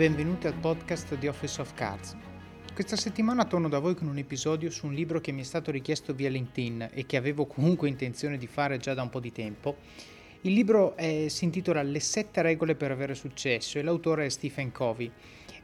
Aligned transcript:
benvenuti 0.00 0.46
al 0.46 0.54
podcast 0.54 1.14
di 1.18 1.28
Office 1.28 1.60
of 1.60 1.74
Cards. 1.74 2.16
Questa 2.72 2.96
settimana 2.96 3.44
torno 3.44 3.68
da 3.68 3.80
voi 3.80 3.94
con 3.94 4.08
un 4.08 4.16
episodio 4.16 4.70
su 4.70 4.86
un 4.86 4.94
libro 4.94 5.20
che 5.20 5.30
mi 5.30 5.42
è 5.42 5.44
stato 5.44 5.70
richiesto 5.70 6.14
via 6.14 6.30
LinkedIn 6.30 6.88
e 6.94 7.04
che 7.04 7.18
avevo 7.18 7.44
comunque 7.44 7.90
intenzione 7.90 8.38
di 8.38 8.46
fare 8.46 8.78
già 8.78 8.94
da 8.94 9.02
un 9.02 9.10
po' 9.10 9.20
di 9.20 9.30
tempo. 9.30 9.76
Il 10.40 10.54
libro 10.54 10.96
è, 10.96 11.28
si 11.28 11.44
intitola 11.44 11.82
Le 11.82 12.00
sette 12.00 12.40
regole 12.40 12.76
per 12.76 12.90
avere 12.90 13.14
successo 13.14 13.78
e 13.78 13.82
l'autore 13.82 14.24
è 14.24 14.30
Stephen 14.30 14.72
Covey. 14.72 15.12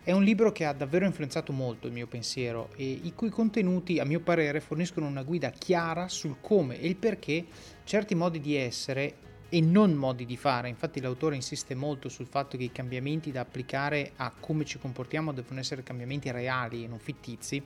È 0.03 0.13
un 0.13 0.23
libro 0.23 0.53
che 0.53 0.67
ha 0.67 0.75
davvero 0.75 1.07
influenzato 1.07 1.55
molto 1.55 1.87
il 1.87 1.95
mio 1.95 2.07
pensiero 2.07 2.69
e 2.77 2.85
i 2.85 3.15
cui 3.15 3.31
contenuti, 3.31 3.99
a 4.01 4.05
mio 4.05 4.21
parere, 4.21 4.61
forniscono 4.61 5.07
una 5.07 5.23
guida 5.23 5.49
chiara 5.49 6.09
sul 6.09 6.37
come 6.43 6.79
e 6.79 6.87
il 6.87 6.97
perché 6.97 7.47
certi 7.85 8.15
modi 8.15 8.41
di 8.41 8.55
essere 8.55 9.15
e 9.49 9.61
non 9.61 9.93
modi 9.93 10.27
di 10.27 10.37
fare. 10.37 10.69
Infatti 10.69 11.01
l'autore 11.01 11.35
insiste 11.35 11.75
molto 11.75 12.09
sul 12.09 12.27
fatto 12.27 12.57
che 12.57 12.65
i 12.65 12.73
cambiamenti 12.73 13.31
da 13.31 13.41
applicare 13.41 14.13
a 14.17 14.33
come 14.39 14.65
ci 14.65 14.79
comportiamo 14.79 15.33
devono 15.33 15.61
essere 15.61 15.83
cambiamenti 15.83 16.31
reali 16.31 16.85
e 16.85 16.89
non 16.89 16.99
fittizi, 16.99 17.63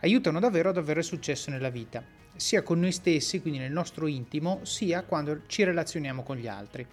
aiutano 0.00 0.40
davvero 0.40 0.70
ad 0.70 0.76
avere 0.76 1.02
successo 1.02 1.50
nella 1.50 1.70
vita, 1.70 2.04
sia 2.34 2.62
con 2.62 2.80
noi 2.80 2.92
stessi, 2.92 3.40
quindi 3.40 3.58
nel 3.58 3.72
nostro 3.72 4.06
intimo, 4.06 4.60
sia 4.62 5.02
quando 5.02 5.42
ci 5.46 5.64
relazioniamo 5.64 6.22
con 6.22 6.36
gli 6.36 6.46
altri. 6.46 6.86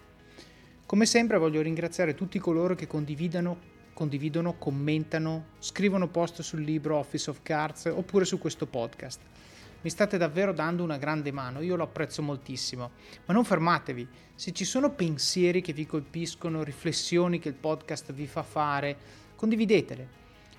Come 0.86 1.06
sempre 1.06 1.38
voglio 1.38 1.62
ringraziare 1.62 2.14
tutti 2.14 2.38
coloro 2.38 2.74
che 2.74 2.86
condividono, 2.86 3.72
condividono, 3.94 4.58
commentano, 4.58 5.46
scrivono 5.58 6.08
post 6.08 6.42
sul 6.42 6.62
libro 6.62 6.96
Office 6.98 7.30
of 7.30 7.40
Cards 7.42 7.86
oppure 7.86 8.24
su 8.24 8.38
questo 8.38 8.66
podcast. 8.66 9.20
Mi 9.84 9.90
state 9.90 10.16
davvero 10.16 10.54
dando 10.54 10.82
una 10.82 10.96
grande 10.96 11.30
mano, 11.30 11.60
io 11.60 11.76
lo 11.76 11.82
apprezzo 11.82 12.22
moltissimo. 12.22 12.92
Ma 13.26 13.34
non 13.34 13.44
fermatevi, 13.44 14.08
se 14.34 14.52
ci 14.52 14.64
sono 14.64 14.90
pensieri 14.92 15.60
che 15.60 15.74
vi 15.74 15.84
colpiscono, 15.84 16.62
riflessioni 16.62 17.38
che 17.38 17.50
il 17.50 17.54
podcast 17.54 18.14
vi 18.14 18.26
fa 18.26 18.42
fare, 18.42 18.96
condividetele. 19.36 20.08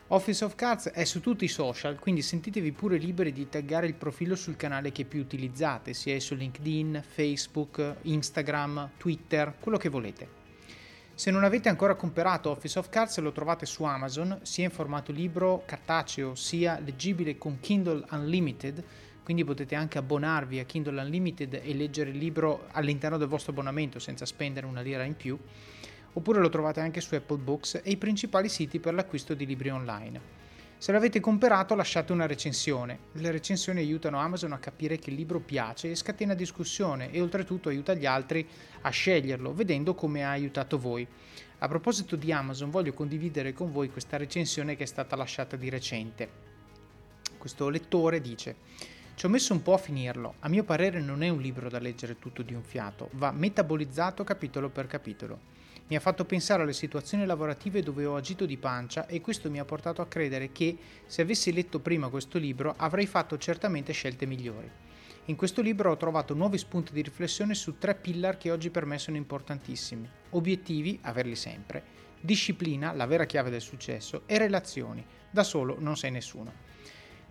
Office 0.10 0.46
of 0.46 0.54
Cards 0.54 0.90
è 0.90 1.04
su 1.06 1.22
tutti 1.22 1.44
i 1.44 1.48
social, 1.48 1.98
quindi 1.98 2.22
sentitevi 2.22 2.72
pure 2.72 2.98
liberi 2.98 3.32
di 3.32 3.50
taggare 3.50 3.88
il 3.88 3.96
profilo 3.96 4.36
sul 4.36 4.58
canale 4.58 4.92
che 4.92 5.06
più 5.06 5.22
utilizzate, 5.22 5.96
sia 5.96 6.20
su 6.20 6.36
LinkedIn, 6.36 7.02
Facebook, 7.04 7.96
Instagram, 8.04 8.92
Twitter, 8.98 9.56
quello 9.60 9.80
che 9.80 9.90
volete. 9.90 10.44
Se 11.16 11.32
non 11.32 11.46
avete 11.46 11.70
ancora 11.70 11.96
comprato 11.96 12.50
Office 12.50 12.78
of 12.78 12.90
Cards 12.90 13.18
lo 13.20 13.32
trovate 13.32 13.66
su 13.66 13.86
Amazon, 13.86 14.38
sia 14.44 14.66
in 14.66 14.70
formato 14.70 15.12
libro 15.12 15.64
cartaceo 15.66 16.36
sia 16.36 16.78
leggibile 16.78 17.38
con 17.38 17.60
Kindle 17.62 18.06
Unlimited, 18.12 18.84
quindi 19.26 19.44
potete 19.44 19.74
anche 19.74 19.98
abbonarvi 19.98 20.60
a 20.60 20.66
Kindle 20.66 21.02
Unlimited 21.02 21.60
e 21.64 21.74
leggere 21.74 22.12
il 22.12 22.18
libro 22.18 22.68
all'interno 22.74 23.18
del 23.18 23.28
vostro 23.28 23.54
abbonamento 23.54 23.98
senza 23.98 24.24
spendere 24.24 24.68
una 24.68 24.82
lira 24.82 25.04
in 25.04 25.16
più, 25.16 25.36
oppure 26.14 26.40
lo 26.40 26.50
trovate 26.50 26.80
anche 26.80 27.02
su 27.02 27.16
Apple 27.16 27.40
Books 27.40 27.82
e 27.84 27.90
i 27.90 27.98
principali 27.98 28.48
siti 28.50 28.80
per 28.80 28.94
l'acquisto 28.94 29.34
di 29.34 29.48
libri 29.48 29.70
online. 29.70 30.44
Se 30.78 30.92
l'avete 30.92 31.20
comprato 31.20 31.74
lasciate 31.74 32.12
una 32.12 32.28
recensione. 32.28 33.00
Le 33.14 33.32
recensioni 33.32 33.80
aiutano 33.80 34.20
Amazon 34.20 34.52
a 34.52 34.60
capire 34.60 35.00
che 35.00 35.10
il 35.10 35.16
libro 35.16 35.40
piace 35.40 35.90
e 35.90 35.96
scatena 35.96 36.36
discussione 36.36 37.12
e 37.12 37.20
oltretutto 37.20 37.70
aiuta 37.70 37.96
gli 37.96 38.06
altri 38.06 38.48
a 38.82 38.90
sceglierlo, 38.92 39.56
vedendo 39.56 39.96
come 39.96 40.24
ha 40.24 40.30
aiutato 40.30 40.78
voi. 40.78 41.08
A 41.58 41.68
proposito 41.68 42.16
di 42.16 42.32
Amazon 42.32 42.70
voglio 42.70 42.94
condividere 42.94 43.54
con 43.54 43.72
voi 43.72 43.90
questa 43.90 44.18
recensione 44.18 44.76
che 44.76 44.84
è 44.84 44.86
stata 44.86 45.16
lasciata 45.16 45.56
di 45.56 45.70
recente. 45.70 46.30
Questo 47.40 47.70
lettore 47.70 48.22
dice 48.22 48.56
ci 49.16 49.26
ho 49.26 49.30
messo 49.30 49.54
un 49.54 49.62
po' 49.62 49.74
a 49.74 49.78
finirlo. 49.78 50.36
A 50.40 50.50
mio 50.50 50.66
parere 50.66 51.00
non 51.00 51.24
è 51.24 51.30
un 51.30 51.40
libro 51.40 51.70
da 51.70 51.80
leggere 51.80 52.20
tutto 52.20 52.42
di 52.42 52.54
un 52.54 52.64
fiato, 52.64 53.10
va 53.14 53.32
metabolizzato 53.32 54.26
capitolo 54.26 54.70
per 54.70 54.88
capitolo. 54.88 55.54
Mi 55.88 55.96
ha 55.96 56.02
fatto 56.02 56.26
pensare 56.26 56.64
alle 56.64 56.74
situazioni 56.74 57.26
lavorative 57.26 57.82
dove 57.82 58.06
ho 58.06 58.18
agito 58.18 58.46
di 58.46 58.58
pancia 58.58 59.08
e 59.08 59.22
questo 59.22 59.50
mi 59.50 59.60
ha 59.60 59.66
portato 59.66 60.02
a 60.02 60.08
credere 60.08 60.52
che 60.52 60.78
se 61.06 61.22
avessi 61.22 61.54
letto 61.54 61.80
prima 61.80 62.10
questo 62.10 62.38
libro 62.38 62.74
avrei 62.76 63.06
fatto 63.06 63.38
certamente 63.38 63.94
scelte 63.94 64.26
migliori. 64.26 64.70
In 65.26 65.38
questo 65.38 65.62
libro 65.62 65.92
ho 65.92 65.98
trovato 65.98 66.34
nuovi 66.34 66.58
spunti 66.58 66.92
di 66.92 67.02
riflessione 67.02 67.56
su 67.56 67.78
tre 67.78 67.96
pillar 67.96 68.38
che 68.38 68.52
oggi 68.52 68.70
per 68.70 68.86
me 68.86 68.98
sono 69.00 69.16
importantissimi. 69.16 70.10
Obiettivi, 70.32 71.00
averli 71.04 71.36
sempre, 71.36 71.84
disciplina, 72.20 72.92
la 72.92 73.06
vera 73.06 73.26
chiave 73.26 73.50
del 73.50 73.62
successo, 73.62 74.24
e 74.26 74.38
relazioni, 74.38 75.06
da 75.30 75.44
solo 75.44 75.78
non 75.80 75.96
sei 75.96 76.12
nessuno. 76.12 76.75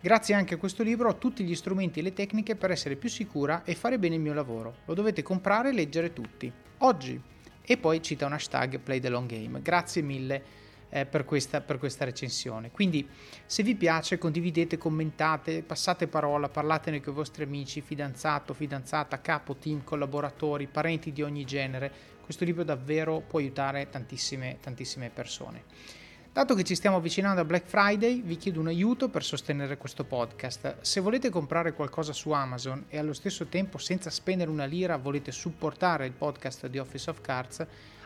Grazie 0.04 0.34
anche 0.34 0.52
a 0.52 0.58
questo 0.58 0.82
libro 0.82 1.08
ho 1.08 1.16
tutti 1.16 1.44
gli 1.44 1.54
strumenti 1.54 2.00
e 2.00 2.02
le 2.02 2.12
tecniche 2.12 2.56
per 2.56 2.70
essere 2.70 2.94
più 2.94 3.08
sicura 3.08 3.64
e 3.64 3.74
fare 3.74 3.98
bene 3.98 4.16
il 4.16 4.20
mio 4.20 4.34
lavoro. 4.34 4.80
Lo 4.84 4.92
dovete 4.92 5.22
comprare 5.22 5.70
e 5.70 5.72
leggere 5.72 6.12
tutti. 6.12 6.52
Oggi. 6.80 7.18
E 7.62 7.76
poi 7.78 8.02
cita 8.02 8.26
un 8.26 8.34
hashtag 8.34 8.80
Play 8.80 9.00
the 9.00 9.08
Long 9.08 9.26
Game. 9.26 9.62
Grazie 9.62 10.02
mille 10.02 10.42
eh, 10.90 11.06
per, 11.06 11.24
questa, 11.24 11.62
per 11.62 11.78
questa 11.78 12.04
recensione. 12.04 12.70
Quindi 12.70 13.08
se 13.46 13.62
vi 13.62 13.76
piace 13.76 14.18
condividete, 14.18 14.76
commentate, 14.76 15.62
passate 15.62 16.06
parola, 16.06 16.50
parlatene 16.50 17.00
con 17.00 17.14
i 17.14 17.16
vostri 17.16 17.44
amici, 17.44 17.80
fidanzato, 17.80 18.52
fidanzata, 18.52 19.22
capo, 19.22 19.56
team, 19.56 19.84
collaboratori, 19.84 20.66
parenti 20.66 21.12
di 21.12 21.22
ogni 21.22 21.46
genere. 21.46 21.90
Questo 22.22 22.44
libro 22.44 22.62
davvero 22.62 23.22
può 23.26 23.38
aiutare 23.38 23.88
tantissime, 23.88 24.58
tantissime 24.60 25.08
persone. 25.08 26.03
Dato 26.34 26.56
che 26.56 26.64
ci 26.64 26.74
stiamo 26.74 26.96
avvicinando 26.96 27.40
a 27.40 27.44
Black 27.44 27.68
Friday, 27.68 28.20
vi 28.20 28.36
chiedo 28.36 28.58
un 28.58 28.66
aiuto 28.66 29.08
per 29.08 29.22
sostenere 29.22 29.76
questo 29.76 30.02
podcast. 30.02 30.80
Se 30.80 30.98
volete 30.98 31.30
comprare 31.30 31.74
qualcosa 31.74 32.12
su 32.12 32.32
Amazon 32.32 32.86
e 32.88 32.98
allo 32.98 33.12
stesso 33.12 33.46
tempo 33.46 33.78
senza 33.78 34.10
spendere 34.10 34.50
una 34.50 34.64
lira 34.64 34.96
volete 34.96 35.30
supportare 35.30 36.06
il 36.06 36.12
podcast 36.12 36.66
di 36.66 36.78
Office 36.78 37.08
of 37.08 37.20
Cards, 37.20 37.64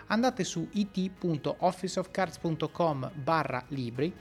andate 0.08 0.44
su 0.44 0.68
it.officeofcards.com 0.72 3.12
barra 3.14 3.64
libri 3.68 4.14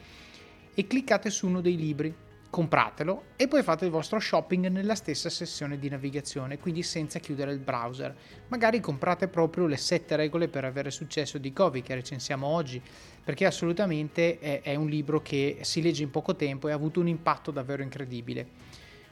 e 0.74 0.88
cliccate 0.88 1.30
su 1.30 1.48
uno 1.48 1.60
dei 1.60 1.76
libri 1.76 2.16
compratelo 2.50 3.24
e 3.36 3.48
poi 3.48 3.62
fate 3.62 3.86
il 3.86 3.92
vostro 3.92 4.20
shopping 4.20 4.68
nella 4.68 4.96
stessa 4.96 5.30
sessione 5.30 5.78
di 5.78 5.90
navigazione, 5.90 6.58
quindi 6.58 6.82
senza 6.82 7.20
chiudere 7.20 7.52
il 7.52 7.60
browser. 7.60 8.16
Magari 8.48 8.80
comprate 8.80 9.28
proprio 9.28 9.68
le 9.68 9.78
7 9.78 10.16
regole 10.16 10.48
per 10.48 10.64
avere 10.64 10.92
successo 10.92 11.38
di 11.38 11.54
Covey 11.54 11.82
che 11.82 11.94
recensiamo 11.94 12.48
oggi, 12.48 12.82
perché 13.28 13.46
assolutamente 13.46 14.40
è, 14.40 14.62
è 14.62 14.76
un 14.76 14.88
libro 14.88 15.22
che 15.22 15.58
si 15.64 15.82
legge 15.82 16.02
in 16.02 16.10
poco 16.10 16.38
tempo 16.38 16.70
e 16.70 16.72
ha 16.72 16.76
avuto 16.76 17.02
un 17.02 17.10
impatto 17.10 17.52
davvero 17.52 17.84
incredibile. 17.84 18.48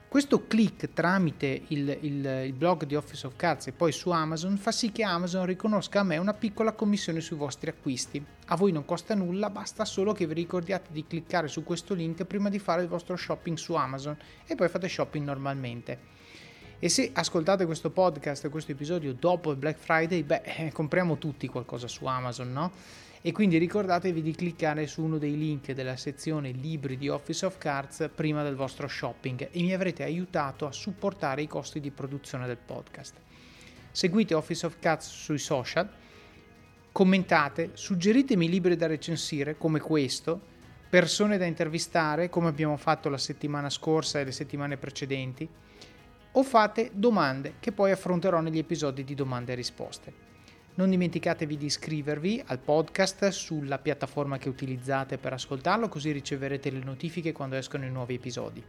Questo 0.08 0.48
click 0.48 0.94
tramite 0.94 1.64
il, 1.68 1.98
il, 2.00 2.26
il, 2.46 2.54
blog 2.54 2.86
di 2.86 2.96
Office 2.96 3.28
of 3.28 3.36
Cards 3.36 3.68
e 3.68 3.74
poi 3.74 3.92
su 3.92 4.12
Amazon 4.12 4.56
fa 4.56 4.72
sì 4.72 4.94
che 4.94 5.04
Amazon 5.04 5.46
riconosca 5.46 6.00
a 6.00 6.04
me 6.04 6.16
una 6.16 6.34
piccola 6.34 6.72
commissione 6.72 7.20
sui 7.20 7.36
vostri 7.36 7.70
acquisti. 7.70 8.26
A 8.46 8.56
voi 8.56 8.72
non 8.72 8.86
costa 8.86 9.16
nulla, 9.16 9.50
basta 9.50 9.84
solo 9.84 10.14
che 10.14 10.26
vi 10.26 10.34
ricordiate 10.34 10.94
di 10.94 11.06
cliccare 11.06 11.50
su 11.50 11.66
questo 11.66 11.94
link 11.94 12.24
prima 12.24 12.48
di 12.48 12.58
fare 12.58 12.84
il 12.84 12.88
vostro 12.88 13.18
shopping 13.18 13.58
su 13.58 13.74
Amazon 13.74 14.18
e 14.48 14.56
poi 14.56 14.70
fate 14.70 14.88
shopping 14.88 15.26
normalmente. 15.26 16.00
E 16.80 16.88
se 16.88 17.10
ascoltate 17.14 17.66
questo 17.66 17.90
podcast, 17.90 18.50
questo 18.50 18.72
episodio 18.72 19.14
dopo 19.14 19.52
il 19.52 19.58
Black 19.58 19.78
Friday, 19.78 20.24
beh, 20.24 20.42
eh, 20.44 20.72
compriamo 20.72 21.18
tutti 21.18 21.48
qualcosa 21.48 21.90
su 21.90 22.06
Amazon, 22.06 22.54
no? 22.54 22.72
E 23.26 23.32
quindi 23.32 23.58
ricordatevi 23.58 24.22
di 24.22 24.36
cliccare 24.36 24.86
su 24.86 25.02
uno 25.02 25.18
dei 25.18 25.36
link 25.36 25.72
della 25.72 25.98
sezione 25.98 26.52
libri 26.52 26.96
di 26.96 27.10
Office 27.10 27.48
of 27.48 27.58
Cards 27.58 28.08
prima 28.14 28.44
del 28.44 28.54
vostro 28.54 28.88
shopping 28.88 29.50
e 29.52 29.62
mi 29.64 29.74
avrete 29.74 30.04
aiutato 30.04 30.68
a 30.68 30.72
supportare 30.72 31.42
i 31.42 31.48
costi 31.48 31.80
di 31.80 31.90
produzione 31.90 32.46
del 32.46 32.60
podcast. 32.64 33.16
Seguite 33.90 34.36
Office 34.36 34.68
of 34.68 34.78
Cards 34.78 35.08
sui 35.08 35.40
social, 35.40 35.90
commentate, 36.92 37.72
suggeritemi 37.74 38.48
libri 38.48 38.76
da 38.76 38.86
recensire 38.86 39.58
come 39.58 39.80
questo, 39.80 40.40
persone 40.88 41.40
da 41.40 41.46
intervistare 41.46 42.30
come 42.30 42.50
abbiamo 42.50 42.78
fatto 42.78 43.10
la 43.10 43.18
settimana 43.18 43.72
scorsa 43.72 44.20
e 44.20 44.26
le 44.26 44.32
settimane 44.32 44.78
precedenti, 44.78 45.50
o 46.34 46.44
fate 46.44 46.92
domande 46.94 47.56
che 47.60 47.72
poi 47.72 47.90
affronterò 47.90 48.40
negli 48.40 48.60
episodi 48.60 49.04
di 49.04 49.16
domande 49.16 49.54
e 49.54 49.56
risposte. 49.56 50.35
Non 50.78 50.90
dimenticatevi 50.90 51.56
di 51.56 51.68
iscrivervi 51.68 52.44
al 52.48 52.60
podcast 52.60 53.30
sulla 53.30 53.78
piattaforma 53.78 54.38
che 54.38 54.50
utilizzate 54.50 55.18
per 55.18 55.32
ascoltarlo, 55.32 55.88
così 55.88 56.12
riceverete 56.12 56.70
le 56.70 56.84
notifiche 56.84 57.32
quando 57.32 57.56
escono 57.56 57.86
i 57.86 57.90
nuovi 57.90 58.16
episodi. 58.16 58.62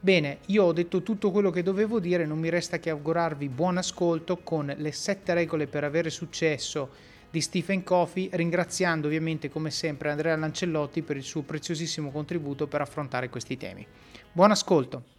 Bene, 0.00 0.38
io 0.46 0.64
ho 0.64 0.72
detto 0.72 1.02
tutto 1.02 1.30
quello 1.30 1.50
che 1.50 1.62
dovevo 1.62 2.00
dire, 2.00 2.24
non 2.24 2.38
mi 2.38 2.48
resta 2.48 2.78
che 2.78 2.88
augurarvi 2.88 3.50
buon 3.50 3.76
ascolto 3.76 4.38
con 4.38 4.72
le 4.74 4.92
sette 4.92 5.34
regole 5.34 5.66
per 5.66 5.84
avere 5.84 6.08
successo 6.08 6.88
di 7.30 7.42
Stephen 7.42 7.82
Coffey, 7.82 8.30
ringraziando 8.32 9.06
ovviamente 9.06 9.50
come 9.50 9.70
sempre 9.70 10.10
Andrea 10.10 10.36
Lancellotti 10.36 11.02
per 11.02 11.18
il 11.18 11.22
suo 11.22 11.42
preziosissimo 11.42 12.10
contributo 12.10 12.66
per 12.66 12.80
affrontare 12.80 13.28
questi 13.28 13.58
temi. 13.58 13.86
Buon 14.32 14.52
ascolto! 14.52 15.15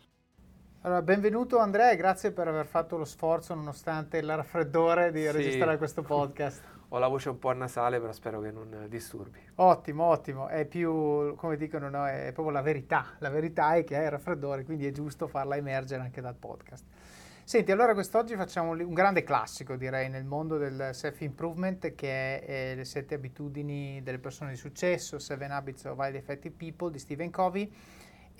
Allora, 0.88 1.02
benvenuto 1.02 1.58
Andrea 1.58 1.92
e 1.92 1.98
grazie 1.98 2.32
per 2.32 2.48
aver 2.48 2.66
fatto 2.66 2.96
lo 2.96 3.04
sforzo 3.04 3.54
nonostante 3.54 4.20
il 4.20 4.34
raffreddore 4.34 5.12
di 5.12 5.24
sì. 5.24 5.32
registrare 5.32 5.78
questo 5.78 6.00
podcast. 6.08 6.64
Ho 6.88 6.98
la 6.98 7.10
voce 7.10 7.28
un 7.28 7.40
po' 7.40 7.52
nasale, 7.52 8.00
però 8.00 8.14
spero 8.14 8.40
che 8.40 8.52
non 8.52 8.86
disturbi. 8.88 9.38
Ottimo, 9.56 10.06
ottimo. 10.06 10.48
È 10.48 10.64
più, 10.64 11.36
come 11.36 11.58
dicono, 11.58 11.90
no? 11.90 12.08
è 12.08 12.32
proprio 12.32 12.52
la 12.52 12.62
verità. 12.62 13.06
La 13.18 13.28
verità 13.28 13.76
è 13.76 13.84
che 13.84 13.98
hai 13.98 14.06
il 14.06 14.12
raffreddore, 14.12 14.64
quindi 14.64 14.88
è 14.88 14.94
giusto 14.94 15.28
farla 15.28 15.58
emergere 15.58 16.04
anche 16.04 16.22
dal 16.22 16.36
podcast. 16.36 16.86
Senti, 17.44 17.70
allora 17.74 17.94
quest'oggi 17.94 18.38
facciamo 18.38 18.72
un 18.72 18.94
grande 18.94 19.24
classico, 19.24 19.76
direi, 19.76 20.08
nel 20.08 20.24
mondo 20.24 20.58
del 20.58 20.92
self-improvement, 20.94 21.96
che 21.96 22.40
è 22.40 22.50
eh, 22.50 22.76
Le 22.76 22.86
sette 22.86 23.16
abitudini 23.16 24.02
delle 24.04 24.20
persone 24.20 24.52
di 24.52 24.58
successo, 24.58 25.20
Seven 25.20 25.52
Habits 25.52 25.84
of 25.84 25.98
Highly 26.00 26.16
Effective 26.16 26.56
People 26.58 26.92
di 26.92 27.00
Stephen 27.00 27.30
Covey 27.30 27.70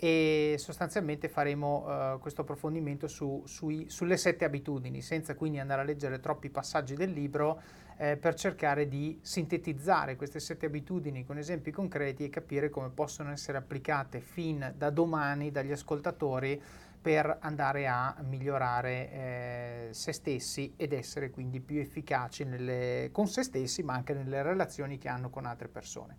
e 0.00 0.54
sostanzialmente 0.58 1.28
faremo 1.28 2.14
uh, 2.14 2.20
questo 2.20 2.42
approfondimento 2.42 3.08
su, 3.08 3.42
sui, 3.46 3.90
sulle 3.90 4.16
sette 4.16 4.44
abitudini, 4.44 5.02
senza 5.02 5.34
quindi 5.34 5.58
andare 5.58 5.80
a 5.80 5.84
leggere 5.84 6.20
troppi 6.20 6.50
passaggi 6.50 6.94
del 6.94 7.10
libro, 7.10 7.60
eh, 7.96 8.16
per 8.16 8.34
cercare 8.34 8.86
di 8.86 9.18
sintetizzare 9.20 10.14
queste 10.14 10.38
sette 10.38 10.66
abitudini 10.66 11.24
con 11.24 11.36
esempi 11.36 11.72
concreti 11.72 12.24
e 12.24 12.30
capire 12.30 12.70
come 12.70 12.90
possono 12.90 13.32
essere 13.32 13.58
applicate 13.58 14.20
fin 14.20 14.72
da 14.76 14.90
domani 14.90 15.50
dagli 15.50 15.72
ascoltatori 15.72 16.62
per 17.00 17.38
andare 17.40 17.88
a 17.88 18.14
migliorare 18.22 19.10
eh, 19.10 19.88
se 19.90 20.12
stessi 20.12 20.74
ed 20.76 20.92
essere 20.92 21.30
quindi 21.30 21.60
più 21.60 21.80
efficaci 21.80 22.44
nelle, 22.44 23.08
con 23.12 23.26
se 23.26 23.42
stessi 23.42 23.82
ma 23.82 23.94
anche 23.94 24.14
nelle 24.14 24.42
relazioni 24.42 24.96
che 24.98 25.08
hanno 25.08 25.28
con 25.28 25.44
altre 25.44 25.66
persone. 25.66 26.16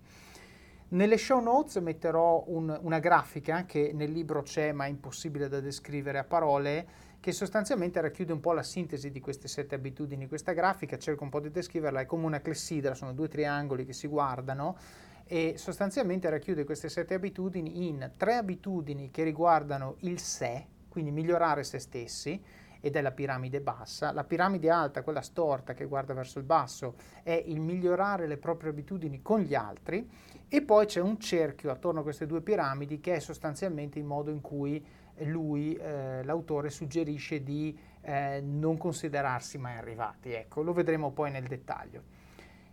Nelle 0.92 1.20
show 1.20 1.40
notes 1.40 1.76
metterò 1.76 2.46
un, 2.48 2.76
una 2.82 2.98
grafica 2.98 3.66
che 3.66 3.92
nel 3.94 4.12
libro 4.12 4.42
c'è 4.42 4.72
ma 4.72 4.86
è 4.86 4.90
impossibile 4.90 5.48
da 5.48 5.60
descrivere 5.60 6.18
a 6.18 6.24
parole 6.24 6.88
che 7.20 7.32
sostanzialmente 7.32 8.02
racchiude 8.02 8.34
un 8.34 8.40
po' 8.40 8.54
la 8.54 8.64
sintesi 8.64 9.12
di 9.12 9.20
queste 9.20 9.48
sette 9.48 9.76
abitudini. 9.76 10.28
Questa 10.28 10.52
grafica, 10.54 10.98
cerco 10.98 11.24
un 11.24 11.30
po' 11.30 11.42
di 11.42 11.52
descriverla, 11.52 12.00
è 12.00 12.06
come 12.08 12.26
una 12.26 12.42
clessidra, 12.42 12.96
sono 12.96 13.14
due 13.14 13.28
triangoli 13.28 13.86
che 13.86 13.94
si 13.94 14.08
guardano 14.08 14.78
e 15.26 15.54
sostanzialmente 15.58 16.28
racchiude 16.28 16.64
queste 16.64 16.90
sette 16.90 17.14
abitudini 17.14 17.88
in 17.88 18.14
tre 18.18 18.38
abitudini 18.38 19.12
che 19.12 19.22
riguardano 19.22 19.98
il 20.00 20.20
sé, 20.20 20.66
quindi 20.88 21.12
migliorare 21.12 21.64
se 21.64 21.78
stessi, 21.78 22.42
ed 22.82 22.96
è 22.96 23.02
la 23.02 23.12
piramide 23.12 23.62
bassa. 23.62 24.12
La 24.12 24.24
piramide 24.24 24.70
alta, 24.70 25.04
quella 25.04 25.22
storta 25.22 25.74
che 25.74 25.86
guarda 25.86 26.14
verso 26.14 26.40
il 26.40 26.46
basso, 26.46 26.96
è 27.24 27.44
il 27.46 27.60
migliorare 27.60 28.26
le 28.26 28.38
proprie 28.38 28.72
abitudini 28.72 29.22
con 29.22 29.42
gli 29.42 29.54
altri 29.54 30.10
e 30.50 30.62
poi 30.64 30.88
c'è 30.88 31.00
un 31.00 31.20
cerchio 31.20 31.70
attorno 31.70 32.00
a 32.00 32.04
queste 32.04 32.26
due 32.26 32.42
piramidi 32.42 33.00
che 33.00 33.16
è 33.16 33.20
sostanzialmente 33.20 34.00
il 34.00 34.06
modo 34.06 34.32
in 34.32 34.42
cui 34.42 34.84
lui, 35.26 35.76
eh, 35.76 36.24
l'autore, 36.24 36.70
suggerisce 36.70 37.44
di 37.44 37.78
eh, 38.02 38.42
non 38.42 38.78
considerarsi 38.78 39.58
mai 39.58 39.78
arrivati. 39.78 40.32
Ecco, 40.32 40.64
lo 40.64 40.74
vedremo 40.74 41.12
poi 41.12 41.32
nel 41.32 41.46
dettaglio. 41.46 42.18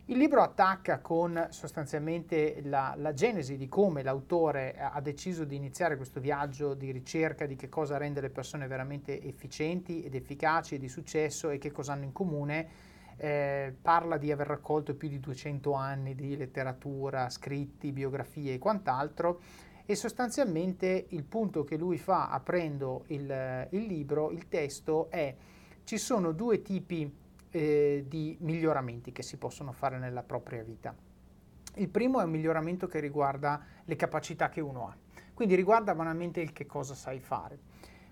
Il 0.09 0.19
libro 0.19 0.41
attacca 0.41 1.01
con 1.01 1.49
sostanzialmente 1.51 2.61
la, 2.63 2.95
la, 2.97 3.13
genesi 3.13 3.57
di 3.57 3.69
come 3.69 4.05
l'autore 4.05 4.77
ha 4.79 5.01
deciso 5.01 5.45
di 5.45 5.57
iniziare 5.57 5.97
questo 5.97 6.21
viaggio 6.21 6.75
di 6.75 6.93
ricerca 6.93 7.45
di 7.45 7.57
che 7.57 7.69
cosa 7.69 7.97
rende 7.97 8.21
le 8.21 8.31
persone 8.31 8.69
veramente 8.69 9.21
efficienti 9.21 10.05
ed 10.05 10.15
efficaci 10.15 10.77
e 10.77 10.79
di 10.79 10.89
successo 10.89 11.51
e 11.51 11.59
che 11.59 11.73
cosa 11.73 11.93
hanno 11.93 12.05
in 12.05 12.13
comune. 12.13 12.69
Eh, 13.19 13.75
parla 13.81 14.19
di 14.19 14.31
aver 14.31 14.47
raccolto 14.47 14.95
più 14.95 15.09
di 15.09 15.21
200 15.21 15.73
anni 15.73 16.15
di 16.15 16.37
letteratura, 16.37 17.31
scritti, 17.31 17.93
biografie 17.93 18.55
e 18.55 18.59
quant'altro 18.59 19.41
e 19.87 19.95
sostanzialmente 19.95 21.07
il 21.11 21.23
punto 21.23 21.63
che 21.63 21.77
lui 21.77 21.97
fa 21.97 22.29
aprendo 22.29 23.05
il, 23.07 23.69
il 23.71 23.83
libro, 23.85 24.33
il 24.33 24.49
testo 24.49 25.09
è 25.11 25.35
ci 25.85 25.97
sono 25.97 26.33
due 26.33 26.61
tipi 26.61 27.11
eh, 27.51 28.05
di 28.09 28.37
miglioramenti 28.41 29.13
che 29.13 29.23
si 29.23 29.37
possono 29.37 29.71
fare 29.71 29.99
nella 29.99 30.25
propria 30.25 30.65
vita. 30.65 30.93
Il 31.77 31.89
primo 31.89 32.21
è 32.21 32.25
un 32.25 32.31
miglioramento 32.31 32.89
che 32.89 32.99
riguarda 32.99 33.65
le 33.85 33.95
capacità 33.95 34.49
che 34.49 34.61
uno 34.61 34.89
ha, 34.89 34.97
quindi 35.33 35.55
riguarda 35.55 35.95
banalmente 35.95 36.41
il 36.41 36.53
che 36.53 36.67
cosa 36.67 36.95
sai 36.95 37.21
fare. 37.21 37.59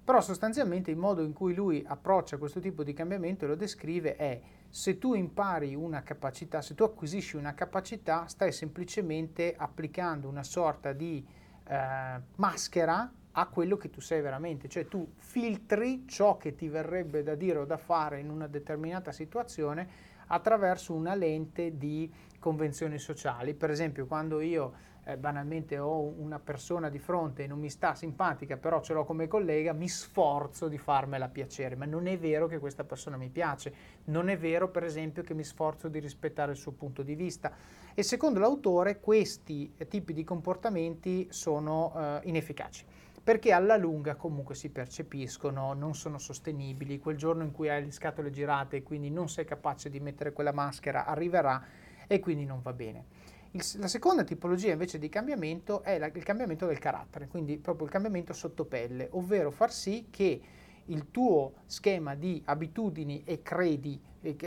Però 0.05 0.21
sostanzialmente 0.21 0.91
il 0.91 0.99
modo 0.99 1.23
in 1.23 1.33
cui 1.33 1.55
lui 1.55 1.83
approccia 1.87 2.37
questo 2.37 2.61
tipo 2.61 2.85
di 2.85 2.93
cambiamento 2.93 3.47
e 3.47 3.49
lo 3.49 3.55
descrive 3.55 4.17
è 4.17 4.41
se 4.69 4.99
tu 4.99 5.15
impari 5.15 5.75
una 5.75 6.03
capacità, 6.03 6.61
se 6.61 6.75
tu 6.75 6.83
acquisisci 6.83 7.37
una 7.37 7.55
capacità, 7.55 8.27
stai 8.27 8.53
semplicemente 8.53 9.55
applicando 9.57 10.29
una 10.29 10.43
sorta 10.43 10.93
di 10.93 11.25
eh, 11.67 12.21
maschera 12.37 13.11
a 13.37 13.47
quello 13.47 13.77
che 13.77 13.89
tu 13.89 14.01
sei 14.01 14.21
veramente, 14.21 14.69
cioè 14.69 14.87
tu 14.87 15.13
filtri 15.17 16.05
ciò 16.07 16.37
che 16.37 16.55
ti 16.55 16.69
verrebbe 16.69 17.23
da 17.23 17.35
dire 17.35 17.59
o 17.59 17.65
da 17.65 17.79
fare 17.79 18.21
in 18.21 18.31
una 18.31 18.47
determinata 18.47 19.11
situazione 19.11 20.13
attraverso 20.27 20.95
una 20.95 21.15
lente 21.15 21.77
di 21.77 22.13
convenzioni 22.39 22.99
sociali. 22.99 23.55
Per 23.55 23.71
esempio, 23.71 24.07
quando 24.07 24.41
io 24.41 24.93
eh, 25.05 25.17
banalmente 25.17 25.79
ho 25.79 26.01
una 26.01 26.39
persona 26.39 26.89
di 26.89 26.99
fronte 26.99 27.45
e 27.45 27.47
non 27.47 27.59
mi 27.59 27.71
sta 27.71 27.95
simpatica, 27.95 28.57
però 28.57 28.81
ce 28.81 28.93
l'ho 28.93 29.05
come 29.05 29.29
collega, 29.29 29.73
mi 29.73 29.89
sforzo 29.89 30.69
di 30.69 30.79
farmela 30.79 31.29
piacere, 31.29 31.77
ma 31.77 31.85
non 31.85 32.07
è 32.07 32.19
vero 32.19 32.47
che 32.47 32.59
questa 32.59 32.85
persona 32.85 33.17
mi 33.17 33.29
piace, 33.29 33.75
non 34.05 34.29
è 34.29 34.39
vero 34.39 34.69
per 34.69 34.85
esempio 34.85 35.23
che 35.23 35.35
mi 35.35 35.45
sforzo 35.45 35.89
di 35.89 35.99
rispettare 35.99 36.53
il 36.53 36.59
suo 36.59 36.73
punto 36.73 37.03
di 37.03 37.15
vista. 37.15 37.53
E 37.95 38.03
secondo 38.03 38.41
l'autore 38.41 38.99
questi 38.99 39.73
tipi 39.89 40.13
di 40.13 40.25
comportamenti 40.25 41.29
sono 41.31 41.93
eh, 41.95 42.21
inefficaci 42.29 42.85
perché 43.25 43.53
alla 43.53 43.79
lunga 43.79 44.17
comunque 44.17 44.55
si 44.55 44.69
percepiscono, 44.69 45.73
non 45.73 45.95
sono 45.95 46.19
sostenibili, 46.19 46.99
quel 46.99 47.17
giorno 47.17 47.43
in 47.43 47.53
cui 47.53 47.71
hai 47.71 47.83
le 47.83 47.91
scatole 47.91 48.31
girate 48.31 48.77
e 48.77 48.83
quindi 48.83 49.09
non 49.11 49.31
sei 49.31 49.47
capace 49.47 49.89
di 49.89 49.99
mettere 49.99 50.35
quella 50.35 50.53
maschera 50.53 51.07
arriverà 51.07 51.65
e 52.07 52.21
quindi 52.21 52.45
non 52.45 52.61
va 52.61 52.75
bene. 52.75 53.07
Il, 53.57 53.65
la 53.77 53.87
seconda 53.87 54.25
tipologia 54.25 54.73
invece 54.73 54.99
di 54.99 55.09
cambiamento 55.09 55.83
è 55.85 55.97
la, 55.99 56.07
il 56.07 56.25
cambiamento 56.25 56.67
del 56.67 56.81
carattere, 56.81 57.29
quindi 57.29 57.57
proprio 57.57 57.87
il 57.87 57.93
cambiamento 57.93 58.33
sotto 58.33 58.65
pelle, 58.65 59.07
ovvero 59.13 59.53
far 59.53 59.73
sì 59.73 60.09
che 60.11 60.41
il 60.87 61.11
tuo 61.13 61.53
schema 61.67 62.17
di 62.17 62.43
abitudini 62.47 63.23
e 63.25 63.43
credi, 63.43 64.01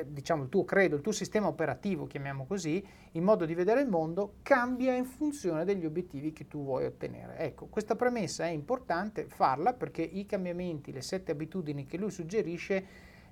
diciamo 0.08 0.44
il 0.44 0.50
tuo 0.50 0.66
credo, 0.66 0.98
il 0.98 1.02
tuo 1.02 1.14
sistema 1.14 1.48
operativo, 1.48 2.06
chiamiamo 2.06 2.46
così, 2.46 2.86
il 3.12 3.22
modo 3.22 3.46
di 3.46 3.56
vedere 3.56 3.80
il 3.80 3.88
mondo 3.88 4.36
cambia 4.42 4.94
in 4.94 5.06
funzione 5.06 5.64
degli 5.64 5.86
obiettivi 5.86 6.34
che 6.34 6.48
tu 6.50 6.64
vuoi 6.64 6.86
ottenere. 6.86 7.38
Ecco, 7.38 7.68
questa 7.68 7.96
premessa 7.96 8.46
è 8.46 8.50
importante 8.50 9.26
farla 9.28 9.74
perché 9.74 10.02
i 10.02 10.26
cambiamenti, 10.26 10.92
le 10.92 11.02
sette 11.02 11.32
abitudini 11.32 11.86
che 11.86 11.98
lui 11.98 12.12
suggerisce 12.12 12.86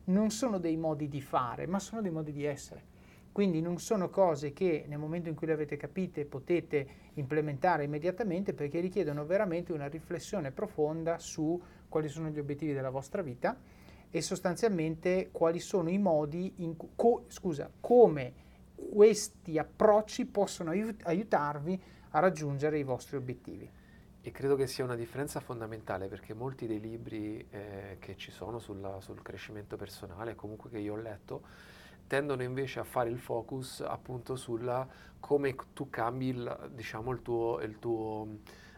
non 0.05 0.31
sono 0.31 0.57
dei 0.57 0.77
modi 0.77 1.09
di 1.09 1.21
fare, 1.21 1.67
ma 1.67 1.79
sono 1.79 2.01
dei 2.01 2.11
modi 2.11 2.31
di 2.31 2.45
essere. 2.45 2.94
Quindi 3.35 3.59
non 3.59 3.79
sono 3.79 4.09
cose 4.09 4.53
che 4.53 4.85
nel 4.87 4.97
momento 4.97 5.27
in 5.27 5.35
cui 5.35 5.45
le 5.45 5.51
avete 5.51 5.75
capite 5.75 6.23
potete 6.23 6.87
implementare 7.15 7.83
immediatamente 7.83 8.53
perché 8.53 8.79
richiedono 8.79 9.25
veramente 9.25 9.73
una 9.73 9.87
riflessione 9.87 10.51
profonda 10.51 11.19
su 11.19 11.61
quali 11.89 12.07
sono 12.07 12.29
gli 12.29 12.39
obiettivi 12.39 12.71
della 12.71 12.91
vostra 12.91 13.21
vita 13.21 13.59
e 14.09 14.21
sostanzialmente 14.21 15.31
quali 15.33 15.59
sono 15.59 15.89
i 15.89 15.97
modi, 15.97 16.53
in, 16.59 16.77
co, 16.95 17.25
scusa, 17.27 17.69
come 17.81 18.31
questi 18.73 19.57
approcci 19.57 20.27
possono 20.27 20.71
aiutarvi 20.71 21.81
a 22.11 22.19
raggiungere 22.19 22.79
i 22.79 22.83
vostri 22.83 23.17
obiettivi. 23.17 23.69
E 24.21 24.31
credo 24.31 24.55
che 24.55 24.65
sia 24.65 24.85
una 24.85 24.95
differenza 24.95 25.41
fondamentale 25.41 26.07
perché 26.07 26.33
molti 26.33 26.67
dei 26.67 26.79
libri 26.79 27.45
eh, 27.49 27.97
che 27.99 28.15
ci 28.15 28.31
sono 28.31 28.59
sulla, 28.59 29.01
sul 29.01 29.21
crescimento 29.21 29.75
personale, 29.75 30.35
comunque 30.35 30.69
che 30.69 30.79
io 30.79 30.93
ho 30.93 31.01
letto, 31.01 31.73
tendono 32.07 32.43
invece 32.43 32.79
a 32.79 32.83
fare 32.83 33.09
il 33.09 33.19
focus 33.19 33.81
appunto 33.81 34.35
sulla 34.35 34.87
come 35.19 35.55
tu 35.73 35.89
cambi 35.89 36.27
il, 36.27 36.69
diciamo, 36.73 37.11
il 37.11 37.23
tuo, 37.23 37.59
il 37.61 37.79
tuo, 37.79 38.27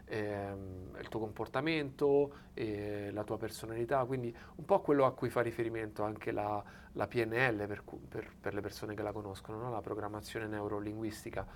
ehm, 0.06 0.96
il 0.98 1.08
tuo 1.08 1.20
comportamento, 1.20 2.32
eh, 2.54 3.10
la 3.12 3.22
tua 3.22 3.36
personalità, 3.36 4.02
quindi 4.06 4.34
un 4.54 4.64
po' 4.64 4.80
quello 4.80 5.04
a 5.04 5.12
cui 5.12 5.28
fa 5.28 5.42
riferimento 5.42 6.02
anche 6.02 6.32
la, 6.32 6.64
la 6.92 7.06
PNL 7.06 7.66
per, 7.66 7.82
per, 8.08 8.30
per, 8.40 8.54
le 8.54 8.62
persone 8.62 8.94
che 8.94 9.02
la 9.02 9.12
conoscono, 9.12 9.58
no? 9.58 9.70
la 9.70 9.82
programmazione 9.82 10.46
neurolinguistica. 10.46 11.46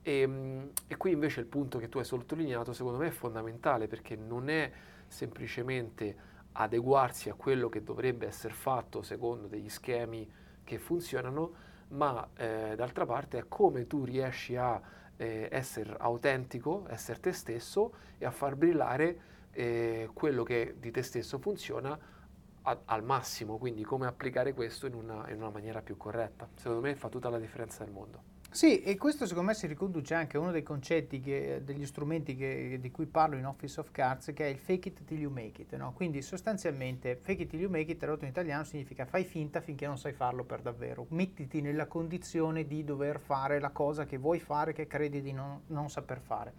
E, 0.00 0.20
ehm, 0.20 0.70
e 0.86 0.96
qui 0.96 1.12
invece 1.12 1.40
il 1.40 1.46
punto 1.46 1.78
che 1.78 1.90
tu 1.90 1.98
hai 1.98 2.04
sottolineato 2.04 2.72
secondo 2.72 2.98
me 2.98 3.08
è 3.08 3.10
fondamentale 3.10 3.88
perché 3.88 4.16
non 4.16 4.48
è 4.48 4.72
semplicemente 5.06 6.28
adeguarsi 6.52 7.28
a 7.28 7.34
quello 7.34 7.68
che 7.68 7.82
dovrebbe 7.82 8.26
essere 8.26 8.54
fatto 8.54 9.02
secondo 9.02 9.48
degli 9.48 9.68
schemi 9.68 10.26
che 10.70 10.78
funzionano, 10.78 11.52
ma 11.88 12.28
eh, 12.36 12.74
d'altra 12.76 13.04
parte 13.04 13.38
è 13.38 13.44
come 13.48 13.88
tu 13.88 14.04
riesci 14.04 14.54
a 14.54 14.80
eh, 15.16 15.48
essere 15.50 15.96
autentico, 15.98 16.86
essere 16.88 17.18
te 17.18 17.32
stesso 17.32 17.92
e 18.18 18.24
a 18.24 18.30
far 18.30 18.54
brillare 18.54 19.20
eh, 19.50 20.08
quello 20.12 20.44
che 20.44 20.76
di 20.78 20.92
te 20.92 21.02
stesso 21.02 21.38
funziona 21.38 21.98
a, 22.62 22.80
al 22.84 23.02
massimo, 23.02 23.58
quindi 23.58 23.82
come 23.82 24.06
applicare 24.06 24.54
questo 24.54 24.86
in 24.86 24.94
una, 24.94 25.28
in 25.28 25.38
una 25.38 25.50
maniera 25.50 25.82
più 25.82 25.96
corretta. 25.96 26.48
Secondo 26.54 26.82
me 26.82 26.94
fa 26.94 27.08
tutta 27.08 27.28
la 27.28 27.38
differenza 27.40 27.82
del 27.82 27.92
mondo. 27.92 28.29
Sì, 28.52 28.82
e 28.82 28.96
questo 28.96 29.26
secondo 29.26 29.50
me 29.50 29.54
si 29.54 29.68
riconduce 29.68 30.12
anche 30.12 30.36
a 30.36 30.40
uno 30.40 30.50
dei 30.50 30.64
concetti, 30.64 31.20
che, 31.20 31.60
degli 31.62 31.86
strumenti 31.86 32.34
che, 32.34 32.78
di 32.80 32.90
cui 32.90 33.06
parlo 33.06 33.36
in 33.36 33.46
Office 33.46 33.78
of 33.78 33.92
Cards, 33.92 34.32
che 34.34 34.44
è 34.44 34.48
il 34.48 34.58
fake 34.58 34.88
it 34.88 35.04
till 35.04 35.20
you 35.20 35.30
make 35.30 35.62
it. 35.62 35.76
No? 35.76 35.92
Quindi 35.92 36.20
sostanzialmente 36.20 37.14
fake 37.14 37.42
it 37.42 37.48
till 37.48 37.60
you 37.60 37.70
make 37.70 37.92
it, 37.92 37.98
tradotto 37.98 38.24
in 38.24 38.30
italiano, 38.30 38.64
significa 38.64 39.06
fai 39.06 39.22
finta 39.22 39.60
finché 39.60 39.86
non 39.86 39.98
sai 39.98 40.12
farlo 40.14 40.42
per 40.42 40.62
davvero. 40.62 41.06
Mettiti 41.10 41.60
nella 41.60 41.86
condizione 41.86 42.66
di 42.66 42.82
dover 42.82 43.20
fare 43.20 43.60
la 43.60 43.70
cosa 43.70 44.04
che 44.04 44.18
vuoi 44.18 44.40
fare, 44.40 44.72
che 44.72 44.88
credi 44.88 45.22
di 45.22 45.30
non, 45.30 45.60
non 45.68 45.88
saper 45.88 46.18
fare. 46.18 46.52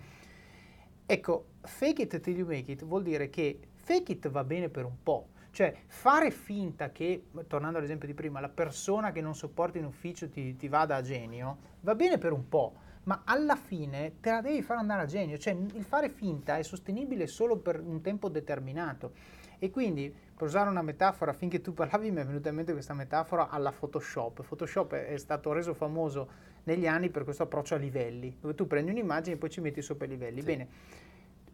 Ecco, 1.05 1.45
fake 1.60 2.03
it 2.03 2.19
till 2.21 2.38
you 2.38 2.48
make 2.48 2.71
it 2.71 2.86
vuol 2.86 3.03
dire 3.03 3.29
che 3.29 3.60
fake 3.74 4.13
it 4.13 4.29
va 4.29 4.45
bene 4.45 4.69
per 4.69 4.86
un 4.86 4.95
po', 5.03 5.27
Cioè 5.51 5.75
fare 5.86 6.31
finta 6.31 6.91
che, 6.91 7.25
tornando 7.48 7.77
all'esempio 7.77 8.08
di 8.08 8.13
prima, 8.13 8.39
la 8.39 8.50
persona 8.50 9.12
che 9.12 9.22
non 9.22 9.36
sopporta 9.36 9.77
in 9.77 9.86
ufficio 9.86 10.29
ti, 10.29 10.55
ti 10.55 10.67
vada 10.70 10.96
a 10.96 11.01
genio, 11.01 11.58
va 11.81 11.93
bene 11.93 12.17
per 12.17 12.31
un 12.31 12.48
po', 12.48 12.74
ma 13.03 13.24
alla 13.25 13.58
fine 13.58 14.20
te 14.22 14.31
la 14.31 14.41
devi 14.41 14.62
far 14.62 14.77
andare 14.77 15.01
a 15.01 15.05
genio, 15.05 15.38
cioè 15.38 15.53
il 15.53 15.84
fare 15.84 16.10
finta 16.10 16.58
è 16.58 16.63
sostenibile 16.63 17.27
solo 17.27 17.58
per 17.58 17.81
un 17.81 18.01
tempo 18.01 18.29
determinato. 18.29 19.12
E 19.60 19.70
quindi, 19.70 20.12
per 20.12 20.48
usare 20.48 20.70
una 20.70 20.81
metafora, 20.81 21.34
finché 21.34 21.62
tu 21.62 21.74
parlavi 21.74 22.10
mi 22.10 22.22
è 22.22 22.25
venuta 22.25 22.50
in 22.50 22.55
mente 22.55 22.72
questa 22.72 22.96
metafora 22.96 23.50
alla 23.50 23.72
Photoshop. 23.72 24.41
Photoshop 24.43 24.96
è 24.96 25.17
stato 25.17 25.51
reso 25.51 25.75
famoso 25.75 26.29
negli 26.63 26.88
anni 26.88 27.10
per 27.10 27.24
questo 27.24 27.43
approccio 27.43 27.75
a 27.75 27.77
livelli, 27.77 28.36
dove 28.39 28.55
tu 28.55 28.65
prendi 28.65 28.89
un'immagine 28.89 29.36
e 29.36 29.38
poi 29.38 29.51
ci 29.51 29.62
metti 29.62 29.84
sopra 29.84 30.05
i 30.05 30.10
livelli. 30.10 30.39
Sì. 30.39 30.46
Bene, 30.46 30.67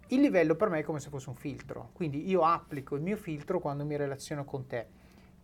il 0.09 0.21
livello 0.21 0.55
per 0.55 0.69
me 0.69 0.79
è 0.79 0.83
come 0.83 0.99
se 0.99 1.09
fosse 1.09 1.29
un 1.29 1.35
filtro, 1.35 1.89
quindi 1.93 2.29
io 2.29 2.43
applico 2.43 2.95
il 2.95 3.01
mio 3.01 3.17
filtro 3.17 3.59
quando 3.59 3.85
mi 3.85 3.97
relaziono 3.97 4.45
con 4.45 4.65
te. 4.65 4.87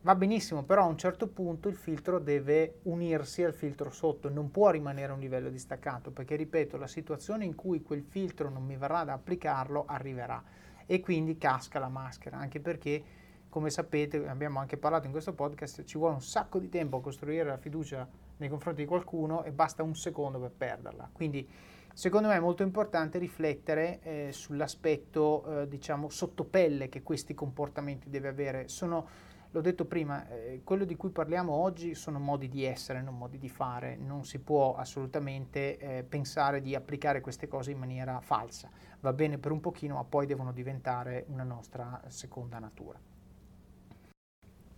Va 0.02 0.16
benissimo, 0.16 0.64
però 0.64 0.84
a 0.84 0.88
un 0.88 0.98
certo 0.98 1.28
punto 1.28 1.70
il 1.70 1.76
filtro 1.76 2.20
deve 2.20 2.80
unirsi 2.84 3.44
al 3.44 3.54
filtro 3.54 3.90
sotto, 3.90 4.30
non 4.30 4.52
può 4.52 4.70
rimanere 4.70 5.12
a 5.12 5.16
un 5.16 5.22
livello 5.22 5.50
distaccato, 5.50 6.12
perché 6.12 6.36
ripeto, 6.36 6.78
la 6.78 6.88
situazione 6.88 7.46
in 7.46 7.56
cui 7.56 7.82
quel 7.82 8.04
filtro 8.04 8.50
non 8.50 8.66
mi 8.66 8.76
verrà 8.76 9.04
da 9.04 9.14
applicarlo 9.14 9.86
arriverà 9.86 10.44
e 10.86 11.00
quindi 11.00 11.38
casca 11.38 11.80
la 11.80 11.90
maschera, 11.90 12.38
anche 12.38 12.60
perché 12.60 13.04
come 13.50 13.70
sapete, 13.70 14.28
abbiamo 14.28 14.60
anche 14.60 14.78
parlato 14.78 15.06
in 15.06 15.12
questo 15.12 15.34
podcast, 15.34 15.84
ci 15.84 15.98
vuole 15.98 16.16
un 16.16 16.22
sacco 16.22 16.58
di 16.58 16.70
tempo 16.70 16.98
a 16.98 17.02
costruire 17.02 17.44
la 17.44 17.58
fiducia 17.58 18.08
nei 18.38 18.50
confronti 18.50 18.82
di 18.82 18.88
qualcuno 18.88 19.44
e 19.44 19.52
basta 19.52 19.84
un 19.84 19.96
secondo 19.96 20.40
per 20.40 20.52
perderla. 20.52 21.08
Quindi 21.14 21.48
secondo 21.94 22.28
me 22.28 22.36
è 22.36 22.40
molto 22.40 22.64
importante 22.64 23.20
riflettere 23.20 24.02
eh, 24.02 24.32
sull'aspetto, 24.32 25.62
eh, 25.62 25.68
diciamo, 25.68 26.10
sottopelle 26.10 26.90
che 26.90 27.04
questi 27.04 27.34
comportamenti 27.34 28.10
deve 28.10 28.28
avere. 28.28 28.68
Sono, 28.68 29.08
l'ho 29.52 29.62
detto 29.62 29.86
prima, 29.86 30.28
eh, 30.28 30.62
quello 30.64 30.86
di 30.86 30.96
cui 30.96 31.12
parliamo 31.12 31.54
oggi 31.54 31.94
sono 31.96 32.20
modi 32.20 32.50
di 32.50 32.64
essere, 32.64 33.02
non 33.02 33.18
modi 33.18 33.38
di 33.38 33.50
fare. 33.50 33.96
Non 33.96 34.26
si 34.26 34.40
può 34.40 34.76
assolutamente 34.76 35.78
eh, 35.78 36.04
pensare 36.04 36.62
di 36.62 36.76
applicare 36.76 37.22
queste 37.22 37.48
cose 37.48 37.72
in 37.72 37.78
maniera 37.78 38.20
falsa. 38.20 38.70
Va 39.00 39.14
bene 39.14 39.38
per 39.38 39.52
un 39.52 39.60
pochino, 39.60 39.96
ma 39.96 40.04
poi 40.04 40.26
devono 40.26 40.52
diventare 40.52 41.26
una 41.28 41.44
nostra 41.44 42.02
seconda 42.08 42.60
natura. 42.60 43.13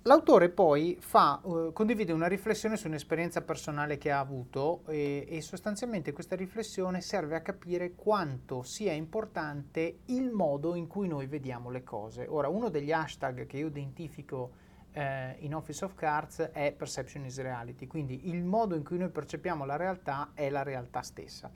L'autore 0.08 0.50
poi 0.50 0.98
fa, 1.00 1.40
uh, 1.42 1.74
condivide 1.74 2.14
una 2.14 2.28
riflessione 2.28 2.78
su 2.78 2.86
un'esperienza 2.86 3.42
personale 3.42 3.98
che 3.98 4.12
ha 4.12 4.20
avuto 4.20 4.84
e, 4.86 5.26
e, 5.28 5.42
sostanzialmente 5.42 6.14
questa 6.14 6.36
riflessione 6.36 7.02
serve 7.02 7.36
a 7.36 7.42
capire 7.42 7.96
quanto 7.96 8.62
sia 8.62 8.92
importante 8.92 10.02
il 10.06 10.30
modo 10.30 10.76
in 10.76 10.86
cui 10.86 11.08
noi 11.08 11.26
vediamo 11.26 11.72
le 11.72 11.84
cose. 11.84 12.28
Ora, 12.30 12.50
uno 12.50 12.70
degli 12.70 12.92
hashtag 12.92 13.48
che 13.48 13.58
io 13.58 13.66
identifico 13.66 14.52
eh, 14.92 15.38
in 15.40 15.56
Office 15.56 15.84
of 15.84 15.96
Cards 15.96 16.52
è 16.54 16.72
Perception 16.72 17.26
is 17.26 17.42
Reality, 17.42 17.88
quindi 17.88 18.30
il 18.30 18.44
modo 18.44 18.76
in 18.76 18.84
cui 18.84 19.00
noi 19.00 19.10
percepiamo 19.10 19.66
la 19.66 19.76
realtà 19.76 20.34
è 20.36 20.52
la 20.52 20.62
realtà 20.62 21.02
stessa. 21.02 21.50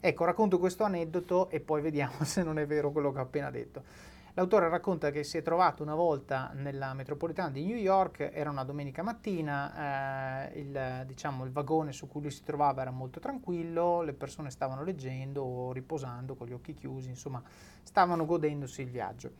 Ecco, 0.00 0.24
racconto 0.24 0.58
questo 0.58 0.82
aneddoto 0.82 1.48
e 1.50 1.60
poi 1.60 1.80
vediamo 1.80 2.14
se 2.26 2.42
non 2.42 2.58
è 2.58 2.66
vero 2.66 2.90
quello 2.90 3.12
che 3.12 3.20
ho 3.20 3.22
appena 3.22 3.52
detto. 3.52 3.84
L'autore 4.34 4.70
racconta 4.70 5.10
che 5.10 5.24
si 5.24 5.36
è 5.36 5.42
trovato 5.42 5.82
una 5.82 5.94
volta 5.94 6.52
nella 6.54 6.94
metropolitana 6.94 7.50
di 7.50 7.66
New 7.66 7.76
York, 7.76 8.30
era 8.32 8.48
una 8.48 8.64
domenica 8.64 9.02
mattina, 9.02 10.48
eh, 10.48 10.58
il, 10.58 11.04
diciamo, 11.06 11.44
il, 11.44 11.52
vagone 11.52 11.92
su 11.92 12.08
cui 12.08 12.22
lui 12.22 12.30
si 12.30 12.42
trovava 12.42 12.80
era 12.80 12.90
molto 12.90 13.20
tranquillo, 13.20 14.00
le 14.00 14.14
persone 14.14 14.50
stavano 14.50 14.84
leggendo 14.84 15.42
o 15.42 15.72
riposando 15.72 16.34
con 16.34 16.46
gli 16.46 16.54
occhi 16.54 16.72
chiusi, 16.72 17.10
insomma 17.10 17.42
stavano 17.82 18.24
godendosi 18.24 18.80
il 18.80 18.88
viaggio. 18.88 19.32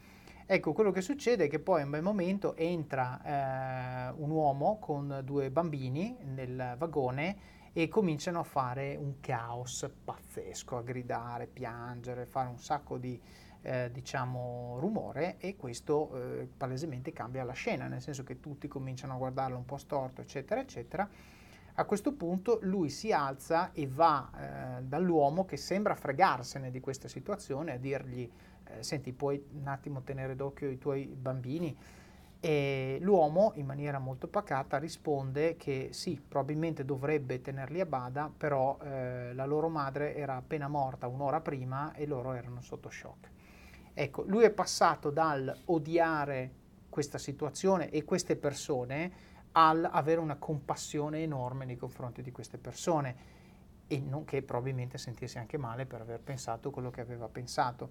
Ecco, 0.44 0.74
quello 0.74 0.90
che 0.90 1.00
succede 1.00 1.44
è 1.46 1.48
che 1.48 1.58
poi 1.58 1.80
a 1.80 1.84
un 1.84 1.90
bel 1.90 2.02
momento 2.02 2.54
entra 2.54 4.10
eh, 4.10 4.12
un 4.18 4.28
uomo 4.28 4.76
con 4.78 5.22
due 5.24 5.50
bambini 5.50 6.18
nel 6.34 6.74
vagone 6.76 7.36
e 7.72 7.88
cominciano 7.88 8.40
a 8.40 8.44
fare 8.44 8.96
un 8.96 9.20
caos 9.20 9.90
pazzesco, 10.04 10.76
a 10.76 10.82
gridare, 10.82 11.46
piangere, 11.46 12.26
fare 12.26 12.50
un 12.50 12.58
sacco 12.58 12.98
di 12.98 13.18
eh, 13.62 13.90
diciamo, 13.92 14.76
rumore 14.78 15.36
e 15.38 15.56
questo 15.56 16.14
eh, 16.14 16.48
palesemente 16.56 17.12
cambia 17.12 17.44
la 17.44 17.52
scena, 17.52 17.86
nel 17.86 18.00
senso 18.00 18.22
che 18.24 18.40
tutti 18.40 18.68
cominciano 18.68 19.14
a 19.14 19.16
guardarlo 19.16 19.56
un 19.56 19.64
po' 19.64 19.78
storto, 19.78 20.20
eccetera, 20.20 20.60
eccetera. 20.60 21.08
A 21.74 21.84
questo 21.84 22.12
punto 22.12 22.58
lui 22.62 22.90
si 22.90 23.12
alza 23.12 23.72
e 23.72 23.88
va 23.88 24.30
eh, 24.78 24.82
dall'uomo 24.82 25.46
che 25.46 25.56
sembra 25.56 25.94
fregarsene 25.94 26.70
di 26.70 26.80
questa 26.80 27.08
situazione 27.08 27.72
a 27.72 27.78
dirgli 27.78 28.30
eh, 28.64 28.82
senti 28.82 29.12
puoi 29.12 29.42
un 29.52 29.66
attimo 29.66 30.02
tenere 30.02 30.36
d'occhio 30.36 30.68
i 30.68 30.78
tuoi 30.78 31.06
bambini 31.06 31.76
e 32.44 32.98
l'uomo 33.00 33.52
in 33.54 33.66
maniera 33.66 34.00
molto 34.00 34.26
pacata 34.26 34.78
risponde 34.78 35.56
che 35.56 35.90
sì, 35.92 36.20
probabilmente 36.26 36.84
dovrebbe 36.84 37.40
tenerli 37.40 37.80
a 37.80 37.86
bada, 37.86 38.28
però 38.36 38.78
eh, 38.82 39.32
la 39.32 39.44
loro 39.44 39.68
madre 39.68 40.16
era 40.16 40.34
appena 40.34 40.66
morta 40.66 41.06
un'ora 41.06 41.40
prima 41.40 41.94
e 41.94 42.04
loro 42.04 42.32
erano 42.32 42.60
sotto 42.60 42.90
shock. 42.90 43.30
Ecco, 43.94 44.22
lui 44.22 44.44
è 44.44 44.50
passato 44.50 45.10
dal 45.10 45.54
odiare 45.66 46.60
questa 46.88 47.18
situazione 47.18 47.90
e 47.90 48.04
queste 48.04 48.36
persone 48.36 49.30
al 49.52 49.86
avere 49.90 50.20
una 50.20 50.36
compassione 50.36 51.22
enorme 51.22 51.64
nei 51.64 51.76
confronti 51.76 52.22
di 52.22 52.32
queste 52.32 52.58
persone 52.58 53.40
e 53.86 54.00
nonché 54.00 54.42
probabilmente 54.42 54.96
sentirsi 54.96 55.38
anche 55.38 55.58
male 55.58 55.84
per 55.84 56.00
aver 56.00 56.20
pensato 56.20 56.70
quello 56.70 56.90
che 56.90 57.02
aveva 57.02 57.28
pensato. 57.28 57.90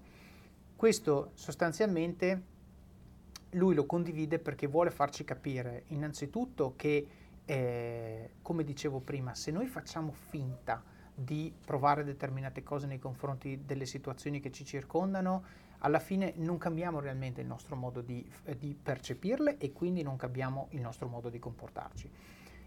Questo 0.75 1.31
sostanzialmente 1.35 2.43
lui 3.51 3.75
lo 3.75 3.85
condivide 3.85 4.39
perché 4.39 4.65
vuole 4.65 4.89
farci 4.89 5.23
capire 5.23 5.83
innanzitutto 5.87 6.73
che, 6.75 7.07
eh, 7.45 8.31
come 8.41 8.63
dicevo 8.63 8.99
prima, 8.99 9.35
se 9.35 9.51
noi 9.51 9.67
facciamo 9.67 10.11
finta 10.11 10.83
di 11.13 11.53
provare 11.65 12.03
determinate 12.03 12.63
cose 12.63 12.87
nei 12.87 12.97
confronti 12.97 13.63
delle 13.65 13.85
situazioni 13.85 14.39
che 14.39 14.51
ci 14.51 14.65
circondano, 14.65 15.43
alla 15.83 15.99
fine 15.99 16.33
non 16.37 16.57
cambiamo 16.57 16.99
realmente 16.99 17.41
il 17.41 17.47
nostro 17.47 17.75
modo 17.75 18.01
di, 18.01 18.25
eh, 18.45 18.57
di 18.57 18.75
percepirle 18.81 19.57
e 19.57 19.71
quindi 19.71 20.01
non 20.03 20.15
cambiamo 20.15 20.67
il 20.71 20.81
nostro 20.81 21.07
modo 21.07 21.29
di 21.29 21.39
comportarci. 21.39 22.09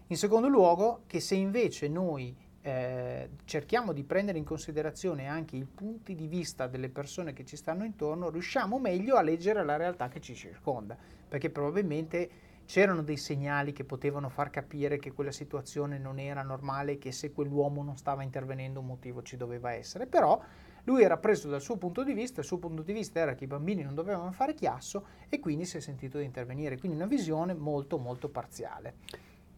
In 0.07 0.17
secondo 0.17 0.47
luogo, 0.47 1.03
che 1.07 1.19
se 1.19 1.35
invece 1.35 1.87
noi 1.87 2.35
eh, 2.61 3.29
cerchiamo 3.45 3.93
di 3.93 4.03
prendere 4.03 4.37
in 4.37 4.43
considerazione 4.43 5.27
anche 5.27 5.55
i 5.55 5.65
punti 5.65 6.15
di 6.15 6.27
vista 6.27 6.67
delle 6.67 6.89
persone 6.89 7.33
che 7.33 7.45
ci 7.45 7.55
stanno 7.55 7.85
intorno, 7.85 8.29
riusciamo 8.29 8.79
meglio 8.79 9.15
a 9.15 9.21
leggere 9.21 9.63
la 9.63 9.77
realtà 9.77 10.07
che 10.09 10.19
ci 10.19 10.35
circonda, 10.35 10.97
perché 11.27 11.49
probabilmente 11.49 12.29
c'erano 12.65 13.03
dei 13.03 13.17
segnali 13.17 13.71
che 13.71 13.83
potevano 13.83 14.29
far 14.29 14.49
capire 14.49 14.97
che 14.97 15.13
quella 15.13 15.31
situazione 15.31 15.99
non 15.99 16.19
era 16.19 16.41
normale, 16.41 16.97
che 16.97 17.11
se 17.11 17.31
quell'uomo 17.31 17.83
non 17.83 17.97
stava 17.97 18.23
intervenendo 18.23 18.79
un 18.79 18.87
motivo 18.87 19.21
ci 19.21 19.37
doveva 19.37 19.71
essere, 19.71 20.07
però 20.07 20.41
lui 20.85 21.03
era 21.03 21.17
preso 21.17 21.49
dal 21.49 21.61
suo 21.61 21.77
punto 21.77 22.03
di 22.03 22.13
vista, 22.13 22.41
il 22.41 22.45
suo 22.45 22.57
punto 22.57 22.81
di 22.81 22.93
vista 22.93 23.19
era 23.19 23.35
che 23.35 23.43
i 23.43 23.47
bambini 23.47 23.83
non 23.83 23.93
dovevano 23.93 24.31
fare 24.31 24.53
chiasso 24.53 25.05
e 25.29 25.39
quindi 25.39 25.65
si 25.65 25.77
è 25.77 25.79
sentito 25.79 26.17
di 26.17 26.25
intervenire, 26.25 26.77
quindi 26.77 26.97
una 26.97 27.07
visione 27.07 27.53
molto 27.53 27.97
molto 27.97 28.29
parziale. 28.29 28.95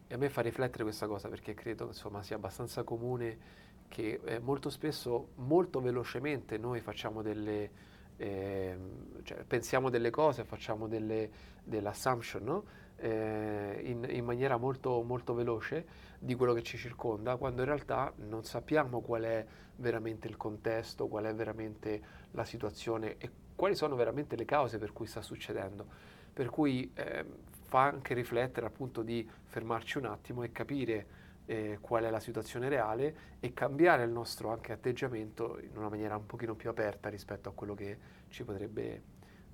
E 0.06 0.14
a 0.14 0.16
me 0.16 0.30
fa 0.30 0.40
riflettere 0.40 0.84
questa 0.84 1.06
cosa 1.06 1.28
perché 1.28 1.54
credo 1.54 1.86
insomma, 1.86 2.22
sia 2.22 2.36
abbastanza 2.36 2.82
comune 2.82 3.66
che 3.88 4.20
eh, 4.24 4.38
molto 4.38 4.70
spesso, 4.70 5.28
molto 5.36 5.80
velocemente 5.80 6.56
noi 6.56 6.80
facciamo 6.80 7.20
delle, 7.20 7.70
eh, 8.16 8.76
cioè, 9.22 9.44
pensiamo 9.44 9.90
delle 9.90 10.10
cose, 10.10 10.44
facciamo 10.44 10.88
delle, 10.88 11.30
delle 11.62 11.88
assumption, 11.88 12.42
no? 12.44 12.64
eh, 12.96 13.80
in, 13.84 14.06
in, 14.08 14.24
maniera 14.24 14.56
molto, 14.56 15.02
molto 15.02 15.34
veloce 15.34 15.86
di 16.18 16.34
quello 16.34 16.52
che 16.52 16.62
ci 16.62 16.76
circonda, 16.76 17.36
quando 17.36 17.62
in 17.62 17.68
realtà 17.68 18.12
non 18.16 18.44
sappiamo 18.44 19.00
qual 19.00 19.22
è 19.22 19.46
veramente 19.76 20.26
il 20.26 20.36
contesto, 20.36 21.06
qual 21.06 21.24
è 21.24 21.34
veramente 21.34 22.02
la 22.32 22.44
situazione 22.44 23.16
e 23.18 23.30
quali 23.54 23.74
sono 23.74 23.94
veramente 23.96 24.36
le 24.36 24.44
cause 24.44 24.78
per 24.78 24.92
cui 24.92 25.06
sta 25.06 25.22
succedendo. 25.22 25.86
Per 26.32 26.50
cui 26.50 26.90
eh, 26.94 27.24
fa 27.66 27.82
anche 27.82 28.14
riflettere 28.14 28.66
appunto 28.66 29.02
di 29.02 29.28
fermarci 29.44 29.98
un 29.98 30.06
attimo 30.06 30.42
e 30.42 30.52
capire 30.52 31.06
eh, 31.46 31.78
qual 31.80 32.04
è 32.04 32.10
la 32.10 32.20
situazione 32.20 32.68
reale 32.68 33.36
e 33.40 33.54
cambiare 33.54 34.04
il 34.04 34.10
nostro 34.10 34.50
anche 34.50 34.72
atteggiamento 34.72 35.58
in 35.60 35.76
una 35.76 35.88
maniera 35.88 36.16
un 36.16 36.26
pochino 36.26 36.54
più 36.54 36.68
aperta 36.68 37.08
rispetto 37.08 37.48
a 37.48 37.52
quello 37.52 37.74
che 37.74 37.98
ci 38.28 38.44
potrebbe 38.44 39.02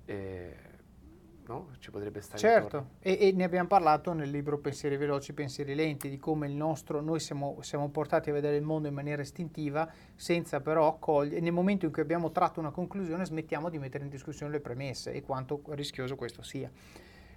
eh, 0.05 0.55
no? 1.47 1.69
ci 1.79 1.91
potrebbe 1.91 2.21
stare 2.21 2.39
certo 2.39 2.89
e, 2.99 3.17
e, 3.19 3.31
ne 3.31 3.43
abbiamo 3.43 3.67
parlato 3.67 4.13
nel 4.13 4.29
libro 4.29 4.57
Pensieri 4.57 4.97
veloci, 4.97 5.33
pensieri 5.33 5.75
lenti 5.75 6.09
di 6.09 6.17
come 6.17 6.47
il 6.47 6.53
nostro, 6.53 7.01
noi 7.01 7.19
siamo, 7.19 7.57
siamo 7.61 7.89
portati 7.89 8.29
a 8.29 8.33
vedere 8.33 8.55
il 8.55 8.63
mondo 8.63 8.87
in 8.87 8.93
maniera 8.93 9.21
istintiva 9.21 9.89
senza 10.15 10.61
però 10.61 10.87
accogliere 10.87 11.39
nel 11.39 11.51
momento 11.51 11.85
in 11.85 11.91
cui 11.91 12.01
abbiamo 12.01 12.31
tratto 12.31 12.59
una 12.59 12.71
conclusione 12.71 13.25
smettiamo 13.25 13.69
di 13.69 13.77
mettere 13.77 14.03
in 14.03 14.09
discussione 14.09 14.51
le 14.51 14.59
premesse 14.59 15.11
e 15.13 15.21
quanto 15.21 15.61
rischioso 15.69 16.15
questo 16.15 16.41
sia 16.41 16.71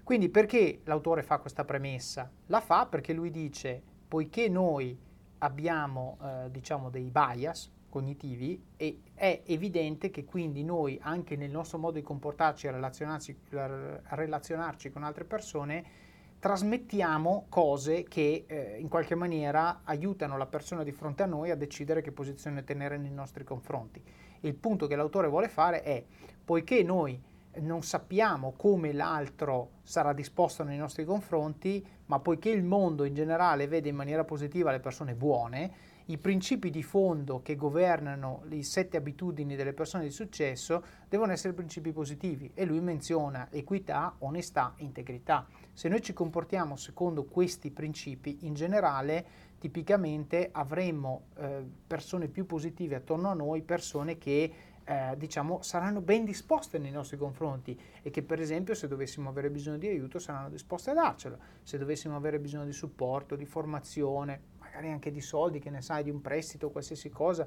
quindi 0.02 0.28
perché 0.28 0.80
l'autore 0.84 1.22
fa 1.22 1.38
questa 1.38 1.64
premessa? 1.64 2.30
la 2.46 2.60
fa 2.60 2.86
perché 2.86 3.12
lui 3.12 3.30
dice 3.30 3.82
poiché 4.08 4.48
noi 4.48 4.98
abbiamo 5.38 6.18
eh, 6.22 6.50
diciamo 6.50 6.90
dei 6.90 7.10
bias 7.10 7.70
cognitivi 7.88 8.62
e 8.76 9.00
è 9.14 9.42
evidente 9.46 10.10
che 10.10 10.24
quindi 10.24 10.62
noi 10.62 10.98
anche 11.02 11.36
nel 11.36 11.50
nostro 11.50 11.78
modo 11.78 11.94
di 11.94 12.02
comportarci 12.02 12.66
e 12.66 12.70
relazionarci, 12.70 13.36
relazionarci 13.48 14.90
con 14.90 15.02
altre 15.02 15.24
persone 15.24 16.06
trasmettiamo 16.38 17.46
cose 17.48 18.04
che 18.04 18.44
eh, 18.46 18.76
in 18.78 18.88
qualche 18.88 19.14
maniera 19.14 19.80
aiutano 19.84 20.36
la 20.36 20.46
persona 20.46 20.84
di 20.84 20.92
fronte 20.92 21.24
a 21.24 21.26
noi 21.26 21.50
a 21.50 21.56
decidere 21.56 22.00
che 22.00 22.12
posizione 22.12 22.62
tenere 22.62 22.96
nei 22.96 23.10
nostri 23.10 23.42
confronti. 23.42 24.02
Il 24.40 24.54
punto 24.54 24.86
che 24.86 24.94
l'autore 24.94 25.26
vuole 25.28 25.48
fare 25.48 25.82
è, 25.82 26.04
poiché 26.44 26.82
noi 26.84 27.20
non 27.60 27.82
sappiamo 27.82 28.52
come 28.52 28.92
l'altro 28.92 29.70
sarà 29.82 30.12
disposto 30.12 30.62
nei 30.62 30.76
nostri 30.76 31.04
confronti, 31.04 31.84
ma 32.06 32.20
poiché 32.20 32.50
il 32.50 32.62
mondo 32.62 33.02
in 33.04 33.14
generale 33.14 33.66
vede 33.66 33.88
in 33.88 33.96
maniera 33.96 34.22
positiva 34.24 34.70
le 34.70 34.78
persone 34.78 35.14
buone, 35.14 35.96
i 36.10 36.16
principi 36.16 36.70
di 36.70 36.82
fondo 36.82 37.42
che 37.42 37.54
governano 37.54 38.40
le 38.44 38.62
sette 38.62 38.96
abitudini 38.96 39.56
delle 39.56 39.74
persone 39.74 40.04
di 40.04 40.10
successo 40.10 40.82
devono 41.06 41.32
essere 41.32 41.52
principi 41.52 41.92
positivi 41.92 42.50
e 42.54 42.64
lui 42.64 42.80
menziona 42.80 43.48
equità, 43.50 44.14
onestà, 44.20 44.72
integrità. 44.78 45.46
Se 45.72 45.88
noi 45.88 46.00
ci 46.00 46.14
comportiamo 46.14 46.76
secondo 46.76 47.24
questi 47.24 47.70
principi, 47.70 48.38
in 48.42 48.54
generale, 48.54 49.46
tipicamente 49.58 50.48
avremo 50.50 51.26
eh, 51.36 51.62
persone 51.86 52.28
più 52.28 52.46
positive 52.46 52.96
attorno 52.96 53.28
a 53.28 53.34
noi, 53.34 53.60
persone 53.60 54.16
che 54.16 54.52
eh, 54.88 55.14
diciamo, 55.18 55.60
saranno 55.60 56.00
ben 56.00 56.24
disposte 56.24 56.78
nei 56.78 56.90
nostri 56.90 57.18
confronti 57.18 57.78
e 58.00 58.08
che 58.08 58.22
per 58.22 58.40
esempio 58.40 58.74
se 58.74 58.88
dovessimo 58.88 59.28
avere 59.28 59.50
bisogno 59.50 59.76
di 59.76 59.86
aiuto 59.86 60.18
saranno 60.18 60.48
disposte 60.48 60.90
a 60.90 60.94
darcelo, 60.94 61.38
se 61.62 61.76
dovessimo 61.76 62.16
avere 62.16 62.38
bisogno 62.38 62.64
di 62.64 62.72
supporto, 62.72 63.36
di 63.36 63.44
formazione, 63.44 64.40
magari 64.78 64.90
anche 64.92 65.10
di 65.10 65.20
soldi, 65.20 65.58
che 65.58 65.70
ne 65.70 65.82
sai, 65.82 66.04
di 66.04 66.10
un 66.10 66.20
prestito, 66.20 66.70
qualsiasi 66.70 67.10
cosa, 67.10 67.46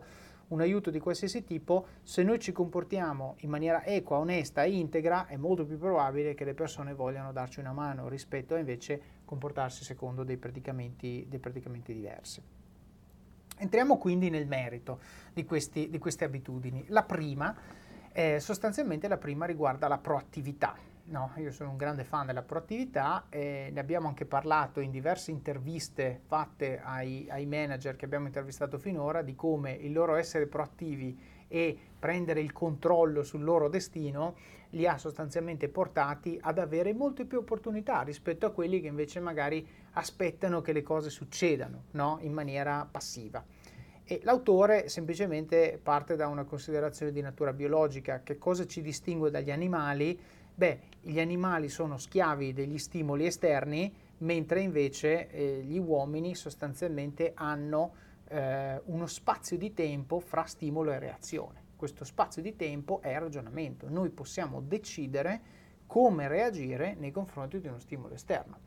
un 0.49 0.59
aiuto 0.59 0.89
di 0.89 0.99
qualsiasi 0.99 1.45
tipo, 1.45 1.87
se 2.03 2.23
noi 2.23 2.39
ci 2.39 2.51
comportiamo 2.51 3.35
in 3.39 3.49
maniera 3.49 3.85
equa, 3.85 4.17
onesta 4.17 4.63
e 4.63 4.77
integra, 4.77 5.27
è 5.27 5.37
molto 5.37 5.65
più 5.65 5.77
probabile 5.77 6.33
che 6.33 6.43
le 6.43 6.53
persone 6.53 6.93
vogliano 6.93 7.31
darci 7.31 7.59
una 7.61 7.71
mano 7.71 8.09
rispetto 8.09 8.53
a 8.53 8.57
invece 8.57 9.01
comportarsi 9.23 9.85
secondo 9.85 10.23
dei 10.23 10.37
predicamenti, 10.37 11.25
dei 11.29 11.39
predicamenti 11.39 11.93
diversi. 11.93 12.41
Entriamo 13.57 13.97
quindi 13.97 14.29
nel 14.29 14.47
merito 14.47 14.99
di, 15.33 15.45
questi, 15.45 15.89
di 15.89 15.99
queste 15.99 16.25
abitudini. 16.25 16.83
La 16.87 17.03
prima, 17.03 17.55
eh, 18.11 18.39
sostanzialmente 18.39 19.07
la 19.07 19.17
prima 19.17 19.45
riguarda 19.45 19.87
la 19.87 19.99
proattività. 19.99 20.75
No, 21.11 21.33
io 21.35 21.51
sono 21.51 21.71
un 21.71 21.75
grande 21.75 22.05
fan 22.05 22.25
della 22.25 22.41
proattività 22.41 23.25
e 23.27 23.69
ne 23.69 23.79
abbiamo 23.81 24.07
anche 24.07 24.23
parlato 24.25 24.79
in 24.79 24.91
diverse 24.91 25.29
interviste 25.29 26.21
fatte 26.25 26.79
ai, 26.81 27.27
ai, 27.29 27.45
manager 27.45 27.97
che 27.97 28.05
abbiamo 28.05 28.27
intervistato 28.27 28.77
finora 28.77 29.21
di 29.21 29.35
come 29.35 29.73
il 29.73 29.91
loro 29.91 30.15
essere 30.15 30.47
proattivi 30.47 31.19
e 31.49 31.77
prendere 31.99 32.39
il 32.39 32.53
controllo 32.53 33.23
sul 33.23 33.43
loro 33.43 33.67
destino 33.67 34.37
li 34.69 34.87
ha 34.87 34.97
sostanzialmente 34.97 35.67
portati 35.67 36.39
ad 36.41 36.57
avere 36.57 36.93
molte 36.93 37.25
più 37.25 37.39
opportunità 37.39 38.03
rispetto 38.03 38.45
a 38.45 38.51
quelli 38.51 38.79
che 38.79 38.87
invece 38.87 39.19
magari 39.19 39.67
aspettano 39.91 40.61
che 40.61 40.71
le 40.71 40.81
cose 40.81 41.09
succedano 41.09 41.83
no? 41.91 42.19
in 42.21 42.31
maniera 42.31 42.87
passiva. 42.89 43.43
E 44.05 44.21
l'autore 44.23 44.87
semplicemente 44.87 45.77
parte 45.83 46.15
da 46.15 46.27
una 46.27 46.45
considerazione 46.45 47.11
di 47.11 47.19
natura 47.19 47.51
biologica, 47.51 48.21
che 48.23 48.37
cosa 48.37 48.65
ci 48.65 48.81
distingue 48.81 49.29
dagli 49.29 49.51
animali? 49.51 50.17
Beh, 50.53 50.90
gli 51.01 51.19
animali 51.19 51.67
sono 51.69 51.97
schiavi 51.97 52.53
degli 52.53 52.77
stimoli 52.77 53.25
esterni, 53.25 53.93
mentre 54.19 54.61
invece 54.61 55.29
eh, 55.29 55.61
gli 55.63 55.79
uomini 55.79 56.35
sostanzialmente 56.35 57.31
hanno 57.33 57.93
eh, 58.27 58.79
uno 58.85 59.07
spazio 59.07 59.57
di 59.57 59.73
tempo 59.73 60.19
fra 60.19 60.45
stimolo 60.45 60.91
e 60.91 60.99
reazione. 60.99 61.63
Questo 61.75 62.05
spazio 62.05 62.41
di 62.41 62.55
tempo 62.55 63.01
è 63.01 63.17
ragionamento. 63.17 63.89
Noi 63.89 64.11
possiamo 64.11 64.61
decidere 64.61 65.59
come 65.87 66.27
reagire 66.27 66.95
nei 66.97 67.11
confronti 67.11 67.59
di 67.59 67.67
uno 67.67 67.79
stimolo 67.79 68.13
esterno. 68.13 68.59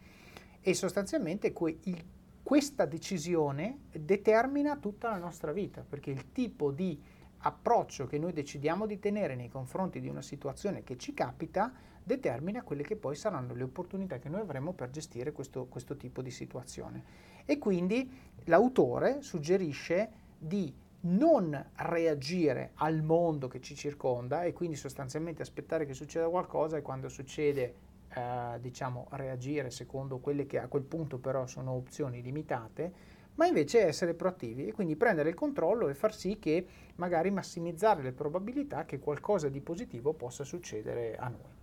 E 0.60 0.74
sostanzialmente 0.74 1.52
que- 1.52 1.78
il, 1.84 2.04
questa 2.42 2.84
decisione 2.84 3.84
determina 3.92 4.76
tutta 4.76 5.08
la 5.10 5.18
nostra 5.18 5.52
vita, 5.52 5.84
perché 5.88 6.10
il 6.10 6.32
tipo 6.32 6.72
di 6.72 7.00
approccio 7.38 8.06
che 8.06 8.18
noi 8.18 8.32
decidiamo 8.32 8.86
di 8.86 8.98
tenere 8.98 9.36
nei 9.36 9.48
confronti 9.48 10.00
di 10.00 10.08
una 10.08 10.22
situazione 10.22 10.82
che 10.82 10.96
ci 10.96 11.14
capita 11.14 11.72
determina 12.04 12.62
quelle 12.62 12.82
che 12.82 12.96
poi 12.96 13.16
saranno 13.16 13.54
le 13.54 13.64
opportunità 13.64 14.18
che 14.18 14.28
noi 14.28 14.42
avremo 14.42 14.72
per 14.72 14.90
gestire 14.90 15.32
questo, 15.32 15.66
questo 15.66 15.96
tipo 15.96 16.22
di 16.22 16.30
situazione. 16.30 17.02
E 17.46 17.58
quindi 17.58 18.08
l'autore 18.44 19.22
suggerisce 19.22 20.10
di 20.38 20.72
non 21.06 21.70
reagire 21.76 22.72
al 22.76 23.02
mondo 23.02 23.48
che 23.48 23.60
ci 23.60 23.74
circonda 23.74 24.44
e 24.44 24.52
quindi 24.52 24.76
sostanzialmente 24.76 25.42
aspettare 25.42 25.84
che 25.84 25.94
succeda 25.94 26.28
qualcosa 26.28 26.76
e 26.76 26.82
quando 26.82 27.08
succede 27.08 27.74
eh, 28.08 28.58
diciamo 28.60 29.08
reagire 29.10 29.70
secondo 29.70 30.18
quelle 30.18 30.46
che 30.46 30.58
a 30.58 30.68
quel 30.68 30.84
punto 30.84 31.18
però 31.18 31.46
sono 31.46 31.72
opzioni 31.72 32.22
limitate 32.22 33.12
ma 33.34 33.46
invece 33.46 33.84
essere 33.84 34.14
proattivi 34.14 34.66
e 34.66 34.72
quindi 34.72 34.96
prendere 34.96 35.28
il 35.28 35.34
controllo 35.34 35.88
e 35.88 35.94
far 35.94 36.14
sì 36.14 36.38
che 36.38 36.66
magari 36.96 37.30
massimizzare 37.30 38.02
le 38.02 38.12
probabilità 38.12 38.84
che 38.84 38.98
qualcosa 38.98 39.48
di 39.48 39.60
positivo 39.60 40.12
possa 40.12 40.44
succedere 40.44 41.16
a 41.16 41.28
noi. 41.28 41.53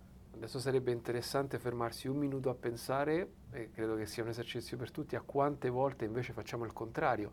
Adesso 0.42 0.58
sarebbe 0.58 0.90
interessante 0.90 1.56
fermarsi 1.60 2.08
un 2.08 2.16
minuto 2.16 2.50
a 2.50 2.54
pensare, 2.54 3.34
e 3.52 3.70
credo 3.70 3.94
che 3.94 4.06
sia 4.06 4.24
un 4.24 4.28
esercizio 4.30 4.76
per 4.76 4.90
tutti, 4.90 5.14
a 5.14 5.20
quante 5.20 5.70
volte 5.70 6.04
invece 6.04 6.32
facciamo 6.32 6.64
il 6.64 6.72
contrario, 6.72 7.30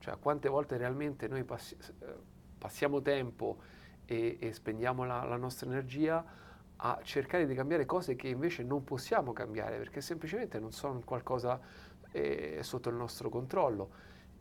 cioè 0.00 0.14
a 0.14 0.16
quante 0.16 0.48
volte 0.48 0.76
realmente 0.76 1.28
noi 1.28 1.44
passi- 1.44 1.76
eh, 2.00 2.14
passiamo 2.58 3.00
tempo 3.00 3.58
e, 4.06 4.38
e 4.40 4.52
spendiamo 4.52 5.04
la, 5.04 5.22
la 5.22 5.36
nostra 5.36 5.68
energia 5.68 6.24
a 6.74 6.98
cercare 7.04 7.46
di 7.46 7.54
cambiare 7.54 7.86
cose 7.86 8.16
che 8.16 8.26
invece 8.26 8.64
non 8.64 8.82
possiamo 8.82 9.32
cambiare 9.32 9.78
perché 9.78 10.00
semplicemente 10.00 10.58
non 10.58 10.72
sono 10.72 11.00
qualcosa 11.04 11.60
è 12.10 12.58
sotto 12.62 12.88
il 12.88 12.96
nostro 12.96 13.28
controllo. 13.28 13.90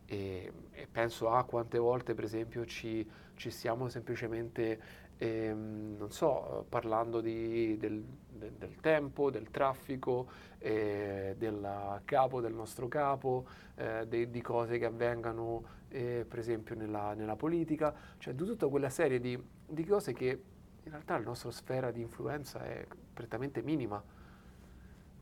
E, 0.09 0.51
e, 0.71 0.87
penso 0.89 1.29
a 1.29 1.43
quante 1.43 1.77
volte, 1.77 2.13
per 2.15 2.23
esempio, 2.23 2.65
ci, 2.65 3.07
ci 3.35 3.51
stiamo 3.51 3.89
semplicemente, 3.89 4.81
ehm, 5.17 5.95
non 5.97 6.11
so, 6.11 6.65
parlando 6.69 7.21
di, 7.21 7.77
del, 7.77 8.03
del, 8.29 8.51
del, 8.53 8.75
tempo, 8.79 9.29
del 9.29 9.49
traffico, 9.49 10.27
eh, 10.59 11.35
del 11.37 12.01
capo, 12.05 12.41
del 12.41 12.53
nostro 12.53 12.87
capo, 12.87 13.45
eh, 13.75 14.05
de, 14.07 14.29
di 14.29 14.41
cose 14.41 14.77
che 14.77 14.85
avvengano, 14.85 15.63
eh, 15.89 16.25
per 16.27 16.39
esempio, 16.39 16.75
nella, 16.75 17.13
nella, 17.13 17.35
politica, 17.35 17.93
cioè 18.17 18.33
di 18.33 18.45
tutta 18.45 18.67
quella 18.67 18.89
serie 18.89 19.19
di, 19.19 19.41
di 19.65 19.85
cose 19.85 20.13
che 20.13 20.41
in 20.83 20.91
realtà 20.91 21.17
la 21.17 21.25
nostra 21.25 21.51
sfera 21.51 21.91
di 21.91 22.01
influenza 22.01 22.63
è 22.63 22.85
prettamente 23.13 23.61
minima 23.61 24.01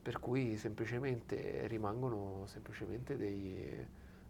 per 0.06 0.20
cui 0.20 0.56
semplicemente 0.58 1.66
rimangono 1.66 2.44
semplicemente 2.46 3.18
dei, 3.18 3.84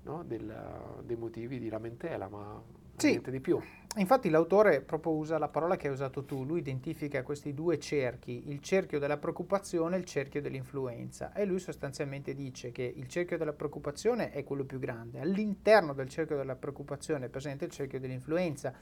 no, 0.04 0.24
del, 0.24 1.02
dei 1.04 1.18
motivi 1.18 1.60
di 1.60 1.68
lamentela, 1.68 2.30
ma 2.30 2.62
sì. 2.96 3.10
niente 3.10 3.30
di 3.30 3.42
più. 3.42 3.60
Infatti 3.98 4.30
l'autore 4.30 4.82
proprio 4.82 5.14
usa 5.14 5.38
la 5.38 5.48
parola 5.48 5.78
che 5.78 5.88
hai 5.88 5.94
usato 5.94 6.26
tu, 6.26 6.44
lui 6.44 6.60
identifica 6.60 7.24
questi 7.24 7.54
due 7.54 7.80
cerchi, 7.80 8.50
il 8.50 8.60
cerchio 8.60 9.00
della 9.00 9.16
preoccupazione 9.16 9.96
e 9.96 10.00
il 10.00 10.06
cerchio 10.06 10.42
dell'influenza. 10.42 11.32
E 11.32 11.46
lui 11.46 11.60
sostanzialmente 11.60 12.34
dice 12.34 12.74
che 12.74 12.84
il 12.84 13.08
cerchio 13.08 13.38
della 13.38 13.54
preoccupazione 13.54 14.32
è 14.32 14.44
quello 14.44 14.66
più 14.66 14.80
grande, 14.80 15.22
all'interno 15.22 15.94
del 15.94 16.10
cerchio 16.10 16.36
della 16.36 16.58
preoccupazione 16.58 17.28
è 17.28 17.30
presente 17.30 17.64
il 17.64 17.72
cerchio 17.72 18.02
dell'influenza. 18.02 18.74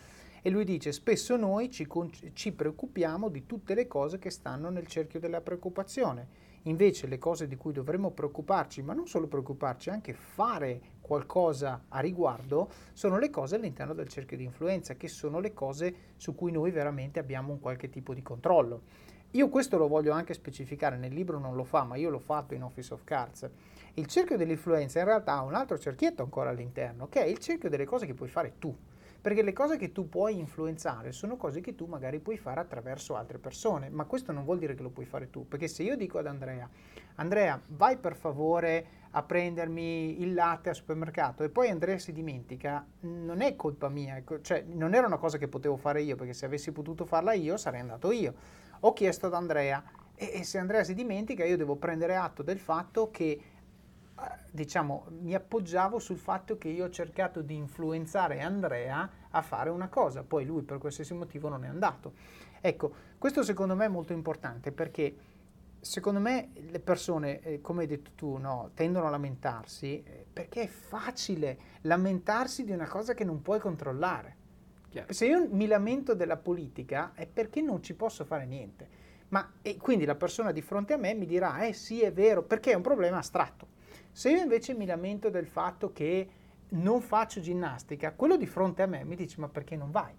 E 0.41 0.49
lui 0.49 0.65
dice 0.65 0.91
spesso 0.91 1.37
noi 1.37 1.69
ci, 1.69 1.87
ci 2.33 2.51
preoccupiamo 2.51 3.29
di 3.29 3.45
tutte 3.45 3.75
le 3.75 3.85
cose 3.85 4.17
che 4.17 4.31
stanno 4.31 4.71
nel 4.71 4.87
cerchio 4.87 5.19
della 5.19 5.41
preoccupazione. 5.41 6.27
Invece 6.63 7.05
le 7.05 7.19
cose 7.19 7.47
di 7.47 7.55
cui 7.55 7.71
dovremmo 7.71 8.09
preoccuparci, 8.09 8.81
ma 8.81 8.93
non 8.93 9.05
solo 9.05 9.27
preoccuparci, 9.27 9.91
anche 9.91 10.13
fare 10.13 10.81
qualcosa 11.03 11.83
a 11.89 11.99
riguardo, 11.99 12.69
sono 12.93 13.19
le 13.19 13.29
cose 13.29 13.57
all'interno 13.57 13.93
del 13.93 14.07
cerchio 14.07 14.37
di 14.37 14.45
influenza, 14.45 14.95
che 14.95 15.09
sono 15.09 15.39
le 15.39 15.53
cose 15.53 15.93
su 16.15 16.33
cui 16.33 16.51
noi 16.51 16.71
veramente 16.71 17.19
abbiamo 17.19 17.51
un 17.51 17.59
qualche 17.59 17.89
tipo 17.89 18.13
di 18.13 18.21
controllo. 18.21 18.83
Io 19.31 19.49
questo 19.49 19.77
lo 19.77 19.89
voglio 19.89 20.13
anche 20.13 20.33
specificare, 20.33 20.95
nel 20.95 21.13
libro 21.13 21.39
non 21.39 21.55
lo 21.55 21.65
fa, 21.65 21.83
ma 21.83 21.97
io 21.97 22.09
l'ho 22.09 22.19
fatto 22.19 22.53
in 22.53 22.63
Office 22.63 22.93
of 22.93 23.03
Cards. 23.03 23.49
Il 23.95 24.07
cerchio 24.07 24.37
dell'influenza 24.37 24.99
in 24.99 25.05
realtà 25.05 25.33
ha 25.33 25.41
un 25.41 25.55
altro 25.55 25.77
cerchietto 25.77 26.23
ancora 26.23 26.51
all'interno, 26.51 27.09
che 27.09 27.21
è 27.21 27.27
il 27.27 27.39
cerchio 27.39 27.69
delle 27.69 27.85
cose 27.85 28.05
che 28.05 28.13
puoi 28.13 28.29
fare 28.29 28.53
tu 28.57 28.73
perché 29.23 29.41
le 29.41 29.53
cose 29.53 29.77
che 29.77 29.93
tu 29.93 30.09
puoi 30.09 30.37
influenzare 30.37 31.13
sono 31.13 31.37
cose 31.37 31.61
che 31.61 31.75
tu 31.75 31.85
magari 31.85 32.19
puoi 32.19 32.35
fare 32.35 32.59
attraverso 32.59 33.15
altre 33.15 33.37
persone, 33.37 33.89
ma 33.89 34.03
questo 34.03 34.33
non 34.33 34.43
vuol 34.43 34.57
dire 34.57 34.75
che 34.75 34.83
lo 34.83 34.89
puoi 34.89 35.05
fare 35.05 35.29
tu, 35.29 35.47
perché 35.47 35.69
se 35.69 35.81
io 35.81 35.95
dico 35.95 36.17
ad 36.17 36.27
Andrea, 36.27 36.69
Andrea 37.15 37.57
vai 37.67 37.95
per 37.95 38.17
favore 38.17 38.85
a 39.11 39.23
prendermi 39.23 40.21
il 40.21 40.33
latte 40.33 40.67
al 40.67 40.75
supermercato 40.75 41.43
e 41.43 41.49
poi 41.49 41.69
Andrea 41.69 41.97
si 41.99 42.11
dimentica, 42.11 42.85
non 42.99 43.39
è 43.39 43.55
colpa 43.55 43.87
mia, 43.87 44.17
ecco, 44.17 44.41
cioè 44.41 44.65
non 44.67 44.93
era 44.93 45.07
una 45.07 45.17
cosa 45.17 45.37
che 45.37 45.47
potevo 45.47 45.77
fare 45.77 46.01
io, 46.01 46.17
perché 46.17 46.33
se 46.33 46.45
avessi 46.45 46.73
potuto 46.73 47.05
farla 47.05 47.31
io 47.31 47.55
sarei 47.55 47.79
andato 47.79 48.11
io. 48.11 48.33
Ho 48.81 48.91
chiesto 48.91 49.27
ad 49.27 49.35
Andrea 49.35 49.81
e, 50.15 50.31
e 50.33 50.43
se 50.43 50.57
Andrea 50.57 50.83
si 50.83 50.93
dimentica 50.93 51.45
io 51.45 51.55
devo 51.55 51.77
prendere 51.77 52.17
atto 52.17 52.43
del 52.43 52.59
fatto 52.59 53.09
che 53.09 53.39
diciamo, 54.51 55.07
mi 55.21 55.33
appoggiavo 55.33 55.99
sul 55.99 56.17
fatto 56.17 56.57
che 56.57 56.67
io 56.67 56.85
ho 56.85 56.89
cercato 56.89 57.41
di 57.41 57.55
influenzare 57.55 58.41
Andrea 58.41 59.09
a 59.29 59.41
fare 59.41 59.69
una 59.69 59.89
cosa, 59.89 60.23
poi 60.23 60.45
lui 60.45 60.61
per 60.61 60.77
qualsiasi 60.77 61.13
motivo 61.13 61.49
non 61.49 61.63
è 61.63 61.67
andato. 61.67 62.13
Ecco, 62.61 62.93
questo 63.17 63.43
secondo 63.43 63.75
me 63.75 63.85
è 63.85 63.89
molto 63.89 64.13
importante 64.13 64.71
perché 64.71 65.15
secondo 65.79 66.19
me 66.19 66.51
le 66.53 66.79
persone, 66.79 67.41
eh, 67.41 67.61
come 67.61 67.81
hai 67.81 67.87
detto 67.87 68.11
tu, 68.15 68.37
no, 68.37 68.71
tendono 68.73 69.07
a 69.07 69.09
lamentarsi 69.09 70.01
eh, 70.03 70.25
perché 70.31 70.61
è 70.63 70.67
facile 70.67 71.57
lamentarsi 71.81 72.63
di 72.63 72.71
una 72.71 72.87
cosa 72.87 73.13
che 73.13 73.23
non 73.23 73.41
puoi 73.41 73.59
controllare. 73.59 74.37
Chiaro. 74.89 75.11
Se 75.11 75.25
io 75.25 75.47
mi 75.49 75.67
lamento 75.67 76.13
della 76.13 76.37
politica 76.37 77.11
è 77.15 77.27
perché 77.27 77.61
non 77.61 77.81
ci 77.81 77.95
posso 77.95 78.23
fare 78.23 78.45
niente. 78.45 79.01
Ma 79.29 79.53
e 79.63 79.77
quindi 79.77 80.05
la 80.05 80.15
persona 80.15 80.51
di 80.51 80.61
fronte 80.61 80.93
a 80.93 80.97
me 80.97 81.15
mi 81.15 81.25
dirà, 81.25 81.65
eh 81.65 81.73
sì, 81.73 82.01
è 82.01 82.13
vero, 82.13 82.43
perché 82.43 82.71
è 82.71 82.75
un 82.75 82.83
problema 82.83 83.17
astratto. 83.17 83.72
Se 84.15 84.29
io 84.29 84.39
invece 84.39 84.75
mi 84.75 84.85
lamento 84.85 85.31
del 85.31 85.47
fatto 85.47 85.91
che 85.91 86.29
non 86.69 87.01
faccio 87.01 87.41
ginnastica, 87.41 88.13
quello 88.13 88.37
di 88.37 88.45
fronte 88.45 88.83
a 88.83 88.85
me 88.85 89.03
mi 89.03 89.15
dice, 89.15 89.41
ma 89.41 89.49
perché 89.49 89.75
non 89.75 89.89
vai? 89.89 90.13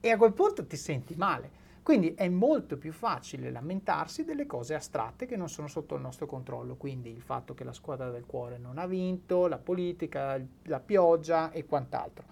E 0.00 0.10
a 0.10 0.16
quel 0.16 0.32
punto 0.32 0.64
ti 0.64 0.76
senti 0.76 1.16
male. 1.16 1.62
Quindi 1.82 2.14
è 2.14 2.28
molto 2.28 2.78
più 2.78 2.92
facile 2.92 3.50
lamentarsi 3.50 4.24
delle 4.24 4.46
cose 4.46 4.74
astratte 4.74 5.26
che 5.26 5.36
non 5.36 5.48
sono 5.48 5.66
sotto 5.66 5.96
il 5.96 6.00
nostro 6.00 6.26
controllo, 6.26 6.76
quindi 6.76 7.10
il 7.10 7.20
fatto 7.20 7.54
che 7.54 7.64
la 7.64 7.72
squadra 7.72 8.08
del 8.10 8.24
cuore 8.24 8.56
non 8.56 8.78
ha 8.78 8.86
vinto, 8.86 9.48
la 9.48 9.58
politica, 9.58 10.40
la 10.62 10.80
pioggia 10.80 11.50
e 11.50 11.66
quant'altro. 11.66 12.24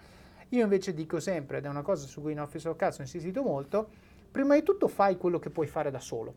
Io 0.49 0.63
invece 0.63 0.93
dico 0.93 1.19
sempre, 1.19 1.57
ed 1.57 1.65
è 1.65 1.67
una 1.67 1.81
cosa 1.81 2.07
su 2.07 2.21
cui 2.21 2.31
in 2.31 2.39
Office 2.39 2.69
of 2.69 2.77
Cazzo 2.77 3.01
ho 3.01 3.03
insistito 3.03 3.43
molto, 3.43 3.89
prima 4.31 4.55
di 4.55 4.63
tutto 4.63 4.87
fai 4.87 5.17
quello 5.17 5.37
che 5.37 5.49
puoi 5.49 5.67
fare 5.67 5.91
da 5.91 5.99
solo. 5.99 6.33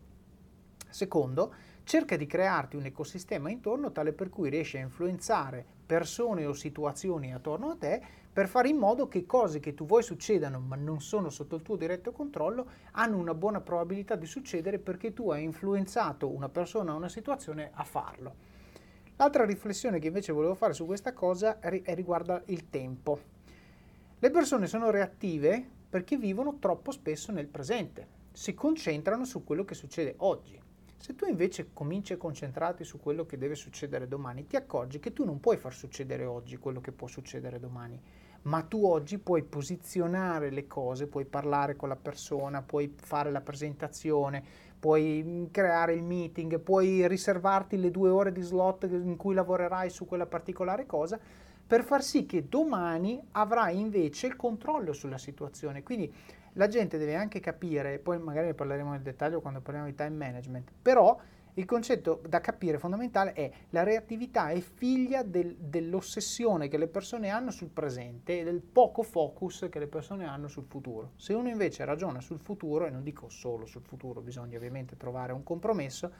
Secondo, 0.89 1.53
cerca 1.87 2.17
di 2.17 2.25
crearti 2.25 2.75
un 2.75 2.83
ecosistema 2.83 3.49
intorno 3.49 3.93
tale 3.93 4.11
per 4.11 4.27
cui 4.27 4.49
riesci 4.49 4.75
a 4.75 4.81
influenzare 4.81 5.65
persone 5.85 6.45
o 6.45 6.51
situazioni 6.51 7.33
attorno 7.33 7.69
a 7.69 7.77
te 7.77 8.01
per 8.33 8.49
fare 8.49 8.67
in 8.67 8.75
modo 8.75 9.07
che 9.07 9.25
cose 9.25 9.61
che 9.61 9.73
tu 9.73 9.85
vuoi 9.85 10.03
succedano 10.03 10.59
ma 10.59 10.75
non 10.75 10.99
sono 10.99 11.29
sotto 11.29 11.55
il 11.55 11.61
tuo 11.61 11.77
diretto 11.77 12.11
controllo 12.11 12.67
hanno 12.91 13.17
una 13.17 13.33
buona 13.33 13.61
probabilità 13.61 14.17
di 14.17 14.25
succedere 14.25 14.79
perché 14.79 15.13
tu 15.13 15.29
hai 15.29 15.45
influenzato 15.45 16.27
una 16.27 16.49
persona 16.49 16.93
o 16.93 16.97
una 16.97 17.07
situazione 17.07 17.71
a 17.73 17.85
farlo. 17.85 18.35
L'altra 19.15 19.45
riflessione 19.45 19.99
che 19.99 20.07
invece 20.07 20.33
volevo 20.33 20.55
fare 20.55 20.73
su 20.73 20.85
questa 20.85 21.13
cosa 21.13 21.57
riguarda 21.61 22.43
il 22.47 22.69
tempo. 22.69 23.17
Le 24.19 24.29
persone 24.29 24.67
sono 24.67 24.89
reattive 24.89 25.65
perché 25.89 26.17
vivono 26.17 26.57
troppo 26.59 26.91
spesso 26.91 27.31
nel 27.31 27.47
presente, 27.47 28.07
si 28.33 28.53
concentrano 28.53 29.23
su 29.23 29.45
quello 29.45 29.63
che 29.63 29.73
succede 29.73 30.15
oggi. 30.17 30.66
Se 30.97 31.15
tu 31.15 31.25
invece 31.25 31.69
cominci 31.73 32.13
a 32.13 32.17
concentrarti 32.17 32.83
su 32.83 32.99
quello 32.99 33.25
che 33.25 33.37
deve 33.37 33.55
succedere 33.55 34.07
domani, 34.07 34.47
ti 34.47 34.55
accorgi 34.55 34.99
che 34.99 35.13
tu 35.13 35.23
non 35.23 35.39
puoi 35.39 35.57
far 35.57 35.73
succedere 35.73 36.25
oggi 36.25 36.57
quello 36.57 36.81
che 36.81 36.91
può 36.91 37.07
succedere 37.07 37.59
domani 37.59 38.01
ma 38.43 38.61
tu 38.61 38.85
oggi 38.85 39.17
puoi 39.17 39.43
posizionare 39.43 40.49
le 40.49 40.67
cose, 40.67 41.07
puoi 41.07 41.25
parlare 41.25 41.75
con 41.75 41.89
la 41.89 41.95
persona, 41.95 42.61
puoi 42.61 42.93
fare 42.95 43.29
la 43.29 43.41
presentazione, 43.41 44.43
puoi 44.79 45.23
mm, 45.23 45.45
creare 45.51 45.93
il 45.93 46.03
meeting, 46.03 46.59
puoi 46.59 47.07
riservarti 47.07 47.77
le 47.77 47.91
due 47.91 48.09
ore 48.09 48.31
di 48.31 48.41
slot 48.41 48.83
in 48.83 49.15
cui 49.17 49.33
lavorerai 49.33 49.89
su 49.89 50.05
quella 50.05 50.25
particolare 50.25 50.85
cosa 50.85 51.19
per 51.67 51.83
far 51.83 52.01
sì 52.01 52.25
che 52.25 52.47
domani 52.47 53.21
avrai 53.31 53.77
invece 53.77 54.27
il 54.27 54.37
controllo 54.37 54.93
sulla 54.93 55.17
situazione. 55.17 55.83
Quindi 55.83 56.13
la 56.57 56.67
gente 56.67 56.97
deve 56.97 57.15
anche 57.15 57.39
capire, 57.39 57.99
poi 57.99 58.19
magari 58.19 58.47
ne 58.47 58.53
parleremo 58.53 58.91
nel 58.91 59.01
dettaglio 59.01 59.41
quando 59.41 59.61
parliamo 59.61 59.87
di 59.87 59.95
time 59.95 60.09
management, 60.09 60.71
però 60.81 61.17
il 61.53 61.65
concetto 61.65 62.21
da 62.27 62.39
capire 62.39 62.77
fondamentale 62.77 63.33
è 63.33 63.51
la 63.69 63.81
reattività 63.81 64.49
è 64.49 64.59
figlia 64.59 65.23
del, 65.23 65.55
dell'ossessione 65.55 66.67
che 66.67 66.77
le 66.77 66.87
persone 66.87 67.29
hanno 67.29 67.49
sul 67.49 67.69
presente 67.69 68.39
e 68.39 68.43
del 68.43 68.61
poco 68.61 69.01
focus 69.01 69.67
che 69.69 69.79
le 69.79 69.87
persone 69.87 70.27
hanno 70.27 70.47
sul 70.47 70.65
futuro. 70.65 71.13
Se 71.15 71.33
uno 71.33 71.49
invece 71.49 71.83
ragiona 71.83 72.21
sul 72.21 72.39
futuro, 72.39 72.85
e 72.85 72.91
non 72.91 73.01
dico 73.01 73.29
solo 73.29 73.65
sul 73.65 73.81
futuro, 73.81 74.21
bisogna 74.21 74.57
ovviamente 74.57 74.97
trovare 74.97 75.33
un 75.33 75.41
compromesso, 75.41 76.11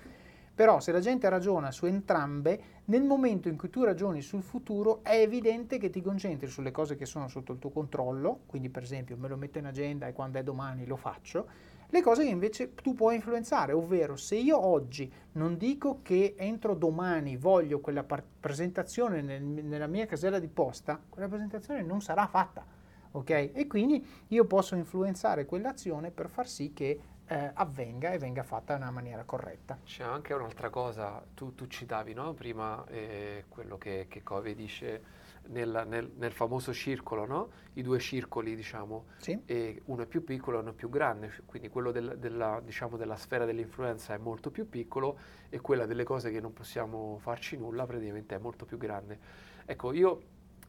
però 0.57 0.79
se 0.79 0.91
la 0.91 0.99
gente 0.99 1.29
ragiona 1.29 1.69
su 1.69 1.85
entrambe, 1.85 2.59
nel 2.85 3.03
momento 3.03 3.47
in 3.47 3.57
cui 3.57 3.69
tu 3.69 3.83
ragioni 3.83 4.23
sul 4.23 4.41
futuro 4.41 5.03
è 5.03 5.19
evidente 5.19 5.77
che 5.77 5.91
ti 5.91 6.01
concentri 6.01 6.47
sulle 6.47 6.71
cose 6.71 6.95
che 6.95 7.05
sono 7.05 7.27
sotto 7.27 7.53
il 7.53 7.59
tuo 7.59 7.69
controllo, 7.69 8.39
quindi 8.47 8.69
per 8.69 8.81
esempio 8.81 9.17
me 9.17 9.27
lo 9.27 9.37
metto 9.37 9.59
in 9.59 9.67
agenda 9.67 10.07
e 10.07 10.13
quando 10.13 10.39
è 10.39 10.43
domani 10.43 10.87
lo 10.87 10.95
faccio, 10.95 11.47
le 11.87 12.01
cose 12.01 12.23
che 12.23 12.29
invece 12.29 12.73
tu 12.73 12.95
puoi 12.95 13.13
influenzare, 13.13 13.71
ovvero 13.71 14.15
se 14.15 14.35
io 14.35 14.59
oggi 14.59 15.13
non 15.33 15.57
dico 15.57 15.99
che 16.01 16.33
entro 16.35 16.73
domani 16.73 17.37
voglio 17.37 17.79
quella 17.79 18.03
par- 18.03 18.23
presentazione 18.39 19.21
nel, 19.21 19.43
nella 19.43 19.85
mia 19.85 20.07
casella 20.07 20.39
di 20.39 20.47
posta, 20.47 20.99
quella 21.07 21.27
presentazione 21.27 21.83
non 21.83 22.01
sarà 22.01 22.25
fatta, 22.25 22.65
ok? 23.11 23.51
E 23.53 23.67
quindi 23.67 24.03
io 24.29 24.45
posso 24.45 24.73
influenzare 24.73 25.45
quell'azione 25.45 26.09
per 26.09 26.29
far 26.29 26.47
sì 26.47 26.73
che 26.73 26.99
eh, 27.27 27.51
avvenga 27.53 28.11
e 28.11 28.17
venga 28.17 28.43
fatta 28.43 28.75
in 28.75 28.81
una 28.81 28.91
maniera 28.91 29.23
corretta. 29.23 29.79
C'è 29.83 30.03
anche 30.03 30.33
un'altra 30.33 30.69
cosa, 30.69 31.23
tu, 31.33 31.53
tu 31.55 31.67
citavi 31.67 32.13
no? 32.13 32.33
prima 32.33 32.85
eh, 32.87 33.45
quello 33.49 33.77
che, 33.77 34.07
che 34.09 34.23
Covey 34.23 34.55
dice 34.55 35.25
nel, 35.47 35.85
nel, 35.87 36.11
nel 36.15 36.31
famoso 36.31 36.73
circolo, 36.73 37.25
no? 37.25 37.49
i 37.73 37.81
due 37.81 37.99
circoli, 37.99 38.55
diciamo, 38.55 39.05
sì. 39.17 39.39
uno 39.85 40.01
è 40.01 40.05
più 40.05 40.23
piccolo 40.23 40.57
e 40.57 40.61
uno 40.61 40.71
è 40.71 40.73
più 40.73 40.89
grande, 40.89 41.31
quindi 41.45 41.69
quello 41.69 41.91
del, 41.91 42.17
della, 42.17 42.61
diciamo, 42.63 42.97
della 42.97 43.15
sfera 43.15 43.45
dell'influenza 43.45 44.13
è 44.13 44.17
molto 44.17 44.49
più 44.49 44.69
piccolo 44.69 45.19
e 45.49 45.59
quella 45.59 45.85
delle 45.85 46.03
cose 46.03 46.31
che 46.31 46.39
non 46.39 46.53
possiamo 46.53 47.17
farci 47.19 47.57
nulla 47.57 47.85
praticamente 47.85 48.35
è 48.35 48.39
molto 48.39 48.65
più 48.65 48.77
grande. 48.77 49.19
Ecco, 49.65 49.93
io 49.93 50.21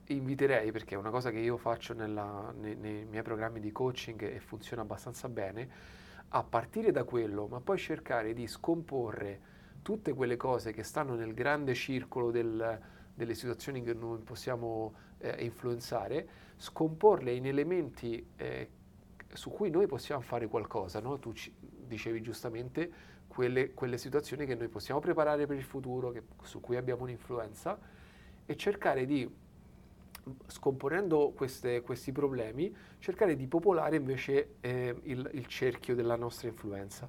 inviterei, 0.07 0.73
perché 0.73 0.95
è 0.95 0.99
una 0.99 1.11
cosa 1.11 1.31
che 1.31 1.39
io 1.39 1.57
faccio 1.57 1.95
nella, 1.95 2.53
nei, 2.57 2.77
nei 2.77 3.05
miei 3.05 3.23
programmi 3.23 3.61
di 3.61 3.71
coaching 3.73 4.23
e 4.23 4.41
funziona 4.41 4.83
abbastanza 4.83 5.29
bene, 5.29 5.69
a 6.31 6.43
partire 6.43 6.91
da 6.91 7.05
quello, 7.05 7.47
ma 7.47 7.61
poi 7.61 7.79
cercare 7.79 8.35
di 8.35 8.47
scomporre 8.47 9.57
tutte 9.83 10.13
quelle 10.13 10.37
cose 10.37 10.73
che 10.73 10.83
stanno 10.83 11.15
nel 11.15 11.33
grande 11.33 11.75
circolo 11.75 12.31
del, 12.31 12.81
delle 13.15 13.35
situazioni 13.35 13.83
che 13.83 13.95
noi 13.95 14.19
possiamo 14.19 14.95
eh, 15.19 15.45
influenzare, 15.45 16.29
scomporle 16.57 17.33
in 17.33 17.47
elementi 17.47 18.25
eh, 18.37 18.69
su 19.33 19.51
cui 19.51 19.71
noi 19.71 19.87
possiamo 19.87 20.21
fare 20.21 20.47
qualcosa. 20.47 21.01
No? 21.01 21.19
Tu 21.19 21.33
ci, 21.33 21.53
dicevi 21.59 22.21
giustamente 22.21 22.91
quelle, 23.27 23.73
quelle, 23.73 23.99
situazioni 23.99 24.47
che 24.47 24.55
noi 24.55 24.69
possiamo 24.69 25.01
preparare 25.01 25.47
per 25.47 25.57
il 25.57 25.63
futuro, 25.63 26.11
che, 26.11 26.23
su 26.43 26.61
cui 26.61 26.77
abbiamo 26.77 27.05
un'influenza, 27.05 27.79
e 28.45 28.57
cercare 28.57 29.07
di, 29.07 29.29
scomponendo 30.47 31.33
queste, 31.35 31.81
questi 31.81 32.13
problemi, 32.13 32.75
cercare 32.99 33.37
di 33.37 33.47
popolare 33.47 33.97
invece 33.97 34.57
eh, 34.61 34.95
il, 35.05 35.31
il 35.35 35.47
cerchio 35.47 35.95
della 35.95 36.17
nostra 36.17 36.49
influenza. 36.49 37.09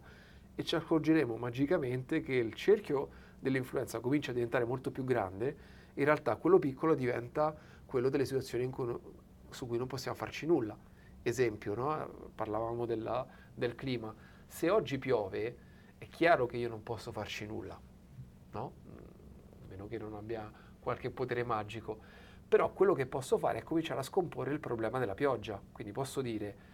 E 0.55 0.63
ci 0.63 0.75
accorgeremo 0.75 1.37
magicamente 1.37 2.21
che 2.21 2.33
il 2.33 2.53
cerchio 2.53 3.09
dell'influenza 3.39 3.99
comincia 3.99 4.31
a 4.31 4.33
diventare 4.33 4.65
molto 4.65 4.91
più 4.91 5.03
grande 5.03 5.77
in 5.99 6.05
realtà 6.05 6.37
quello 6.37 6.59
piccolo 6.59 6.95
diventa 6.95 7.55
quello 7.85 8.09
delle 8.09 8.25
situazioni 8.25 8.69
cui, 8.69 8.97
su 9.49 9.67
cui 9.67 9.77
non 9.77 9.87
possiamo 9.87 10.15
farci 10.15 10.45
nulla. 10.45 10.77
Esempio, 11.21 11.75
no? 11.75 12.31
parlavamo 12.33 12.85
della, 12.85 13.27
del 13.53 13.75
clima. 13.75 14.13
Se 14.47 14.69
oggi 14.69 14.97
piove, 14.97 15.57
è 15.97 16.07
chiaro 16.07 16.45
che 16.45 16.55
io 16.55 16.69
non 16.69 16.83
posso 16.83 17.11
farci 17.11 17.45
nulla, 17.45 17.79
no? 18.51 18.73
a 18.87 19.67
meno 19.67 19.87
che 19.87 19.97
non 19.97 20.13
abbia 20.13 20.49
qualche 20.79 21.09
potere 21.09 21.43
magico. 21.43 21.99
Però 22.49 22.73
quello 22.73 22.93
che 22.93 23.05
posso 23.05 23.37
fare 23.37 23.59
è 23.59 23.63
cominciare 23.63 24.01
a 24.01 24.03
scomporre 24.03 24.51
il 24.51 24.59
problema 24.59 24.99
della 24.99 25.13
pioggia. 25.13 25.61
Quindi 25.71 25.93
posso 25.93 26.21
dire 26.21 26.67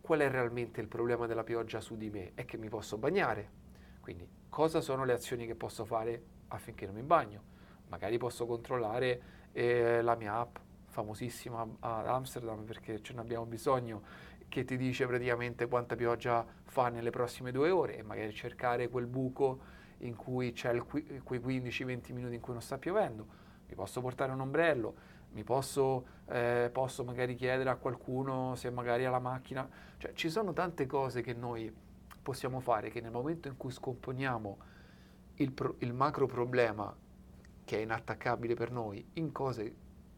qual 0.00 0.20
è 0.20 0.28
realmente 0.28 0.80
il 0.80 0.88
problema 0.88 1.26
della 1.26 1.44
pioggia 1.44 1.80
su 1.80 1.96
di 1.96 2.10
me? 2.10 2.32
È 2.34 2.44
che 2.44 2.56
mi 2.56 2.68
posso 2.68 2.98
bagnare. 2.98 3.62
Quindi 4.00 4.28
cosa 4.48 4.80
sono 4.80 5.04
le 5.04 5.12
azioni 5.12 5.46
che 5.46 5.54
posso 5.54 5.84
fare 5.84 6.22
affinché 6.48 6.86
non 6.86 6.96
mi 6.96 7.02
bagno? 7.02 7.52
magari 7.88 8.18
posso 8.18 8.46
controllare 8.46 9.22
eh, 9.52 10.02
la 10.02 10.16
mia 10.16 10.34
app 10.38 10.56
famosissima 10.86 11.66
ad 11.80 12.06
Amsterdam 12.06 12.64
perché 12.64 13.00
ce 13.02 13.12
ne 13.14 13.20
abbiamo 13.20 13.46
bisogno 13.46 14.02
che 14.48 14.64
ti 14.64 14.76
dice 14.76 15.06
praticamente 15.06 15.66
quanta 15.66 15.96
pioggia 15.96 16.44
fa 16.64 16.88
nelle 16.88 17.10
prossime 17.10 17.50
due 17.50 17.70
ore 17.70 17.96
e 17.98 18.02
magari 18.02 18.32
cercare 18.32 18.88
quel 18.88 19.06
buco 19.06 19.72
in 19.98 20.16
cui 20.16 20.52
c'è 20.52 20.72
il, 20.72 20.84
quei 20.84 21.40
15-20 21.40 22.12
minuti 22.12 22.34
in 22.34 22.40
cui 22.40 22.52
non 22.52 22.62
sta 22.62 22.78
piovendo. 22.78 23.42
Mi 23.66 23.74
posso 23.74 24.00
portare 24.00 24.32
un 24.32 24.40
ombrello, 24.40 24.94
mi 25.32 25.42
posso, 25.42 26.06
eh, 26.26 26.70
posso 26.72 27.04
magari 27.04 27.34
chiedere 27.34 27.70
a 27.70 27.76
qualcuno 27.76 28.54
se 28.54 28.70
magari 28.70 29.04
ha 29.04 29.10
la 29.10 29.18
macchina. 29.18 29.68
Cioè 29.96 30.12
ci 30.12 30.30
sono 30.30 30.52
tante 30.52 30.86
cose 30.86 31.22
che 31.22 31.32
noi 31.32 31.72
possiamo 32.22 32.60
fare 32.60 32.90
che 32.90 33.00
nel 33.00 33.10
momento 33.10 33.48
in 33.48 33.56
cui 33.56 33.70
scomponiamo 33.70 34.58
il, 35.36 35.52
pro, 35.52 35.74
il 35.78 35.92
macro 35.92 36.26
problema 36.26 36.94
che 37.64 37.78
è 37.78 37.80
inattaccabile 37.80 38.54
per 38.54 38.70
noi 38.70 39.04
in 39.14 39.32
cose 39.32 39.74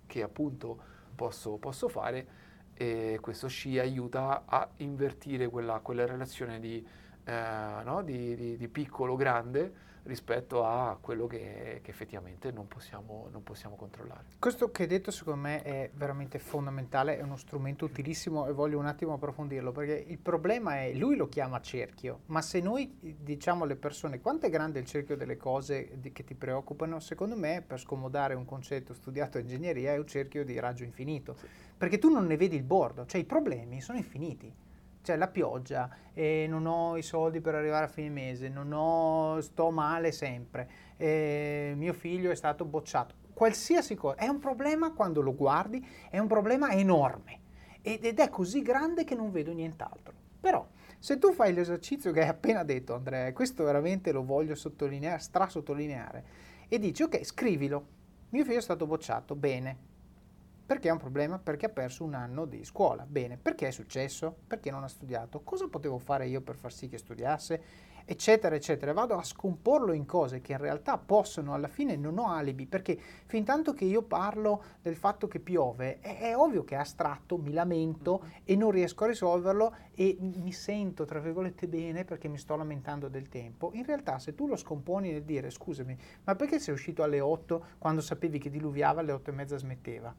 che 0.07 0.23
appunto 0.23 0.79
posso, 1.15 1.57
posso 1.57 1.89
fare 1.89 2.45
e 2.75 3.19
questo 3.21 3.49
ci 3.49 3.79
aiuta 3.79 4.45
a 4.45 4.69
invertire 4.77 5.49
quella, 5.49 5.81
quella 5.81 6.05
relazione 6.05 6.61
di, 6.61 6.87
eh, 7.25 7.81
no? 7.85 8.03
di, 8.03 8.35
di, 8.35 8.57
di 8.57 8.69
piccolo-grande 8.69 9.85
rispetto 10.07 10.65
a 10.65 10.97
quello 11.01 11.27
che, 11.27 11.81
che 11.83 11.91
effettivamente 11.91 12.51
non 12.51 12.67
possiamo, 12.67 13.29
non 13.31 13.43
possiamo, 13.43 13.77
controllare. 13.77 14.25
Questo 14.39 14.71
che 14.71 14.83
hai 14.83 14.89
detto 14.89 15.11
secondo 15.11 15.41
me 15.41 15.63
è 15.63 15.91
veramente 15.95 16.39
fondamentale, 16.39 17.19
è 17.19 17.23
uno 17.23 17.37
strumento 17.37 17.85
utilissimo 17.85 18.47
e 18.47 18.53
voglio 18.53 18.79
un 18.79 18.87
attimo 18.87 19.15
approfondirlo 19.15 19.73
perché 19.73 20.05
il 20.07 20.19
problema 20.19 20.81
è, 20.83 20.93
lui 20.95 21.17
lo 21.17 21.29
chiama 21.29 21.61
cerchio, 21.61 22.21
ma 22.27 22.41
se 22.41 22.61
noi 22.61 22.97
diciamo 23.01 23.65
alle 23.65 23.77
persone 23.77 24.21
quanto 24.21 24.47
è 24.47 24.51
grande 24.51 24.79
il 24.79 24.87
cerchio 24.87 25.17
delle 25.17 25.37
cose 25.37 25.99
di, 25.99 26.13
che 26.13 26.25
ti 26.25 26.35
preoccupano, 26.35 27.01
secondo 27.01 27.37
me 27.37 27.63
per 27.67 27.81
scomodare 27.81 28.35
un 28.35 28.45
concetto 28.45 28.95
studiato 28.95 29.39
in 29.39 29.45
ingegneria 29.45 29.93
è 29.93 29.99
un 29.99 30.07
cerchio 30.07 30.45
di 30.45 30.59
raggio 30.59 30.85
infinito, 30.85 31.35
sì. 31.37 31.47
perché 31.77 31.99
tu 31.99 32.11
non 32.11 32.27
ne 32.27 32.37
vedi 32.37 32.57
il 32.57 32.63
bordo, 32.63 33.05
cioè 33.07 33.21
i 33.21 33.25
problemi 33.25 33.81
sono 33.81 33.99
infiniti 33.99 34.65
cioè 35.07 35.17
la 35.17 35.29
pioggia, 35.29 35.89
e 36.13 36.47
non 36.49 36.67
ho 36.67 36.97
i 36.97 37.03
soldi 37.03 37.41
per 37.41 37.55
arrivare 37.55 37.85
a 37.85 37.89
fine 37.89 38.09
mese, 38.09 38.49
non 38.49 38.73
ho, 38.73 39.41
sto 39.41 39.71
male 39.71 40.11
sempre, 40.11 40.69
mio 40.97 41.93
figlio 41.93 42.33
è 42.33 42.35
stato 42.35 42.65
bocciato. 42.65 43.15
Qualsiasi 43.33 43.95
cosa, 43.95 44.17
è 44.17 44.27
un 44.27 44.41
problema 44.41 44.93
quando 44.93 45.21
lo 45.21 45.37
guardi, 45.37 45.87
è 46.11 46.19
un 46.19 46.27
problema 46.27 46.73
enorme 46.73 47.41
ed 47.83 48.19
è 48.19 48.29
così 48.31 48.63
grande 48.63 49.05
che 49.05 49.15
non 49.15 49.31
vedo 49.31 49.53
nient'altro. 49.53 50.13
Però 50.41 50.67
se 50.99 51.19
tu 51.19 51.33
fai 51.33 51.53
l'esercizio 51.55 52.11
che 52.11 52.23
hai 52.23 52.29
appena 52.29 52.65
detto 52.65 52.95
Andrea, 52.95 53.29
e 53.29 53.33
questo 53.33 53.63
veramente 53.63 54.11
lo 54.11 54.25
voglio 54.25 54.57
sottolineare, 54.57 55.21
strasottolineare, 55.21 56.25
e 56.67 56.81
dici 56.81 57.05
ok, 57.05 57.25
scrivilo, 57.25 57.87
mio 58.31 58.43
figlio 58.43 58.59
è 58.59 58.63
stato 58.63 58.87
bocciato, 58.87 59.37
bene, 59.37 59.95
perché 60.67 60.89
è 60.89 60.93
un 60.93 60.99
problema? 60.99 61.39
Perché 61.39 61.67
ha 61.67 61.71
perso 61.71 62.03
un 62.03 62.15
anno 62.15 62.45
di 62.45 62.65
scuola. 62.65 63.07
Bene, 63.07 63.37
perché 63.37 63.69
è 63.69 63.71
successo? 63.71 64.35
Perché 64.49 64.73
non 64.73 64.83
ha 64.83 64.89
studiato? 64.89 65.43
Cosa 65.45 65.69
potevo 65.69 65.99
fare 65.99 66.27
io 66.27 66.41
per 66.41 66.57
far 66.57 66.73
sì 66.73 66.89
che 66.89 66.99
studiasse? 66.99 67.63
Eccetera, 68.05 68.55
eccetera. 68.55 68.93
Vado 68.93 69.17
a 69.17 69.23
scomporlo 69.23 69.93
in 69.93 70.07
cose 70.07 70.41
che 70.41 70.53
in 70.53 70.59
realtà 70.59 70.99
possono, 70.99 71.55
alla 71.55 71.69
fine 71.69 71.95
non 71.95 72.19
ho 72.19 72.29
alibi, 72.29 72.67
perché 72.67 72.97
fin 73.27 73.45
tanto 73.45 73.75
che 73.75 73.85
io 73.85 74.03
parlo 74.03 74.63
del 74.83 74.97
fatto 74.97 75.29
che 75.29 75.39
piove, 75.39 76.01
è, 76.01 76.19
è 76.19 76.37
ovvio 76.37 76.65
che 76.65 76.75
è 76.75 76.79
astratto, 76.79 77.37
mi 77.37 77.53
lamento 77.53 78.25
e 78.43 78.57
non 78.57 78.73
riesco 78.73 79.05
a 79.05 79.09
risolverlo 79.09 79.75
e 79.95 80.17
mi 80.21 80.53
sento, 80.53 81.05
tra 81.05 81.21
virgolette, 81.21 81.69
bene 81.69 82.05
perché 82.05 82.27
mi 82.27 82.39
sto 82.39 82.57
lamentando 82.57 83.07
del 83.07 83.29
tempo. 83.29 83.71
In 83.75 83.85
realtà 83.85 84.19
se 84.19 84.35
tu 84.35 84.49
lo 84.49 84.57
scomponi 84.57 85.13
nel 85.13 85.23
dire, 85.23 85.51
scusami, 85.51 85.97
ma 86.25 86.35
perché 86.35 86.59
sei 86.59 86.75
uscito 86.75 87.05
alle 87.05 87.21
8 87.21 87.67
quando 87.79 88.01
sapevi 88.01 88.39
che 88.39 88.51
diluviava 88.51 89.01
alle 89.01 89.13
8 89.13 89.31
e 89.31 89.33
mezza 89.33 89.57
smetteva? 89.57 90.15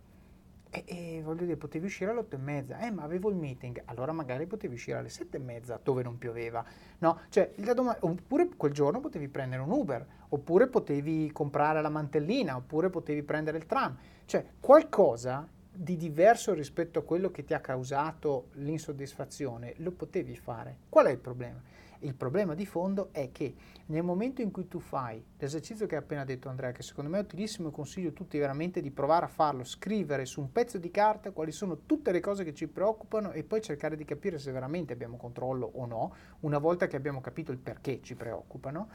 E, 0.70 0.84
e, 0.86 1.22
voglio 1.24 1.46
dire, 1.46 1.58
potevi 1.58 1.86
uscire 1.86 2.12
alle 2.12 2.20
otto 2.20 2.36
e 2.36 2.40
mezza, 2.40 2.80
eh, 2.80 2.92
ma 2.92 3.04
avevo 3.04 3.30
il 3.30 3.36
meeting, 3.36 3.82
allora 3.86 4.12
magari 4.12 4.46
potevi 4.48 4.76
uscire 4.76 4.98
alle 4.98 5.10
sette 5.10 5.38
e 5.38 5.40
mezza 5.40 5.80
dove 5.82 6.04
non 6.04 6.18
pioveva, 6.18 6.64
no? 7.00 7.22
Cioè, 7.30 7.54
dom- 7.74 7.98
oppure 8.02 8.50
quel 8.56 8.74
giorno 8.74 9.00
potevi 9.00 9.28
prendere 9.30 9.62
un 9.62 9.72
Uber, 9.72 10.06
oppure 10.30 10.68
potevi 10.68 11.32
comprare 11.32 11.82
la 11.82 11.90
mantellina, 11.90 12.56
oppure 12.56 12.90
potevi 12.90 13.24
prendere 13.24 13.58
il 13.58 13.66
tram, 13.66 13.98
cioè 14.26 14.46
qualcosa 14.60 15.48
di 15.80 15.96
diverso 15.96 16.54
rispetto 16.54 17.00
a 17.00 17.04
quello 17.04 17.30
che 17.30 17.44
ti 17.44 17.54
ha 17.54 17.60
causato 17.60 18.48
l'insoddisfazione 18.54 19.76
lo 19.78 19.92
potevi 19.92 20.36
fare. 20.36 20.78
Qual 20.90 21.06
è 21.06 21.12
il 21.12 21.20
problema? 21.20 21.62
Il 22.00 22.14
problema 22.14 22.54
di 22.54 22.66
fondo 22.66 23.10
è 23.12 23.32
che 23.32 23.56
nel 23.88 24.04
momento 24.04 24.42
in 24.42 24.52
cui 24.52 24.68
tu 24.68 24.80
fai 24.80 25.24
l'esercizio 25.38 25.88
che 25.88 25.96
hai 25.96 26.02
appena 26.02 26.24
detto 26.24 26.50
Andrea, 26.50 26.72
che 26.72 26.84
secondo 26.84 27.10
me 27.10 27.18
è 27.18 27.22
utilissimo 27.22 27.70
e 27.70 27.72
consiglio 27.72 28.10
a 28.10 28.12
tutti 28.12 28.38
veramente 28.38 28.82
di 28.82 28.92
provare 28.92 29.26
a 29.26 29.30
farlo, 29.30 29.64
scrivere 29.64 30.26
su 30.26 30.42
un 30.42 30.52
pezzo 30.52 30.78
di 30.78 30.92
carta 30.92 31.32
quali 31.32 31.52
sono 31.52 31.86
tutte 31.86 32.12
le 32.12 32.20
cose 32.20 32.44
che 32.44 32.54
ci 32.54 32.68
preoccupano 32.68 33.32
e 33.32 33.44
poi 33.44 33.62
cercare 33.62 33.96
di 33.96 34.06
capire 34.06 34.38
se 34.38 34.52
veramente 34.52 34.94
abbiamo 34.94 35.18
controllo 35.18 35.70
o 35.74 35.86
no, 35.86 36.14
una 36.42 36.60
volta 36.60 36.88
che 36.88 36.96
abbiamo 36.96 37.22
capito 37.22 37.52
il 37.52 37.58
perché 37.58 38.00
ci 38.02 38.16
preoccupano. 38.16 38.90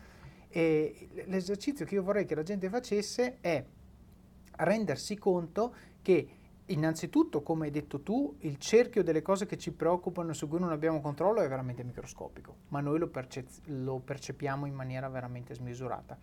E 0.49 1.09
l'esercizio 1.27 1.85
che 1.87 1.95
io 1.95 2.03
vorrei 2.03 2.25
che 2.27 2.35
la 2.35 2.43
gente 2.43 2.69
facesse 2.69 3.39
è 3.41 3.65
rendersi 4.57 5.17
conto 5.17 5.75
che 6.03 6.29
Innanzitutto, 6.67 7.43
come 7.43 7.67
hai 7.67 7.73
detto 7.73 8.01
tu, 8.03 8.37
il 8.41 8.57
cerchio 8.59 9.03
delle 9.03 9.21
cose 9.21 9.47
che 9.47 9.59
ci 9.59 9.73
preoccupano 9.73 10.33
su 10.33 10.49
cui 10.49 10.61
non 10.61 10.71
abbiamo 10.71 11.01
controllo 11.01 11.41
è 11.41 11.49
veramente 11.49 11.83
microscopico, 11.83 12.57
ma 12.69 12.81
noi 12.81 12.99
lo, 13.01 13.09
perce- 13.09 13.47
lo 13.67 13.99
percepiamo 13.99 14.67
in 14.67 14.75
maniera 14.75 15.09
veramente 15.09 15.55
smisurata. 15.55 16.17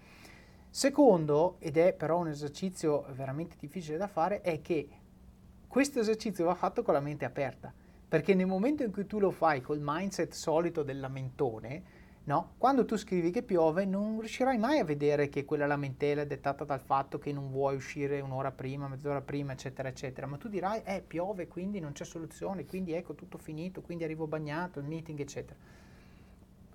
Secondo, 0.70 1.58
ed 1.60 1.78
è 1.78 1.94
però 1.94 2.20
un 2.20 2.30
esercizio 2.30 3.06
veramente 3.14 3.58
difficile 3.60 3.98
da 3.98 4.08
fare, 4.08 4.42
è 4.42 4.62
che 4.62 4.88
questo 5.68 6.00
esercizio 6.00 6.46
va 6.46 6.56
fatto 6.56 6.84
con 6.84 6.94
la 6.94 7.00
mente 7.00 7.26
aperta, 7.26 7.74
perché 8.08 8.34
nel 8.34 8.48
momento 8.48 8.84
in 8.84 8.92
cui 8.92 9.06
tu 9.06 9.20
lo 9.20 9.32
fai 9.32 9.62
col 9.62 9.80
mindset 9.82 10.32
solito 10.32 10.84
del 10.84 11.00
lamentone, 11.00 11.84
No? 12.30 12.54
Quando 12.60 12.86
tu 12.86 12.96
scrivi 12.96 13.32
che 13.32 13.42
piove 13.42 13.86
non 13.86 14.20
riuscirai 14.20 14.60
mai 14.60 14.78
a 14.78 14.84
vedere 14.84 15.30
che 15.30 15.46
quella 15.46 15.66
lamentela 15.66 16.22
è 16.22 16.28
dettata 16.28 16.64
dal 16.64 16.80
fatto 16.80 17.18
che 17.18 17.34
non 17.34 17.50
vuoi 17.50 17.76
uscire 17.76 18.22
un'ora 18.22 18.52
prima, 18.52 18.88
mezz'ora 18.88 19.22
prima, 19.22 19.54
eccetera, 19.54 19.90
eccetera, 19.90 20.28
ma 20.28 20.38
tu 20.38 20.48
dirai, 20.48 20.84
eh, 20.86 21.02
piove, 21.02 21.48
quindi 21.48 21.80
non 21.80 21.92
c'è 21.92 22.06
soluzione, 22.06 22.68
quindi 22.68 22.94
ecco 22.94 23.16
tutto 23.16 23.40
finito, 23.40 23.82
quindi 23.82 24.04
arrivo 24.04 24.28
bagnato, 24.28 24.78
il 24.78 24.86
meeting, 24.86 25.20
eccetera. 25.20 25.60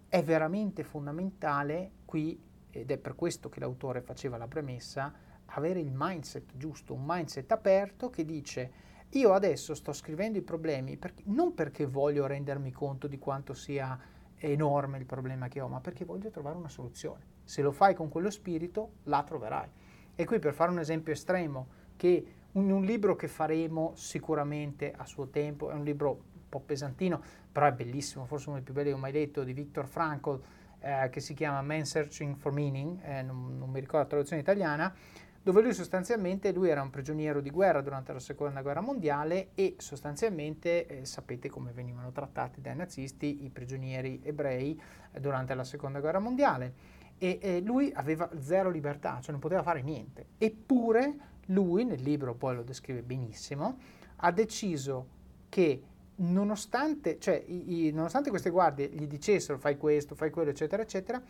È 0.08 0.22
veramente 0.24 0.82
fondamentale 0.82 1.92
qui, 2.04 2.36
ed 2.70 2.90
è 2.90 2.98
per 2.98 3.14
questo 3.14 3.48
che 3.48 3.60
l'autore 3.60 4.00
faceva 4.00 4.36
la 4.36 4.48
premessa, 4.48 5.14
avere 5.44 5.78
il 5.78 5.92
mindset 5.94 6.56
giusto, 6.56 6.94
un 6.94 7.04
mindset 7.06 7.52
aperto 7.52 8.10
che 8.10 8.24
dice 8.24 8.82
io 9.10 9.32
adesso 9.32 9.74
sto 9.74 9.92
scrivendo 9.92 10.38
i 10.38 10.42
problemi 10.42 10.96
perché, 10.96 11.22
non 11.26 11.54
perché 11.54 11.86
voglio 11.86 12.26
rendermi 12.26 12.72
conto 12.72 13.06
di 13.06 13.20
quanto 13.20 13.54
sia 13.54 13.96
è 14.44 14.50
enorme 14.50 14.98
il 14.98 15.06
problema 15.06 15.48
che 15.48 15.62
ho, 15.62 15.68
ma 15.68 15.80
perché 15.80 16.04
voglio 16.04 16.28
trovare 16.28 16.58
una 16.58 16.68
soluzione. 16.68 17.22
Se 17.44 17.62
lo 17.62 17.72
fai 17.72 17.94
con 17.94 18.10
quello 18.10 18.28
spirito, 18.28 18.96
la 19.04 19.22
troverai. 19.22 19.68
E 20.14 20.24
qui 20.26 20.38
per 20.38 20.52
fare 20.52 20.70
un 20.70 20.78
esempio 20.78 21.14
estremo, 21.14 21.66
che 21.96 22.26
un, 22.52 22.70
un 22.70 22.84
libro 22.84 23.16
che 23.16 23.26
faremo 23.26 23.92
sicuramente 23.94 24.92
a 24.94 25.06
suo 25.06 25.28
tempo, 25.28 25.70
è 25.70 25.72
un 25.74 25.82
libro 25.82 26.10
un 26.10 26.48
po' 26.50 26.60
pesantino, 26.60 27.22
però 27.50 27.66
è 27.66 27.72
bellissimo, 27.72 28.26
forse 28.26 28.48
uno 28.50 28.58
dei 28.58 28.64
più 28.64 28.74
belli 28.74 28.88
che 28.90 28.94
ho 28.94 28.98
mai 28.98 29.12
letto, 29.12 29.44
di 29.44 29.54
Viktor 29.54 29.86
Frankl, 29.86 30.38
eh, 30.80 31.08
che 31.10 31.20
si 31.20 31.32
chiama 31.32 31.62
Man 31.62 31.86
Searching 31.86 32.36
for 32.36 32.52
Meaning, 32.52 33.00
eh, 33.02 33.22
non, 33.22 33.56
non 33.56 33.70
mi 33.70 33.80
ricordo 33.80 34.00
la 34.00 34.08
traduzione 34.08 34.42
italiana, 34.42 34.94
dove 35.44 35.60
lui 35.60 35.74
sostanzialmente 35.74 36.52
lui 36.52 36.70
era 36.70 36.80
un 36.80 36.88
prigioniero 36.88 37.42
di 37.42 37.50
guerra 37.50 37.82
durante 37.82 38.14
la 38.14 38.18
seconda 38.18 38.62
guerra 38.62 38.80
mondiale 38.80 39.50
e 39.54 39.74
sostanzialmente 39.76 40.86
eh, 40.86 41.04
sapete 41.04 41.50
come 41.50 41.70
venivano 41.72 42.12
trattati 42.12 42.62
dai 42.62 42.74
nazisti 42.74 43.44
i 43.44 43.50
prigionieri 43.50 44.22
ebrei 44.24 44.80
eh, 45.12 45.20
durante 45.20 45.52
la 45.54 45.64
seconda 45.64 46.00
guerra 46.00 46.18
mondiale 46.18 46.72
e 47.18 47.38
eh, 47.42 47.60
lui 47.60 47.92
aveva 47.94 48.30
zero 48.40 48.70
libertà, 48.70 49.18
cioè 49.20 49.32
non 49.32 49.40
poteva 49.40 49.62
fare 49.62 49.82
niente. 49.82 50.28
Eppure 50.38 51.14
lui, 51.48 51.84
nel 51.84 52.00
libro 52.00 52.34
poi 52.34 52.56
lo 52.56 52.62
descrive 52.62 53.02
benissimo, 53.02 53.76
ha 54.16 54.32
deciso 54.32 55.06
che 55.50 55.82
nonostante, 56.16 57.18
cioè, 57.18 57.42
i, 57.46 57.86
i, 57.86 57.90
nonostante 57.92 58.30
queste 58.30 58.48
guardie 58.48 58.88
gli 58.88 59.06
dicessero 59.06 59.58
fai 59.58 59.76
questo, 59.76 60.14
fai 60.14 60.30
quello, 60.30 60.50
eccetera, 60.50 60.82
eccetera, 60.82 61.22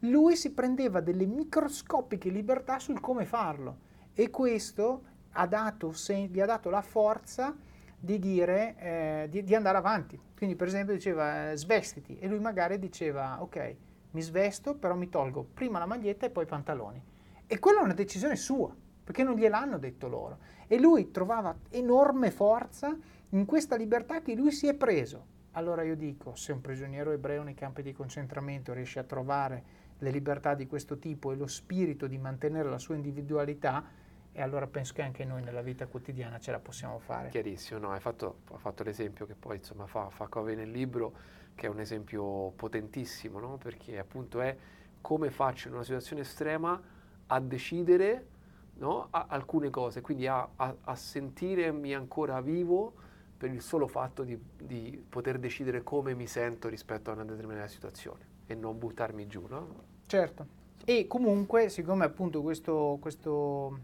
lui 0.00 0.36
si 0.36 0.52
prendeva 0.52 1.00
delle 1.00 1.26
microscopiche 1.26 2.30
libertà 2.30 2.78
sul 2.78 3.00
come 3.00 3.24
farlo 3.24 3.88
e 4.14 4.30
questo 4.30 5.02
ha 5.32 5.46
dato, 5.46 5.92
se, 5.92 6.26
gli 6.26 6.40
ha 6.40 6.46
dato 6.46 6.70
la 6.70 6.82
forza 6.82 7.54
di 7.98 8.18
dire 8.18 8.76
eh, 8.78 9.26
di, 9.28 9.44
di, 9.44 9.54
andare 9.54 9.76
avanti. 9.76 10.18
Quindi 10.34 10.56
per 10.56 10.68
esempio 10.68 10.94
diceva 10.94 11.50
eh, 11.50 11.56
svestiti 11.56 12.18
e 12.18 12.28
lui 12.28 12.38
magari 12.38 12.78
diceva 12.78 13.42
ok, 13.42 13.76
mi 14.12 14.22
svesto 14.22 14.74
però 14.74 14.94
mi 14.94 15.08
tolgo 15.10 15.46
prima 15.52 15.78
la 15.78 15.86
maglietta 15.86 16.26
e 16.26 16.30
poi 16.30 16.44
i 16.44 16.48
pantaloni. 16.48 17.02
E 17.46 17.58
quella 17.58 17.80
è 17.80 17.82
una 17.82 17.94
decisione 17.94 18.36
sua, 18.36 18.74
perché 19.04 19.22
non 19.22 19.34
gliel'hanno 19.34 19.76
detto 19.76 20.08
loro. 20.08 20.38
E 20.66 20.78
lui 20.78 21.10
trovava 21.10 21.54
enorme 21.70 22.30
forza 22.30 22.96
in 23.30 23.44
questa 23.44 23.76
libertà 23.76 24.22
che 24.22 24.34
lui 24.34 24.52
si 24.52 24.66
è 24.66 24.74
preso. 24.74 25.38
Allora 25.52 25.82
io 25.82 25.96
dico, 25.96 26.36
se 26.36 26.52
un 26.52 26.60
prigioniero 26.60 27.10
ebreo 27.10 27.42
nei 27.42 27.54
campi 27.54 27.82
di 27.82 27.92
concentramento 27.92 28.72
riesce 28.72 29.00
a 29.00 29.04
trovare 29.04 29.79
le 30.00 30.10
libertà 30.10 30.54
di 30.54 30.66
questo 30.66 30.98
tipo 30.98 31.32
e 31.32 31.36
lo 31.36 31.46
spirito 31.46 32.06
di 32.06 32.18
mantenere 32.18 32.68
la 32.68 32.78
sua 32.78 32.94
individualità, 32.94 33.84
e 34.32 34.42
allora 34.42 34.66
penso 34.66 34.92
che 34.94 35.02
anche 35.02 35.24
noi 35.24 35.42
nella 35.42 35.62
vita 35.62 35.86
quotidiana 35.86 36.38
ce 36.38 36.50
la 36.52 36.60
possiamo 36.60 36.98
fare. 36.98 37.28
Chiarissimo, 37.28 37.80
no? 37.80 37.90
hai, 37.90 38.00
fatto, 38.00 38.40
fatto 38.56 38.82
l'esempio 38.82 39.26
che 39.26 39.34
poi 39.34 39.56
insomma 39.56 39.86
fa, 39.86 40.08
fa 40.10 40.28
Cove 40.28 40.54
nel 40.54 40.70
libro, 40.70 41.12
che 41.54 41.66
è 41.66 41.68
un 41.68 41.80
esempio 41.80 42.50
potentissimo, 42.50 43.40
no? 43.40 43.56
perché 43.56 43.98
appunto 43.98 44.40
è 44.40 44.56
come 45.00 45.30
faccio 45.30 45.68
in 45.68 45.74
una 45.74 45.82
situazione 45.82 46.22
estrema 46.22 46.80
a 47.26 47.40
decidere 47.40 48.26
no? 48.74 49.08
a 49.10 49.26
alcune 49.28 49.70
cose, 49.70 50.00
quindi 50.00 50.26
a, 50.26 50.48
a, 50.56 50.76
a, 50.80 50.94
sentirmi 50.94 51.94
ancora 51.94 52.40
vivo 52.40 52.94
per 53.36 53.50
il 53.50 53.62
solo 53.62 53.86
fatto 53.86 54.22
di, 54.22 54.38
di, 54.56 55.02
poter 55.08 55.38
decidere 55.38 55.82
come 55.82 56.14
mi 56.14 56.26
sento 56.26 56.68
rispetto 56.68 57.10
a 57.10 57.14
una 57.14 57.24
determinata 57.24 57.68
situazione 57.68 58.28
e 58.46 58.54
non 58.54 58.78
buttarmi 58.78 59.26
giù. 59.26 59.46
No? 59.48 59.89
Certo. 60.10 60.44
E 60.84 61.06
comunque, 61.06 61.68
siccome 61.68 62.04
appunto 62.04 62.42
questo, 62.42 62.98
questo, 63.00 63.78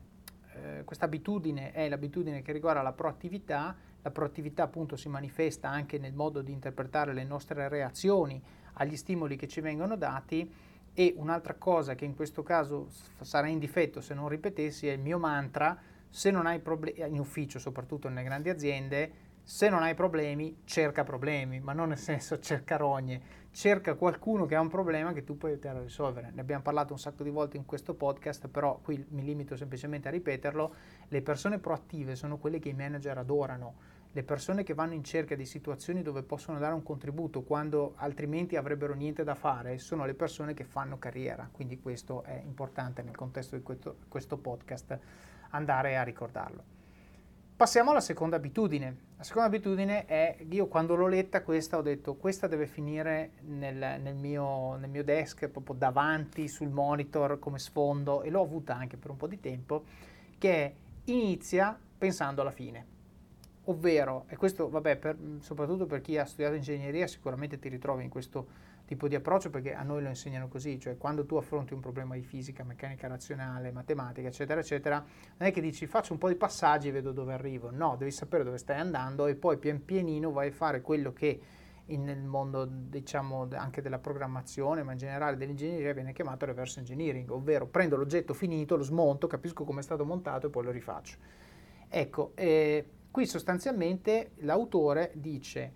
eh, 0.54 0.82
questa 0.84 1.04
abitudine 1.04 1.70
è 1.70 1.88
l'abitudine 1.88 2.42
che 2.42 2.50
riguarda 2.50 2.82
la 2.82 2.90
proattività, 2.90 3.76
la 4.02 4.10
proattività 4.10 4.64
appunto 4.64 4.96
si 4.96 5.08
manifesta 5.08 5.68
anche 5.68 5.98
nel 5.98 6.14
modo 6.14 6.42
di 6.42 6.50
interpretare 6.50 7.12
le 7.12 7.22
nostre 7.22 7.68
reazioni 7.68 8.42
agli 8.72 8.96
stimoli 8.96 9.36
che 9.36 9.46
ci 9.46 9.60
vengono 9.60 9.96
dati, 9.96 10.52
E 10.98 11.14
un'altra 11.16 11.54
cosa 11.54 11.94
che 11.94 12.04
in 12.06 12.16
questo 12.16 12.42
caso 12.42 12.88
sarà 13.20 13.46
in 13.46 13.60
difetto 13.60 14.00
se 14.00 14.14
non 14.14 14.28
ripetessi 14.28 14.88
è 14.88 14.92
il 14.92 15.00
mio 15.00 15.18
mantra, 15.18 15.78
se 16.08 16.32
non 16.32 16.46
hai 16.46 16.58
problemi, 16.58 17.08
in 17.08 17.20
ufficio 17.20 17.60
soprattutto 17.60 18.08
nelle 18.08 18.24
grandi 18.24 18.48
aziende, 18.48 19.12
se 19.44 19.68
non 19.68 19.84
hai 19.84 19.94
problemi, 19.94 20.62
cerca 20.64 21.04
problemi, 21.04 21.60
ma 21.60 21.72
non 21.72 21.90
nel 21.90 21.98
senso 21.98 22.38
cerca 22.42 22.76
rogne, 22.76 23.45
cerca 23.57 23.95
qualcuno 23.95 24.45
che 24.45 24.55
ha 24.55 24.61
un 24.61 24.69
problema 24.69 25.14
che 25.14 25.25
tu 25.25 25.38
puoi 25.38 25.53
aiutare 25.53 25.79
a 25.79 25.83
risolvere. 25.83 26.31
Ne 26.31 26.42
abbiamo 26.42 26.62
parlato 26.62 26.92
un 26.92 26.99
sacco 26.99 27.23
di 27.23 27.31
volte 27.31 27.57
in 27.57 27.64
questo 27.64 27.95
podcast, 27.95 28.49
però 28.49 28.79
qui 28.83 29.03
mi 29.09 29.25
limito 29.25 29.57
semplicemente 29.57 30.09
a 30.09 30.11
ripeterlo, 30.11 30.75
le 31.09 31.23
persone 31.23 31.59
proattive 31.59 32.16
sono 32.16 32.37
quelle 32.37 32.59
che 32.59 32.69
i 32.69 32.75
manager 32.75 33.16
adorano 33.16 33.95
le 34.12 34.23
persone 34.23 34.62
che 34.62 34.73
vanno 34.73 34.95
in 34.95 35.05
cerca 35.05 35.35
di 35.35 35.45
situazioni 35.45 36.01
dove 36.01 36.23
possono 36.23 36.59
dare 36.59 36.73
un 36.73 36.83
contributo 36.83 37.42
quando 37.42 37.92
altrimenti 37.97 38.57
avrebbero 38.57 38.95
niente 38.95 39.25
da 39.25 39.35
fare 39.35 39.77
sono 39.77 40.07
le 40.07 40.14
persone 40.14 40.55
che 40.55 40.64
fanno 40.64 40.99
carriera, 40.99 41.47
quindi 41.53 41.81
questo 41.81 42.23
è 42.23 42.40
importante 42.42 43.03
nel 43.03 43.14
contesto 43.14 43.57
di 43.57 43.62
questo, 43.62 43.97
questo 44.09 44.38
podcast 44.38 44.99
andare 45.51 45.99
a 45.99 46.03
ricordarlo. 46.03 46.75
Passiamo 47.57 47.90
alla 47.90 48.03
seconda 48.03 48.37
abitudine. 48.37 48.97
La 49.16 49.23
seconda 49.23 49.49
abitudine 49.49 50.05
è, 50.05 50.37
io 50.51 50.66
quando 50.66 50.95
l'ho 50.95 51.07
letta 51.07 51.42
questa 51.42 51.79
ho 51.79 51.81
detto 51.81 52.16
questa 52.16 52.49
deve 52.49 52.66
finire 52.66 53.31
nel, 53.47 53.99
nel, 54.03 54.14
mio, 54.14 54.77
nel 54.77 54.90
mio 54.90 55.03
desk, 55.03 55.49
proprio 55.49 55.75
davanti 55.75 56.49
sul 56.49 56.69
monitor 56.69 57.38
come 57.38 57.59
sfondo 57.59 58.21
e 58.21 58.29
l'ho 58.29 58.42
avuta 58.42 58.77
anche 58.77 58.99
per 58.99 59.11
un 59.11 59.16
po' 59.16 59.27
di 59.27 59.40
tempo, 59.40 59.85
che 60.37 60.75
inizia 61.05 61.79
pensando 61.97 62.42
alla 62.42 62.51
fine 62.51 62.95
ovvero, 63.69 64.27
e 64.29 64.37
questo 64.37 64.69
vabbè, 64.69 64.97
per, 64.97 65.16
soprattutto 65.40 65.87
per 65.87 66.01
chi 66.01 66.19
ha 66.19 66.25
studiato 66.25 66.55
ingegneria 66.55 67.07
sicuramente 67.07 67.59
ti 67.59 67.69
ritrovi 67.69 68.05
in 68.05 68.11
questo 68.11 68.47
tipo 68.87 69.09
di 69.09 69.14
approccio 69.14 69.51
perché 69.51 69.75
a 69.75 69.83
noi 69.83 70.03
lo 70.03 70.09
insegnano 70.09 70.49
così, 70.49 70.79
cioè 70.81 70.96
quando 70.96 71.27
tu 71.27 71.37
affronti 71.37 71.75
un 71.75 71.81
problema 71.81 72.14
di 72.14 72.22
fisica, 72.22 72.64
meccanica 72.64 73.07
razionale, 73.09 73.72
matematica, 73.72 74.29
eccetera, 74.29 74.61
eccetera, 74.61 75.05
non 75.37 75.49
è 75.49 75.53
che 75.53 75.61
dici 75.61 75.87
faccio 75.87 76.12
un 76.12 76.18
po' 76.18 76.29
di 76.29 76.37
passaggi 76.37 76.88
e 76.88 76.92
vedo 76.92 77.12
dove 77.12 77.33
arrivo, 77.33 77.70
no, 77.70 77.96
devi 77.96 78.11
sapere 78.11 78.44
dove 78.44 78.59
stai 78.59 78.79
andando 78.79 79.27
e 79.27 79.35
poi 79.35 79.59
pian 79.59 79.85
pianino 79.85 80.31
vai 80.33 80.49
a 80.49 80.53
fare 80.53 80.81
quello 80.81 81.12
che 81.12 81.40
nel 81.88 82.25
mondo 82.25 82.64
diciamo 82.68 83.46
anche 83.53 83.81
della 83.81 84.01
programmazione 84.01 84.83
ma 84.83 84.90
in 84.90 84.99
generale 84.99 85.37
dell'ingegneria 85.37 85.92
viene 85.92 86.12
chiamato 86.12 86.44
reverse 86.44 86.81
engineering 86.81 87.31
ovvero 87.31 87.66
prendo 87.66 87.96
l'oggetto 87.96 88.35
finito, 88.35 88.77
lo 88.77 88.83
smonto, 88.83 89.27
capisco 89.27 89.64
come 89.64 89.81
è 89.81 89.83
stato 89.83 90.05
montato 90.05 90.46
e 90.46 90.51
poi 90.51 90.64
lo 90.64 90.70
rifaccio. 90.70 91.16
Ecco, 91.88 92.33
eh, 92.35 92.85
Qui 93.16 93.25
sostanzialmente 93.25 94.33
l'autore 94.40 95.11
dice 95.14 95.72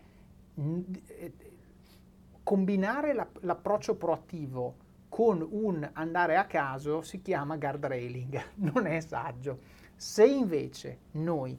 combinare 2.50 3.14
l'approccio 3.42 3.94
proattivo 3.94 4.74
con 5.08 5.46
un 5.48 5.88
andare 5.92 6.36
a 6.36 6.46
caso 6.46 7.00
si 7.00 7.22
chiama 7.22 7.56
guardrailing, 7.56 8.42
non 8.74 8.86
è 8.86 8.98
saggio. 8.98 9.60
Se 9.94 10.26
invece 10.26 10.98
noi 11.12 11.56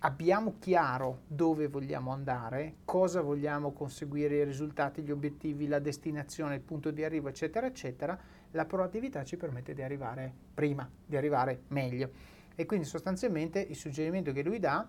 abbiamo 0.00 0.56
chiaro 0.58 1.20
dove 1.28 1.68
vogliamo 1.68 2.10
andare, 2.10 2.78
cosa 2.84 3.20
vogliamo 3.20 3.70
conseguire, 3.70 4.38
i 4.38 4.44
risultati, 4.44 5.02
gli 5.02 5.12
obiettivi, 5.12 5.68
la 5.68 5.78
destinazione, 5.78 6.56
il 6.56 6.62
punto 6.62 6.90
di 6.90 7.04
arrivo, 7.04 7.28
eccetera, 7.28 7.68
eccetera, 7.68 8.18
la 8.50 8.64
proattività 8.64 9.22
ci 9.22 9.36
permette 9.36 9.72
di 9.72 9.82
arrivare 9.82 10.34
prima, 10.52 10.90
di 11.06 11.16
arrivare 11.16 11.62
meglio. 11.68 12.10
E 12.56 12.66
quindi 12.66 12.86
sostanzialmente 12.86 13.60
il 13.60 13.76
suggerimento 13.76 14.32
che 14.32 14.42
lui 14.42 14.58
dà 14.58 14.84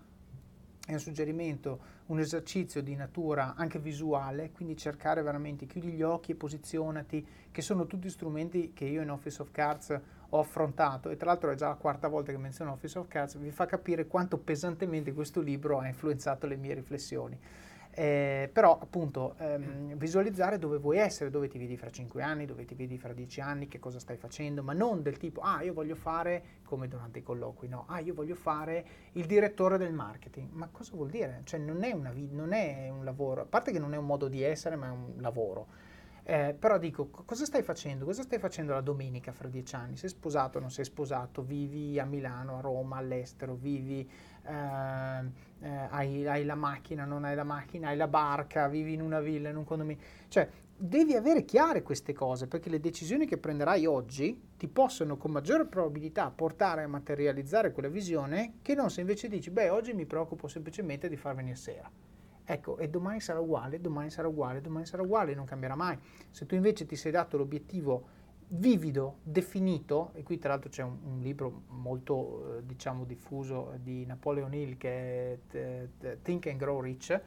è 0.86 0.92
un 0.92 1.00
suggerimento, 1.00 1.80
un 2.06 2.20
esercizio 2.20 2.80
di 2.80 2.94
natura 2.94 3.54
anche 3.56 3.80
visuale, 3.80 4.52
quindi 4.52 4.76
cercare 4.76 5.20
veramente, 5.20 5.66
chiudi 5.66 5.90
gli 5.90 6.02
occhi 6.02 6.32
e 6.32 6.34
posizionati, 6.36 7.26
che 7.50 7.60
sono 7.60 7.86
tutti 7.86 8.08
strumenti 8.08 8.72
che 8.72 8.84
io 8.84 9.02
in 9.02 9.10
Office 9.10 9.42
of 9.42 9.50
Cards 9.50 10.00
ho 10.28 10.38
affrontato 10.38 11.10
e 11.10 11.16
tra 11.16 11.26
l'altro 11.26 11.50
è 11.50 11.56
già 11.56 11.68
la 11.68 11.74
quarta 11.74 12.06
volta 12.06 12.30
che 12.30 12.38
menziono 12.38 12.72
Office 12.72 12.98
of 12.98 13.08
Cards, 13.08 13.36
vi 13.36 13.50
fa 13.50 13.66
capire 13.66 14.06
quanto 14.06 14.38
pesantemente 14.38 15.12
questo 15.12 15.40
libro 15.40 15.80
ha 15.80 15.88
influenzato 15.88 16.46
le 16.46 16.56
mie 16.56 16.74
riflessioni. 16.74 17.38
Eh, 17.98 18.50
però 18.52 18.78
appunto 18.78 19.36
ehm, 19.38 19.96
visualizzare 19.96 20.58
dove 20.58 20.76
vuoi 20.76 20.98
essere, 20.98 21.30
dove 21.30 21.48
ti 21.48 21.56
vedi 21.56 21.78
fra 21.78 21.90
5 21.90 22.22
anni, 22.22 22.44
dove 22.44 22.66
ti 22.66 22.74
vedi 22.74 22.98
fra 22.98 23.14
10 23.14 23.40
anni, 23.40 23.68
che 23.68 23.78
cosa 23.78 23.98
stai 23.98 24.18
facendo, 24.18 24.62
ma 24.62 24.74
non 24.74 25.00
del 25.00 25.16
tipo 25.16 25.40
ah 25.40 25.62
io 25.62 25.72
voglio 25.72 25.94
fare 25.94 26.60
come 26.64 26.88
durante 26.88 27.20
i 27.20 27.22
colloqui, 27.22 27.68
no, 27.68 27.86
ah 27.88 28.00
io 28.00 28.12
voglio 28.12 28.34
fare 28.34 28.84
il 29.12 29.24
direttore 29.24 29.78
del 29.78 29.94
marketing, 29.94 30.50
ma 30.52 30.68
cosa 30.70 30.94
vuol 30.94 31.08
dire? 31.08 31.40
Cioè 31.44 31.58
non 31.58 31.84
è, 31.84 31.92
una, 31.92 32.12
non 32.32 32.52
è 32.52 32.90
un 32.90 33.02
lavoro, 33.02 33.40
a 33.40 33.46
parte 33.46 33.72
che 33.72 33.78
non 33.78 33.94
è 33.94 33.96
un 33.96 34.04
modo 34.04 34.28
di 34.28 34.42
essere 34.42 34.76
ma 34.76 34.88
è 34.88 34.90
un 34.90 35.14
lavoro 35.16 35.66
eh, 36.28 36.56
però 36.58 36.76
dico, 36.76 37.08
cosa 37.24 37.44
stai 37.44 37.62
facendo? 37.62 38.04
Cosa 38.04 38.22
stai 38.22 38.40
facendo 38.40 38.72
la 38.72 38.80
domenica 38.80 39.30
fra 39.30 39.46
dieci 39.46 39.76
anni? 39.76 39.96
Sei 39.96 40.08
sposato 40.08 40.58
o 40.58 40.60
non 40.60 40.72
sei 40.72 40.84
sposato? 40.84 41.44
Vivi 41.44 42.00
a 42.00 42.04
Milano, 42.04 42.58
a 42.58 42.60
Roma, 42.60 42.96
all'estero? 42.96 43.54
Vivi, 43.54 44.10
eh, 44.46 45.46
eh, 45.60 45.86
hai, 45.90 46.26
hai, 46.26 46.44
la 46.44 46.54
macchina, 46.54 47.04
non 47.04 47.24
hai 47.24 47.34
la 47.34 47.44
macchina? 47.44 47.88
Hai 47.88 47.96
la 47.96 48.08
barca? 48.08 48.68
Vivi 48.68 48.92
in 48.92 49.00
una 49.00 49.20
villa, 49.20 49.48
in 49.48 49.56
un 49.56 49.64
condominio? 49.64 50.02
Cioè, 50.28 50.48
devi 50.76 51.14
avere 51.14 51.44
chiare 51.44 51.82
queste 51.82 52.12
cose 52.12 52.46
perché 52.46 52.68
le 52.68 52.80
decisioni 52.80 53.26
che 53.26 53.38
prenderai 53.38 53.86
oggi 53.86 54.40
ti 54.56 54.68
possono 54.68 55.16
con 55.16 55.30
maggiore 55.30 55.64
probabilità 55.64 56.30
portare 56.30 56.82
a 56.82 56.88
materializzare 56.88 57.72
quella 57.72 57.88
visione 57.88 58.54
che 58.62 58.74
non 58.74 58.90
se 58.90 59.00
invece 59.00 59.28
dici, 59.28 59.50
beh, 59.50 59.70
oggi 59.70 59.92
mi 59.94 60.06
preoccupo 60.06 60.48
semplicemente 60.48 61.08
di 61.08 61.16
far 61.16 61.34
venire 61.34 61.56
sera. 61.56 61.90
Ecco, 62.48 62.78
e 62.78 62.88
domani 62.88 63.20
sarà 63.20 63.40
uguale, 63.40 63.80
domani 63.80 64.08
sarà 64.08 64.28
uguale, 64.28 64.60
domani 64.60 64.86
sarà 64.86 65.02
uguale, 65.02 65.34
non 65.34 65.46
cambierà 65.46 65.74
mai. 65.74 65.98
Se 66.30 66.46
tu 66.46 66.54
invece 66.54 66.86
ti 66.86 66.94
sei 66.94 67.10
dato 67.10 67.36
l'obiettivo 67.36 68.08
vivido, 68.48 69.18
definito, 69.22 70.10
e 70.14 70.22
qui 70.22 70.38
tra 70.38 70.50
l'altro 70.50 70.70
c'è 70.70 70.82
un, 70.82 70.96
un 71.04 71.20
libro 71.20 71.62
molto 71.68 72.58
eh, 72.58 72.66
diciamo 72.66 73.04
diffuso 73.04 73.78
di 73.82 74.06
Napoleon 74.06 74.54
Hill 74.54 74.76
che 74.76 75.38
è 75.50 76.18
Think 76.22 76.46
and 76.46 76.58
Grow 76.58 76.80
Rich, 76.80 77.20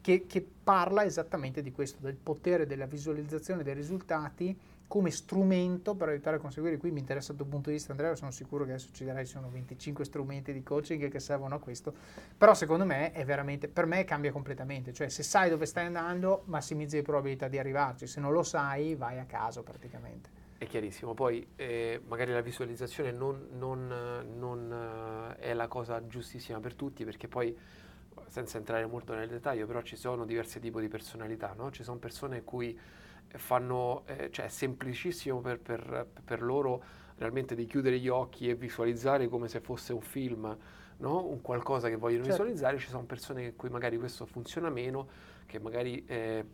che, 0.00 0.26
che 0.26 0.46
parla 0.64 1.04
esattamente 1.04 1.62
di 1.62 1.72
questo, 1.72 1.98
del 2.00 2.16
potere 2.16 2.66
della 2.66 2.86
visualizzazione 2.86 3.62
dei 3.62 3.74
risultati 3.74 4.58
come 4.88 5.10
strumento 5.10 5.94
per 5.94 6.08
aiutare 6.08 6.36
a 6.36 6.38
conseguire. 6.38 6.76
Qui 6.76 6.90
mi 6.90 7.00
interessa 7.00 7.32
il 7.32 7.38
tuo 7.38 7.46
punto 7.46 7.70
di 7.70 7.76
vista, 7.76 7.92
Andrea, 7.92 8.14
sono 8.14 8.30
sicuro 8.30 8.64
che 8.64 8.72
adesso 8.72 8.90
ci 8.92 9.04
darai, 9.04 9.24
sono 9.24 9.48
25 9.48 10.04
strumenti 10.04 10.52
di 10.52 10.62
coaching 10.62 11.08
che 11.08 11.18
servono 11.18 11.54
a 11.54 11.58
questo, 11.58 11.94
però 12.36 12.52
secondo 12.52 12.84
me 12.84 13.12
è 13.12 13.24
veramente, 13.24 13.68
per 13.68 13.86
me 13.86 14.04
cambia 14.04 14.32
completamente, 14.32 14.92
cioè 14.92 15.08
se 15.08 15.22
sai 15.22 15.48
dove 15.48 15.64
stai 15.64 15.86
andando, 15.86 16.42
massimizzi 16.46 16.96
le 16.96 17.02
probabilità 17.02 17.48
di 17.48 17.58
arrivarci, 17.58 18.06
se 18.06 18.20
non 18.20 18.32
lo 18.32 18.42
sai 18.42 18.94
vai 18.94 19.18
a 19.18 19.24
caso 19.24 19.62
praticamente. 19.62 20.41
È 20.62 20.66
chiarissimo, 20.68 21.12
poi 21.12 21.44
eh, 21.56 22.00
magari 22.06 22.30
la 22.30 22.40
visualizzazione 22.40 23.10
non, 23.10 23.48
non, 23.50 24.24
non 24.38 25.34
eh, 25.36 25.40
è 25.40 25.54
la 25.54 25.66
cosa 25.66 26.06
giustissima 26.06 26.60
per 26.60 26.76
tutti 26.76 27.04
perché 27.04 27.26
poi 27.26 27.52
senza 28.28 28.58
entrare 28.58 28.86
molto 28.86 29.12
nel 29.12 29.28
dettaglio, 29.28 29.66
però 29.66 29.82
ci 29.82 29.96
sono 29.96 30.24
diversi 30.24 30.60
tipi 30.60 30.80
di 30.80 30.86
personalità, 30.86 31.52
no? 31.56 31.72
Ci 31.72 31.82
sono 31.82 31.98
persone 31.98 32.44
cui 32.44 32.78
fanno, 33.26 34.04
eh, 34.06 34.30
cioè 34.30 34.44
è 34.44 34.48
semplicissimo 34.48 35.40
per, 35.40 35.58
per, 35.58 36.06
per, 36.24 36.42
loro 36.42 36.80
realmente 37.16 37.56
di 37.56 37.66
chiudere 37.66 37.98
gli 37.98 38.06
occhi 38.06 38.48
e 38.48 38.54
visualizzare 38.54 39.26
come 39.26 39.48
se 39.48 39.58
fosse 39.58 39.92
un 39.92 40.00
film, 40.00 40.56
no? 40.98 41.26
un 41.26 41.40
qualcosa 41.40 41.88
che 41.88 41.96
vogliono 41.96 42.22
certo. 42.22 42.44
visualizzare, 42.44 42.78
ci 42.78 42.88
sono 42.88 43.02
persone 43.02 43.46
in 43.46 43.56
cui 43.56 43.68
magari 43.68 43.98
questo 43.98 44.26
funziona 44.26 44.70
meno, 44.70 45.08
che 45.44 45.58
magari 45.58 46.04
eh, 46.06 46.44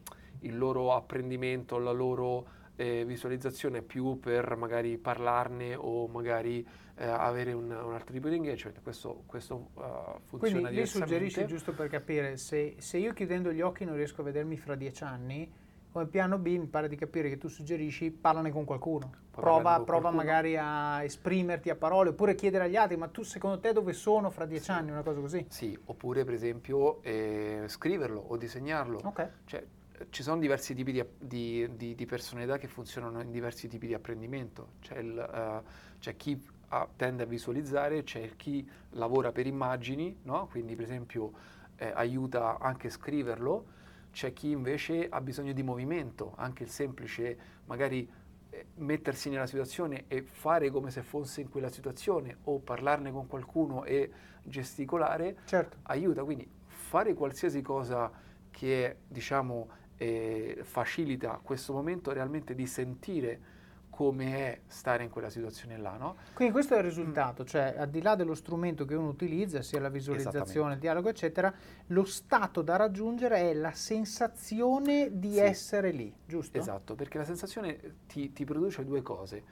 il 0.40 0.56
loro 0.56 0.94
apprendimento, 0.94 1.76
la 1.76 1.92
loro 1.92 2.56
eh, 2.78 3.04
visualizzazione 3.04 3.82
più 3.82 4.20
per 4.20 4.54
magari 4.54 4.98
parlarne 4.98 5.74
o 5.74 6.06
magari 6.06 6.64
eh, 6.94 7.06
avere 7.06 7.52
un, 7.52 7.64
un, 7.64 7.92
altro 7.92 8.12
tipo 8.12 8.28
di 8.28 8.36
engagement, 8.36 8.80
questo, 8.82 9.24
questo 9.26 9.70
uh, 9.74 10.20
funziona 10.22 10.68
Quindi 10.68 10.80
mi 10.80 10.86
suggerisci, 10.86 11.44
giusto 11.46 11.72
per 11.72 11.88
capire, 11.88 12.36
se, 12.36 12.76
se 12.78 12.98
io 12.98 13.12
chiudendo 13.12 13.52
gli 13.52 13.60
occhi 13.60 13.84
non 13.84 13.96
riesco 13.96 14.20
a 14.20 14.24
vedermi 14.24 14.56
fra 14.56 14.76
dieci 14.76 15.02
anni, 15.02 15.52
come 15.90 16.06
piano 16.06 16.38
B 16.38 16.56
mi 16.56 16.66
pare 16.66 16.86
di 16.86 16.94
capire 16.94 17.28
che 17.28 17.36
tu 17.36 17.48
suggerisci 17.48 18.12
parlane 18.12 18.50
con 18.50 18.64
qualcuno. 18.64 19.10
prova, 19.32 19.76
con 19.76 19.84
prova 19.84 20.00
qualcuno. 20.10 20.22
magari 20.22 20.56
a 20.56 21.02
esprimerti 21.02 21.70
a 21.70 21.74
parole 21.74 22.10
oppure 22.10 22.36
chiedere 22.36 22.64
agli 22.64 22.76
altri 22.76 22.96
ma 22.96 23.08
tu 23.08 23.22
secondo 23.22 23.58
te 23.58 23.72
dove 23.72 23.92
sono 23.92 24.30
fra 24.30 24.44
dieci 24.46 24.66
sì. 24.66 24.70
anni, 24.70 24.92
una 24.92 25.02
cosa 25.02 25.18
così. 25.18 25.46
Sì, 25.48 25.76
oppure 25.86 26.22
per 26.24 26.34
esempio 26.34 27.02
eh, 27.02 27.64
scriverlo 27.66 28.20
o 28.20 28.36
disegnarlo. 28.36 29.00
Ok. 29.02 29.30
Cioè, 29.46 29.66
ci 30.10 30.22
sono 30.22 30.40
diversi 30.40 30.74
tipi 30.74 30.92
di, 30.92 31.04
di, 31.18 31.68
di, 31.76 31.94
di, 31.94 32.06
personalità 32.06 32.58
che 32.58 32.68
funzionano 32.68 33.20
in 33.20 33.30
diversi 33.30 33.68
tipi 33.68 33.86
di 33.86 33.94
apprendimento. 33.94 34.72
C'è, 34.80 34.98
il, 34.98 35.62
uh, 35.62 35.68
c'è 35.98 36.16
chi 36.16 36.40
uh, 36.70 36.88
tende 36.96 37.22
a 37.24 37.26
visualizzare, 37.26 38.02
c'è 38.02 38.36
chi 38.36 38.68
lavora 38.90 39.32
per 39.32 39.46
immagini, 39.46 40.18
no? 40.22 40.46
quindi 40.48 40.74
per 40.74 40.84
esempio 40.84 41.32
eh, 41.76 41.90
aiuta 41.94 42.58
anche 42.58 42.88
a 42.88 42.90
scriverlo 42.90 43.76
c'è 44.10 44.32
chi 44.32 44.50
invece 44.50 45.08
ha 45.08 45.20
bisogno 45.20 45.52
di 45.52 45.62
movimento, 45.62 46.32
anche 46.36 46.64
il 46.64 46.70
semplice 46.70 47.38
magari 47.66 48.08
eh, 48.50 48.66
mettersi 48.76 49.28
nella 49.28 49.46
situazione 49.46 50.04
e 50.08 50.22
fare 50.22 50.70
come 50.70 50.90
se 50.90 51.02
fosse 51.02 51.40
in 51.40 51.48
quella 51.48 51.68
situazione 51.68 52.38
o 52.44 52.58
parlarne 52.58 53.12
con 53.12 53.26
qualcuno 53.26 53.84
e 53.84 54.10
gesticolare 54.42 55.36
certo. 55.44 55.76
aiuta. 55.82 56.24
Quindi 56.24 56.48
fare 56.66 57.14
qualsiasi 57.14 57.62
cosa 57.62 58.10
che 58.50 58.96
diciamo 59.06 59.68
eh, 59.98 60.60
facilita 60.62 61.38
questo 61.42 61.72
momento 61.72 62.12
realmente 62.12 62.54
di 62.54 62.66
sentire 62.66 63.56
come 63.98 64.36
è 64.36 64.60
stare 64.68 65.02
in 65.02 65.10
quella 65.10 65.28
situazione 65.28 65.76
là, 65.76 65.96
no? 65.96 66.18
Quindi 66.32 66.52
questo 66.52 66.74
è 66.74 66.78
il 66.78 66.84
risultato, 66.84 67.42
mm. 67.42 67.46
cioè 67.46 67.74
al 67.76 67.90
di 67.90 68.00
là 68.00 68.14
dello 68.14 68.36
strumento 68.36 68.84
che 68.84 68.94
uno 68.94 69.08
utilizza, 69.08 69.60
sia 69.60 69.80
la 69.80 69.88
visualizzazione, 69.88 70.74
il 70.74 70.78
dialogo, 70.78 71.08
eccetera, 71.08 71.52
lo 71.88 72.04
stato 72.04 72.62
da 72.62 72.76
raggiungere 72.76 73.50
è 73.50 73.54
la 73.54 73.72
sensazione 73.72 75.18
di 75.18 75.32
sì. 75.32 75.40
essere 75.40 75.90
lì, 75.90 76.14
giusto? 76.24 76.58
Esatto, 76.58 76.94
perché 76.94 77.18
la 77.18 77.24
sensazione 77.24 77.96
ti, 78.06 78.32
ti 78.32 78.44
produce 78.44 78.84
due 78.84 79.02
cose. 79.02 79.42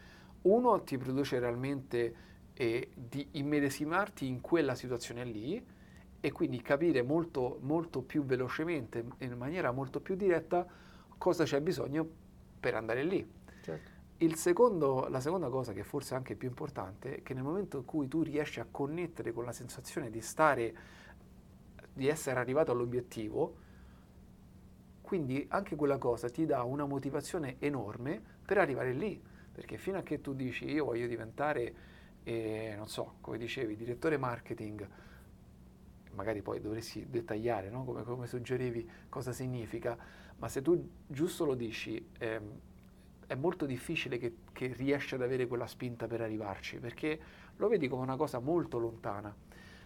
Uno 0.42 0.80
ti 0.84 0.96
produce 0.96 1.40
realmente 1.40 2.14
eh, 2.54 2.90
di 2.94 3.26
immedesimarti 3.32 4.28
in 4.28 4.40
quella 4.40 4.76
situazione 4.76 5.24
lì 5.24 5.74
e 6.26 6.32
quindi 6.32 6.60
capire 6.60 7.02
molto, 7.02 7.58
molto 7.60 8.02
più 8.02 8.24
velocemente, 8.24 9.04
in 9.18 9.34
maniera 9.34 9.70
molto 9.70 10.00
più 10.00 10.16
diretta, 10.16 10.66
cosa 11.16 11.44
c'è 11.44 11.60
bisogno 11.60 12.04
per 12.58 12.74
andare 12.74 13.04
lì. 13.04 13.24
Certo. 13.62 13.90
Secondo, 14.34 15.06
la 15.08 15.20
seconda 15.20 15.48
cosa, 15.50 15.72
che 15.72 15.84
forse 15.84 16.14
è 16.14 16.16
anche 16.16 16.34
più 16.34 16.48
importante, 16.48 17.18
è 17.18 17.22
che 17.22 17.32
nel 17.32 17.44
momento 17.44 17.76
in 17.76 17.84
cui 17.84 18.08
tu 18.08 18.22
riesci 18.22 18.58
a 18.58 18.66
connettere 18.68 19.30
con 19.32 19.44
la 19.44 19.52
sensazione 19.52 20.10
di 20.10 20.20
stare, 20.20 20.74
di 21.92 22.08
essere 22.08 22.40
arrivato 22.40 22.72
all'obiettivo, 22.72 23.54
quindi 25.02 25.46
anche 25.50 25.76
quella 25.76 25.98
cosa 25.98 26.28
ti 26.28 26.44
dà 26.44 26.64
una 26.64 26.86
motivazione 26.86 27.54
enorme 27.60 28.20
per 28.44 28.58
arrivare 28.58 28.92
lì. 28.92 29.22
Perché 29.52 29.78
fino 29.78 29.98
a 29.98 30.02
che 30.02 30.20
tu 30.20 30.34
dici 30.34 30.68
io 30.68 30.86
voglio 30.86 31.06
diventare, 31.06 31.74
eh, 32.24 32.74
non 32.76 32.88
so, 32.88 33.14
come 33.20 33.38
dicevi, 33.38 33.76
direttore 33.76 34.16
marketing, 34.16 34.88
magari 36.16 36.42
poi 36.42 36.60
dovresti 36.60 37.06
dettagliare, 37.08 37.70
no? 37.70 37.84
come, 37.84 38.02
come, 38.02 38.26
suggerivi, 38.26 38.88
cosa 39.08 39.32
significa, 39.32 39.96
ma 40.38 40.48
se 40.48 40.62
tu 40.62 40.90
giusto 41.06 41.44
lo 41.44 41.54
dici, 41.54 42.04
ehm, 42.18 42.60
è 43.26 43.34
molto 43.34 43.66
difficile 43.66 44.18
che, 44.18 44.36
che 44.52 44.72
riesci 44.72 45.14
ad 45.14 45.22
avere 45.22 45.46
quella 45.46 45.66
spinta 45.66 46.06
per 46.06 46.22
arrivarci, 46.22 46.78
perché 46.78 47.20
lo 47.56 47.68
vedi 47.68 47.86
come 47.86 48.02
una 48.02 48.16
cosa 48.16 48.38
molto 48.38 48.78
lontana. 48.78 49.34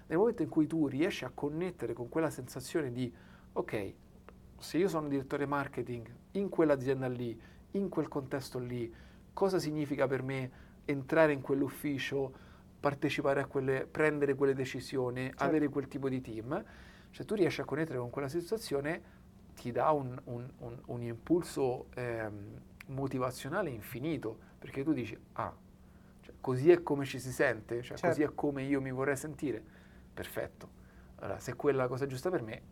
Nel 0.06 0.18
momento 0.18 0.42
in 0.42 0.48
cui 0.48 0.66
tu 0.66 0.86
riesci 0.86 1.24
a 1.24 1.30
connettere 1.32 1.92
con 1.92 2.08
quella 2.08 2.30
sensazione 2.30 2.92
di, 2.92 3.12
ok, 3.52 3.94
se 4.58 4.78
io 4.78 4.88
sono 4.88 5.08
direttore 5.08 5.46
marketing 5.46 6.08
in 6.32 6.48
quell'azienda 6.48 7.08
lì, 7.08 7.38
in 7.72 7.88
quel 7.88 8.08
contesto 8.08 8.58
lì, 8.58 8.92
cosa 9.32 9.58
significa 9.58 10.06
per 10.06 10.22
me 10.22 10.50
entrare 10.84 11.32
in 11.32 11.40
quell'ufficio, 11.40 12.48
partecipare 12.80 13.40
a 13.40 13.46
quelle, 13.46 13.86
prendere 13.86 14.34
quelle 14.34 14.54
decisioni, 14.54 15.26
certo. 15.26 15.44
avere 15.44 15.68
quel 15.68 15.86
tipo 15.86 16.08
di 16.08 16.20
team, 16.20 16.64
cioè 17.10 17.26
tu 17.26 17.34
riesci 17.34 17.60
a 17.60 17.64
connettere 17.64 17.98
con 17.98 18.10
quella 18.10 18.28
situazione, 18.28 19.18
ti 19.54 19.70
dà 19.70 19.90
un, 19.90 20.18
un, 20.24 20.48
un, 20.58 20.78
un 20.86 21.02
impulso 21.02 21.86
ehm, 21.94 22.60
motivazionale 22.86 23.70
infinito, 23.70 24.38
perché 24.58 24.82
tu 24.82 24.92
dici, 24.92 25.16
ah, 25.34 25.54
cioè, 26.22 26.34
così 26.40 26.70
è 26.70 26.82
come 26.82 27.04
ci 27.04 27.18
si 27.18 27.30
sente, 27.30 27.82
cioè, 27.82 27.96
certo. 27.96 28.06
così 28.08 28.22
è 28.22 28.34
come 28.34 28.62
io 28.62 28.80
mi 28.80 28.90
vorrei 28.90 29.16
sentire, 29.16 29.62
perfetto. 30.14 30.78
Allora, 31.16 31.38
se 31.38 31.54
quella 31.54 31.80
è 31.80 31.82
la 31.82 31.88
cosa 31.88 32.06
giusta 32.06 32.30
per 32.30 32.42
me, 32.42 32.62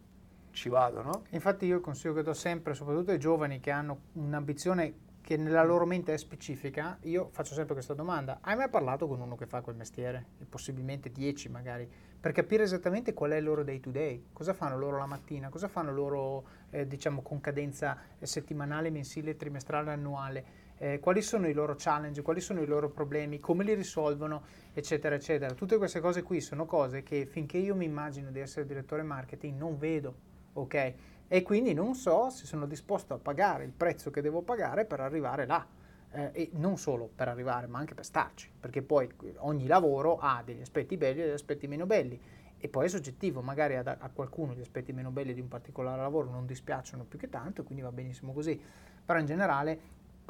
ci 0.53 0.71
vado, 0.71 1.03
no? 1.03 1.25
Infatti 1.31 1.67
io 1.67 1.81
consiglio 1.81 2.15
che 2.15 2.23
do 2.23 2.33
sempre, 2.33 2.73
soprattutto 2.75 3.11
ai 3.11 3.19
giovani 3.19 3.61
che 3.61 3.71
hanno 3.71 4.01
un'ambizione 4.15 5.07
che 5.29 5.37
nella 5.37 5.63
loro 5.63 5.85
mente 5.85 6.15
è 6.15 6.17
specifica, 6.17 6.97
io 7.03 7.29
faccio 7.33 7.53
sempre 7.53 7.75
questa 7.75 7.93
domanda. 7.93 8.39
Hai 8.41 8.57
mai 8.57 8.71
parlato 8.71 9.07
con 9.07 9.21
uno 9.21 9.37
che 9.37 9.45
fa 9.45 9.61
quel 9.61 9.77
mestiere? 9.77 10.29
E 10.39 10.47
possibilmente 10.47 11.13
10 11.13 11.51
magari, 11.51 11.87
per 12.19 12.33
capire 12.33 12.63
esattamente 12.63 13.13
qual 13.13 13.33
è 13.33 13.37
il 13.37 13.45
loro 13.45 13.63
day 13.63 13.79
to 13.79 13.91
day, 13.91 14.29
cosa 14.33 14.55
fanno 14.55 14.79
loro 14.79 14.97
la 14.97 15.05
mattina, 15.05 15.51
cosa 15.51 15.69
fanno 15.69 15.93
loro 15.93 16.45
eh, 16.71 16.87
diciamo 16.87 17.21
con 17.21 17.43
cadenza 17.43 17.99
settimanale, 18.19 18.89
mensile, 18.89 19.37
trimestrale, 19.37 19.91
annuale, 19.91 20.45
eh, 20.79 20.99
quali 20.99 21.21
sono 21.21 21.47
i 21.47 21.53
loro 21.53 21.75
challenge, 21.77 22.23
quali 22.23 22.41
sono 22.41 22.63
i 22.63 22.67
loro 22.67 22.89
problemi, 22.89 23.39
come 23.39 23.65
li 23.65 23.75
risolvono, 23.75 24.45
eccetera, 24.73 25.15
eccetera. 25.15 25.53
Tutte 25.53 25.77
queste 25.77 26.01
cose 26.01 26.23
qui 26.23 26.41
sono 26.41 26.65
cose 26.65 27.03
che 27.03 27.27
finché 27.27 27.59
io 27.59 27.75
mi 27.75 27.85
immagino 27.85 28.31
di 28.31 28.41
essere 28.41 28.65
direttore 28.65 29.03
marketing 29.03 29.59
non 29.59 29.77
vedo, 29.77 30.15
ok? 30.55 30.95
E 31.29 31.43
quindi 31.43 31.75
non 31.75 31.95
so 31.95 32.31
se 32.31 32.47
sono 32.47 32.67
disposto 32.67 33.13
a 33.15 33.19
pagare 33.19 33.65
il 33.65 33.71
prezzo 33.71 34.11
che 34.11 34.23
devo 34.23 34.41
pagare 34.41 34.87
per 34.87 35.01
arrivare 35.01 35.47
là. 35.47 35.67
Eh, 36.11 36.31
e 36.33 36.51
non 36.55 36.79
solo 36.79 37.11
per 37.15 37.29
arrivare, 37.29 37.67
ma 37.67 37.79
anche 37.79 37.93
per 37.93 38.07
starci, 38.07 38.51
perché 38.59 38.81
poi 38.81 39.11
ogni 39.41 39.67
lavoro 39.67 40.17
ha 40.19 40.43
degli 40.43 40.63
aspetti 40.63 40.97
belli 40.97 41.21
e 41.21 41.25
degli 41.25 41.35
aspetti 41.35 41.67
meno 41.67 41.85
belli. 41.85 42.19
E 42.57 42.69
poi 42.69 42.87
è 42.87 42.89
soggettivo, 42.89 43.43
magari 43.43 43.77
a, 43.77 43.83
a 43.99 44.09
qualcuno 44.09 44.55
gli 44.55 44.61
aspetti 44.61 44.93
meno 44.93 45.11
belli 45.11 45.35
di 45.35 45.41
un 45.41 45.49
particolare 45.49 46.01
lavoro 46.01 46.31
non 46.31 46.47
dispiacciono 46.47 47.05
più 47.05 47.19
che 47.19 47.29
tanto, 47.29 47.63
quindi 47.63 47.83
va 47.83 47.93
benissimo 47.93 48.33
così. 48.33 48.59
Però 49.05 49.19
in 49.19 49.27
generale 49.27 49.81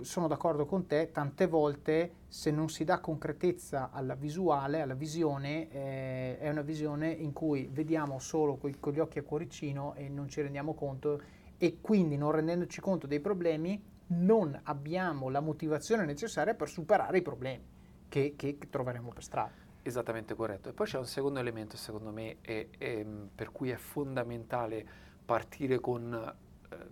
sono 0.01 0.29
d'accordo 0.29 0.67
con 0.67 0.87
te, 0.87 1.11
tante 1.13 1.47
volte 1.47 2.13
se 2.29 2.51
non 2.51 2.69
si 2.69 2.85
dà 2.85 3.01
concretezza 3.01 3.91
alla 3.91 4.15
visuale, 4.15 4.81
alla 4.81 4.95
visione, 4.95 5.71
eh, 5.71 6.39
è 6.39 6.49
una 6.49 6.63
visione 6.63 7.11
in 7.11 7.33
cui 7.33 7.69
vediamo 7.73 8.19
solo 8.19 8.57
con 8.57 8.93
gli 8.93 8.99
occhi 8.99 9.19
a 9.19 9.23
cuoricino 9.23 9.95
e 9.95 10.09
non 10.09 10.29
ci 10.29 10.41
rendiamo 10.41 10.75
conto 10.75 11.21
e 11.57 11.79
quindi 11.81 12.17
non 12.17 12.31
rendendoci 12.31 12.81
conto 12.81 13.07
dei 13.07 13.21
problemi 13.21 13.97
non 14.09 14.59
abbiamo 14.65 15.29
la 15.29 15.41
motivazione 15.41 16.05
necessaria 16.05 16.55
per 16.55 16.69
superare 16.69 17.19
i 17.19 17.23
problemi 17.23 17.65
che, 18.09 18.35
che 18.37 18.59
troveremo 18.71 19.11
per 19.11 19.23
strada. 19.23 19.67
Esattamente 19.83 20.35
corretto. 20.35 20.71
E 20.71 20.73
poi 20.73 20.87
c'è 20.87 20.99
un 20.99 21.07
secondo 21.07 21.41
elemento, 21.41 21.77
secondo 21.77 22.11
me, 22.11 22.37
e, 22.41 22.69
e, 22.79 23.07
per 23.35 23.53
cui 23.53 23.71
è 23.71 23.77
fondamentale 23.77 24.87
partire 25.25 25.79
con 25.79 26.35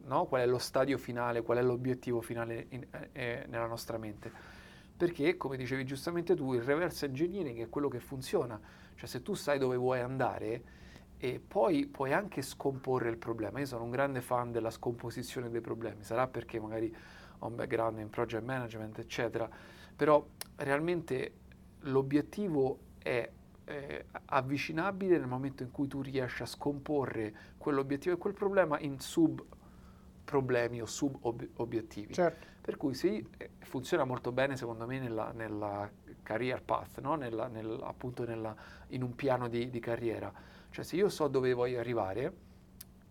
no? 0.04 0.26
qual 0.26 0.42
è 0.42 0.46
lo 0.46 0.58
stadio 0.58 0.98
finale, 0.98 1.42
qual 1.42 1.58
è 1.58 1.62
l'obiettivo 1.62 2.20
finale 2.20 2.66
in, 2.70 2.86
eh, 2.90 3.08
eh, 3.12 3.46
nella 3.48 3.66
nostra 3.66 3.98
mente. 3.98 4.30
Perché, 4.96 5.36
come 5.36 5.56
dicevi 5.56 5.84
giustamente 5.84 6.34
tu, 6.34 6.54
il 6.54 6.62
reverse 6.62 7.06
engineering 7.06 7.60
è 7.60 7.68
quello 7.68 7.88
che 7.88 8.00
funziona. 8.00 8.58
Cioè 8.94 9.08
se 9.08 9.22
tu 9.22 9.34
sai 9.34 9.58
dove 9.58 9.76
vuoi 9.76 10.00
andare, 10.00 10.62
e 11.18 11.40
poi 11.46 11.86
puoi 11.86 12.12
anche 12.12 12.42
scomporre 12.42 13.08
il 13.08 13.16
problema. 13.16 13.58
Io 13.58 13.66
sono 13.66 13.84
un 13.84 13.90
grande 13.90 14.20
fan 14.20 14.52
della 14.52 14.70
scomposizione 14.70 15.50
dei 15.50 15.60
problemi, 15.60 16.02
sarà 16.02 16.26
perché 16.26 16.60
magari 16.60 16.94
ho 17.38 17.46
un 17.46 17.54
background 17.54 17.98
in 17.98 18.10
project 18.10 18.44
management, 18.44 18.98
eccetera, 18.98 19.48
però 19.94 20.24
realmente 20.56 21.32
l'obiettivo 21.80 22.78
è 22.98 23.30
eh, 23.64 24.04
avvicinabile 24.26 25.18
nel 25.18 25.26
momento 25.26 25.62
in 25.62 25.70
cui 25.70 25.88
tu 25.88 26.02
riesci 26.02 26.42
a 26.42 26.46
scomporre 26.46 27.34
quell'obiettivo 27.56 28.14
e 28.14 28.18
quel 28.18 28.34
problema 28.34 28.78
in 28.78 29.00
sub 29.00 29.42
problemi 30.26 30.82
o 30.82 30.86
sub-obiettivi. 30.86 32.12
Certo. 32.12 32.46
Per 32.60 32.76
cui 32.76 32.94
sì, 32.94 33.24
eh, 33.38 33.50
funziona 33.60 34.04
molto 34.04 34.32
bene 34.32 34.56
secondo 34.56 34.86
me 34.86 34.98
nella, 34.98 35.30
nella 35.32 35.88
career 36.22 36.62
path, 36.62 36.98
no? 37.00 37.14
nella, 37.14 37.46
nel, 37.46 37.80
appunto 37.82 38.26
nella, 38.26 38.54
in 38.88 39.02
un 39.02 39.14
piano 39.14 39.48
di, 39.48 39.70
di, 39.70 39.78
carriera. 39.78 40.30
Cioè 40.68 40.84
se 40.84 40.96
io 40.96 41.08
so 41.08 41.28
dove 41.28 41.52
voglio 41.52 41.78
arrivare, 41.78 42.32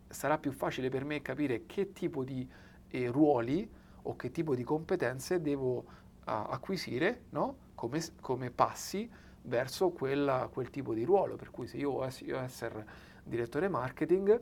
sarà 0.09 0.37
più 0.37 0.51
facile 0.51 0.89
per 0.89 1.05
me 1.05 1.21
capire 1.21 1.65
che 1.65 1.93
tipo 1.93 2.25
di 2.25 2.47
eh, 2.89 3.07
ruoli 3.07 3.67
o 4.03 4.15
che 4.17 4.29
tipo 4.29 4.53
di 4.53 4.63
competenze 4.63 5.41
devo 5.41 5.77
uh, 5.77 5.83
acquisire 6.25 7.23
no? 7.29 7.55
come, 7.75 8.01
come, 8.19 8.51
passi 8.51 9.09
verso 9.43 9.89
quella, 9.89 10.49
quel 10.51 10.69
tipo 10.69 10.93
di 10.93 11.05
ruolo. 11.05 11.37
Per 11.37 11.49
cui 11.49 11.65
se 11.65 11.77
io 11.77 11.91
voglio 11.91 12.39
essere 12.39 12.85
direttore 13.23 13.69
marketing, 13.69 14.39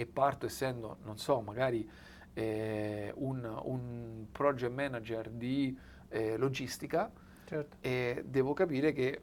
e 0.00 0.06
parto 0.06 0.46
essendo, 0.46 0.96
non 1.02 1.18
so, 1.18 1.42
magari 1.42 1.86
eh, 2.32 3.12
un, 3.16 3.44
un, 3.64 4.24
project 4.32 4.72
manager 4.72 5.28
di 5.28 5.76
eh, 6.08 6.38
logistica 6.38 7.12
certo. 7.44 7.76
e 7.80 8.24
devo 8.24 8.54
capire 8.54 8.92
che 8.92 9.20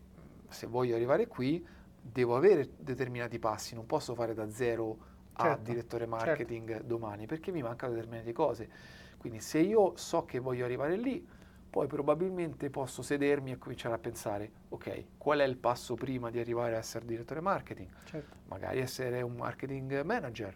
se 0.49 0.67
voglio 0.67 0.93
arrivare 0.93 1.25
qui 1.25 1.65
devo 1.99 2.35
avere 2.35 2.69
determinati 2.77 3.39
passi, 3.39 3.73
non 3.73 3.87
posso 3.87 4.13
fare 4.13 4.35
da 4.35 4.51
zero 4.51 4.97
a 5.33 5.45
certo. 5.45 5.63
direttore 5.63 6.05
certo. 6.07 6.25
marketing 6.25 6.69
certo. 6.69 6.85
domani 6.85 7.25
perché 7.25 7.51
mi 7.51 7.63
mancano 7.63 7.93
determinate 7.93 8.31
cose. 8.31 8.69
Quindi 9.17 9.39
se 9.39 9.57
io 9.57 9.97
so 9.97 10.25
che 10.25 10.37
voglio 10.37 10.63
arrivare 10.63 10.95
lì, 10.95 11.27
poi 11.69 11.87
probabilmente 11.87 12.69
posso 12.69 13.01
sedermi 13.01 13.51
e 13.51 13.57
cominciare 13.57 13.95
a 13.95 13.99
pensare, 13.99 14.51
ok, 14.69 15.03
qual 15.17 15.39
è 15.39 15.43
il 15.43 15.57
passo 15.57 15.95
prima 15.95 16.29
di 16.29 16.39
arrivare 16.39 16.75
a 16.75 16.79
essere 16.79 17.05
direttore 17.05 17.41
marketing? 17.41 17.89
Certo. 18.05 18.35
Magari 18.47 18.79
essere 18.79 19.21
un 19.21 19.35
marketing 19.35 20.01
manager, 20.03 20.55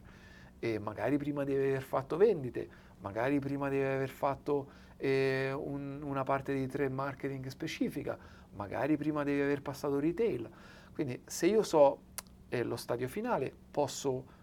e 0.63 0.77
magari 0.77 1.17
prima 1.17 1.43
di 1.43 1.55
aver 1.55 1.81
fatto 1.81 2.17
vendite, 2.17 2.69
magari 2.99 3.39
prima 3.39 3.67
di 3.67 3.77
aver 3.77 4.09
fatto 4.09 4.79
eh, 4.97 5.51
un, 5.51 6.01
una 6.03 6.23
parte 6.23 6.53
di 6.53 6.67
trade 6.67 6.93
marketing 6.93 7.47
specifica, 7.47 8.15
magari 8.51 8.95
prima 8.95 9.23
di 9.23 9.31
aver 9.31 9.63
passato 9.63 9.99
retail. 9.99 10.47
Quindi 10.93 11.19
se 11.25 11.47
io 11.47 11.63
so 11.63 12.03
eh, 12.49 12.61
lo 12.63 12.75
stadio 12.75 13.07
finale, 13.07 13.51
posso 13.71 14.39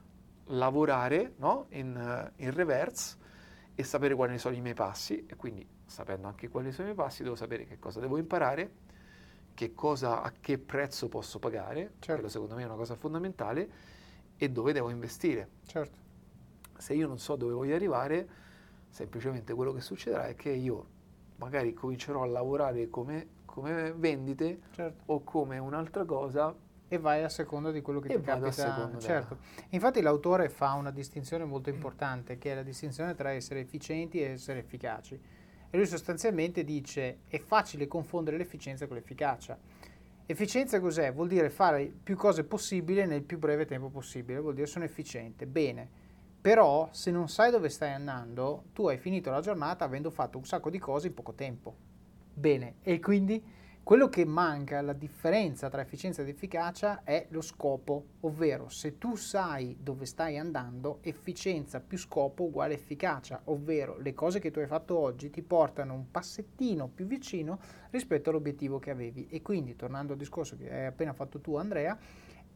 lavorare 0.46 1.34
no? 1.36 1.66
in, 1.70 2.32
in 2.36 2.52
reverse 2.52 3.16
e 3.76 3.84
sapere 3.84 4.16
quali 4.16 4.36
sono 4.38 4.56
i 4.56 4.60
miei 4.60 4.74
passi 4.74 5.24
e 5.24 5.36
quindi 5.36 5.64
sapendo 5.88 6.28
anche 6.28 6.48
quali 6.48 6.70
sono 6.70 6.88
i 6.88 6.92
miei 6.92 7.04
passi 7.04 7.22
devo 7.22 7.34
sapere 7.34 7.64
che 7.64 7.78
cosa 7.78 7.98
devo 7.98 8.18
imparare, 8.18 8.70
che 9.54 9.74
cosa, 9.74 10.22
a 10.22 10.32
che 10.38 10.58
prezzo 10.58 11.08
posso 11.08 11.38
pagare, 11.40 11.94
certo. 11.98 12.12
quello 12.12 12.28
secondo 12.28 12.54
me 12.54 12.62
è 12.62 12.66
una 12.66 12.76
cosa 12.76 12.94
fondamentale, 12.94 13.70
e 14.36 14.48
dove 14.50 14.72
devo 14.72 14.90
investire. 14.90 15.48
Certo. 15.66 15.98
Se 16.76 16.94
io 16.94 17.08
non 17.08 17.18
so 17.18 17.34
dove 17.34 17.54
voglio 17.54 17.74
arrivare, 17.74 18.28
semplicemente 18.88 19.52
quello 19.54 19.72
che 19.72 19.80
succederà 19.80 20.28
è 20.28 20.36
che 20.36 20.50
io 20.50 20.86
magari 21.36 21.72
comincerò 21.72 22.22
a 22.22 22.26
lavorare 22.26 22.88
come, 22.88 23.26
come 23.44 23.92
vendite 23.92 24.60
Certo. 24.70 25.02
o 25.06 25.24
come 25.24 25.58
un'altra 25.58 26.04
cosa 26.04 26.54
E 26.90 26.98
vai 26.98 27.22
a 27.22 27.28
seconda 27.28 27.70
di 27.70 27.82
quello 27.82 28.00
che 28.00 28.12
E 28.12 28.16
ti 28.16 28.22
capita. 28.22 28.98
Certo. 28.98 29.38
Infatti 29.70 30.00
l'autore 30.00 30.48
fa 30.48 30.72
una 30.72 30.90
distinzione 30.90 31.44
molto 31.44 31.68
importante, 31.68 32.38
che 32.38 32.52
è 32.52 32.54
la 32.54 32.62
distinzione 32.62 33.14
tra 33.14 33.30
essere 33.30 33.60
efficienti 33.60 34.20
e 34.20 34.30
essere 34.30 34.60
efficaci. 34.60 35.20
E 35.70 35.76
lui 35.76 35.86
sostanzialmente 35.86 36.64
dice 36.64 37.18
è 37.28 37.38
facile 37.38 37.86
confondere 37.86 38.36
l'efficienza 38.36 38.86
con 38.86 38.96
l'efficacia. 38.96 39.58
Efficienza 40.24 40.80
cos'è? 40.80 41.12
Vuol 41.12 41.28
dire 41.28 41.50
fare 41.50 41.90
più 42.02 42.16
cose 42.16 42.44
possibile 42.44 43.06
nel 43.06 43.22
più 43.22 43.38
breve 43.38 43.64
tempo 43.64 43.88
possibile, 43.88 44.40
vuol 44.40 44.54
dire 44.54 44.66
sono 44.66 44.84
efficiente. 44.84 45.46
Bene, 45.46 45.88
però 46.40 46.88
se 46.92 47.10
non 47.10 47.28
sai 47.28 47.50
dove 47.50 47.68
stai 47.68 47.92
andando, 47.92 48.64
tu 48.72 48.88
hai 48.88 48.98
finito 48.98 49.30
la 49.30 49.40
giornata 49.40 49.84
avendo 49.84 50.10
fatto 50.10 50.38
un 50.38 50.44
sacco 50.44 50.70
di 50.70 50.78
cose 50.78 51.08
in 51.08 51.14
poco 51.14 51.32
tempo. 51.32 51.74
Bene, 52.32 52.76
e 52.82 53.00
quindi 53.00 53.42
quello 53.88 54.10
che 54.10 54.26
manca, 54.26 54.82
la 54.82 54.92
differenza 54.92 55.70
tra 55.70 55.80
efficienza 55.80 56.20
ed 56.20 56.28
efficacia 56.28 57.04
è 57.04 57.24
lo 57.30 57.40
scopo, 57.40 58.08
ovvero 58.20 58.68
se 58.68 58.98
tu 58.98 59.16
sai 59.16 59.78
dove 59.80 60.04
stai 60.04 60.36
andando, 60.36 60.98
efficienza 61.00 61.80
più 61.80 61.96
scopo 61.96 62.42
uguale 62.42 62.74
efficacia, 62.74 63.40
ovvero 63.44 63.96
le 63.96 64.12
cose 64.12 64.40
che 64.40 64.50
tu 64.50 64.58
hai 64.58 64.66
fatto 64.66 64.98
oggi 64.98 65.30
ti 65.30 65.40
portano 65.40 65.94
un 65.94 66.10
passettino 66.10 66.88
più 66.88 67.06
vicino 67.06 67.60
rispetto 67.88 68.28
all'obiettivo 68.28 68.78
che 68.78 68.90
avevi. 68.90 69.26
E 69.30 69.40
quindi, 69.40 69.74
tornando 69.74 70.12
al 70.12 70.18
discorso 70.18 70.58
che 70.58 70.70
hai 70.70 70.84
appena 70.84 71.14
fatto 71.14 71.40
tu 71.40 71.56
Andrea, 71.56 71.96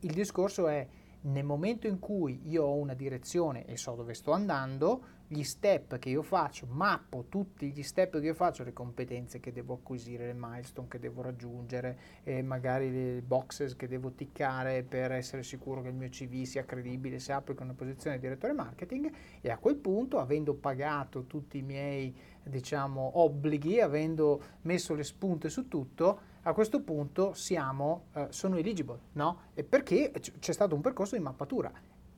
il 0.01 0.13
discorso 0.13 0.69
è 0.69 0.87
nel 1.23 1.45
momento 1.45 1.87
in 1.87 1.99
cui 1.99 2.43
io 2.45 2.65
ho 2.65 2.75
una 2.75 2.93
direzione 2.93 3.65
e 3.65 3.79
so 3.79 3.95
dove 3.95 4.13
sto 4.13 4.33
andando, 4.33 5.03
gli 5.33 5.45
step 5.45 5.99
che 5.99 6.11
io 6.11 6.23
faccio, 6.23 6.67
mappo 6.69 7.25
tutti 7.29 7.73
gli 7.73 7.83
step 7.83 8.21
che 8.21 8.27
io 8.27 8.35
faccio, 8.35 8.65
le 8.65 8.75
competenze 8.75 9.41
che 9.41 9.51
devo 9.51 9.75
acquisire, 9.75 10.27
le 10.27 10.35
milestone 10.35 10.89
che 10.89 10.99
devo 10.99 11.23
raggiungere, 11.23 11.99
eh, 12.23 12.43
magari 12.43 12.93
le 12.93 13.23
boxes 13.23 13.75
che 13.75 13.89
devo 13.89 14.13
ticcare 14.13 14.83
per 14.83 15.13
essere 15.13 15.43
sicuro 15.43 15.81
che 15.81 15.89
il 15.89 15.95
mio 15.95 16.11
CV 16.11 16.43
sia 16.43 16.67
credibile 16.67 17.19
se 17.19 17.33
applico 17.33 17.63
una 17.63 17.73
posizione 17.73 18.17
di 18.17 18.23
direttore 18.23 18.53
marketing 18.53 19.11
e 19.41 19.51
a 19.51 19.57
quel 19.57 19.77
punto, 19.77 20.19
avendo 20.19 20.53
pagato 20.53 21.25
tutti 21.25 21.59
i 21.59 21.63
miei 21.63 22.15
diciamo 22.43 23.19
obblighi, 23.21 23.81
avendo 23.81 24.43
messo 24.63 24.95
le 24.95 25.05
spunte 25.05 25.49
su 25.49 25.67
tutto, 25.67 26.31
a 26.43 26.53
questo 26.53 26.83
punto 26.83 27.33
siamo, 27.33 28.07
eh, 28.15 28.27
sono 28.31 28.57
eligible, 28.57 28.99
no? 29.13 29.43
E 29.55 29.65
perché 29.65 30.13
c'è 30.13 30.53
stato 30.53 30.75
un 30.75 30.83
percorso 30.83 31.17
di 31.17 31.23
mappatura 31.23 31.73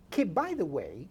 che, 0.08 0.26
by 0.26 0.56
the 0.56 0.62
way, 0.62 1.08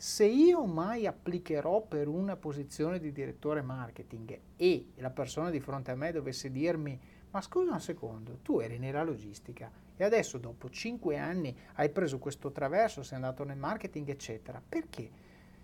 se 0.00 0.24
io 0.24 0.64
mai 0.64 1.06
applicherò 1.06 1.82
per 1.82 2.08
una 2.08 2.34
posizione 2.34 2.98
di 2.98 3.12
direttore 3.12 3.60
marketing 3.60 4.38
e 4.56 4.92
la 4.94 5.10
persona 5.10 5.50
di 5.50 5.60
fronte 5.60 5.90
a 5.90 5.94
me 5.94 6.10
dovesse 6.10 6.50
dirmi 6.50 6.98
ma 7.32 7.42
scusa 7.42 7.72
un 7.72 7.80
secondo, 7.80 8.38
tu 8.40 8.60
eri 8.60 8.78
nella 8.78 9.02
logistica 9.02 9.70
e 9.94 10.02
adesso 10.02 10.38
dopo 10.38 10.70
5 10.70 11.18
anni 11.18 11.54
hai 11.74 11.90
preso 11.90 12.18
questo 12.18 12.50
traverso, 12.50 13.02
sei 13.02 13.16
andato 13.16 13.44
nel 13.44 13.58
marketing, 13.58 14.08
eccetera. 14.08 14.62
Perché? 14.66 15.10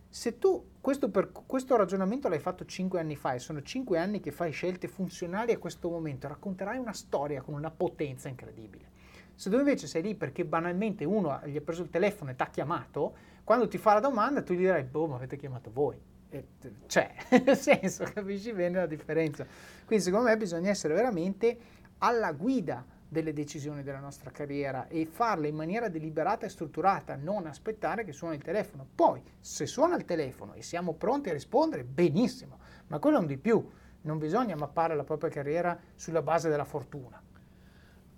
Se 0.07 0.39
tu 0.39 0.73
questo, 0.83 1.09
per, 1.09 1.33
questo 1.33 1.75
ragionamento 1.75 2.29
l'hai 2.29 2.39
fatto 2.39 2.67
5 2.67 3.01
anni 3.01 3.17
fa 3.17 3.33
e 3.33 3.39
sono 3.39 3.63
5 3.63 3.99
anni 3.99 4.21
che 4.21 4.33
fai 4.33 4.53
scelte 4.53 4.87
funzionali 4.87 5.53
a 5.53 5.59
questo 5.59 5.89
momento, 5.89 6.29
racconterai 6.29 6.77
una 6.77 6.93
storia 6.93 7.41
con 7.41 7.55
una 7.55 7.71
potenza 7.71 8.29
incredibile. 8.29 8.93
Se 9.35 9.49
tu 9.51 9.57
invece 9.57 9.87
sei 9.87 10.03
lì 10.03 10.15
perché 10.15 10.45
banalmente 10.45 11.05
uno 11.05 11.41
gli 11.45 11.57
ha 11.57 11.61
preso 11.63 11.83
il 11.83 11.91
telefono 11.91 12.31
e 12.31 12.37
ti 12.37 12.43
ha 12.43 12.49
chiamato, 12.49 13.15
quando 13.47 13.69
ti 13.69 13.79
fa 13.79 13.93
la 13.93 14.01
domanda 14.01 14.43
tu 14.43 14.55
gli 14.55 14.57
dirai, 14.57 14.83
boh, 14.83 15.07
ma 15.07 15.15
avete 15.15 15.37
chiamato 15.37 15.71
voi. 15.73 15.97
E, 16.31 16.49
cioè, 16.87 17.15
nel 17.47 17.57
senso, 17.57 18.03
capisci 18.13 18.53
bene 18.53 18.79
la 18.79 18.87
differenza. 18.87 19.47
Quindi 19.85 20.05
secondo 20.05 20.27
me 20.27 20.37
bisogna 20.37 20.69
essere 20.69 20.95
veramente 20.95 21.57
alla 21.99 22.33
guida 22.33 22.85
delle 23.09 23.33
decisioni 23.33 23.85
della 23.85 24.01
nostra 24.01 24.33
carriera 24.33 24.89
e 24.89 25.07
farle 25.07 25.47
in 25.47 25.55
maniera 25.55 25.89
deliberata 25.89 26.45
e 26.45 26.49
strutturata, 26.49 27.15
non 27.15 27.47
aspettare 27.47 28.03
che 28.03 28.13
suoni 28.13 28.35
il 28.35 28.43
telefono. 28.43 28.85
Poi, 28.93 29.23
se 29.39 29.65
suona 29.65 29.95
il 29.95 30.05
telefono 30.05 30.55
e 30.55 30.63
siamo 30.63 30.95
pronti 30.95 31.29
a 31.29 31.33
rispondere, 31.33 31.85
benissimo, 31.85 32.59
ma 32.89 32.99
quello 32.99 33.19
è 33.19 33.21
un 33.21 33.27
di 33.27 33.39
più. 33.39 33.65
Non 34.01 34.19
bisogna 34.19 34.57
mappare 34.57 34.97
la 34.97 35.05
propria 35.05 35.31
carriera 35.31 35.79
sulla 35.95 36.21
base 36.21 36.49
della 36.49 36.65
fortuna. 36.65 37.23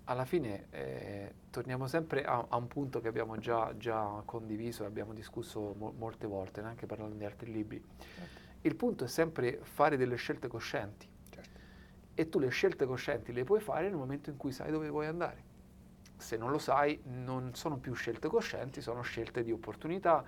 Alla 0.09 0.25
fine 0.25 0.65
eh, 0.71 1.33
torniamo 1.51 1.85
sempre 1.85 2.23
a, 2.23 2.43
a 2.49 2.57
un 2.57 2.67
punto 2.67 2.99
che 2.99 3.07
abbiamo 3.07 3.37
già, 3.37 3.73
già 3.77 4.21
condiviso 4.25 4.83
e 4.83 4.87
abbiamo 4.87 5.13
discusso 5.13 5.75
mo- 5.77 5.93
molte 5.95 6.25
volte, 6.25 6.61
anche 6.61 6.87
parlando 6.87 7.15
di 7.15 7.25
altri 7.25 7.51
libri. 7.51 7.81
Il 8.61 8.75
punto 8.75 9.03
è 9.03 9.07
sempre 9.07 9.59
fare 9.61 9.97
delle 9.97 10.15
scelte 10.15 10.47
coscienti 10.47 11.07
Certo. 11.29 11.59
e 12.15 12.27
tu 12.27 12.39
le 12.39 12.49
scelte 12.49 12.85
coscienti 12.87 13.31
le 13.31 13.43
puoi 13.43 13.59
fare 13.61 13.85
nel 13.87 13.95
momento 13.95 14.31
in 14.31 14.37
cui 14.37 14.51
sai 14.51 14.71
dove 14.71 14.89
vuoi 14.89 15.05
andare. 15.05 15.43
Se 16.17 16.35
non 16.37 16.49
lo 16.49 16.57
sai, 16.57 16.99
non 17.03 17.53
sono 17.53 17.77
più 17.77 17.93
scelte 17.93 18.27
coscienti, 18.27 18.81
sono 18.81 19.01
scelte 19.01 19.43
di 19.43 19.51
opportunità, 19.51 20.25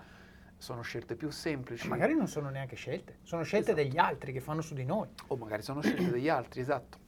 sono 0.58 0.84
scelte 0.84 1.16
più 1.16 1.32
semplici. 1.32 1.88
Magari 1.88 2.14
non 2.14 2.28
sono 2.28 2.50
neanche 2.52 2.76
scelte, 2.76 3.18
sono 3.24 3.42
scelte 3.42 3.72
Esatto. 3.72 3.84
degli 3.88 3.98
altri 3.98 4.32
che 4.32 4.40
fanno 4.42 4.62
su 4.62 4.76
di 4.76 4.86
noi. 4.86 5.08
O 5.28 5.36
magari 5.38 5.64
sono 5.64 5.82
scelte 5.82 6.12
degli 6.12 6.30
altri, 6.30 6.62
esatto. 6.62 7.00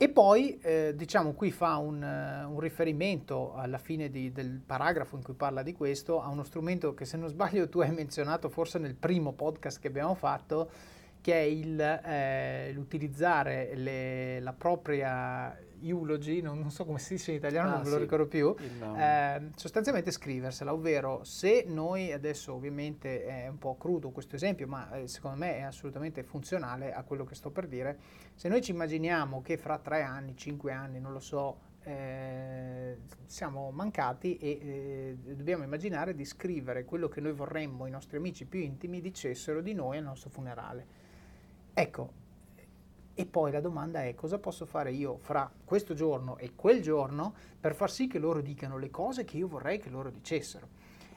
E 0.00 0.08
poi, 0.10 0.56
eh, 0.60 0.92
diciamo, 0.94 1.32
qui 1.32 1.50
fa 1.50 1.76
un, 1.78 2.00
eh, 2.00 2.44
un 2.44 2.60
riferimento 2.60 3.54
alla 3.54 3.78
fine 3.78 4.08
di- 4.10 4.30
del 4.30 4.60
paragrafo 4.64 5.16
in 5.16 5.24
cui 5.24 5.34
parla 5.34 5.64
di 5.64 5.72
questo 5.72 6.22
a 6.22 6.28
uno 6.28 6.44
strumento 6.44 6.94
che, 6.94 7.04
se 7.04 7.16
non 7.16 7.28
sbaglio, 7.28 7.68
tu 7.68 7.80
hai 7.80 7.90
menzionato 7.90 8.48
forse 8.48 8.78
nel 8.78 8.94
primo 8.94 9.32
podcast 9.32 9.80
che 9.80 9.88
abbiamo 9.88 10.14
fatto, 10.14 10.70
che 11.28 11.34
è 11.34 11.44
il, 11.44 11.78
eh, 11.78 12.72
l'utilizzare 12.72 13.74
le- 13.74 14.40
la 14.40 14.54
propria 14.54 15.54
eulogy, 15.82 16.40
non, 16.40 16.58
non 16.58 16.70
so 16.70 16.86
come 16.86 16.98
si 16.98 17.16
dice 17.16 17.32
in 17.32 17.36
italiano, 17.36 17.68
Ah, 17.68 17.74
non 17.74 17.84
lo 17.90 17.96
sì. 17.96 17.98
ricordo 17.98 18.26
più, 18.26 18.54
eh, 18.96 19.50
sostanzialmente 19.54 20.10
scriversela, 20.10 20.72
ovvero 20.72 21.22
se 21.24 21.64
noi 21.68 22.12
adesso 22.12 22.54
ovviamente 22.54 23.26
è 23.26 23.46
un 23.46 23.58
po' 23.58 23.76
crudo 23.76 24.08
questo 24.08 24.36
esempio, 24.36 24.66
ma 24.66 24.90
eh, 24.96 25.06
secondo 25.06 25.36
me 25.36 25.58
è 25.58 25.60
assolutamente 25.60 26.22
funzionale 26.22 26.94
a 26.94 27.02
quello 27.02 27.24
che 27.26 27.34
sto 27.34 27.50
per 27.50 27.66
dire, 27.66 27.98
se 28.34 28.48
noi 28.48 28.62
ci 28.62 28.70
immaginiamo 28.70 29.42
che 29.42 29.58
fra 29.58 29.76
tre 29.78 30.00
anni, 30.00 30.34
cinque 30.34 30.72
anni, 30.72 30.98
non 30.98 31.12
lo 31.12 31.20
so, 31.20 31.58
eh, 31.82 33.00
siamo 33.26 33.70
mancati 33.70 34.38
e 34.38 34.48
eh, 35.26 35.34
dobbiamo 35.34 35.62
immaginare 35.62 36.14
di 36.14 36.24
scrivere 36.24 36.86
quello 36.86 37.08
che 37.08 37.20
noi 37.20 37.32
vorremmo 37.32 37.84
i 37.86 37.90
nostri 37.90 38.16
amici 38.16 38.46
più 38.46 38.60
intimi 38.60 39.02
dicessero 39.02 39.60
di 39.60 39.74
noi 39.74 39.98
al 39.98 40.04
nostro 40.04 40.30
funerale. 40.30 41.04
Ecco, 41.80 42.12
e 43.14 43.24
poi 43.24 43.52
la 43.52 43.60
domanda 43.60 44.02
è 44.02 44.12
cosa 44.16 44.40
posso 44.40 44.66
fare 44.66 44.90
io 44.90 45.16
fra 45.16 45.48
questo 45.64 45.94
giorno 45.94 46.36
e 46.36 46.56
quel 46.56 46.82
giorno 46.82 47.32
per 47.60 47.76
far 47.76 47.88
sì 47.88 48.08
che 48.08 48.18
loro 48.18 48.40
dicano 48.40 48.78
le 48.78 48.90
cose 48.90 49.24
che 49.24 49.36
io 49.36 49.46
vorrei 49.46 49.78
che 49.78 49.88
loro 49.88 50.10
dicessero. 50.10 50.66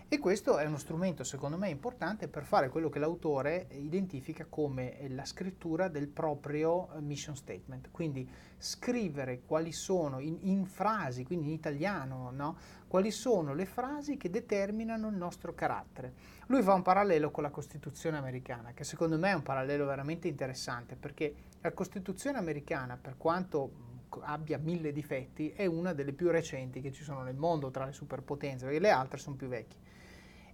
E 0.07 0.19
questo 0.19 0.59
è 0.59 0.65
uno 0.65 0.77
strumento 0.77 1.23
secondo 1.23 1.57
me 1.57 1.69
importante 1.69 2.27
per 2.27 2.43
fare 2.43 2.69
quello 2.69 2.89
che 2.89 2.99
l'autore 2.99 3.69
identifica 3.71 4.45
come 4.47 4.97
la 5.07 5.25
scrittura 5.25 5.87
del 5.87 6.09
proprio 6.09 6.93
eh, 6.93 7.01
mission 7.01 7.35
statement, 7.35 7.89
quindi 7.89 8.29
scrivere 8.57 9.41
quali 9.43 9.71
sono 9.71 10.19
in, 10.19 10.37
in 10.41 10.65
frasi, 10.65 11.23
quindi 11.23 11.47
in 11.47 11.53
italiano, 11.53 12.29
no? 12.29 12.57
quali 12.87 13.09
sono 13.09 13.55
le 13.55 13.65
frasi 13.65 14.17
che 14.17 14.29
determinano 14.29 15.07
il 15.07 15.15
nostro 15.15 15.55
carattere. 15.55 16.13
Lui 16.51 16.63
fa 16.63 16.73
un 16.73 16.81
parallelo 16.81 17.31
con 17.31 17.43
la 17.43 17.49
Costituzione 17.49 18.17
americana, 18.17 18.73
che 18.73 18.83
secondo 18.83 19.17
me 19.17 19.29
è 19.29 19.33
un 19.33 19.41
parallelo 19.41 19.85
veramente 19.85 20.27
interessante, 20.27 20.97
perché 20.97 21.33
la 21.61 21.71
Costituzione 21.71 22.39
americana, 22.39 22.97
per 23.01 23.15
quanto 23.15 23.71
abbia 24.19 24.57
mille 24.57 24.91
difetti, 24.91 25.51
è 25.51 25.65
una 25.65 25.93
delle 25.93 26.11
più 26.11 26.29
recenti 26.29 26.81
che 26.81 26.91
ci 26.91 27.03
sono 27.03 27.21
nel 27.21 27.37
mondo 27.37 27.71
tra 27.71 27.85
le 27.85 27.93
superpotenze, 27.93 28.65
perché 28.65 28.81
le 28.81 28.89
altre 28.89 29.17
sono 29.17 29.37
più 29.37 29.47
vecchie. 29.47 29.79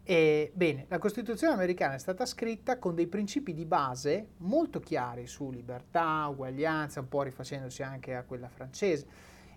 E, 0.04 0.52
bene, 0.54 0.86
la 0.88 1.00
Costituzione 1.00 1.56
americana 1.56 1.96
è 1.96 2.00
stata 2.00 2.28
scritta 2.28 2.78
con 2.78 2.94
dei 2.94 3.08
principi 3.08 3.56
di 3.56 3.66
base 3.66 4.34
molto 4.38 4.80
chiari 4.80 5.26
su 5.26 5.50
libertà, 5.50 6.28
uguaglianza, 6.28 7.00
un 7.00 7.08
po' 7.08 7.24
rifacendosi 7.24 7.82
anche 7.82 8.14
a 8.14 8.22
quella 8.22 8.50
francese, 8.50 9.08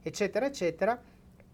eccetera, 0.01 0.47
eccetera. 0.47 0.99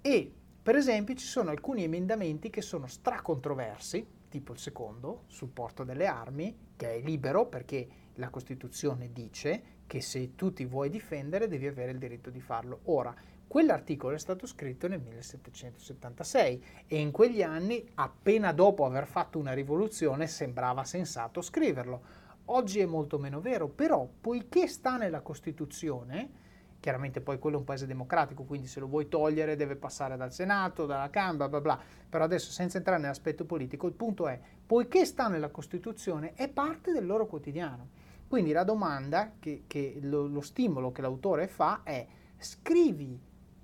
E 0.00 0.32
per 0.62 0.76
esempio 0.76 1.16
ci 1.16 1.26
sono 1.26 1.50
alcuni 1.50 1.82
emendamenti 1.82 2.50
che 2.50 2.62
sono 2.62 2.86
stracontroversi, 2.86 4.14
tipo 4.28 4.52
il 4.52 4.58
secondo, 4.58 5.24
sul 5.26 5.48
porto 5.48 5.84
delle 5.84 6.06
armi, 6.06 6.72
che 6.76 6.94
è 6.94 7.00
libero 7.00 7.46
perché 7.46 7.88
la 8.14 8.30
Costituzione 8.30 9.12
dice 9.12 9.74
che 9.86 10.00
se 10.00 10.34
tu 10.34 10.52
ti 10.52 10.64
vuoi 10.64 10.90
difendere 10.90 11.48
devi 11.48 11.66
avere 11.66 11.92
il 11.92 11.98
diritto 11.98 12.30
di 12.30 12.40
farlo. 12.40 12.80
Ora, 12.84 13.14
quell'articolo 13.46 14.14
è 14.14 14.18
stato 14.18 14.46
scritto 14.46 14.88
nel 14.88 15.00
1776 15.00 16.64
e 16.86 16.98
in 16.98 17.10
quegli 17.10 17.42
anni, 17.42 17.88
appena 17.94 18.52
dopo 18.52 18.84
aver 18.84 19.06
fatto 19.06 19.38
una 19.38 19.52
rivoluzione, 19.52 20.26
sembrava 20.26 20.84
sensato 20.84 21.40
scriverlo. 21.40 22.24
Oggi 22.46 22.80
è 22.80 22.86
molto 22.86 23.18
meno 23.18 23.40
vero, 23.40 23.68
però 23.68 24.08
poiché 24.20 24.66
sta 24.66 24.96
nella 24.96 25.20
Costituzione, 25.20 26.44
chiaramente 26.86 27.20
poi 27.20 27.40
quello 27.40 27.56
è 27.56 27.58
un 27.58 27.64
paese 27.64 27.84
democratico, 27.84 28.44
quindi 28.44 28.68
se 28.68 28.78
lo 28.78 28.86
vuoi 28.86 29.08
togliere 29.08 29.56
deve 29.56 29.74
passare 29.74 30.16
dal 30.16 30.32
Senato, 30.32 30.86
dalla 30.86 31.10
Camera, 31.10 31.48
bla 31.48 31.60
bla, 31.60 31.80
però 32.08 32.22
adesso 32.22 32.52
senza 32.52 32.76
entrare 32.78 33.00
nell'aspetto 33.00 33.44
politico, 33.44 33.88
il 33.88 33.92
punto 33.92 34.28
è, 34.28 34.38
poiché 34.64 35.04
sta 35.04 35.26
nella 35.26 35.48
Costituzione, 35.48 36.34
è 36.34 36.48
parte 36.48 36.92
del 36.92 37.04
loro 37.04 37.26
quotidiano. 37.26 37.88
Quindi 38.28 38.52
la 38.52 38.62
domanda, 38.62 39.32
che, 39.40 39.64
che 39.66 39.98
lo, 40.00 40.28
lo 40.28 40.40
stimolo 40.40 40.92
che 40.92 41.00
l'autore 41.00 41.48
fa 41.48 41.80
è 41.82 42.06
scrivi 42.38 43.20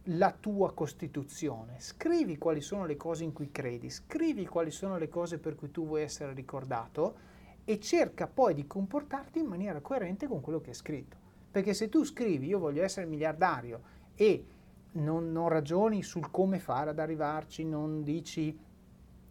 la 0.07 0.33
tua 0.33 0.73
Costituzione, 0.73 1.77
scrivi 1.79 2.39
quali 2.39 2.61
sono 2.61 2.87
le 2.87 2.97
cose 2.97 3.23
in 3.23 3.33
cui 3.33 3.53
credi, 3.53 3.89
scrivi 3.89 4.47
quali 4.47 4.73
sono 4.73 4.99
le 4.99 5.09
cose 5.09 5.39
per 5.39 5.55
cui 5.55 5.71
tu 5.71 5.87
vuoi 5.87 6.03
essere 6.03 6.33
ricordato 6.33 7.15
e 7.63 7.79
cerca 7.79 8.27
poi 8.27 8.53
di 8.53 8.67
comportarti 8.67 9.39
in 9.39 9.47
maniera 9.47 9.81
coerente 9.81 10.27
con 10.27 10.41
quello 10.41 10.61
che 10.61 10.71
è 10.71 10.75
scritto. 10.75 11.22
Perché 11.53 11.75
se 11.75 11.91
tu 11.91 12.03
scrivi 12.03 12.47
io 12.47 12.59
voglio 12.59 12.83
essere 12.83 13.07
miliardario 13.07 13.83
e 14.15 14.47
non, 14.93 15.31
non 15.31 15.49
ragioni 15.49 16.03
sul 16.03 16.31
come 16.31 16.59
fare 16.59 16.91
ad 16.91 16.99
arrivarci, 16.99 17.63
non 17.65 18.03
dici 18.03 18.59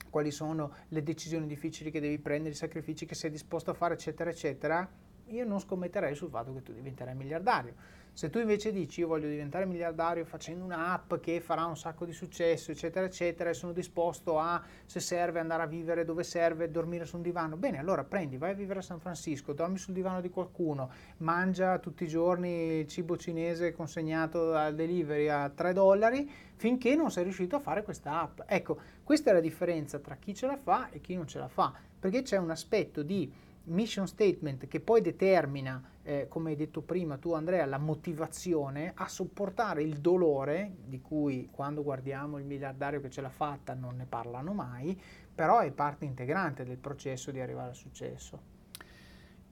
quali 0.09 0.29
sono 0.29 0.73
le 0.89 1.01
decisioni 1.01 1.47
difficili 1.47 1.89
che 1.89 1.99
devi 1.99 2.19
prendere, 2.19 2.53
i 2.53 2.57
sacrifici 2.57 3.07
che 3.07 3.15
sei 3.15 3.31
disposto 3.31 3.71
a 3.71 3.73
fare, 3.73 3.95
eccetera, 3.95 4.29
eccetera, 4.29 4.87
io 5.35 5.45
non 5.45 5.59
scommetterei 5.59 6.15
sul 6.15 6.29
fatto 6.29 6.53
che 6.53 6.61
tu 6.63 6.73
diventerai 6.73 7.15
miliardario 7.15 7.99
se 8.13 8.29
tu 8.29 8.39
invece 8.39 8.73
dici 8.73 8.99
io 8.99 9.07
voglio 9.07 9.29
diventare 9.29 9.65
miliardario 9.65 10.25
facendo 10.25 10.65
un'app 10.65 11.15
che 11.15 11.39
farà 11.39 11.65
un 11.65 11.77
sacco 11.77 12.05
di 12.05 12.11
successo, 12.11 12.71
eccetera, 12.71 13.05
eccetera, 13.05 13.49
e 13.49 13.53
sono 13.53 13.71
disposto 13.71 14.37
a, 14.37 14.61
se 14.85 14.99
serve, 14.99 15.39
andare 15.39 15.63
a 15.63 15.65
vivere 15.65 16.03
dove 16.03 16.23
serve, 16.23 16.69
dormire 16.69 17.05
su 17.05 17.15
un 17.15 17.21
divano, 17.21 17.55
bene, 17.55 17.79
allora 17.79 18.03
prendi, 18.03 18.37
vai 18.37 18.51
a 18.51 18.53
vivere 18.53 18.79
a 18.79 18.81
San 18.81 18.99
Francisco, 18.99 19.53
dormi 19.53 19.77
sul 19.77 19.93
divano 19.93 20.19
di 20.19 20.29
qualcuno, 20.29 20.91
mangia 21.17 21.79
tutti 21.79 22.03
i 22.03 22.07
giorni 22.07 22.85
cibo 22.87 23.15
cinese 23.15 23.71
consegnato 23.71 24.53
al 24.53 24.75
delivery 24.75 25.29
a 25.29 25.49
3 25.49 25.71
dollari, 25.71 26.29
finché 26.55 26.95
non 26.95 27.11
sei 27.11 27.23
riuscito 27.23 27.55
a 27.55 27.59
fare 27.59 27.81
questa 27.81 28.21
app. 28.21 28.41
Ecco, 28.45 28.77
questa 29.03 29.29
è 29.29 29.33
la 29.33 29.39
differenza 29.39 29.99
tra 29.99 30.15
chi 30.15 30.35
ce 30.35 30.47
la 30.47 30.57
fa 30.57 30.89
e 30.89 30.99
chi 30.99 31.15
non 31.15 31.27
ce 31.27 31.39
la 31.39 31.47
fa, 31.47 31.73
perché 31.97 32.23
c'è 32.23 32.37
un 32.37 32.51
aspetto 32.51 33.03
di 33.03 33.49
mission 33.65 34.07
statement 34.07 34.67
che 34.67 34.79
poi 34.79 35.01
determina, 35.01 35.81
eh, 36.03 36.27
come 36.27 36.51
hai 36.51 36.55
detto 36.55 36.81
prima 36.81 37.17
tu 37.17 37.33
Andrea, 37.33 37.65
la 37.65 37.77
motivazione 37.77 38.91
a 38.95 39.07
sopportare 39.07 39.83
il 39.83 39.99
dolore, 39.99 40.77
di 40.85 40.99
cui 41.01 41.47
quando 41.51 41.83
guardiamo 41.83 42.39
il 42.39 42.45
miliardario 42.45 43.01
che 43.01 43.09
ce 43.09 43.21
l'ha 43.21 43.29
fatta 43.29 43.73
non 43.73 43.97
ne 43.97 44.05
parlano 44.05 44.53
mai, 44.53 44.99
però 45.33 45.59
è 45.59 45.71
parte 45.71 46.05
integrante 46.05 46.63
del 46.63 46.77
processo 46.77 47.31
di 47.31 47.39
arrivare 47.39 47.69
al 47.69 47.75
successo. 47.75 48.49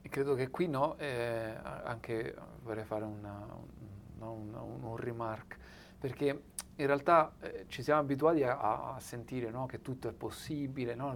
E 0.02 0.08
credo 0.08 0.34
che 0.34 0.50
qui 0.50 0.66
no, 0.66 0.96
eh, 0.98 1.54
anche 1.62 2.34
vorrei 2.62 2.84
fare 2.84 3.04
una, 3.04 3.46
un, 4.18 4.54
un, 4.54 4.82
un 4.82 4.96
remark, 4.96 5.58
perché 6.00 6.42
in 6.76 6.86
realtà 6.86 7.34
eh, 7.40 7.66
ci 7.68 7.82
siamo 7.82 8.00
abituati 8.00 8.42
a, 8.42 8.94
a 8.94 9.00
sentire 9.00 9.50
no, 9.50 9.66
che 9.66 9.82
tutto 9.82 10.08
è 10.08 10.12
possibile, 10.12 10.94
no? 10.94 11.14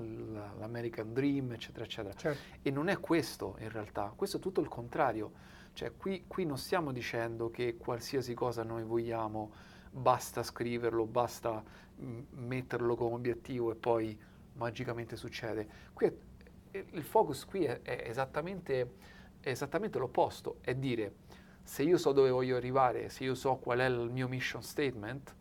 l'American 0.59 1.15
Dream, 1.15 1.53
eccetera, 1.53 1.85
eccetera. 1.85 2.15
Certo. 2.15 2.59
E 2.61 2.71
non 2.71 2.89
è 2.89 3.01
questo 3.01 3.57
in 3.61 3.71
realtà, 3.71 4.13
questo 4.15 4.37
è 4.37 4.41
tutto 4.41 4.61
il 4.61 4.69
contrario. 4.69 5.53
Cioè, 5.73 5.97
qui, 5.97 6.25
qui, 6.27 6.45
non 6.45 6.59
stiamo 6.59 6.93
dicendo 6.93 7.51
che 7.51 7.77
qualsiasi 7.79 8.35
cosa 8.35 8.63
noi 8.63 8.85
vogliamo 8.85 9.53
basta 9.91 10.43
scriverlo, 10.43 11.07
basta 11.07 11.63
m- 11.97 12.21
metterlo 12.31 12.95
come 12.95 13.15
obiettivo 13.15 13.73
e 13.73 13.75
poi 13.75 14.17
magicamente 14.55 15.17
succede. 15.17 15.67
Qui 15.95 16.07
è, 16.07 16.85
il 16.91 17.03
focus 17.03 17.47
qui 17.47 17.65
è, 17.65 17.81
è, 17.81 18.05
esattamente, 18.07 18.97
è 19.41 19.49
esattamente 19.49 19.99
l'opposto, 19.99 20.59
è 20.61 20.75
dire 20.75 21.15
se 21.65 21.83
io 21.83 21.97
so 21.97 22.13
dove 22.13 22.31
voglio 22.31 22.57
arrivare, 22.57 23.09
se 23.09 23.25
io 23.25 23.35
so 23.35 23.57
qual 23.57 23.79
è 23.79 23.87
il 23.87 24.11
mio 24.11 24.29
mission 24.29 24.63
statement, 24.63 25.35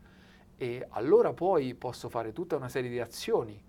e 0.56 0.88
allora 0.92 1.34
poi 1.34 1.76
posso 1.76 2.08
fare 2.08 2.32
tutta 2.32 2.56
una 2.56 2.70
serie 2.70 2.90
di 2.90 3.00
azioni 3.00 3.62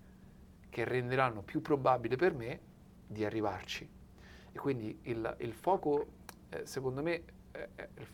che 0.69 0.83
renderanno 0.85 1.41
più 1.41 1.61
probabile 1.61 2.15
per 2.15 2.33
me 2.33 2.59
di 3.05 3.25
arrivarci. 3.25 3.87
E 4.51 4.57
quindi 4.57 4.97
il, 5.03 5.35
il 5.39 5.53
fuoco, 5.53 6.07
eh, 6.49 6.65
secondo 6.65 7.03
me, 7.03 7.23
eh, 7.51 7.69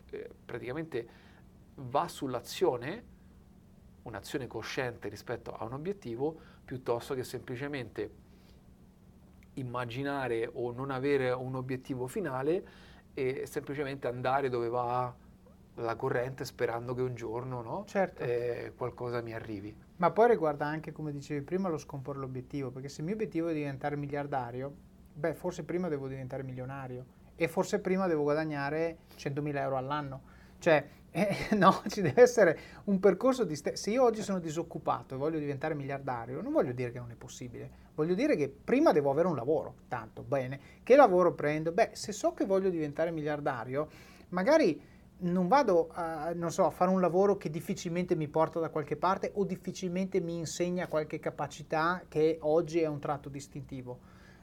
eh, 0.09 0.29
praticamente 0.43 1.07
va 1.75 2.07
sull'azione, 2.07 3.03
un'azione 4.01 4.47
cosciente 4.47 5.07
rispetto 5.07 5.55
a 5.55 5.63
un 5.65 5.73
obiettivo, 5.73 6.39
piuttosto 6.65 7.13
che 7.13 7.23
semplicemente 7.23 8.11
immaginare 9.53 10.49
o 10.51 10.71
non 10.71 10.89
avere 10.89 11.31
un 11.31 11.55
obiettivo 11.55 12.07
finale 12.07 12.89
e 13.13 13.43
semplicemente 13.45 14.07
andare 14.07 14.49
dove 14.49 14.69
va 14.69 15.13
la 15.75 15.95
corrente 15.95 16.45
sperando 16.45 16.93
che 16.93 17.01
un 17.01 17.15
giorno 17.15 17.61
no, 17.61 17.83
certo. 17.87 18.21
eh, 18.23 18.73
qualcosa 18.75 19.21
mi 19.21 19.33
arrivi. 19.33 19.75
Ma 19.97 20.11
poi 20.11 20.29
riguarda 20.29 20.65
anche, 20.65 20.91
come 20.91 21.11
dicevi 21.11 21.41
prima, 21.41 21.69
lo 21.69 21.77
scomporre 21.77 22.19
l'obiettivo, 22.19 22.71
perché 22.71 22.89
se 22.89 23.01
il 23.01 23.05
mio 23.05 23.15
obiettivo 23.15 23.47
è 23.47 23.53
diventare 23.53 23.95
miliardario, 23.95 24.73
beh, 25.13 25.33
forse 25.33 25.63
prima 25.63 25.87
devo 25.87 26.07
diventare 26.07 26.43
milionario 26.43 27.05
e 27.35 27.47
forse 27.47 27.79
prima 27.79 28.07
devo 28.07 28.23
guadagnare 28.23 28.99
100.000 29.15 29.55
euro 29.57 29.77
all'anno. 29.77 30.21
Cioè, 30.59 30.87
eh, 31.11 31.55
no, 31.55 31.81
ci 31.87 32.01
deve 32.01 32.21
essere 32.21 32.59
un 32.85 32.99
percorso 32.99 33.43
di... 33.43 33.55
St- 33.55 33.73
se 33.73 33.91
io 33.91 34.03
oggi 34.03 34.21
sono 34.21 34.39
disoccupato 34.39 35.15
e 35.15 35.17
voglio 35.17 35.39
diventare 35.39 35.75
miliardario, 35.75 36.41
non 36.41 36.51
voglio 36.51 36.73
dire 36.73 36.91
che 36.91 36.99
non 36.99 37.11
è 37.11 37.15
possibile, 37.15 37.80
voglio 37.95 38.13
dire 38.13 38.35
che 38.35 38.49
prima 38.49 38.91
devo 38.91 39.11
avere 39.11 39.27
un 39.27 39.35
lavoro, 39.35 39.75
tanto, 39.87 40.23
bene. 40.23 40.59
Che 40.83 40.95
lavoro 40.95 41.33
prendo? 41.33 41.71
Beh, 41.71 41.91
se 41.93 42.11
so 42.11 42.33
che 42.33 42.45
voglio 42.45 42.69
diventare 42.69 43.11
miliardario, 43.11 43.87
magari 44.29 44.89
non 45.21 45.47
vado 45.47 45.89
a, 45.91 46.31
non 46.33 46.51
so, 46.51 46.65
a, 46.65 46.71
fare 46.71 46.89
un 46.89 46.99
lavoro 46.99 47.37
che 47.37 47.49
difficilmente 47.49 48.15
mi 48.15 48.27
porta 48.27 48.59
da 48.59 48.69
qualche 48.69 48.95
parte 48.95 49.31
o 49.35 49.45
difficilmente 49.45 50.19
mi 50.19 50.37
insegna 50.37 50.87
qualche 50.87 51.19
capacità 51.19 52.03
che 52.07 52.37
oggi 52.41 52.79
è 52.79 52.87
un 52.87 52.99
tratto 52.99 53.29
distintivo. 53.29 53.99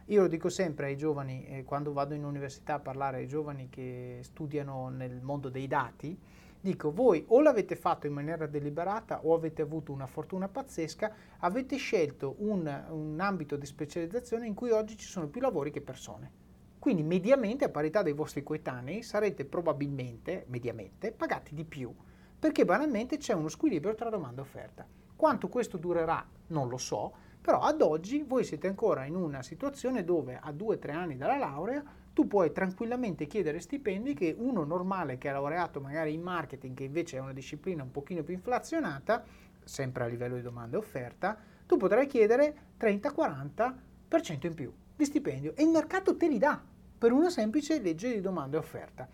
Io 0.07 0.23
lo 0.23 0.29
dico 0.29 0.49
sempre 0.49 0.87
ai 0.87 0.97
giovani, 0.97 1.45
eh, 1.47 1.65
quando 1.65 1.93
vado 1.93 2.15
in 2.15 2.25
università 2.25 2.75
a 2.75 2.81
parlare 2.81 3.19
ai 3.19 3.27
giovani 3.27 3.69
che 3.69 4.21
studiano 4.23 4.89
nel 4.89 5.21
mondo 5.21 5.51
dei 5.51 5.67
dati, 5.67 6.19
dico 6.61 6.93
voi 6.93 7.25
o 7.29 7.41
l'avete 7.41 7.77
fatto 7.77 8.07
in 8.07 8.13
maniera 8.13 8.47
deliberata 8.47 9.25
o 9.25 9.35
avete 9.35 9.63
avuto 9.63 9.93
una 9.93 10.07
fortuna 10.07 10.49
pazzesca, 10.49 11.13
avete 11.39 11.77
scelto 11.77 12.37
un, 12.39 12.85
un 12.91 13.21
ambito 13.21 13.57
di 13.57 13.67
specializzazione 13.67 14.47
in 14.47 14.55
cui 14.55 14.71
oggi 14.71 14.97
ci 14.97 15.07
sono 15.07 15.29
più 15.29 15.41
lavori 15.41 15.71
che 15.71 15.81
persone. 15.81 16.47
Quindi 16.79 17.03
mediamente 17.03 17.65
a 17.65 17.71
parità 17.71 18.03
dei 18.03 18.13
vostri 18.13 18.43
coetanei 18.43 19.03
sarete 19.03 19.45
probabilmente, 19.45 20.45
mediamente, 20.49 21.13
pagati 21.13 21.55
di 21.55 21.65
più, 21.65 21.93
perché 22.39 22.65
banalmente 22.65 23.17
c'è 23.17 23.35
uno 23.35 23.49
squilibrio 23.49 23.95
tra 23.95 24.11
domanda 24.11 24.41
e 24.41 24.45
offerta. 24.45 24.87
Quanto 25.17 25.49
questo 25.49 25.77
durerà 25.77 26.25
non 26.49 26.69
lo 26.69 26.77
so, 26.77 27.13
però 27.41 27.61
ad 27.61 27.83
oggi 27.83 28.23
voi 28.23 28.45
siete 28.45 28.69
ancora 28.69 29.05
in 29.07 29.17
una 29.17 29.43
situazione 29.43 30.05
dove 30.05 30.39
a 30.41 30.53
due 30.53 30.77
o 30.77 30.79
tre 30.79 30.93
anni 30.93 31.17
dalla 31.17 31.39
laurea 31.39 31.83
tu 32.19 32.27
puoi 32.27 32.51
tranquillamente 32.51 33.29
chiedere 33.29 33.61
stipendi 33.61 34.13
che 34.13 34.35
uno 34.37 34.65
normale 34.65 35.19
che 35.19 35.29
ha 35.29 35.33
laureato 35.35 35.81
magari 35.81 36.15
in 36.15 36.21
marketing, 36.21 36.77
che 36.77 36.83
invece 36.83 37.17
è 37.17 37.21
una 37.21 37.33
disciplina 37.33 37.85
un 37.85 37.93
pochino 37.93 38.25
più 38.25 38.35
inflazionata, 38.35 39.25
sempre 39.63 40.03
a 40.03 40.09
livello 40.09 40.35
di 40.35 40.43
domanda 40.43 40.75
e 40.75 40.81
offerta, 40.81 41.39
tu 41.65 41.77
potrai 41.77 42.09
chiedere 42.09 42.73
30-40% 42.77 44.47
in 44.47 44.55
più 44.55 44.73
di 44.97 45.05
stipendio 45.05 45.55
e 45.55 45.63
il 45.63 45.69
mercato 45.69 46.17
te 46.17 46.27
li 46.27 46.39
dà 46.39 46.61
per 46.99 47.13
una 47.13 47.31
semplice 47.31 47.81
legge 47.81 48.13
di 48.13 48.21
domanda 48.21 48.57
e 48.57 48.59
offerta. 48.59 49.09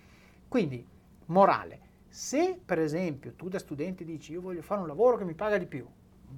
Quindi, 0.49 0.83
morale, 1.27 1.81
se 2.09 2.59
per 2.65 2.79
esempio 2.79 3.35
tu 3.35 3.51
da 3.51 3.59
studente 3.59 4.07
dici 4.07 4.33
io 4.33 4.41
voglio 4.41 4.63
fare 4.63 4.81
un 4.81 4.87
lavoro 4.87 5.19
che 5.19 5.27
mi 5.27 5.35
paga 5.35 5.59
di 5.59 5.67
più, 5.67 5.87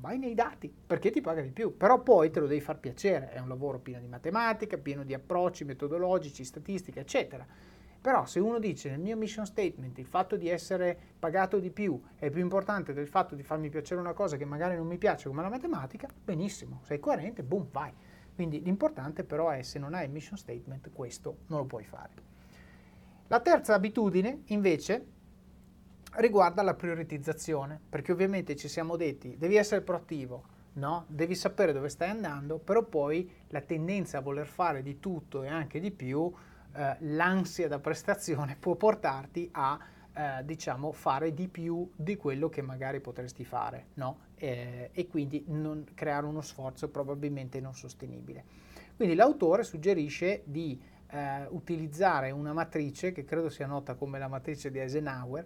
vai 0.01 0.19
nei 0.19 0.35
dati 0.35 0.73
perché 0.87 1.11
ti 1.11 1.21
paga 1.21 1.41
di 1.41 1.51
più, 1.51 1.77
però 1.77 2.03
poi 2.03 2.31
te 2.31 2.41
lo 2.41 2.47
devi 2.47 2.61
far 2.61 2.79
piacere, 2.79 3.31
è 3.31 3.39
un 3.39 3.49
lavoro 3.49 3.79
pieno 3.79 4.01
di 4.01 4.07
matematica, 4.07 4.77
pieno 4.79 5.05
di 5.05 5.15
approcci 5.15 5.65
metodologici, 5.65 6.45
statistica, 6.45 7.01
eccetera. 7.01 7.47
Però 8.01 8.25
se 8.25 8.39
uno 8.39 8.59
dice 8.61 8.91
nel 8.91 9.01
mio 9.01 9.17
mission 9.17 9.45
statement 9.47 9.99
il 9.99 10.07
fatto 10.07 10.37
di 10.37 10.49
essere 10.49 10.97
pagato 11.19 11.59
di 11.59 11.71
più 11.71 12.01
è 12.15 12.31
più 12.31 12.41
importante 12.41 12.93
del 12.93 13.09
fatto 13.09 13.35
di 13.35 13.43
farmi 13.43 13.69
piacere 13.69 14.01
una 14.01 14.13
cosa 14.13 14.37
che 14.37 14.45
magari 14.45 14.77
non 14.77 14.87
mi 14.87 14.99
piace 14.99 15.29
come 15.29 15.43
la 15.43 15.49
matematica, 15.49 16.09
benissimo, 16.25 16.83
sei 16.85 17.01
coerente, 17.01 17.43
boom, 17.43 17.67
vai. 17.73 17.93
Quindi 18.35 18.63
l'importante 18.63 19.25
però 19.25 19.49
è 19.49 19.63
se 19.63 19.79
non 19.79 19.95
hai 19.95 20.05
il 20.05 20.13
mission 20.13 20.37
statement 20.37 20.91
questo 20.93 21.39
non 21.47 21.61
lo 21.61 21.65
puoi 21.65 21.85
fare. 21.85 22.11
La 23.29 23.41
terza 23.41 23.75
abitudine 23.75 24.43
invece 24.47 25.05
riguarda 26.15 26.63
la 26.63 26.75
prioritizzazione, 26.75 27.81
perché 27.89 28.13
ovviamente 28.13 28.57
ci 28.57 28.69
siamo 28.69 28.97
detti 28.97 29.37
devi 29.37 29.57
essere 29.57 29.83
proattivo, 29.83 30.45
no? 30.75 31.05
devi 31.09 31.35
sapere 31.35 31.73
dove 31.73 31.89
stai 31.89 32.11
andando, 32.11 32.59
però 32.59 32.83
poi 32.83 33.31
la 33.49 33.61
tendenza 33.61 34.19
a 34.19 34.23
voler 34.23 34.47
fare 34.47 34.83
di 34.83 34.99
tutto 34.99 35.43
e 35.43 35.49
anche 35.49 35.81
di 35.81 35.91
più, 35.91 36.33
eh, 36.75 36.97
l'ansia 37.01 37.69
da 37.69 37.79
prestazione 37.79 38.57
può 38.61 38.75
portarti 38.75 39.49
a 39.53 39.79
eh, 40.15 40.45
diciamo, 40.45 40.93
fare 40.93 41.35
di 41.35 41.49
più 41.49 41.91
di 41.95 42.17
quello 42.17 42.49
che 42.49 42.63
magari 42.63 43.01
potresti 43.01 43.45
fare, 43.45 43.89
no? 43.95 44.19
eh, 44.37 44.91
e 44.93 45.07
quindi 45.07 45.45
creare 45.95 46.27
uno 46.27 46.41
sforzo 46.41 46.89
probabilmente 46.89 47.61
non 47.61 47.75
sostenibile. 47.75 48.45
Quindi 48.97 49.15
l'autore 49.15 49.63
suggerisce 49.63 50.43
di 50.45 50.81
eh, 51.09 51.47
utilizzare 51.51 52.31
una 52.31 52.53
matrice 52.53 53.13
che 53.13 53.25
credo 53.25 53.51
sia 53.51 53.67
nota 53.67 53.95
come 53.95 54.19
la 54.19 54.29
matrice 54.29 54.71
di 54.71 54.79
Eisenhower, 54.79 55.45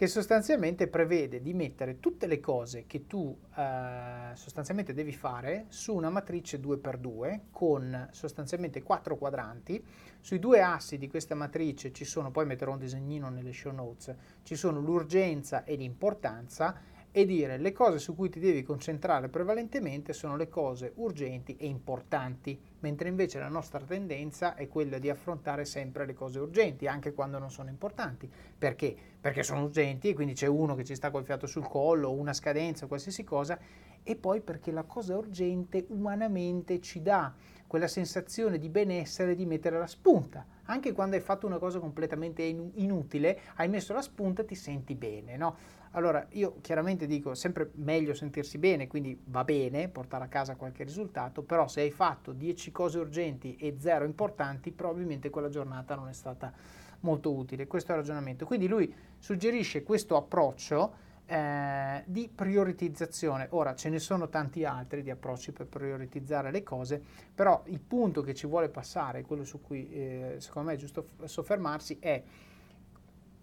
che 0.00 0.06
sostanzialmente 0.06 0.88
prevede 0.88 1.42
di 1.42 1.52
mettere 1.52 2.00
tutte 2.00 2.26
le 2.26 2.40
cose 2.40 2.86
che 2.86 3.06
tu 3.06 3.36
eh, 3.54 4.30
sostanzialmente 4.32 4.94
devi 4.94 5.12
fare 5.12 5.66
su 5.68 5.94
una 5.94 6.08
matrice 6.08 6.58
2x2 6.58 7.40
con 7.50 8.08
sostanzialmente 8.10 8.82
quattro 8.82 9.18
quadranti. 9.18 9.84
Sui 10.18 10.38
due 10.38 10.62
assi 10.62 10.96
di 10.96 11.06
questa 11.06 11.34
matrice 11.34 11.92
ci 11.92 12.06
sono, 12.06 12.30
poi 12.30 12.46
metterò 12.46 12.72
un 12.72 12.78
disegnino 12.78 13.28
nelle 13.28 13.52
show 13.52 13.74
notes, 13.74 14.14
ci 14.42 14.54
sono 14.54 14.80
l'urgenza 14.80 15.64
e 15.64 15.74
l'importanza 15.74 16.74
e 17.12 17.24
dire 17.24 17.58
le 17.58 17.72
cose 17.72 17.98
su 17.98 18.14
cui 18.14 18.28
ti 18.28 18.38
devi 18.38 18.62
concentrare 18.62 19.28
prevalentemente 19.28 20.12
sono 20.12 20.36
le 20.36 20.48
cose 20.48 20.92
urgenti 20.96 21.56
e 21.56 21.66
importanti, 21.66 22.58
mentre 22.80 23.08
invece 23.08 23.38
la 23.38 23.48
nostra 23.48 23.80
tendenza 23.80 24.54
è 24.54 24.68
quella 24.68 24.98
di 24.98 25.10
affrontare 25.10 25.64
sempre 25.64 26.06
le 26.06 26.14
cose 26.14 26.38
urgenti, 26.38 26.86
anche 26.86 27.12
quando 27.12 27.38
non 27.38 27.50
sono 27.50 27.68
importanti. 27.68 28.30
Perché? 28.56 28.94
Perché 29.20 29.42
sono 29.42 29.64
urgenti 29.64 30.08
e 30.08 30.14
quindi 30.14 30.34
c'è 30.34 30.46
uno 30.46 30.74
che 30.74 30.84
ci 30.84 30.94
sta 30.94 31.10
col 31.10 31.24
fiato 31.24 31.46
sul 31.46 31.66
collo, 31.66 32.12
una 32.12 32.32
scadenza, 32.32 32.86
qualsiasi 32.86 33.24
cosa, 33.24 33.58
e 34.02 34.16
poi 34.16 34.40
perché 34.40 34.70
la 34.70 34.84
cosa 34.84 35.16
urgente 35.16 35.84
umanamente 35.88 36.80
ci 36.80 37.02
dà 37.02 37.34
quella 37.66 37.86
sensazione 37.86 38.58
di 38.58 38.68
benessere 38.68 39.34
di 39.34 39.46
mettere 39.46 39.78
la 39.78 39.86
spunta. 39.86 40.44
Anche 40.64 40.92
quando 40.92 41.16
hai 41.16 41.22
fatto 41.22 41.46
una 41.46 41.58
cosa 41.58 41.78
completamente 41.78 42.42
inutile, 42.42 43.40
hai 43.56 43.68
messo 43.68 43.92
la 43.92 44.02
spunta 44.02 44.42
e 44.42 44.44
ti 44.44 44.56
senti 44.56 44.94
bene, 44.94 45.36
no? 45.36 45.56
Allora, 45.92 46.24
io 46.30 46.58
chiaramente 46.60 47.06
dico 47.06 47.34
sempre 47.34 47.70
meglio 47.74 48.14
sentirsi 48.14 48.58
bene, 48.58 48.86
quindi 48.86 49.20
va 49.24 49.42
bene 49.42 49.88
portare 49.88 50.24
a 50.24 50.28
casa 50.28 50.54
qualche 50.54 50.84
risultato, 50.84 51.42
però 51.42 51.66
se 51.66 51.80
hai 51.80 51.90
fatto 51.90 52.32
10 52.32 52.70
cose 52.70 52.98
urgenti 52.98 53.56
e 53.56 53.74
0 53.76 54.04
importanti, 54.04 54.70
probabilmente 54.70 55.30
quella 55.30 55.48
giornata 55.48 55.96
non 55.96 56.08
è 56.08 56.12
stata 56.12 56.52
molto 57.00 57.32
utile. 57.32 57.66
Questo 57.66 57.90
è 57.90 57.94
il 57.94 58.00
ragionamento. 58.02 58.46
Quindi 58.46 58.68
lui 58.68 58.92
suggerisce 59.18 59.82
questo 59.82 60.16
approccio 60.16 61.08
eh, 61.26 62.02
di 62.06 62.30
prioritizzazione. 62.32 63.48
Ora 63.50 63.74
ce 63.74 63.88
ne 63.88 63.98
sono 63.98 64.28
tanti 64.28 64.64
altri 64.64 65.02
di 65.02 65.10
approcci 65.10 65.50
per 65.50 65.66
prioritizzare 65.66 66.52
le 66.52 66.62
cose, 66.62 67.02
però 67.34 67.62
il 67.66 67.80
punto 67.80 68.22
che 68.22 68.34
ci 68.34 68.46
vuole 68.46 68.68
passare, 68.68 69.22
quello 69.22 69.44
su 69.44 69.60
cui 69.60 69.90
eh, 69.90 70.36
secondo 70.38 70.68
me 70.68 70.74
è 70.74 70.78
giusto 70.78 71.06
soffermarsi, 71.24 71.98
è 71.98 72.22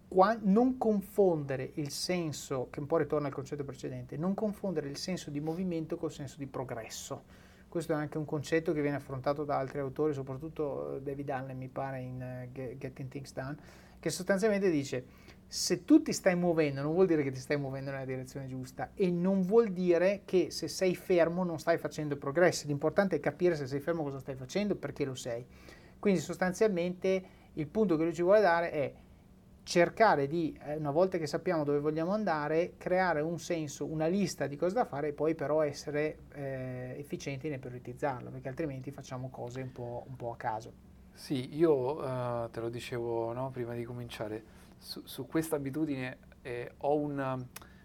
qua, 0.08 0.38
non 0.42 0.78
confondere 0.78 1.72
il 1.76 1.90
senso, 1.90 2.68
che 2.70 2.80
un 2.80 2.86
po' 2.86 2.98
ritorna 2.98 3.28
al 3.28 3.34
concetto 3.34 3.64
precedente, 3.64 4.18
non 4.18 4.34
confondere 4.34 4.88
il 4.88 4.98
senso 4.98 5.30
di 5.30 5.40
movimento 5.40 5.98
col 5.98 6.12
senso 6.12 6.38
di 6.38 6.48
progresso. 6.48 7.24
Questo 7.68 7.92
è 7.92 7.96
anche 7.96 8.18
un 8.18 8.26
concetto 8.26 8.72
che 8.72 8.82
viene 8.82 8.96
affrontato 8.96 9.44
da 9.44 9.58
altri 9.58 9.80
autori, 9.80 10.14
soprattutto 10.14 10.96
eh, 10.96 11.02
David 11.02 11.30
Allen, 11.30 11.58
mi 11.58 11.68
pare, 11.68 12.00
in 12.00 12.48
uh, 12.50 12.78
Getting 12.78 13.10
Things 13.10 13.34
Done, 13.34 13.58
che 14.00 14.10
sostanzialmente 14.10 14.70
dice 14.70 15.06
se 15.50 15.86
tu 15.86 16.02
ti 16.02 16.12
stai 16.12 16.36
muovendo 16.36 16.82
non 16.82 16.94
vuol 16.94 17.08
dire 17.08 17.24
che 17.24 17.32
ti 17.32 17.40
stai 17.40 17.58
muovendo 17.58 17.90
nella 17.90 18.04
direzione 18.04 18.48
giusta 18.48 18.92
e 18.94 19.10
non 19.10 19.44
vuol 19.44 19.70
dire 19.70 20.24
che 20.26 20.52
se 20.52 20.68
sei 20.68 20.94
fermo 20.94 21.46
non 21.46 21.58
stai 21.58 21.78
facendo 21.78 22.18
progressi. 22.18 22.68
L'importante 22.68 23.16
è 23.16 23.20
capire 23.20 23.56
se 23.56 23.66
sei 23.66 23.80
fermo 23.80 24.04
cosa 24.04 24.20
stai 24.20 24.36
facendo, 24.36 24.76
perché 24.76 25.06
lo 25.06 25.16
sei. 25.16 25.46
Quindi 26.00 26.20
sostanzialmente 26.20 27.24
il 27.54 27.68
punto 27.68 27.96
che 27.96 28.04
lui 28.04 28.14
ci 28.14 28.22
vuole 28.22 28.42
dare 28.42 28.72
è 28.72 28.94
cercare 29.68 30.28
di, 30.28 30.58
eh, 30.64 30.78
una 30.78 30.92
volta 30.92 31.18
che 31.18 31.28
sappiamo 31.28 31.66
dove 31.66 31.80
vogliamo 31.80 32.14
andare, 32.14 32.76
creare 32.78 33.20
un 33.20 33.38
senso, 33.38 33.86
una 33.86 34.08
lista 34.08 34.48
di 34.48 34.56
cose 34.56 34.74
da 34.74 34.86
fare 34.86 35.10
e 35.10 35.14
poi 35.14 35.36
però 35.36 35.62
essere 35.62 36.20
eh, 36.34 36.96
efficienti 36.98 37.50
nel 37.50 37.60
prioritizzarlo, 37.60 38.30
perché 38.30 38.48
altrimenti 38.48 38.92
facciamo 38.92 39.30
cose 39.30 39.62
un 39.62 39.74
po', 39.74 40.06
un 40.08 40.16
po 40.16 40.32
a 40.32 40.38
caso. 40.38 40.72
Sì, 41.12 41.58
io 41.58 42.02
uh, 42.02 42.50
te 42.50 42.62
lo 42.62 42.70
dicevo 42.70 43.34
no, 43.34 43.50
prima 43.52 43.74
di 43.74 43.84
cominciare, 43.84 44.42
su, 44.78 45.02
su 45.04 45.28
questa 45.28 45.58
abitudine 45.58 46.18
eh, 46.44 46.72
ho 46.78 46.96
una, 46.96 47.38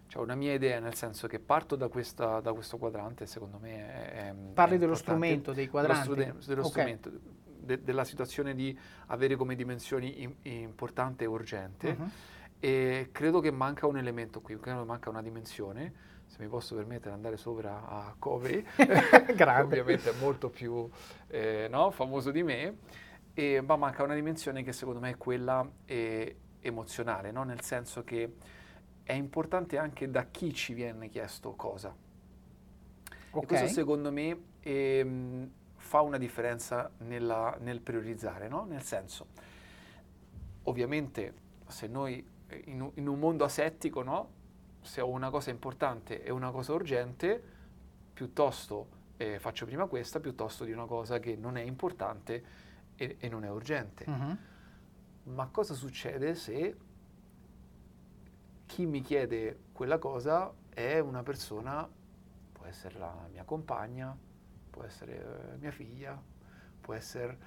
cioè 0.07 0.23
una, 0.23 0.35
mia 0.35 0.53
idea, 0.53 0.79
nel 0.79 0.93
senso 0.93 1.27
che 1.27 1.39
parto 1.39 1.75
da, 1.75 1.89
questa, 1.89 2.39
da 2.39 2.53
questo 2.53 2.77
quadrante, 2.77 3.25
secondo 3.25 3.57
me 3.59 3.75
è... 3.75 4.29
è 4.29 4.33
Parli 4.53 4.75
è 4.75 4.79
dello 4.79 4.95
strumento, 4.95 5.51
dei 5.51 5.67
quadranti? 5.67 6.13
Dello, 6.13 6.37
dello 6.45 6.65
okay. 6.65 6.95
strumento 6.95 7.41
de, 7.63 7.83
della 7.83 8.03
situazione 8.03 8.53
di 8.53 8.77
avere 9.07 9.35
come 9.35 9.55
dimensioni 9.55 10.21
in, 10.21 10.33
importante 10.43 11.23
e 11.23 11.27
urgente. 11.27 11.95
Uh-huh. 11.97 12.09
E 12.59 13.09
credo 13.11 13.39
che 13.39 13.51
manca 13.51 13.87
un 13.87 13.97
elemento 13.97 14.41
qui, 14.41 14.57
credo 14.59 14.79
che 14.79 14.85
manca 14.85 15.09
una 15.09 15.21
dimensione. 15.21 16.11
Se 16.25 16.41
mi 16.41 16.47
posso 16.47 16.75
permettere 16.75 17.09
di 17.09 17.15
andare 17.15 17.37
sopra 17.37 17.87
a 17.87 18.15
Covey, 18.17 18.65
ovviamente 18.77 20.11
è 20.11 20.13
molto 20.19 20.49
più 20.49 20.89
eh, 21.27 21.67
no, 21.69 21.91
famoso 21.91 22.31
di 22.31 22.41
me, 22.41 22.77
e, 23.33 23.61
ma 23.61 23.75
manca 23.75 24.03
una 24.03 24.15
dimensione 24.15 24.63
che 24.63 24.71
secondo 24.71 24.99
me 24.99 25.11
è 25.11 25.17
quella 25.17 25.69
eh, 25.85 26.37
emozionale, 26.61 27.31
no? 27.31 27.43
nel 27.43 27.61
senso 27.61 28.03
che 28.03 28.35
è 29.03 29.13
importante 29.13 29.77
anche 29.77 30.09
da 30.09 30.25
chi 30.25 30.53
ci 30.53 30.73
viene 30.73 31.09
chiesto 31.09 31.53
cosa. 31.55 31.93
Okay. 33.31 33.45
Questo 33.45 33.67
secondo 33.67 34.11
me 34.11 34.37
ehm, 34.61 35.51
fa 35.93 36.01
una 36.01 36.17
differenza 36.17 36.89
nella, 37.01 37.55
nel 37.59 37.79
priorizzare, 37.79 38.47
no? 38.47 38.65
Nel 38.65 38.81
senso, 38.81 39.27
ovviamente 40.63 41.35
se 41.67 41.85
noi 41.85 42.27
in, 42.65 42.89
in 42.95 43.07
un 43.07 43.19
mondo 43.19 43.43
asettico, 43.43 44.01
no? 44.01 44.31
Se 44.81 45.01
ho 45.01 45.07
una 45.07 45.29
cosa 45.29 45.51
importante 45.51 46.23
e 46.23 46.31
una 46.31 46.49
cosa 46.49 46.73
urgente, 46.73 47.39
piuttosto 48.11 48.87
eh, 49.17 49.37
faccio 49.37 49.67
prima 49.67 49.85
questa, 49.85 50.19
piuttosto 50.19 50.63
di 50.63 50.71
una 50.71 50.85
cosa 50.85 51.19
che 51.19 51.35
non 51.35 51.57
è 51.57 51.61
importante 51.61 52.43
e, 52.95 53.17
e 53.19 53.29
non 53.29 53.43
è 53.43 53.51
urgente. 53.51 54.05
Uh-huh. 54.07 54.37
Ma 55.35 55.47
cosa 55.51 55.75
succede 55.75 56.33
se 56.33 56.75
chi 58.65 58.87
mi 58.87 59.01
chiede 59.01 59.59
quella 59.71 59.99
cosa 59.99 60.51
è 60.69 60.97
una 60.97 61.21
persona, 61.21 61.87
può 62.51 62.65
essere 62.65 62.97
la 62.97 63.27
mia 63.31 63.43
compagna, 63.43 64.31
può 64.73 64.83
essere 64.83 65.13
eh, 65.13 65.57
mia 65.59 65.69
figlia, 65.69 66.19
può 66.81 66.95
essere 66.95 67.37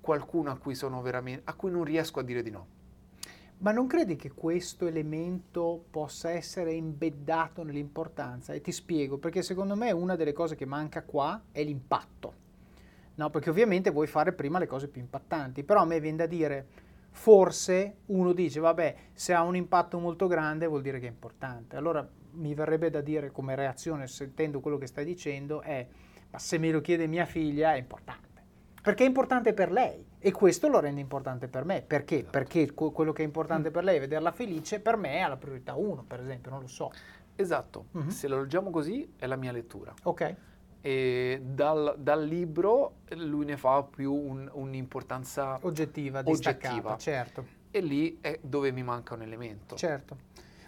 qualcuno 0.00 0.50
a 0.50 0.56
cui 0.56 0.76
a 1.44 1.54
cui 1.54 1.70
non 1.70 1.84
riesco 1.84 2.18
a 2.18 2.24
dire 2.24 2.42
di 2.42 2.50
no. 2.50 2.66
Ma 3.58 3.70
non 3.70 3.86
credi 3.86 4.16
che 4.16 4.32
questo 4.32 4.86
elemento 4.86 5.84
possa 5.90 6.30
essere 6.30 6.72
imbeddato 6.72 7.62
nell'importanza? 7.62 8.52
E 8.52 8.60
ti 8.60 8.72
spiego, 8.72 9.18
perché 9.18 9.42
secondo 9.42 9.76
me 9.76 9.90
una 9.92 10.16
delle 10.16 10.32
cose 10.32 10.54
che 10.54 10.64
manca 10.64 11.02
qua 11.02 11.40
è 11.52 11.62
l'impatto. 11.62 12.46
No, 13.14 13.30
perché 13.30 13.50
ovviamente 13.50 13.90
vuoi 13.90 14.06
fare 14.06 14.32
prima 14.32 14.58
le 14.58 14.66
cose 14.66 14.88
più 14.88 15.00
impattanti, 15.00 15.64
però 15.64 15.82
a 15.82 15.84
me 15.84 15.98
viene 16.00 16.18
da 16.18 16.26
dire, 16.26 16.66
forse 17.10 17.96
uno 18.06 18.32
dice, 18.32 18.60
vabbè, 18.60 18.96
se 19.12 19.34
ha 19.34 19.42
un 19.42 19.56
impatto 19.56 19.98
molto 19.98 20.28
grande 20.28 20.66
vuol 20.66 20.82
dire 20.82 21.00
che 21.00 21.06
è 21.06 21.10
importante. 21.10 21.76
Allora 21.76 22.08
mi 22.32 22.54
verrebbe 22.54 22.90
da 22.90 23.00
dire 23.00 23.32
come 23.32 23.56
reazione, 23.56 24.06
sentendo 24.06 24.60
quello 24.60 24.78
che 24.78 24.86
stai 24.86 25.04
dicendo, 25.04 25.62
è 25.62 25.86
ma 26.30 26.38
se 26.38 26.58
me 26.58 26.70
lo 26.70 26.80
chiede 26.80 27.06
mia 27.06 27.24
figlia 27.24 27.74
è 27.74 27.78
importante. 27.78 28.26
Perché 28.82 29.04
è 29.04 29.06
importante 29.06 29.52
per 29.52 29.70
lei 29.70 30.06
e 30.18 30.32
questo 30.32 30.68
lo 30.68 30.80
rende 30.80 31.00
importante 31.00 31.48
per 31.48 31.64
me. 31.64 31.82
Perché? 31.82 32.18
Esatto. 32.18 32.30
Perché 32.30 32.72
quello 32.72 33.12
che 33.12 33.22
è 33.22 33.24
importante 33.24 33.70
mm. 33.70 33.72
per 33.72 33.84
lei 33.84 33.96
è 33.96 34.00
vederla 34.00 34.32
felice, 34.32 34.80
per 34.80 34.96
me 34.96 35.18
è 35.18 35.28
la 35.28 35.36
priorità 35.36 35.74
1, 35.74 36.04
per 36.04 36.20
esempio, 36.20 36.50
non 36.50 36.60
lo 36.60 36.68
so. 36.68 36.90
Esatto, 37.40 37.86
mm-hmm. 37.96 38.08
se 38.08 38.26
lo 38.26 38.40
leggiamo 38.40 38.70
così 38.70 39.12
è 39.16 39.26
la 39.26 39.36
mia 39.36 39.52
lettura. 39.52 39.94
Ok. 40.02 40.34
E 40.80 41.40
dal, 41.44 41.94
dal 41.98 42.24
libro 42.24 43.00
lui 43.10 43.44
ne 43.44 43.56
fa 43.56 43.82
più 43.82 44.12
un, 44.12 44.48
un'importanza 44.52 45.58
oggettiva, 45.62 46.22
oggettiva, 46.24 46.96
certo. 46.96 47.46
E 47.70 47.80
lì 47.80 48.18
è 48.20 48.38
dove 48.42 48.72
mi 48.72 48.82
manca 48.82 49.14
un 49.14 49.22
elemento. 49.22 49.76
Certo. 49.76 50.16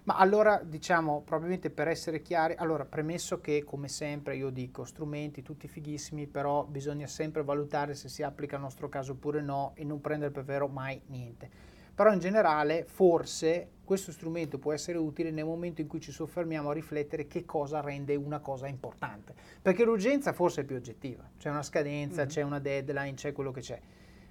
Ma 0.05 0.17
allora 0.17 0.61
diciamo, 0.65 1.23
probabilmente 1.23 1.71
per 1.71 1.89
essere 1.89 2.23
chiari, 2.23 2.55
allora 2.57 2.85
premesso 2.85 3.41
che 3.41 3.65
come 3.65 3.89
sempre 3.89 4.37
io 4.37 4.51
dico 4.51 4.85
strumenti 4.85 5.43
tutti 5.43 5.69
fighissimi, 5.69 6.27
però 6.27 6.65
bisogna 6.65 7.07
sempre 7.07 7.43
valutare 7.43 7.95
se 7.95 8.09
si 8.09 8.23
applica 8.23 8.57
al 8.57 8.63
nostro 8.63 8.89
caso 8.89 9.13
oppure 9.13 9.43
no 9.43 9.73
e 9.75 9.85
non 9.85 10.01
prendere 10.01 10.31
per 10.31 10.45
vero 10.45 10.69
mai 10.69 11.01
niente. 11.07 11.69
Però 11.95 12.13
in 12.13 12.19
generale 12.19 12.85
forse 12.85 13.73
questo 13.85 14.11
strumento 14.11 14.59
può 14.59 14.73
essere 14.73 14.97
utile 14.97 15.31
nel 15.31 15.45
momento 15.45 15.83
in 15.83 15.87
cui 15.87 16.01
ci 16.01 16.13
soffermiamo 16.13 16.71
a 16.71 16.73
riflettere 16.73 17.27
che 17.27 17.45
cosa 17.45 17.81
rende 17.81 18.15
una 18.15 18.39
cosa 18.39 18.69
importante. 18.69 19.35
Perché 19.61 19.85
l'urgenza 19.85 20.33
forse 20.33 20.63
è 20.63 20.65
più 20.65 20.77
oggettiva, 20.77 21.29
c'è 21.39 21.51
una 21.51 21.63
scadenza, 21.63 22.23
mm-hmm. 22.23 22.31
c'è 22.31 22.43
una 22.43 22.59
deadline, 22.59 23.15
c'è 23.15 23.33
quello 23.33 23.51
che 23.51 23.61
c'è. 23.61 23.79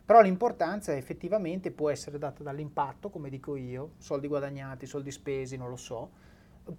Però 0.09 0.21
l'importanza 0.21 0.95
effettivamente 0.95 1.69
può 1.69 1.91
essere 1.91 2.17
data 2.17 2.41
dall'impatto, 2.41 3.11
come 3.11 3.29
dico 3.29 3.55
io, 3.55 3.91
soldi 3.99 4.27
guadagnati, 4.27 4.87
soldi 4.87 5.11
spesi, 5.11 5.55
non 5.55 5.69
lo 5.69 5.75
so, 5.75 6.09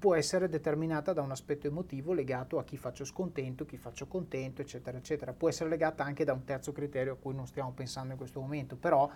può 0.01 0.17
essere 0.17 0.49
determinata 0.49 1.13
da 1.13 1.23
un 1.23 1.31
aspetto 1.31 1.69
emotivo 1.69 2.13
legato 2.13 2.59
a 2.59 2.65
chi 2.65 2.77
faccio 2.77 3.05
scontento, 3.05 3.65
chi 3.65 3.77
faccio 3.77 4.09
contento, 4.09 4.63
eccetera, 4.63 4.99
eccetera. 4.99 5.33
Può 5.33 5.49
essere 5.49 5.71
legata 5.71 6.03
anche 6.03 6.25
da 6.25 6.33
un 6.33 6.43
terzo 6.43 6.73
criterio 6.73 7.13
a 7.13 7.17
cui 7.17 7.33
non 7.33 7.47
stiamo 7.47 7.71
pensando 7.71 8.11
in 8.11 8.19
questo 8.19 8.41
momento, 8.41 8.75
però 8.75 9.09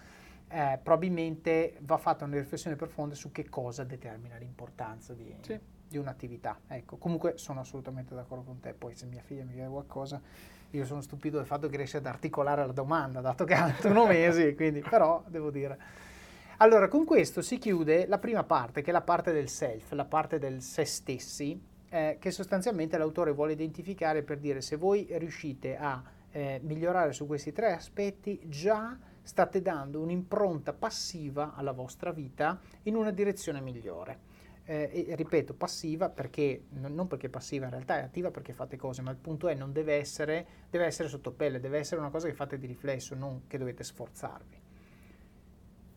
eh, 0.47 0.79
probabilmente 0.81 1.77
va 1.81 1.97
fatta 1.97 2.25
una 2.25 2.37
riflessione 2.37 2.77
profonda 2.77 3.17
su 3.17 3.33
che 3.33 3.49
cosa 3.49 3.83
determina 3.83 4.37
l'importanza 4.37 5.13
di, 5.13 5.35
sì. 5.41 5.59
di 5.89 5.99
un'attività. 5.99 6.61
Ecco, 6.69 6.99
comunque 6.99 7.37
sono 7.37 7.59
assolutamente 7.59 8.15
d'accordo 8.15 8.45
con 8.45 8.61
te, 8.61 8.75
poi 8.75 8.95
se 8.95 9.07
mia 9.07 9.23
figlia 9.23 9.43
mi 9.43 9.55
chiede 9.55 9.71
qualcosa 9.71 10.23
io 10.77 10.85
sono 10.85 11.01
stupito 11.01 11.37
del 11.37 11.47
fatto 11.47 11.69
che 11.69 11.77
riesci 11.77 11.97
ad 11.97 12.07
articolare 12.07 12.67
la 12.67 12.73
domanda, 12.73 13.21
dato 13.21 13.45
che 13.45 13.55
ha 13.55 13.67
21 13.67 14.07
mesi, 14.07 14.55
quindi 14.55 14.81
però 14.81 15.23
devo 15.27 15.51
dire. 15.51 15.79
Allora, 16.59 16.89
con 16.89 17.05
questo 17.05 17.43
si 17.43 17.59
chiude 17.59 18.07
la 18.07 18.19
prima 18.19 18.45
parte, 18.45 18.83
che 18.83 18.91
è 18.91 18.93
la 18.93 19.03
parte 19.03 19.33
del 19.33 19.49
self, 19.49 19.93
la 19.93 20.05
parte 20.05 20.39
del 20.39 20.63
se 20.63 20.85
stessi, 20.85 21.61
eh, 21.89 22.17
che 22.21 22.31
sostanzialmente 22.31 22.97
l'autore 22.97 23.33
vuole 23.33 23.53
identificare 23.53 24.23
per 24.23 24.39
dire 24.39 24.61
se 24.61 24.77
voi 24.77 25.07
riuscite 25.11 25.77
a 25.77 26.03
eh, 26.31 26.61
migliorare 26.63 27.13
su 27.13 27.27
questi 27.27 27.53
tre 27.53 27.73
aspetti, 27.73 28.41
già 28.47 28.97
state 29.23 29.63
dando 29.63 30.01
un'impronta 30.01 30.73
passiva 30.73 31.55
alla 31.55 31.73
vostra 31.73 32.13
vita 32.13 32.61
in 32.83 32.95
una 32.95 33.11
direzione 33.11 33.61
migliore. 33.61 34.34
Eh, 34.67 35.13
ripeto, 35.15 35.53
passiva 35.53 36.09
perché, 36.09 36.65
non 36.71 37.07
perché 37.07 37.29
passiva 37.29 37.67
in 37.67 37.73
realtà 37.73 37.99
è 37.99 38.03
attiva 38.03 38.31
perché 38.31 38.55
fate 38.55 38.77
cose, 38.77 39.03
ma 39.03 39.11
il 39.11 39.19
punto 39.19 39.49
è 39.49 39.55
non 39.55 39.73
deve 39.73 39.95
essere, 39.95 40.47
deve 40.71 40.87
essere 40.87 41.09
sotto 41.09 41.33
pelle, 41.33 41.61
deve 41.61 41.79
essere 41.79 42.01
una 42.01 42.09
cosa 42.09 42.29
che 42.29 42.35
fate 42.35 42.59
di 42.59 42.67
riflesso, 42.67 43.15
non 43.15 43.43
che 43.47 43.59
dovete 43.59 43.85
sforzarvi. 43.85 44.63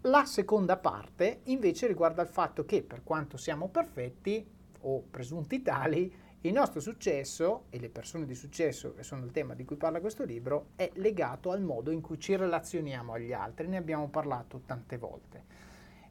La 0.02 0.26
seconda 0.26 0.78
parte 0.78 1.42
invece 1.46 1.88
riguarda 1.88 2.22
il 2.22 2.28
fatto 2.28 2.66
che 2.66 2.84
per 2.84 3.04
quanto 3.04 3.38
siamo 3.38 3.70
perfetti 3.70 4.46
o 4.82 5.02
presunti 5.10 5.62
tali, 5.62 6.14
il 6.42 6.54
nostro 6.54 6.80
successo 6.80 7.66
e 7.70 7.80
le 7.80 7.90
persone 7.90 8.26
di 8.26 8.36
successo, 8.36 8.94
che 8.94 9.04
sono 9.04 9.26
il 9.26 9.32
tema 9.32 9.54
di 9.56 9.66
cui 9.66 9.76
parla 9.76 10.00
questo 10.00 10.24
libro, 10.24 10.68
è 10.76 10.92
legato 10.96 11.52
al 11.52 11.62
modo 11.62 11.90
in 11.90 12.00
cui 12.00 12.20
ci 12.20 12.36
relazioniamo 12.36 13.14
agli 13.14 13.34
altri. 13.34 13.68
Ne 13.68 13.78
abbiamo 13.78 14.10
parlato 14.10 14.62
tante 14.66 14.98
volte. 14.98 15.67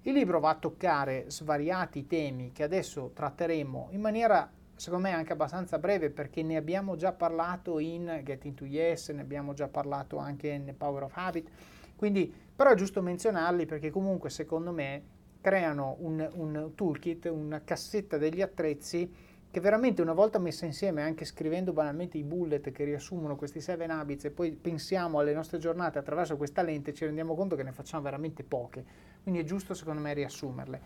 Il 0.07 0.13
libro 0.13 0.39
va 0.39 0.51
a 0.51 0.55
toccare 0.55 1.25
svariati 1.27 2.07
temi 2.07 2.53
che 2.53 2.63
adesso 2.63 3.11
tratteremo 3.13 3.89
in 3.91 4.01
maniera 4.01 4.49
secondo 4.77 5.09
me 5.09 5.13
anche 5.13 5.33
abbastanza 5.33 5.81
breve 5.81 6.11
perché 6.11 6.45
ne 6.45 6.57
abbiamo 6.57 6.95
già 6.95 7.11
parlato 7.11 7.81
in 7.81 8.21
Getting 8.23 8.55
to 8.55 8.65
Yes, 8.67 9.09
ne 9.09 9.23
abbiamo 9.23 9.53
già 9.53 9.67
parlato 9.67 10.19
anche 10.19 10.47
in 10.47 10.73
Power 10.79 11.03
of 11.03 11.17
Habit, 11.17 11.49
quindi 11.97 12.33
però 12.55 12.71
è 12.71 12.77
giusto 12.77 13.03
menzionarli 13.03 13.67
perché 13.67 13.91
comunque 13.91 14.31
secondo 14.31 14.71
me 14.71 15.03
creano 15.41 15.97
un, 15.99 16.25
un 16.35 16.71
toolkit, 16.77 17.25
una 17.25 17.63
cassetta 17.65 18.17
degli 18.17 18.43
attrezzi 18.43 19.13
che 19.51 19.61
veramente 19.61 20.03
una 20.03 20.13
volta 20.13 20.39
messa 20.39 20.67
insieme, 20.67 21.03
anche 21.03 21.25
scrivendo 21.25 21.73
banalmente 21.73 22.17
i 22.17 22.23
bullet 22.23 22.71
che 22.71 22.85
riassumono 22.85 23.35
questi 23.35 23.61
seven 23.61 23.91
habits 23.91 24.27
e 24.27 24.31
poi 24.31 24.53
pensiamo 24.53 25.19
alle 25.19 25.33
nostre 25.33 25.59
giornate 25.59 25.99
attraverso 25.99 26.37
questa 26.37 26.63
lente, 26.63 26.93
ci 26.95 27.05
rendiamo 27.07 27.35
conto 27.35 27.57
che 27.57 27.65
ne 27.65 27.73
facciamo 27.73 28.05
veramente 28.05 28.45
poche 28.45 28.85
quindi 29.27 29.43
è 29.43 29.45
giusto 29.45 29.75
secondo 29.75 30.01
me 30.01 30.15
riassumerle. 30.15 30.81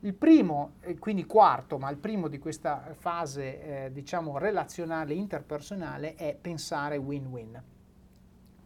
Il 0.00 0.12
primo, 0.12 0.72
quindi 0.98 1.24
quarto, 1.24 1.78
ma 1.78 1.88
il 1.88 1.96
primo 1.96 2.28
di 2.28 2.38
questa 2.38 2.92
fase 2.92 3.86
eh, 3.86 3.90
diciamo 3.90 4.36
relazionale 4.36 5.14
interpersonale 5.14 6.14
è 6.14 6.36
pensare 6.38 6.98
win-win. 6.98 7.62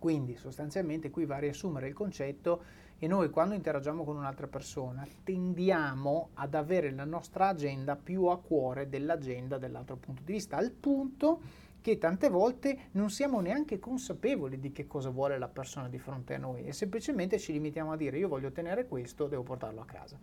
Quindi 0.00 0.34
sostanzialmente 0.34 1.10
qui 1.10 1.26
va 1.26 1.36
a 1.36 1.38
riassumere 1.38 1.86
il 1.86 1.94
concetto 1.94 2.62
che 2.98 3.06
noi 3.06 3.30
quando 3.30 3.54
interagiamo 3.54 4.02
con 4.02 4.16
un'altra 4.16 4.48
persona 4.48 5.06
tendiamo 5.22 6.30
ad 6.34 6.54
avere 6.54 6.90
la 6.90 7.04
nostra 7.04 7.46
agenda 7.46 7.94
più 7.94 8.24
a 8.24 8.40
cuore 8.40 8.88
dell'agenda 8.88 9.58
dell'altro 9.58 9.94
punto 9.94 10.22
di 10.24 10.32
vista, 10.32 10.56
al 10.56 10.72
punto 10.72 11.40
che 11.84 11.98
tante 11.98 12.30
volte 12.30 12.88
non 12.92 13.10
siamo 13.10 13.40
neanche 13.40 13.78
consapevoli 13.78 14.58
di 14.58 14.72
che 14.72 14.86
cosa 14.86 15.10
vuole 15.10 15.36
la 15.36 15.48
persona 15.48 15.86
di 15.90 15.98
fronte 15.98 16.32
a 16.32 16.38
noi 16.38 16.64
e 16.64 16.72
semplicemente 16.72 17.38
ci 17.38 17.52
limitiamo 17.52 17.92
a 17.92 17.96
dire 17.98 18.16
io 18.16 18.26
voglio 18.26 18.46
ottenere 18.48 18.86
questo, 18.86 19.26
devo 19.26 19.42
portarlo 19.42 19.82
a 19.82 19.84
casa. 19.84 20.18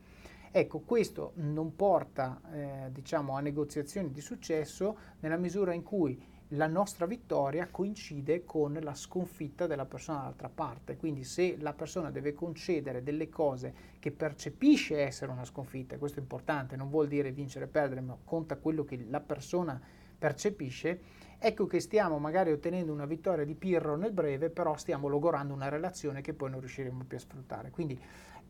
Ecco, 0.49 0.79
questo 0.79 1.33
non 1.35 1.75
porta 1.75 2.41
eh, 2.51 2.91
diciamo, 2.91 3.37
a 3.37 3.41
negoziazioni 3.41 4.09
di 4.09 4.21
successo 4.21 4.97
nella 5.19 5.37
misura 5.37 5.73
in 5.73 5.83
cui 5.83 6.19
la 6.47 6.65
nostra 6.65 7.05
vittoria 7.05 7.67
coincide 7.69 8.43
con 8.43 8.75
la 8.81 8.95
sconfitta 8.95 9.67
della 9.67 9.85
persona 9.85 10.17
dall'altra 10.17 10.49
parte. 10.49 10.97
Quindi 10.97 11.23
se 11.23 11.57
la 11.59 11.73
persona 11.73 12.09
deve 12.09 12.33
concedere 12.33 13.03
delle 13.03 13.29
cose 13.29 13.71
che 13.99 14.09
percepisce 14.09 14.99
essere 14.99 15.31
una 15.31 15.45
sconfitta, 15.45 15.99
questo 15.99 16.17
è 16.17 16.23
importante, 16.23 16.75
non 16.75 16.89
vuol 16.89 17.07
dire 17.07 17.31
vincere 17.31 17.65
o 17.65 17.67
perdere, 17.67 18.01
ma 18.01 18.17
conta 18.23 18.57
quello 18.57 18.83
che 18.83 19.05
la 19.07 19.19
persona 19.19 19.79
percepisce, 20.21 20.99
ecco 21.43 21.65
che 21.65 21.79
stiamo 21.79 22.19
magari 22.19 22.51
ottenendo 22.51 22.93
una 22.93 23.07
vittoria 23.07 23.43
di 23.43 23.55
Pirro 23.55 23.95
nel 23.95 24.11
breve, 24.11 24.51
però 24.51 24.77
stiamo 24.77 25.07
logorando 25.07 25.55
una 25.55 25.69
relazione 25.69 26.21
che 26.21 26.33
poi 26.33 26.51
non 26.51 26.59
riusciremo 26.59 27.03
più 27.07 27.17
a 27.17 27.19
sfruttare. 27.19 27.71
Quindi 27.71 27.99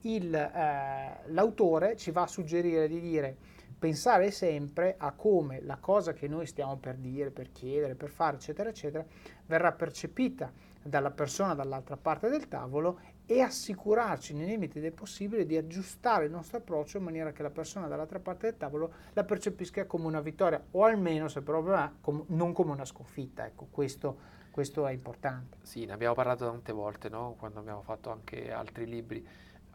il, 0.01 0.35
eh, 0.35 1.21
l'autore 1.27 1.95
ci 1.95 2.11
va 2.11 2.23
a 2.23 2.27
suggerire 2.27 2.89
di 2.89 2.99
dire 2.99 3.37
pensare 3.79 4.29
sempre 4.29 4.95
a 4.97 5.13
come 5.13 5.61
la 5.61 5.77
cosa 5.77 6.11
che 6.11 6.27
noi 6.27 6.45
stiamo 6.45 6.75
per 6.77 6.97
dire, 6.97 7.31
per 7.31 7.51
chiedere, 7.53 7.95
per 7.95 8.09
fare, 8.09 8.35
eccetera, 8.35 8.69
eccetera, 8.69 9.05
verrà 9.45 9.71
percepita 9.71 10.51
dalla 10.83 11.11
persona 11.11 11.53
dall'altra 11.53 11.95
parte 11.95 12.29
del 12.29 12.47
tavolo 12.47 12.99
e 13.31 13.39
assicurarci 13.39 14.33
nei 14.33 14.45
limiti 14.45 14.81
del 14.81 14.91
possibile 14.91 15.45
di 15.45 15.55
aggiustare 15.55 16.25
il 16.25 16.31
nostro 16.31 16.57
approccio 16.57 16.97
in 16.97 17.05
maniera 17.05 17.31
che 17.31 17.41
la 17.41 17.49
persona 17.49 17.87
dall'altra 17.87 18.19
parte 18.19 18.47
del 18.47 18.57
tavolo 18.57 18.91
la 19.13 19.23
percepisca 19.23 19.85
come 19.85 20.05
una 20.05 20.19
vittoria 20.19 20.61
o 20.71 20.83
almeno 20.83 21.29
se 21.29 21.41
proprio 21.41 21.93
com- 22.01 22.25
non 22.27 22.51
come 22.51 22.71
una 22.71 22.83
sconfitta. 22.83 23.45
Ecco, 23.45 23.69
questo, 23.71 24.17
questo, 24.51 24.85
è 24.85 24.91
importante. 24.91 25.59
Sì, 25.61 25.85
ne 25.85 25.93
abbiamo 25.93 26.13
parlato 26.13 26.45
tante 26.45 26.73
volte, 26.73 27.07
no? 27.07 27.35
quando 27.39 27.59
abbiamo 27.59 27.81
fatto 27.81 28.11
anche 28.11 28.51
altri 28.51 28.85
libri. 28.85 29.25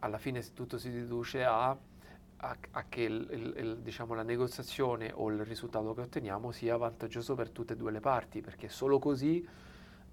Alla 0.01 0.19
fine 0.19 0.43
tutto 0.53 0.77
si 0.77 0.91
riduce 0.91 1.43
a, 1.43 1.69
a, 1.69 2.57
a 2.69 2.85
che 2.87 3.01
il, 3.01 3.27
il, 3.31 3.53
il, 3.57 3.77
diciamo, 3.79 4.13
la 4.13 4.21
negoziazione 4.21 5.11
o 5.15 5.31
il 5.31 5.43
risultato 5.43 5.95
che 5.95 6.01
otteniamo 6.01 6.51
sia 6.51 6.77
vantaggioso 6.77 7.33
per 7.33 7.49
tutte 7.49 7.73
e 7.73 7.75
due 7.75 7.91
le 7.91 8.01
parti, 8.01 8.39
perché 8.39 8.69
solo 8.69 8.99
così 8.99 9.43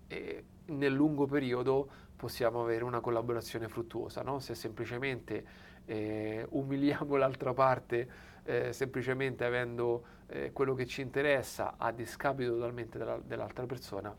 eh, 0.07 0.45
nel 0.67 0.93
lungo 0.93 1.27
periodo 1.27 1.89
possiamo 2.17 2.62
avere 2.62 2.85
una 2.85 3.01
collaborazione 3.01 3.69
fruttuosa. 3.69 4.23
No? 4.23 4.39
Se 4.39 4.55
semplicemente 4.55 5.45
eh, 5.85 6.47
umiliamo 6.51 7.17
l'altra 7.17 7.53
parte, 7.53 8.09
eh, 8.45 8.73
semplicemente 8.73 9.45
avendo 9.45 10.05
eh, 10.27 10.53
quello 10.53 10.75
che 10.75 10.87
ci 10.87 11.01
interessa 11.01 11.75
a 11.77 11.93
discapito 11.93 12.55
totalmente 12.55 12.99
della, 12.99 13.19
dell'altra 13.23 13.67
persona, 13.67 14.15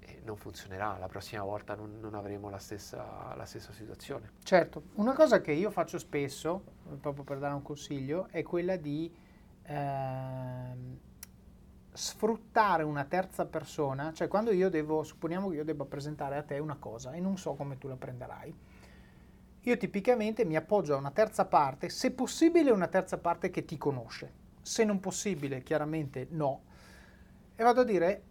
eh, 0.00 0.20
non 0.24 0.36
funzionerà, 0.36 0.96
la 0.98 1.06
prossima 1.06 1.42
volta 1.42 1.74
non, 1.74 1.98
non 2.00 2.14
avremo 2.14 2.50
la 2.50 2.58
stessa, 2.58 3.34
la 3.36 3.44
stessa, 3.44 3.72
situazione. 3.72 4.32
Certo, 4.42 4.84
una 4.94 5.14
cosa 5.14 5.40
che 5.40 5.52
io 5.52 5.70
faccio 5.70 5.98
spesso, 5.98 6.62
proprio 7.00 7.24
per 7.24 7.38
dare 7.38 7.54
un 7.54 7.62
consiglio, 7.62 8.28
è 8.30 8.42
quella 8.42 8.76
di 8.76 9.12
ehm, 9.62 10.98
sfruttare 11.96 12.82
una 12.82 13.04
terza 13.04 13.46
persona, 13.46 14.12
cioè 14.12 14.26
quando 14.26 14.50
io 14.50 14.68
devo, 14.68 15.04
supponiamo 15.04 15.48
che 15.48 15.56
io 15.56 15.64
debba 15.64 15.84
presentare 15.84 16.36
a 16.36 16.42
te 16.42 16.58
una 16.58 16.76
cosa 16.76 17.12
e 17.12 17.20
non 17.20 17.38
so 17.38 17.54
come 17.54 17.78
tu 17.78 17.86
la 17.86 17.96
prenderai, 17.96 18.54
io 19.60 19.76
tipicamente 19.76 20.44
mi 20.44 20.56
appoggio 20.56 20.94
a 20.94 20.98
una 20.98 21.12
terza 21.12 21.46
parte, 21.46 21.88
se 21.88 22.10
possibile 22.10 22.72
una 22.72 22.88
terza 22.88 23.16
parte 23.18 23.50
che 23.50 23.64
ti 23.64 23.78
conosce, 23.78 24.32
se 24.60 24.84
non 24.84 24.98
possibile 24.98 25.62
chiaramente 25.62 26.26
no, 26.30 26.62
e 27.54 27.62
vado 27.62 27.82
a 27.82 27.84
dire, 27.84 28.22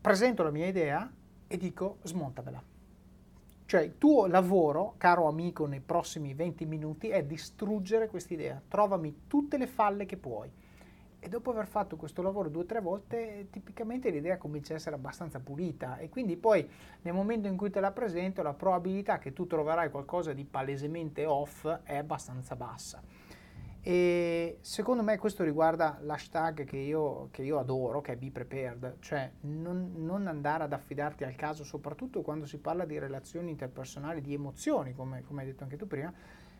presento 0.00 0.42
la 0.42 0.50
mia 0.50 0.66
idea 0.66 1.08
e 1.46 1.56
dico 1.56 1.98
smontamela. 2.02 2.60
Cioè 3.66 3.82
il 3.82 3.98
tuo 3.98 4.26
lavoro, 4.26 4.94
caro 4.96 5.28
amico, 5.28 5.66
nei 5.66 5.80
prossimi 5.80 6.34
20 6.34 6.66
minuti 6.66 7.08
è 7.08 7.22
distruggere 7.22 8.08
quest'idea, 8.08 8.60
trovami 8.66 9.24
tutte 9.28 9.58
le 9.58 9.66
falle 9.68 10.06
che 10.06 10.16
puoi 10.16 10.50
e 11.20 11.28
dopo 11.28 11.50
aver 11.50 11.66
fatto 11.66 11.96
questo 11.96 12.22
lavoro 12.22 12.48
due 12.48 12.62
o 12.62 12.66
tre 12.66 12.80
volte, 12.80 13.48
tipicamente 13.50 14.10
l'idea 14.10 14.38
comincia 14.38 14.72
a 14.72 14.76
essere 14.76 14.94
abbastanza 14.94 15.40
pulita 15.40 15.98
e 15.98 16.08
quindi 16.08 16.36
poi 16.36 16.68
nel 17.02 17.14
momento 17.14 17.48
in 17.48 17.56
cui 17.56 17.70
te 17.70 17.80
la 17.80 17.90
presento 17.90 18.42
la 18.42 18.54
probabilità 18.54 19.18
che 19.18 19.32
tu 19.32 19.46
troverai 19.46 19.90
qualcosa 19.90 20.32
di 20.32 20.44
palesemente 20.44 21.24
off 21.24 21.66
è 21.82 21.96
abbastanza 21.96 22.54
bassa. 22.54 23.02
E 23.80 24.58
secondo 24.60 25.02
me 25.02 25.16
questo 25.16 25.44
riguarda 25.44 25.98
l'hashtag 26.02 26.64
che 26.64 26.76
io, 26.76 27.28
che 27.30 27.42
io 27.42 27.58
adoro, 27.58 28.00
che 28.00 28.12
è 28.12 28.16
Be 28.16 28.30
Prepared, 28.30 28.96
cioè 28.98 29.30
non, 29.42 29.92
non, 29.96 30.26
andare 30.26 30.64
ad 30.64 30.72
affidarti 30.72 31.24
al 31.24 31.36
caso, 31.36 31.64
soprattutto 31.64 32.20
quando 32.20 32.44
si 32.44 32.58
parla 32.58 32.84
di 32.84 32.98
relazioni 32.98 33.50
interpersonali, 33.50 34.20
di 34.20 34.34
emozioni, 34.34 34.92
come, 34.92 35.22
come 35.22 35.40
hai 35.40 35.46
detto 35.46 35.62
anche 35.62 35.76
tu 35.76 35.86
prima, 35.86 36.12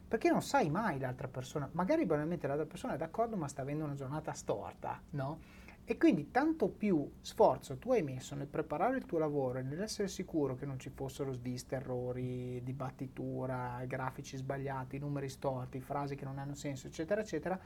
perché 0.09 0.31
non 0.31 0.43
sai 0.43 0.71
mai 0.71 0.99
l'altra 0.99 1.29
persona, 1.29 1.69
magari 1.73 2.07
banalmente 2.07 2.47
l'altra 2.47 2.67
persona 2.67 2.95
è 2.95 2.97
d'accordo 2.97 3.37
ma 3.37 3.47
sta 3.47 3.63
avendo 3.63 3.85
una 3.85 3.95
giornata 3.95 4.33
storta, 4.33 5.01
no? 5.11 5.39
E 5.85 5.97
quindi 5.97 6.31
tanto 6.31 6.69
più 6.69 7.11
sforzo 7.21 7.79
tu 7.79 7.93
hai 7.93 8.03
messo 8.03 8.35
nel 8.35 8.47
preparare 8.47 8.99
il 8.99 9.07
tuo 9.07 9.19
lavoro 9.19 9.59
e 9.59 9.63
nell'essere 9.63 10.09
sicuro 10.09 10.55
che 10.55 10.67
non 10.67 10.79
ci 10.79 10.91
fossero 10.91 11.33
sviste, 11.33 11.77
errori, 11.77 12.63
dibattitura, 12.63 13.83
grafici 13.87 14.37
sbagliati, 14.37 14.99
numeri 14.99 15.31
storti, 15.31 15.81
frasi 15.81 16.15
che 16.15 16.27
non 16.27 16.39
hanno 16.39 16.55
senso, 16.55 16.89
eccetera, 16.89 17.23
eccetera, 17.23 17.59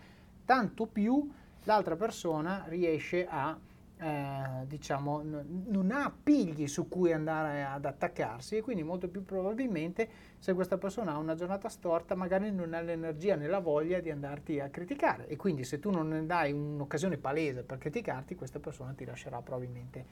tanto 0.44 0.86
più 0.86 1.28
l'altra 1.64 1.96
persona 1.96 2.64
riesce 2.68 3.26
a 3.26 3.58
eh, 4.02 4.66
diciamo, 4.66 5.22
n- 5.22 5.64
non 5.68 5.92
ha 5.92 6.04
appigli 6.04 6.66
su 6.66 6.88
cui 6.88 7.12
andare 7.12 7.62
ad 7.62 7.84
attaccarsi 7.84 8.56
e 8.56 8.60
quindi 8.60 8.82
molto 8.82 9.08
più 9.08 9.24
probabilmente 9.24 10.08
se 10.38 10.54
questa 10.54 10.76
persona 10.76 11.12
ha 11.12 11.18
una 11.18 11.36
giornata 11.36 11.68
storta 11.68 12.16
magari 12.16 12.50
non 12.50 12.74
ha 12.74 12.80
l'energia 12.80 13.36
né 13.36 13.46
la 13.46 13.60
voglia 13.60 14.00
di 14.00 14.10
andarti 14.10 14.58
a 14.58 14.68
criticare 14.70 15.28
e 15.28 15.36
quindi 15.36 15.62
se 15.62 15.78
tu 15.78 15.90
non 15.90 16.08
ne 16.08 16.26
dai 16.26 16.50
un'occasione 16.50 17.16
palese 17.16 17.62
per 17.62 17.78
criticarti 17.78 18.34
questa 18.34 18.58
persona 18.58 18.92
ti 18.92 19.04
lascerà 19.04 19.40
probabilmente 19.40 20.04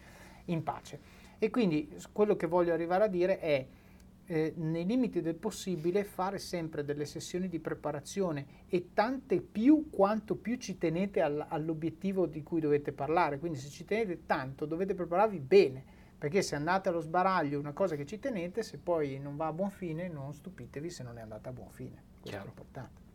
in 0.45 0.62
pace. 0.62 1.01
E 1.38 1.51
quindi 1.51 1.93
quello 2.12 2.36
che 2.36 2.47
voglio 2.47 2.72
arrivare 2.72 3.05
a 3.05 3.09
dire 3.09 3.41
è 3.41 3.66
eh, 4.31 4.53
nei 4.59 4.87
limiti 4.87 5.20
del 5.20 5.35
possibile 5.35 6.05
fare 6.05 6.39
sempre 6.39 6.85
delle 6.85 7.05
sessioni 7.05 7.49
di 7.49 7.59
preparazione 7.59 8.47
e 8.68 8.91
tante 8.95 9.41
più 9.41 9.91
quanto 9.91 10.37
più 10.37 10.57
ci 10.57 10.78
tenete 10.78 11.20
all, 11.20 11.45
all'obiettivo 11.49 12.26
di 12.26 12.45
cui 12.45 12.61
dovete 12.61 12.93
parlare. 12.93 13.41
Quindi 13.41 13.59
se 13.59 13.68
ci 13.68 13.85
tenete 13.85 14.26
tanto 14.26 14.66
dovete 14.66 14.95
prepararvi 14.95 15.41
bene, 15.41 15.85
perché 16.16 16.43
se 16.43 16.55
andate 16.55 16.89
allo 16.89 17.01
sbaraglio 17.01 17.59
una 17.59 17.72
cosa 17.72 17.97
che 17.97 18.07
ci 18.07 18.20
tenete, 18.20 18.62
se 18.62 18.78
poi 18.78 19.18
non 19.18 19.35
va 19.35 19.49
a 19.49 19.53
buon 19.53 19.70
fine 19.70 20.07
non 20.07 20.33
stupitevi 20.33 20.91
se 20.91 21.03
non 21.03 21.18
è 21.18 21.22
andata 21.22 21.49
a 21.49 21.53
buon 21.53 21.70
fine. 21.70 22.01
Questo 22.20 22.28
Chiaro. 22.28 22.45
è 22.45 22.49
importante. 22.49 23.09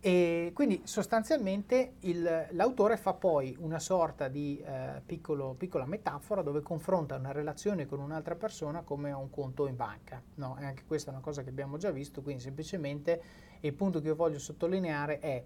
E 0.00 0.52
quindi 0.54 0.82
sostanzialmente 0.84 1.94
il, 2.00 2.46
l'autore 2.50 2.96
fa 2.96 3.14
poi 3.14 3.56
una 3.58 3.80
sorta 3.80 4.28
di 4.28 4.62
eh, 4.64 5.02
piccolo, 5.04 5.54
piccola 5.58 5.86
metafora 5.86 6.42
dove 6.42 6.60
confronta 6.60 7.16
una 7.16 7.32
relazione 7.32 7.86
con 7.86 7.98
un'altra 7.98 8.36
persona 8.36 8.82
come 8.82 9.10
un 9.10 9.28
conto 9.28 9.66
in 9.66 9.74
banca. 9.74 10.22
No, 10.34 10.56
e 10.60 10.64
anche 10.64 10.84
questa 10.86 11.10
è 11.10 11.14
una 11.14 11.22
cosa 11.22 11.42
che 11.42 11.48
abbiamo 11.48 11.78
già 11.78 11.90
visto, 11.90 12.22
quindi 12.22 12.42
semplicemente 12.42 13.22
il 13.60 13.74
punto 13.74 14.00
che 14.00 14.06
io 14.06 14.14
voglio 14.14 14.38
sottolineare 14.38 15.18
è 15.18 15.42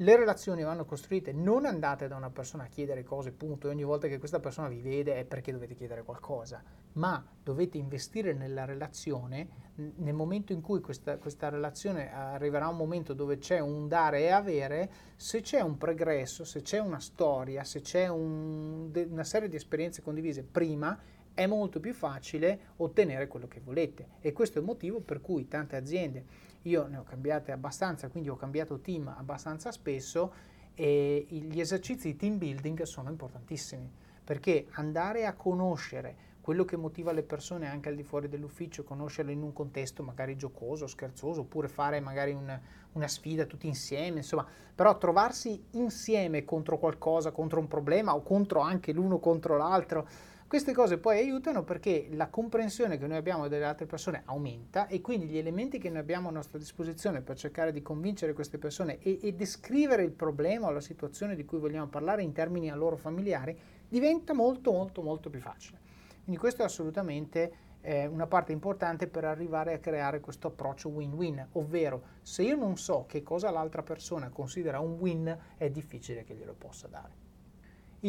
le 0.00 0.16
relazioni 0.16 0.62
vanno 0.62 0.86
costruite, 0.86 1.32
non 1.32 1.66
andate 1.66 2.08
da 2.08 2.16
una 2.16 2.30
persona 2.30 2.64
a 2.64 2.68
chiedere 2.68 3.02
cose, 3.02 3.32
punto, 3.32 3.68
e 3.68 3.70
ogni 3.70 3.84
volta 3.84 4.08
che 4.08 4.18
questa 4.18 4.40
persona 4.40 4.68
vi 4.68 4.80
vede 4.80 5.16
è 5.16 5.24
perché 5.24 5.52
dovete 5.52 5.74
chiedere 5.74 6.04
qualcosa, 6.04 6.62
ma 6.92 7.22
dovete 7.42 7.76
investire 7.76 8.32
nella 8.32 8.64
relazione 8.64 9.68
nel 9.74 10.14
momento 10.14 10.52
in 10.52 10.62
cui 10.62 10.80
questa, 10.80 11.16
questa 11.18 11.48
relazione 11.48 12.12
arriverà 12.12 12.66
a 12.66 12.70
un 12.70 12.76
momento 12.76 13.12
dove 13.12 13.38
c'è 13.38 13.60
un 13.60 13.88
dare 13.88 14.20
e 14.20 14.30
avere, 14.30 14.90
se 15.16 15.42
c'è 15.42 15.60
un 15.60 15.76
pregresso, 15.76 16.44
se 16.44 16.62
c'è 16.62 16.78
una 16.78 17.00
storia, 17.00 17.62
se 17.64 17.80
c'è 17.82 18.08
un, 18.08 18.90
una 19.08 19.24
serie 19.24 19.48
di 19.48 19.56
esperienze 19.56 20.02
condivise 20.02 20.42
prima, 20.42 20.98
è 21.34 21.46
molto 21.46 21.78
più 21.78 21.92
facile 21.92 22.72
ottenere 22.76 23.26
quello 23.26 23.48
che 23.48 23.60
volete. 23.60 24.08
E 24.20 24.32
questo 24.32 24.58
è 24.58 24.60
il 24.60 24.66
motivo 24.66 25.00
per 25.00 25.20
cui 25.20 25.46
tante 25.46 25.76
aziende 25.76 26.24
io 26.62 26.86
ne 26.86 26.98
ho 26.98 27.02
cambiate 27.02 27.52
abbastanza, 27.52 28.08
quindi 28.08 28.28
ho 28.28 28.36
cambiato 28.36 28.80
team 28.80 29.08
abbastanza 29.08 29.72
spesso 29.72 30.32
e 30.74 31.26
gli 31.28 31.60
esercizi 31.60 32.12
di 32.12 32.16
team 32.16 32.38
building 32.38 32.82
sono 32.82 33.10
importantissimi 33.10 33.90
perché 34.24 34.66
andare 34.72 35.26
a 35.26 35.34
conoscere 35.34 36.28
quello 36.40 36.64
che 36.64 36.76
motiva 36.76 37.12
le 37.12 37.22
persone 37.22 37.68
anche 37.68 37.90
al 37.90 37.94
di 37.94 38.02
fuori 38.02 38.28
dell'ufficio, 38.28 38.82
conoscerle 38.82 39.32
in 39.32 39.42
un 39.42 39.52
contesto 39.52 40.02
magari 40.02 40.36
giocoso, 40.36 40.86
scherzoso, 40.86 41.42
oppure 41.42 41.68
fare 41.68 42.00
magari 42.00 42.32
un, 42.32 42.58
una 42.92 43.08
sfida 43.08 43.44
tutti 43.44 43.66
insieme, 43.66 44.18
insomma, 44.18 44.46
però 44.74 44.96
trovarsi 44.98 45.62
insieme 45.72 46.44
contro 46.44 46.78
qualcosa, 46.78 47.30
contro 47.30 47.60
un 47.60 47.68
problema 47.68 48.14
o 48.14 48.22
contro 48.22 48.60
anche 48.60 48.92
l'uno 48.92 49.18
contro 49.18 49.56
l'altro, 49.56 50.08
queste 50.50 50.72
cose 50.72 50.98
poi 50.98 51.18
aiutano 51.18 51.62
perché 51.62 52.08
la 52.10 52.26
comprensione 52.26 52.98
che 52.98 53.06
noi 53.06 53.18
abbiamo 53.18 53.46
delle 53.46 53.66
altre 53.66 53.86
persone 53.86 54.22
aumenta 54.24 54.88
e 54.88 55.00
quindi 55.00 55.26
gli 55.26 55.38
elementi 55.38 55.78
che 55.78 55.90
noi 55.90 56.00
abbiamo 56.00 56.28
a 56.28 56.32
nostra 56.32 56.58
disposizione 56.58 57.20
per 57.20 57.36
cercare 57.36 57.70
di 57.70 57.82
convincere 57.82 58.32
queste 58.32 58.58
persone 58.58 58.98
e, 58.98 59.20
e 59.22 59.32
descrivere 59.32 60.02
il 60.02 60.10
problema 60.10 60.66
o 60.66 60.72
la 60.72 60.80
situazione 60.80 61.36
di 61.36 61.44
cui 61.44 61.60
vogliamo 61.60 61.86
parlare 61.86 62.24
in 62.24 62.32
termini 62.32 62.68
a 62.68 62.74
loro 62.74 62.96
familiari 62.96 63.56
diventa 63.88 64.34
molto 64.34 64.72
molto 64.72 65.02
molto 65.02 65.30
più 65.30 65.38
facile. 65.38 65.78
Quindi 66.24 66.40
questo 66.40 66.62
è 66.62 66.64
assolutamente 66.64 67.52
eh, 67.82 68.06
una 68.06 68.26
parte 68.26 68.50
importante 68.50 69.06
per 69.06 69.24
arrivare 69.24 69.74
a 69.74 69.78
creare 69.78 70.18
questo 70.18 70.48
approccio 70.48 70.88
win-win, 70.88 71.46
ovvero 71.52 72.02
se 72.22 72.42
io 72.42 72.56
non 72.56 72.76
so 72.76 73.04
che 73.06 73.22
cosa 73.22 73.52
l'altra 73.52 73.84
persona 73.84 74.30
considera 74.30 74.80
un 74.80 74.96
win 74.98 75.38
è 75.56 75.70
difficile 75.70 76.24
che 76.24 76.34
glielo 76.34 76.56
possa 76.58 76.88
dare. 76.88 77.28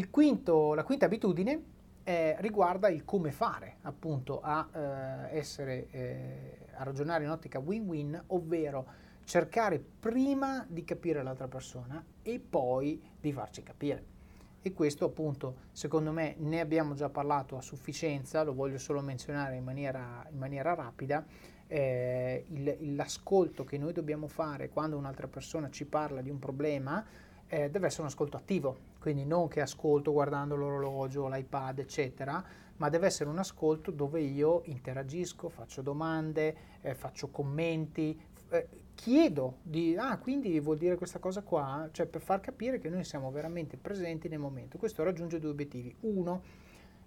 Quinto, 0.10 0.74
la 0.74 0.84
quinta 0.84 1.06
abitudine 1.06 1.81
eh, 2.04 2.36
riguarda 2.40 2.90
il 2.90 3.06
come 3.06 3.32
fare 3.32 3.78
appunto 3.82 4.42
a, 4.42 4.68
eh, 4.74 5.38
essere, 5.38 5.88
eh, 5.92 6.68
a 6.74 6.84
ragionare 6.84 7.24
in 7.24 7.30
ottica 7.30 7.60
win-win, 7.60 8.22
ovvero 8.28 9.10
cercare 9.24 9.80
prima 9.80 10.66
di 10.68 10.84
capire 10.84 11.24
l'altra 11.24 11.48
persona 11.48 12.04
e 12.22 12.40
poi 12.40 13.02
di 13.20 13.32
farci 13.32 13.64
capire. 13.64 14.20
E 14.64 14.74
questo 14.74 15.06
appunto 15.06 15.56
secondo 15.72 16.12
me 16.12 16.36
ne 16.38 16.60
abbiamo 16.60 16.94
già 16.94 17.10
parlato 17.10 17.58
a 17.58 17.62
sufficienza, 17.62 18.44
lo 18.44 18.54
voglio 18.54 18.78
solo 18.78 19.02
menzionare 19.02 19.56
in 19.56 19.64
maniera, 19.64 20.26
in 20.30 20.38
maniera 20.38 20.74
rapida. 20.74 21.26
Eh, 21.68 22.46
il, 22.50 22.96
l'ascolto 22.96 23.64
che 23.64 23.78
noi 23.78 23.94
dobbiamo 23.94 24.28
fare 24.28 24.70
quando 24.70 24.98
un'altra 24.98 25.28
persona 25.28 25.70
ci 25.70 25.86
parla 25.86 26.22
di 26.22 26.30
un 26.30 26.38
problema 26.38 27.04
eh, 27.52 27.70
deve 27.70 27.88
essere 27.88 28.04
un 28.04 28.08
ascolto 28.08 28.38
attivo, 28.38 28.78
quindi 28.98 29.26
non 29.26 29.50
che 29.50 29.60
ascolto 29.60 30.14
guardando 30.14 30.56
l'orologio, 30.56 31.28
l'iPad, 31.28 31.80
eccetera, 31.80 32.42
ma 32.78 32.88
deve 32.88 33.08
essere 33.08 33.30
un 33.30 33.40
ascolto 33.40 33.92
dove 33.92 34.22
io 34.22 34.62
interagisco, 34.66 35.50
faccio 35.50 35.82
domande, 35.82 36.56
eh, 36.80 36.96
faccio 36.96 37.28
commenti, 37.28 38.18
eh, 38.52 38.68
chiedo 38.96 39.58
di, 39.64 39.98
ah, 39.98 40.18
quindi 40.18 40.58
vuol 40.62 40.78
dire 40.78 40.96
questa 40.96 41.20
cosa 41.20 41.42
qua, 41.42 41.90
cioè 41.92 42.06
per 42.06 42.22
far 42.22 42.40
capire 42.40 42.80
che 42.80 42.88
noi 42.88 43.04
siamo 43.04 43.30
veramente 43.32 43.76
presenti 43.76 44.30
nel 44.30 44.40
momento. 44.40 44.78
Questo 44.78 45.04
raggiunge 45.04 45.38
due 45.38 45.50
obiettivi. 45.50 45.94
Uno, 46.02 46.42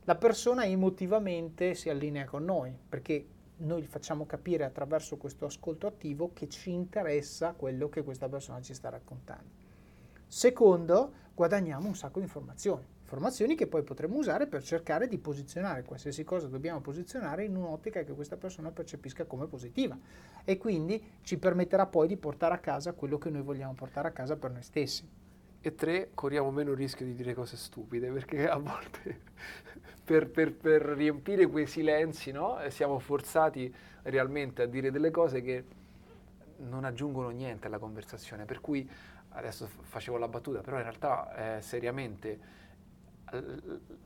la 0.05 0.15
persona 0.15 0.67
emotivamente 0.67 1.75
si 1.75 1.89
allinea 1.89 2.27
con 2.27 2.45
noi, 2.45 2.71
perché 2.87 3.27
noi 3.57 3.83
facciamo 3.85 4.27
capire 4.27 4.65
attraverso 4.65 5.17
questo 5.17 5.47
ascolto 5.47 5.87
attivo 5.87 6.33
che 6.35 6.51
ci 6.51 6.71
interessa 6.71 7.55
quello 7.55 7.89
che 7.89 8.03
questa 8.03 8.29
persona 8.29 8.61
ci 8.61 8.75
sta 8.75 8.91
raccontando. 8.91 9.64
Secondo, 10.35 11.13
guadagniamo 11.33 11.87
un 11.87 11.95
sacco 11.95 12.19
di 12.19 12.25
informazioni, 12.25 12.85
informazioni 13.03 13.55
che 13.55 13.69
poi 13.69 13.85
potremo 13.85 14.17
usare 14.17 14.49
per 14.49 14.65
cercare 14.65 15.07
di 15.07 15.17
posizionare 15.17 15.85
qualsiasi 15.85 16.25
cosa 16.25 16.49
dobbiamo 16.49 16.81
posizionare 16.81 17.45
in 17.45 17.55
un'ottica 17.55 18.03
che 18.03 18.13
questa 18.15 18.37
persona 18.37 18.73
percepisca 18.73 19.27
come 19.27 19.47
positiva 19.47 19.97
e 20.45 20.59
quindi 20.59 21.01
ci 21.23 21.39
permetterà 21.39 21.87
poi 21.87 22.09
di 22.09 22.17
portare 22.17 22.55
a 22.55 22.59
casa 22.59 22.95
quello 22.95 23.17
che 23.17 23.31
noi 23.31 23.43
vogliamo 23.43 23.75
portare 23.75 24.09
a 24.09 24.11
casa 24.11 24.35
per 24.35 24.51
noi 24.51 24.65
stessi. 24.65 25.09
E 25.61 25.75
tre, 25.77 26.11
corriamo 26.15 26.51
meno 26.51 26.73
il 26.73 26.79
rischio 26.79 27.07
di 27.07 27.15
dire 27.15 27.33
cose 27.33 27.57
stupide 27.57 28.11
perché 28.11 28.49
a 28.49 28.57
volte 28.57 29.21
per, 30.05 30.29
per, 30.29 30.53
per 30.53 30.83
riempire 30.83 31.47
quei 31.47 31.69
silenzi 31.69 32.33
no? 32.33 32.59
siamo 32.71 32.99
forzati 32.99 33.73
realmente 34.03 34.63
a 34.63 34.67
dire 34.67 34.91
delle 34.91 35.13
cose 35.13 35.43
che 35.43 35.65
non 36.57 36.85
aggiungono 36.85 37.29
niente 37.31 37.67
alla 37.67 37.79
conversazione, 37.79 38.45
per 38.45 38.61
cui 38.61 38.89
adesso 39.35 39.67
facevo 39.67 40.17
la 40.17 40.29
battuta, 40.29 40.61
però 40.61 40.77
in 40.77 40.83
realtà 40.83 41.57
eh, 41.57 41.61
seriamente 41.61 42.63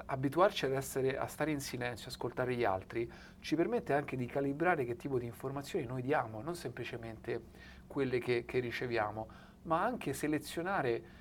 abituarci 0.06 0.64
ad 0.64 0.72
essere, 0.72 1.18
a 1.18 1.26
stare 1.26 1.50
in 1.50 1.60
silenzio, 1.60 2.08
ascoltare 2.08 2.54
gli 2.54 2.64
altri, 2.64 3.10
ci 3.40 3.56
permette 3.56 3.92
anche 3.92 4.16
di 4.16 4.26
calibrare 4.26 4.84
che 4.84 4.96
tipo 4.96 5.18
di 5.18 5.26
informazioni 5.26 5.84
noi 5.84 6.02
diamo, 6.02 6.40
non 6.40 6.54
semplicemente 6.54 7.42
quelle 7.86 8.18
che, 8.18 8.44
che 8.44 8.58
riceviamo, 8.60 9.28
ma 9.62 9.82
anche 9.82 10.12
selezionare 10.12 11.16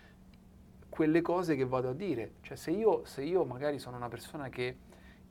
quelle 0.90 1.22
cose 1.22 1.56
che 1.56 1.66
vado 1.66 1.90
a 1.90 1.94
dire. 1.94 2.36
Cioè 2.42 2.56
se 2.56 2.72
io, 2.72 3.04
se 3.06 3.24
io 3.24 3.44
magari 3.44 3.80
sono 3.80 3.98
una 3.98 4.08
persona 4.08 4.50
che 4.50 4.78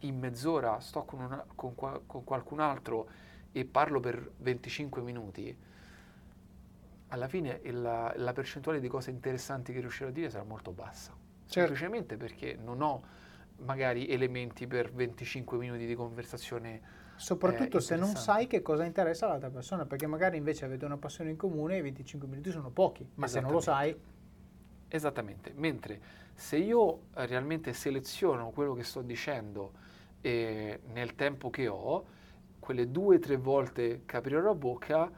in 0.01 0.19
mezz'ora 0.19 0.79
sto 0.81 1.05
con, 1.05 1.21
una, 1.21 1.45
con, 1.55 1.75
con 1.75 2.25
qualcun 2.25 2.61
altro 2.61 3.09
e 3.53 3.65
parlo 3.65 4.01
per 4.01 4.33
25 4.37 5.01
minuti, 5.01 5.57
alla 7.09 7.29
fine 7.29 7.61
la, 7.71 8.13
la, 8.17 8.33
percentuale 8.33 8.81
di 8.81 8.89
cose 8.89 9.11
interessanti 9.11 9.73
che 9.73 9.81
riuscirò 9.81 10.09
a 10.09 10.13
dire 10.13 10.31
sarà 10.31 10.45
molto 10.45 10.73
bassa. 10.73 11.13
Certo. 11.47 11.53
Semplicemente 11.53 12.17
perché 12.17 12.59
non 12.61 12.83
ho 12.83 13.03
magari 13.59 14.09
elementi 14.09 14.67
per 14.67 14.93
25 14.93 15.57
minuti 15.57 15.87
di 15.87 15.95
conversazione. 15.95 17.05
Soprattutto 17.17 17.79
eh, 17.79 17.81
se 17.81 17.97
non 17.97 18.15
sai 18.15 18.47
che 18.47 18.61
cosa 18.61 18.85
interessa 18.85 19.27
all'altra 19.27 19.51
persona, 19.51 19.87
perché 19.87 20.07
magari 20.07 20.37
invece 20.37 20.65
avete 20.65 20.85
una 20.85 20.99
passione 20.99 21.31
in 21.31 21.37
comune 21.37 21.77
e 21.79 21.83
25 21.83 22.29
minuti 22.29 22.51
sono 22.51 22.71
pochi, 22.71 23.09
ma 23.15 23.27
se 23.27 23.41
non 23.41 23.53
lo 23.53 23.61
sai... 23.61 23.97
Esattamente, 24.89 25.53
mentre 25.57 26.01
se 26.35 26.59
io 26.59 27.07
realmente 27.15 27.73
seleziono 27.73 28.51
quello 28.51 28.75
che 28.75 28.85
sto 28.85 29.01
dicendo 29.01 29.73
eh, 30.21 30.81
nel 30.93 31.15
tempo 31.15 31.51
che 31.51 31.67
ho, 31.67 32.05
quelle 32.59 32.91
due 32.91 33.17
o 33.17 33.19
tre 33.19 33.37
volte 33.37 34.03
che 34.05 34.17
aprirò 34.17 34.41
la 34.41 34.55
bocca, 34.55 35.11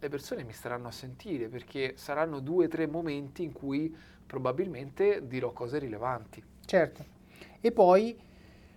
le 0.00 0.08
persone 0.08 0.44
mi 0.44 0.52
staranno 0.52 0.88
a 0.88 0.92
sentire 0.92 1.48
perché 1.48 1.94
saranno 1.96 2.40
due 2.40 2.66
o 2.66 2.68
tre 2.68 2.86
momenti 2.86 3.42
in 3.42 3.52
cui 3.52 3.94
probabilmente 4.26 5.26
dirò 5.26 5.52
cose 5.52 5.78
rilevanti. 5.78 6.42
Certo. 6.64 7.04
E 7.60 7.72
poi 7.72 8.16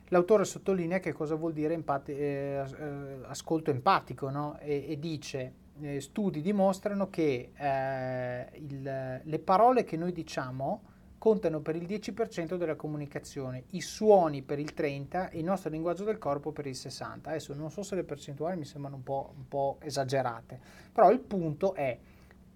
l'autore 0.07 0.45
sottolinea 0.45 0.99
che 0.99 1.13
cosa 1.13 1.35
vuol 1.35 1.53
dire 1.53 1.73
empati- 1.73 2.13
eh, 2.13 2.63
eh, 2.79 3.17
ascolto 3.23 3.71
empatico 3.71 4.29
no? 4.29 4.57
e, 4.59 4.85
e, 4.89 4.99
dice 4.99 5.53
eh, 5.81 6.01
studi 6.01 6.41
dimostrano 6.41 7.09
che 7.09 7.51
eh, 7.55 8.49
il, 8.59 9.21
le 9.23 9.39
parole 9.39 9.83
che 9.83 9.97
noi 9.97 10.11
diciamo 10.11 10.83
contano 11.21 11.59
per 11.59 11.75
il 11.75 11.83
10% 11.83 12.55
della 12.55 12.73
comunicazione, 12.73 13.65
i 13.73 13.81
suoni 13.81 14.41
per 14.41 14.57
il 14.57 14.73
30% 14.75 15.29
e 15.29 15.37
il 15.37 15.43
nostro 15.43 15.69
linguaggio 15.69 16.03
del 16.03 16.17
corpo 16.17 16.51
per 16.51 16.65
il 16.65 16.73
60%. 16.73 17.19
Adesso 17.21 17.53
non 17.53 17.69
so 17.69 17.83
se 17.83 17.93
le 17.93 18.03
percentuali 18.03 18.57
mi 18.57 18.65
sembrano 18.65 18.95
un 18.95 19.03
po', 19.03 19.31
un 19.37 19.47
po 19.47 19.77
esagerate, 19.81 20.59
però 20.91 21.11
il 21.11 21.19
punto 21.19 21.75
è 21.75 21.95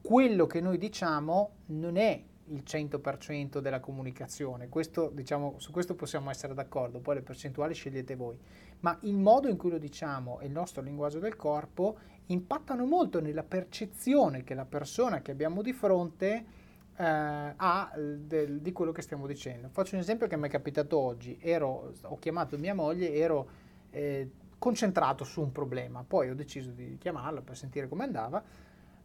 quello 0.01 0.47
che 0.47 0.61
noi 0.61 0.80
diciamo 0.80 1.51
non 1.68 1.95
è 1.95 2.20
il 2.45 2.63
100% 2.66 3.59
della 3.59 3.80
comunicazione, 3.80 4.68
questo, 4.68 5.11
diciamo, 5.13 5.59
su 5.59 5.70
questo 5.72 5.93
possiamo 5.93 6.32
essere 6.32 6.55
d'accordo, 6.55 6.97
poi 6.97 7.16
le 7.16 7.22
percentuali 7.22 7.76
scegliete 7.76 8.16
voi, 8.16 8.36
ma 8.80 8.97
il 9.01 9.16
modo 9.16 9.47
in 9.47 9.57
cui 9.57 9.70
lo 9.70 9.78
diciamo 9.78 10.39
e 10.39 10.47
il 10.47 10.51
nostro 10.51 10.82
linguaggio 10.82 11.20
del 11.20 11.36
corpo 11.36 11.97
impattano 12.26 12.88
molto 12.88 13.22
nella 13.22 13.43
percezione 13.43 14.43
che 14.43 14.55
la 14.55 14.66
persona 14.66 15.22
che 15.22 15.30
abbiamo 15.30 15.61
di 15.61 15.72
fronte 15.72 16.63
eh, 16.98 17.54
ha 17.56 17.91
del, 17.96 18.62
di 18.62 18.72
quello 18.72 18.91
che 18.91 19.02
stiamo 19.02 19.28
dicendo. 19.28 19.70
Faccio 19.70 19.96
un 19.96 20.02
esempio 20.02 20.28
che 20.28 20.38
mi 20.38 20.48
è 20.48 20.52
capitato 20.52 20.98
oggi, 20.98 21.38
ero, 21.41 21.93
ho 22.02 22.20
chiamato 22.20 22.58
mia 22.58 22.74
moglie, 22.74 23.14
ero 23.14 23.48
eh, 23.91 24.30
concentrato 24.58 25.24
su 25.24 25.41
un 25.41 25.52
problema, 25.52 26.04
poi 26.08 26.30
ho 26.30 26.36
deciso 26.36 26.72
di 26.72 26.98
chiamarla 26.98 27.41
per 27.41 27.58
sentire 27.58 27.88
come 27.88 28.04
andava, 28.04 28.41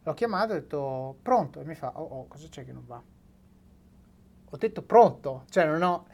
l'ho 0.03 0.13
chiamata 0.13 0.53
e 0.53 0.57
ho 0.57 0.59
detto 0.59 1.17
pronto? 1.21 1.59
E 1.59 1.65
mi 1.65 1.75
fa 1.75 1.91
oh, 1.95 2.03
oh 2.03 2.27
cosa 2.27 2.47
c'è 2.47 2.65
che 2.65 2.71
non 2.71 2.85
va? 2.85 3.01
Ho 4.53 4.57
detto 4.57 4.81
pronto, 4.81 5.43
cioè 5.49 5.65
non 5.65 5.81
ho... 5.81 6.05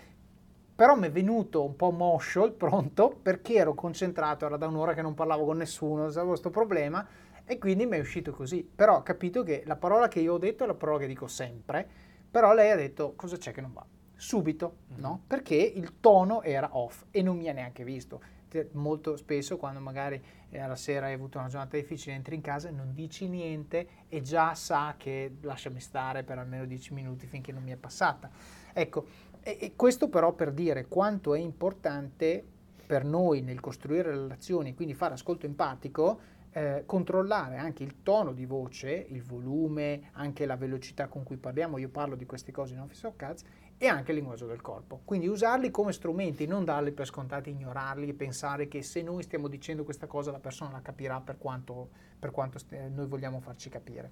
Però 0.75 0.95
mi 0.95 1.07
è 1.07 1.11
venuto 1.11 1.63
un 1.63 1.75
po' 1.75 1.89
moscio 1.89 2.45
il 2.45 2.51
pronto 2.51 3.09
perché 3.09 3.55
ero 3.55 3.73
concentrato, 3.73 4.45
era 4.45 4.57
da 4.57 4.67
un'ora 4.67 4.93
che 4.93 5.01
non 5.01 5.15
parlavo 5.15 5.45
con 5.45 5.57
nessuno, 5.57 6.05
avevo 6.05 6.27
questo 6.27 6.51
problema 6.51 7.07
e 7.47 7.57
quindi 7.57 7.85
mi 7.85 7.97
è 7.97 7.99
uscito 7.99 8.31
così. 8.31 8.63
Però 8.63 8.97
ho 8.97 9.03
capito 9.03 9.41
che 9.41 9.63
la 9.65 9.77
parola 9.77 10.07
che 10.07 10.19
io 10.19 10.33
ho 10.33 10.37
detto 10.37 10.63
è 10.63 10.67
la 10.67 10.75
parola 10.75 10.99
che 10.99 11.07
dico 11.07 11.27
sempre, 11.27 11.87
però 12.29 12.53
lei 12.53 12.69
ha 12.69 12.75
detto 12.75 13.13
cosa 13.15 13.37
c'è 13.37 13.51
che 13.51 13.61
non 13.61 13.73
va? 13.73 13.85
Subito, 14.15 14.77
mm-hmm. 14.91 15.01
no? 15.01 15.23
Perché 15.25 15.55
il 15.55 15.99
tono 15.99 16.41
era 16.41 16.77
off 16.77 17.05
e 17.11 17.21
non 17.21 17.37
mi 17.37 17.49
ha 17.49 17.53
neanche 17.53 17.83
visto 17.83 18.21
molto 18.71 19.17
spesso 19.17 19.57
quando 19.57 19.79
magari 19.79 20.21
eh, 20.49 20.59
alla 20.59 20.75
sera 20.75 21.07
hai 21.07 21.13
avuto 21.13 21.37
una 21.37 21.47
giornata 21.47 21.77
difficile, 21.77 22.15
entri 22.15 22.35
in 22.35 22.41
casa, 22.41 22.69
non 22.71 22.93
dici 22.93 23.27
niente 23.27 23.87
e 24.07 24.21
già 24.21 24.55
sa 24.55 24.95
che 24.97 25.35
lasciami 25.41 25.79
stare 25.79 26.23
per 26.23 26.39
almeno 26.39 26.65
10 26.65 26.93
minuti 26.93 27.27
finché 27.27 27.51
non 27.51 27.63
mi 27.63 27.71
è 27.71 27.75
passata. 27.75 28.29
Ecco, 28.73 29.05
e, 29.41 29.57
e 29.59 29.73
questo 29.75 30.09
però 30.09 30.33
per 30.33 30.51
dire 30.51 30.87
quanto 30.87 31.35
è 31.35 31.39
importante 31.39 32.43
per 32.85 33.03
noi 33.03 33.41
nel 33.41 33.59
costruire 33.59 34.11
relazioni, 34.11 34.73
quindi 34.73 34.93
fare 34.93 35.13
ascolto 35.13 35.45
empatico, 35.45 36.19
eh, 36.57 36.83
controllare 36.87 37.57
anche 37.57 37.83
il 37.83 38.01
tono 38.01 38.33
di 38.33 38.47
voce, 38.47 39.05
il 39.09 39.21
volume, 39.21 40.09
anche 40.13 40.47
la 40.47 40.55
velocità 40.55 41.07
con 41.07 41.21
cui 41.21 41.37
parliamo, 41.37 41.77
io 41.77 41.89
parlo 41.89 42.15
di 42.15 42.25
queste 42.25 42.51
cose 42.51 42.73
in 42.73 42.79
Office 42.79 43.05
of 43.05 43.15
Cats, 43.15 43.43
e 43.77 43.85
anche 43.85 44.09
il 44.09 44.17
linguaggio 44.17 44.47
del 44.47 44.59
corpo. 44.59 45.01
Quindi 45.05 45.27
usarli 45.27 45.69
come 45.69 45.91
strumenti, 45.91 46.47
non 46.47 46.65
darli 46.65 46.91
per 46.91 47.05
scontati, 47.05 47.51
ignorarli 47.51 48.09
e 48.09 48.13
pensare 48.15 48.67
che 48.67 48.81
se 48.81 49.03
noi 49.03 49.21
stiamo 49.21 49.47
dicendo 49.47 49.83
questa 49.83 50.07
cosa 50.07 50.31
la 50.31 50.39
persona 50.39 50.71
la 50.71 50.81
capirà 50.81 51.21
per 51.21 51.37
quanto, 51.37 51.89
per 52.17 52.31
quanto 52.31 52.57
noi 52.91 53.05
vogliamo 53.05 53.39
farci 53.39 53.69
capire. 53.69 54.11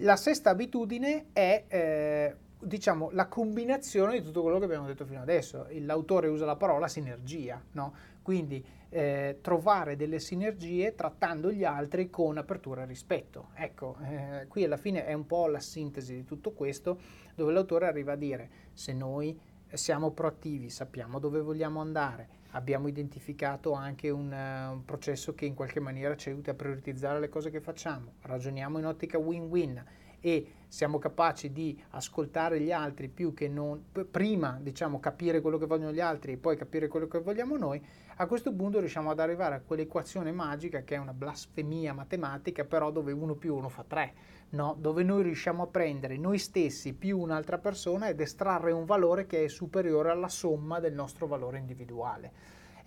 La 0.00 0.16
sesta 0.16 0.50
abitudine 0.50 1.28
è 1.32 1.64
eh, 1.66 2.36
diciamo, 2.58 3.08
la 3.12 3.26
combinazione 3.26 4.18
di 4.18 4.22
tutto 4.22 4.42
quello 4.42 4.58
che 4.58 4.64
abbiamo 4.66 4.86
detto 4.86 5.06
fino 5.06 5.22
adesso. 5.22 5.66
L'autore 5.78 6.28
usa 6.28 6.44
la 6.44 6.56
parola 6.56 6.88
sinergia, 6.88 7.58
no? 7.72 7.94
quindi 8.20 8.62
eh, 8.88 9.38
trovare 9.40 9.96
delle 9.96 10.18
sinergie 10.18 10.94
trattando 10.94 11.50
gli 11.50 11.64
altri 11.64 12.08
con 12.10 12.38
apertura 12.38 12.82
e 12.82 12.86
rispetto. 12.86 13.48
Ecco, 13.54 13.96
eh, 14.02 14.46
qui 14.48 14.64
alla 14.64 14.76
fine 14.76 15.04
è 15.04 15.12
un 15.12 15.26
po' 15.26 15.46
la 15.46 15.60
sintesi 15.60 16.14
di 16.14 16.24
tutto 16.24 16.52
questo, 16.52 16.98
dove 17.34 17.52
l'autore 17.52 17.86
arriva 17.86 18.12
a 18.12 18.16
dire 18.16 18.50
se 18.72 18.92
noi 18.92 19.38
siamo 19.72 20.10
proattivi, 20.10 20.70
sappiamo 20.70 21.18
dove 21.18 21.40
vogliamo 21.40 21.80
andare, 21.80 22.28
abbiamo 22.50 22.88
identificato 22.88 23.72
anche 23.72 24.10
un, 24.10 24.30
uh, 24.30 24.72
un, 24.72 24.84
processo 24.84 25.34
che 25.34 25.44
in 25.44 25.54
qualche 25.54 25.80
maniera 25.80 26.16
ci 26.16 26.30
aiuta 26.30 26.52
a 26.52 26.54
prioritizzare 26.54 27.20
le 27.20 27.28
cose 27.28 27.50
che 27.50 27.60
facciamo, 27.60 28.14
ragioniamo 28.22 28.78
in 28.78 28.86
ottica 28.86 29.18
win-win 29.18 29.84
e 30.26 30.44
siamo 30.66 30.98
capaci 30.98 31.52
di 31.52 31.80
ascoltare 31.90 32.58
gli 32.58 32.72
altri 32.72 33.06
più 33.06 33.32
che 33.32 33.46
non 33.46 33.84
prima 34.10 34.58
diciamo 34.60 34.98
capire 34.98 35.40
quello 35.40 35.56
che 35.56 35.66
vogliono 35.66 35.92
gli 35.92 36.00
altri 36.00 36.32
e 36.32 36.36
poi 36.36 36.56
capire 36.56 36.88
quello 36.88 37.06
che 37.06 37.20
vogliamo 37.20 37.56
noi 37.56 37.80
a 38.16 38.26
questo 38.26 38.52
punto 38.52 38.80
riusciamo 38.80 39.08
ad 39.08 39.20
arrivare 39.20 39.54
a 39.54 39.60
quell'equazione 39.60 40.32
magica 40.32 40.82
che 40.82 40.96
è 40.96 40.98
una 40.98 41.12
blasfemia 41.12 41.94
matematica 41.94 42.64
però 42.64 42.90
dove 42.90 43.12
1 43.12 43.34
più 43.36 43.54
1 43.54 43.68
fa 43.68 43.84
3 43.86 44.14
no? 44.50 44.76
dove 44.76 45.04
noi 45.04 45.22
riusciamo 45.22 45.62
a 45.62 45.68
prendere 45.68 46.16
noi 46.16 46.38
stessi 46.38 46.92
più 46.92 47.20
un'altra 47.20 47.58
persona 47.58 48.08
ed 48.08 48.20
estrarre 48.20 48.72
un 48.72 48.84
valore 48.84 49.26
che 49.26 49.44
è 49.44 49.48
superiore 49.48 50.10
alla 50.10 50.28
somma 50.28 50.80
del 50.80 50.92
nostro 50.92 51.28
valore 51.28 51.58
individuale 51.58 52.32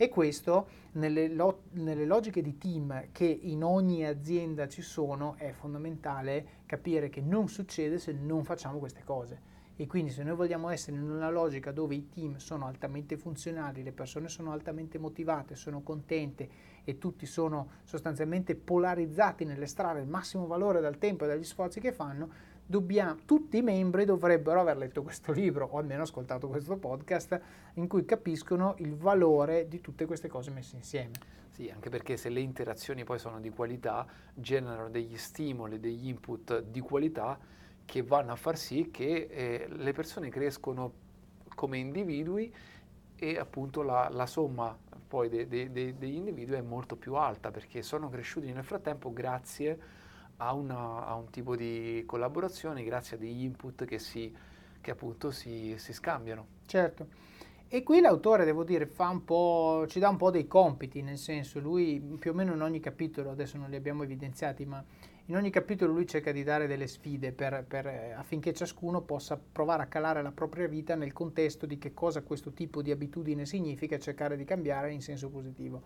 e 0.02 0.08
questo 0.08 0.68
nelle, 0.94 1.28
lo, 1.28 1.64
nelle 1.72 2.06
logiche 2.06 2.42
di 2.42 2.58
team 2.58 3.08
che 3.12 3.26
in 3.26 3.66
ogni 3.66 4.06
azienda 4.06 4.66
ci 4.70 4.82
sono 4.82 5.36
è 5.36 5.52
fondamentale 5.52 6.62
capire 6.66 7.10
che 7.10 7.20
non 7.20 7.50
succede 7.50 8.00
se 8.00 8.14
non 8.14 8.46
facciamo 8.46 8.80
queste 8.80 9.04
cose. 9.04 9.42
E 9.76 9.88
quindi 9.88 10.12
se 10.12 10.24
noi 10.24 10.38
vogliamo 10.38 10.70
essere 10.70 10.96
in 10.96 11.04
una 11.04 11.30
logica 11.30 11.74
dove 11.74 11.96
i 11.96 12.08
team 12.08 12.38
sono 12.38 12.66
altamente 12.66 13.18
funzionali, 13.18 13.84
le 13.84 13.92
persone 13.92 14.30
sono 14.30 14.54
altamente 14.54 14.98
motivate, 14.98 15.56
sono 15.56 15.82
contente 15.82 16.50
e 16.86 16.98
tutti 16.98 17.26
sono 17.26 17.72
sostanzialmente 17.84 18.56
polarizzati 18.56 19.44
nell'estrarre 19.44 20.00
il 20.00 20.08
massimo 20.08 20.48
valore 20.48 20.80
dal 20.80 20.98
tempo 20.98 21.26
e 21.26 21.28
dagli 21.28 21.44
sforzi 21.44 21.82
che 21.82 21.92
fanno, 21.92 22.30
dobbiamo, 22.70 23.22
tutti 23.26 23.58
i 23.58 23.62
membri 23.64 24.06
dovrebbero 24.06 24.60
aver 24.60 24.78
letto 24.78 25.02
questo 25.02 25.32
libro 25.32 25.68
o 25.72 25.80
almeno 25.80 26.04
ascoltato 26.04 26.48
questo 26.48 26.78
podcast 26.78 27.42
in 27.74 27.88
cui 27.88 28.06
capiscono 28.06 28.76
il 28.78 28.96
valore 28.96 29.68
di 29.68 29.82
tutte 29.82 30.06
queste 30.06 30.28
cose 30.28 30.52
messe 30.52 30.76
insieme. 30.76 31.14
Sì, 31.50 31.72
anche 31.74 31.90
perché 31.90 32.16
se 32.16 32.30
le 32.30 32.42
interazioni 32.42 33.04
poi 33.04 33.18
sono 33.18 33.40
di 33.40 33.50
qualità, 33.50 34.06
generano 34.36 34.90
degli 34.90 35.18
stimoli, 35.18 35.80
degli 35.80 36.10
input 36.10 36.62
di 36.62 36.80
qualità 36.80 37.40
che 37.86 38.04
vanno 38.04 38.34
a 38.34 38.36
far 38.36 38.56
sì 38.56 38.92
che 38.92 39.28
eh, 39.32 39.68
le 39.68 39.92
persone 39.92 40.30
crescono 40.30 40.94
come 41.56 41.80
individui 41.80 42.54
e 43.16 43.40
appunto 43.40 43.82
la, 43.82 44.10
la 44.12 44.28
somma 44.28 44.78
poi 45.08 45.28
de, 45.28 45.48
de, 45.48 45.72
de, 45.72 45.98
degli 45.98 46.18
individui 46.18 46.56
è 46.56 46.62
molto 46.62 46.96
più 46.96 47.16
alta 47.16 47.50
perché 47.50 47.82
sono 47.82 48.10
cresciuti 48.10 48.52
nel 48.52 48.64
frattempo 48.64 49.12
grazie 49.12 49.99
a 50.42 50.54
una, 50.54 51.06
a 51.06 51.16
un 51.16 51.30
tipo 51.30 51.56
di 51.56 52.04
collaborazione 52.06 52.84
grazie 52.84 53.18
a 53.18 53.20
degli 53.20 53.44
input 53.44 53.86
che, 53.86 54.00
si, 54.00 54.34
che 54.82 54.92
appunto 54.92 55.32
si, 55.32 55.76
si 55.78 55.94
scambiano. 55.94 56.46
Certo. 56.66 57.08
E 57.72 57.84
qui 57.84 58.00
l'autore, 58.00 58.46
devo 58.46 58.64
dire, 58.64 58.90
ci 58.90 60.00
dà 60.00 60.10
un 60.10 60.18
po' 60.18 60.32
dei 60.32 60.48
compiti, 60.48 61.04
nel 61.04 61.20
senso, 61.20 61.60
lui 61.60 62.00
più 62.18 62.32
o 62.32 62.34
meno 62.34 62.54
in 62.56 62.62
ogni 62.62 62.80
capitolo, 62.80 63.30
adesso 63.30 63.58
non 63.58 63.70
li 63.70 63.76
abbiamo 63.76 64.02
evidenziati, 64.02 64.66
ma 64.66 64.84
in 65.26 65.36
ogni 65.36 65.52
capitolo 65.52 65.94
lui 65.94 66.08
cerca 66.08 66.32
di 66.32 66.42
dare 66.42 66.66
delle 66.66 66.88
sfide 66.88 67.32
per, 67.32 67.64
per, 67.68 68.16
affinché 68.18 68.54
ciascuno 68.54 69.02
possa 69.02 69.40
provare 69.40 69.84
a 69.84 69.86
calare 69.86 70.24
la 70.24 70.32
propria 70.32 70.68
vita 70.68 70.96
nel 70.96 71.14
contesto 71.14 71.68
di 71.68 71.78
che 71.78 71.94
cosa 71.94 72.24
questo 72.24 72.54
tipo 72.54 72.82
di 72.82 72.90
abitudine 72.90 73.46
significa 73.46 73.94
e 73.94 74.00
cercare 74.00 74.36
di 74.36 74.46
cambiare 74.46 74.92
in 74.92 75.04
senso 75.04 75.30
positivo. 75.30 75.84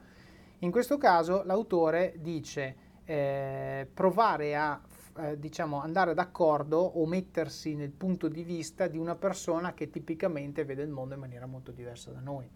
In 0.59 0.71
questo 0.71 0.97
caso 0.97 1.43
l'autore 1.43 2.13
dice 2.19 2.75
eh, 3.05 3.87
provare 3.93 4.55
a 4.55 4.81
eh, 5.17 5.37
diciamo, 5.39 5.81
andare 5.81 6.13
d'accordo 6.13 6.79
o 6.79 7.05
mettersi 7.05 7.75
nel 7.75 7.91
punto 7.91 8.27
di 8.27 8.43
vista 8.43 8.87
di 8.87 8.97
una 8.97 9.15
persona 9.15 9.73
che 9.73 9.89
tipicamente 9.89 10.65
vede 10.65 10.83
il 10.83 10.89
mondo 10.89 11.13
in 11.13 11.19
maniera 11.19 11.45
molto 11.45 11.71
diversa 11.71 12.11
da 12.11 12.19
noi. 12.19 12.49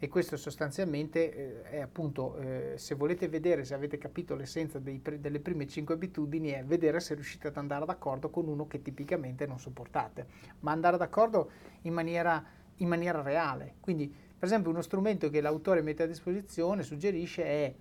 E 0.00 0.06
questo 0.08 0.36
sostanzialmente 0.36 1.34
eh, 1.34 1.62
è 1.70 1.80
appunto, 1.80 2.36
eh, 2.36 2.74
se 2.76 2.94
volete 2.94 3.26
vedere, 3.26 3.64
se 3.64 3.74
avete 3.74 3.98
capito 3.98 4.36
l'essenza 4.36 4.80
pre- 4.80 5.20
delle 5.20 5.40
prime 5.40 5.66
cinque 5.66 5.94
abitudini, 5.94 6.50
è 6.50 6.64
vedere 6.64 7.00
se 7.00 7.14
riuscite 7.14 7.48
ad 7.48 7.56
andare 7.56 7.84
d'accordo 7.84 8.30
con 8.30 8.46
uno 8.46 8.68
che 8.68 8.80
tipicamente 8.80 9.44
non 9.44 9.58
sopportate, 9.58 10.26
ma 10.60 10.70
andare 10.70 10.96
d'accordo 10.98 11.50
in 11.82 11.92
maniera, 11.92 12.42
in 12.76 12.86
maniera 12.86 13.20
reale. 13.22 13.74
Quindi, 13.80 14.06
per 14.08 14.46
esempio, 14.46 14.70
uno 14.70 14.82
strumento 14.82 15.30
che 15.30 15.40
l'autore 15.40 15.82
mette 15.82 16.04
a 16.04 16.06
disposizione, 16.06 16.84
suggerisce, 16.84 17.42
è 17.44 17.74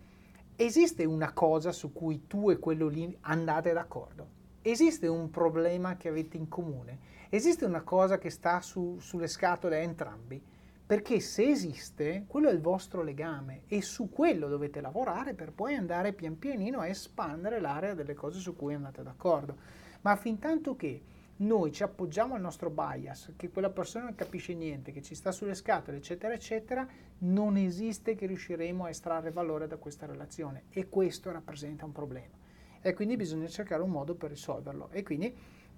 esiste 0.57 1.05
una 1.05 1.33
cosa 1.33 1.71
su 1.71 1.93
cui 1.93 2.25
tu 2.25 2.49
e 2.49 2.57
quello 2.57 2.87
lì 2.87 3.15
andate 3.21 3.73
d'accordo? 3.73 4.35
Esiste 4.63 5.07
un 5.07 5.29
problema 5.29 5.95
che 5.97 6.09
avete 6.09 6.35
in 6.35 6.49
comune? 6.49 7.15
Esiste 7.29 7.63
una 7.63 7.81
cosa 7.81 8.17
che 8.17 8.31
sta 8.31 8.59
su, 8.61 8.97
sulle 8.99 9.27
scatole 9.27 9.77
a 9.77 9.81
entrambi? 9.81 10.41
Perché 10.85 11.19
se 11.19 11.47
esiste, 11.47 12.23
quello 12.27 12.49
è 12.49 12.53
il 12.53 12.61
vostro 12.61 13.03
legame 13.03 13.63
e 13.67 13.81
su 13.81 14.09
quello 14.09 14.47
dovete 14.47 14.81
lavorare 14.81 15.33
per 15.33 15.51
poi 15.51 15.75
andare 15.75 16.13
pian 16.13 16.39
pianino 16.39 16.79
a 16.79 16.87
espandere 16.87 17.59
l'area 17.59 17.93
delle 17.93 18.13
cose 18.13 18.39
su 18.39 18.55
cui 18.55 18.73
andate 18.73 19.03
d'accordo. 19.03 19.55
Ma 20.01 20.15
fin 20.15 20.39
tanto 20.39 20.75
che 20.75 21.01
noi 21.37 21.71
ci 21.71 21.83
appoggiamo 21.83 22.33
al 22.33 22.41
nostro 22.41 22.69
bias, 22.69 23.33
che 23.35 23.49
quella 23.49 23.69
persona 23.69 24.05
non 24.05 24.15
capisce 24.15 24.53
niente, 24.53 24.91
che 24.91 25.01
ci 25.01 25.13
sta 25.13 25.31
sulle 25.31 25.53
scatole, 25.53 25.97
eccetera, 25.97 26.33
eccetera, 26.33 26.87
non 27.19 27.57
esiste 27.57 28.15
che 28.15 28.25
riusciremo 28.25 28.85
a 28.85 28.89
estrarre 28.89 29.31
valore 29.31 29.67
da 29.67 29.77
questa 29.77 30.05
relazione 30.05 30.63
e 30.71 30.89
questo 30.89 31.31
rappresenta 31.31 31.85
un 31.85 31.91
problema. 31.91 32.35
E 32.81 32.93
quindi 32.93 33.15
bisogna 33.15 33.47
cercare 33.47 33.81
un 33.81 33.89
modo 33.89 34.15
per 34.15 34.29
risolverlo. 34.29 34.89
E 34.91 35.03
quindi 35.03 35.35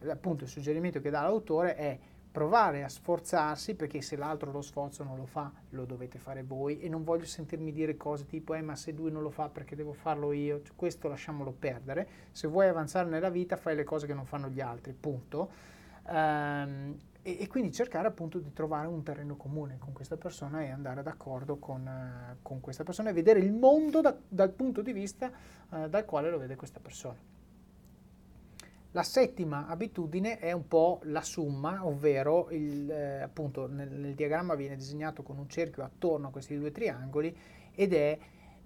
appunto 0.08 0.46
il 0.46 0.50
suggerimento 0.50 1.02
che 1.02 1.10
dà 1.10 1.22
l'autore 1.22 1.76
è 1.76 2.00
provare 2.32 2.84
a 2.84 2.90
sforzarsi 2.90 3.76
perché 3.76 4.02
se 4.02 4.16
l'altro 4.16 4.52
lo 4.52 4.62
sforzo 4.62 5.04
non 5.04 5.18
lo 5.18 5.26
fa 5.26 5.52
lo 5.70 5.86
dovete 5.86 6.20
fare 6.20 6.44
voi. 6.44 6.80
E 6.80 6.90
non 6.90 7.04
voglio 7.04 7.26
sentirmi 7.26 7.72
dire 7.72 7.98
cose 7.98 8.26
tipo 8.26 8.54
eh 8.54 8.62
ma 8.62 8.76
se 8.76 8.92
lui 8.92 9.12
non 9.12 9.22
lo 9.22 9.30
fa 9.30 9.50
perché 9.50 9.76
devo 9.76 9.94
farlo 9.94 10.32
io? 10.32 10.62
Cioè, 10.62 10.76
questo 10.76 11.08
lasciamolo 11.08 11.52
perdere. 11.52 12.08
Se 12.32 12.48
vuoi 12.48 12.68
avanzare 12.68 13.10
nella 13.10 13.30
vita 13.30 13.56
fai 13.56 13.76
le 13.76 13.84
cose 13.84 14.06
che 14.06 14.14
non 14.14 14.26
fanno 14.26 14.50
gli 14.50 14.62
altri 14.62 14.94
punto. 14.94 15.78
Um, 16.08 16.98
e, 17.22 17.38
e, 17.42 17.48
quindi 17.48 17.72
cercare 17.72 18.08
appunto 18.08 18.40
di 18.40 18.52
trovare 18.54 18.88
un 18.88 19.04
terreno 19.04 19.36
comune 19.36 19.78
con 19.78 19.94
questa 19.94 20.18
persona 20.18 20.62
e 20.64 20.70
andare 20.70 21.04
d'accordo 21.04 21.58
con, 21.58 21.86
uh, 21.86 22.38
con 22.42 22.62
questa 22.62 22.84
persona 22.84 23.10
e 23.10 23.14
vedere 23.14 23.40
il 23.40 23.52
mondo 23.52 24.02
da, 24.02 24.18
dal 24.28 24.52
punto 24.52 24.82
di 24.82 24.94
vista 24.94 25.32
uh, 25.70 25.88
dal 25.88 26.06
quale 26.06 26.32
lo 26.32 26.40
vede 26.40 26.56
questa 26.56 26.80
persona 26.80 27.39
la 28.92 29.04
settima 29.04 29.68
abitudine 29.68 30.40
è 30.40 30.52
un 30.52 30.68
po' 30.68 31.00
la 31.04 31.22
summa, 31.22 31.86
ovvero 31.86 32.50
il, 32.50 32.90
eh, 32.90 33.22
appunto 33.22 33.68
nel, 33.68 33.92
nel, 33.92 34.16
diagramma 34.16 34.56
viene 34.56 34.76
disegnato 34.76 35.22
con 35.22 35.38
un 35.38 35.48
cerchio 35.48 35.84
attorno 35.84 36.28
a 36.28 36.32
questi 36.32 36.58
due 36.58 36.72
triangoli 36.72 37.36
ed 37.76 37.94
è 37.94 38.18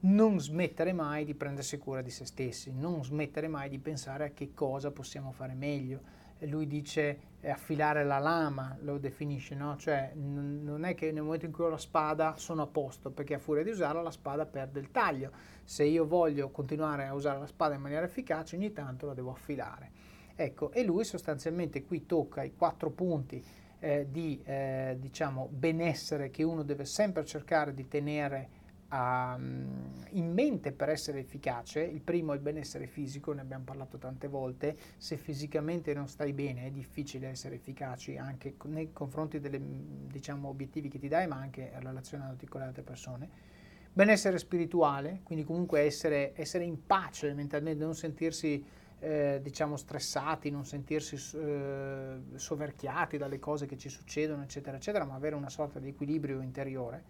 non 0.05 0.39
smettere 0.39 0.93
mai 0.93 1.25
di 1.25 1.33
prendersi 1.33 1.77
cura 1.77 2.01
di 2.01 2.09
se 2.09 2.25
stessi, 2.25 2.71
non 2.73 3.03
smettere 3.03 3.47
mai 3.47 3.69
di 3.69 3.79
pensare 3.79 4.25
a 4.25 4.31
che 4.31 4.53
cosa 4.53 4.91
possiamo 4.91 5.31
fare 5.31 5.53
meglio. 5.55 6.21
lui 6.39 6.67
dice 6.67 7.19
eh, 7.39 7.49
affilare 7.49 8.03
la 8.03 8.17
lama, 8.17 8.77
lo 8.81 8.97
definisce, 8.97 9.55
no? 9.55 9.77
cioè 9.77 10.11
n- 10.15 10.61
non 10.63 10.83
è 10.85 10.93
che 10.93 11.11
nel 11.11 11.23
momento 11.23 11.45
in 11.45 11.51
cui 11.51 11.65
ho 11.65 11.69
la 11.69 11.77
spada 11.77 12.35
sono 12.37 12.63
a 12.63 12.67
posto, 12.67 13.11
perché 13.11 13.35
a 13.35 13.39
furia 13.39 13.63
di 13.63 13.69
usarla 13.69 14.01
la 14.01 14.11
spada 14.11 14.45
perde 14.45 14.79
il 14.79 14.91
taglio. 14.91 15.31
Se 15.63 15.83
io 15.83 16.05
voglio 16.05 16.49
continuare 16.49 17.05
a 17.05 17.13
usare 17.13 17.39
la 17.39 17.47
spada 17.47 17.75
in 17.75 17.81
maniera 17.81 18.05
efficace, 18.05 18.55
ogni 18.55 18.73
tanto 18.73 19.05
la 19.05 19.13
devo 19.13 19.31
affilare. 19.31 20.02
Ecco, 20.35 20.71
e 20.71 20.83
lui 20.83 21.03
sostanzialmente 21.03 21.83
qui 21.83 22.05
tocca 22.05 22.43
i 22.43 22.55
quattro 22.55 22.89
punti 22.89 23.43
eh, 23.79 24.07
di 24.09 24.41
eh, 24.43 24.97
diciamo, 24.99 25.47
benessere 25.51 26.31
che 26.31 26.43
uno 26.43 26.63
deve 26.63 26.85
sempre 26.85 27.23
cercare 27.25 27.73
di 27.73 27.87
tenere 27.87 28.61
um, 28.93 30.03
in 30.11 30.31
mente 30.31 30.71
per 30.71 30.89
essere 30.89 31.19
efficace. 31.19 31.81
Il 31.81 32.01
primo 32.01 32.31
è 32.31 32.35
il 32.35 32.41
benessere 32.41 32.87
fisico, 32.87 33.33
ne 33.33 33.41
abbiamo 33.41 33.63
parlato 33.65 33.97
tante 33.97 34.27
volte. 34.27 34.75
Se 34.97 35.17
fisicamente 35.17 35.93
non 35.93 36.07
stai 36.07 36.33
bene 36.33 36.67
è 36.67 36.71
difficile 36.71 37.27
essere 37.27 37.55
efficaci 37.55 38.17
anche 38.17 38.55
nei 38.65 38.91
confronti 38.93 39.39
degli 39.39 39.59
diciamo, 39.59 40.47
obiettivi 40.47 40.87
che 40.87 40.99
ti 40.99 41.07
dai, 41.07 41.27
ma 41.27 41.35
anche 41.35 41.71
relazionandoti 41.75 42.47
con 42.47 42.61
le 42.61 42.67
altre 42.67 42.83
persone. 42.83 43.51
Benessere 43.95 44.39
spirituale, 44.39 45.19
quindi 45.23 45.43
comunque 45.43 45.81
essere, 45.81 46.31
essere 46.35 46.63
in 46.63 46.85
pace 46.85 47.31
mentalmente, 47.33 47.83
non 47.83 47.93
sentirsi 47.93 48.65
eh, 49.03 49.39
diciamo 49.41 49.75
stressati, 49.75 50.49
non 50.49 50.63
sentirsi 50.63 51.17
eh, 51.37 52.19
soverchiati 52.35 53.17
dalle 53.17 53.37
cose 53.37 53.65
che 53.65 53.77
ci 53.77 53.89
succedono, 53.89 54.43
eccetera, 54.43 54.77
eccetera, 54.77 55.03
ma 55.03 55.15
avere 55.15 55.35
una 55.35 55.49
sorta 55.49 55.77
di 55.79 55.89
equilibrio 55.89 56.39
interiore. 56.39 57.03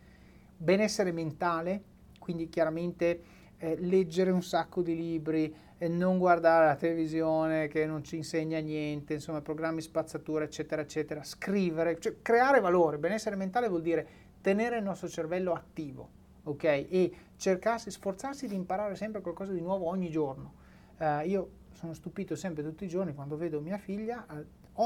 Benessere 0.58 1.12
mentale, 1.12 1.84
quindi 2.18 2.50
chiaramente 2.50 3.22
eh, 3.58 3.76
leggere 3.78 4.32
un 4.32 4.42
sacco 4.42 4.82
di 4.82 4.96
libri, 4.96 5.56
non 5.84 6.18
guardare 6.18 6.66
la 6.66 6.76
televisione 6.76 7.68
che 7.68 7.86
non 7.86 8.04
ci 8.04 8.16
insegna 8.16 8.60
niente, 8.60 9.14
insomma, 9.14 9.42
programmi 9.42 9.82
spazzatura, 9.82 10.46
eccetera, 10.46 10.82
eccetera, 10.82 11.24
scrivere, 11.24 12.00
cioè 12.00 12.22
creare 12.22 12.60
valore. 12.60 12.98
Benessere 12.98 13.36
mentale 13.36 13.68
vuol 13.68 13.82
dire 13.82 14.08
tenere 14.42 14.78
il 14.78 14.84
nostro 14.84 15.10
cervello 15.10 15.52
attivo, 15.54 16.10
ok? 16.44 16.64
E 16.64 17.12
cercarsi, 17.36 17.92
sforzarsi 17.92 18.48
di 18.48 18.56
imparare 18.56 18.96
sempre 18.96 19.22
qualcosa 19.22 19.52
di 19.52 19.62
nuovo 19.62 19.88
ogni 19.88 20.10
giorno. 20.10 20.62
Uh, 20.98 21.28
io 21.28 21.50
sono 21.84 21.94
stupito 21.94 22.38
sempre 22.38 22.64
tutti 22.64 22.86
i 22.86 22.88
giorni 22.88 23.14
quando 23.14 23.36
vedo 23.36 23.60
mia 23.60 23.78
figlia, 23.78 24.26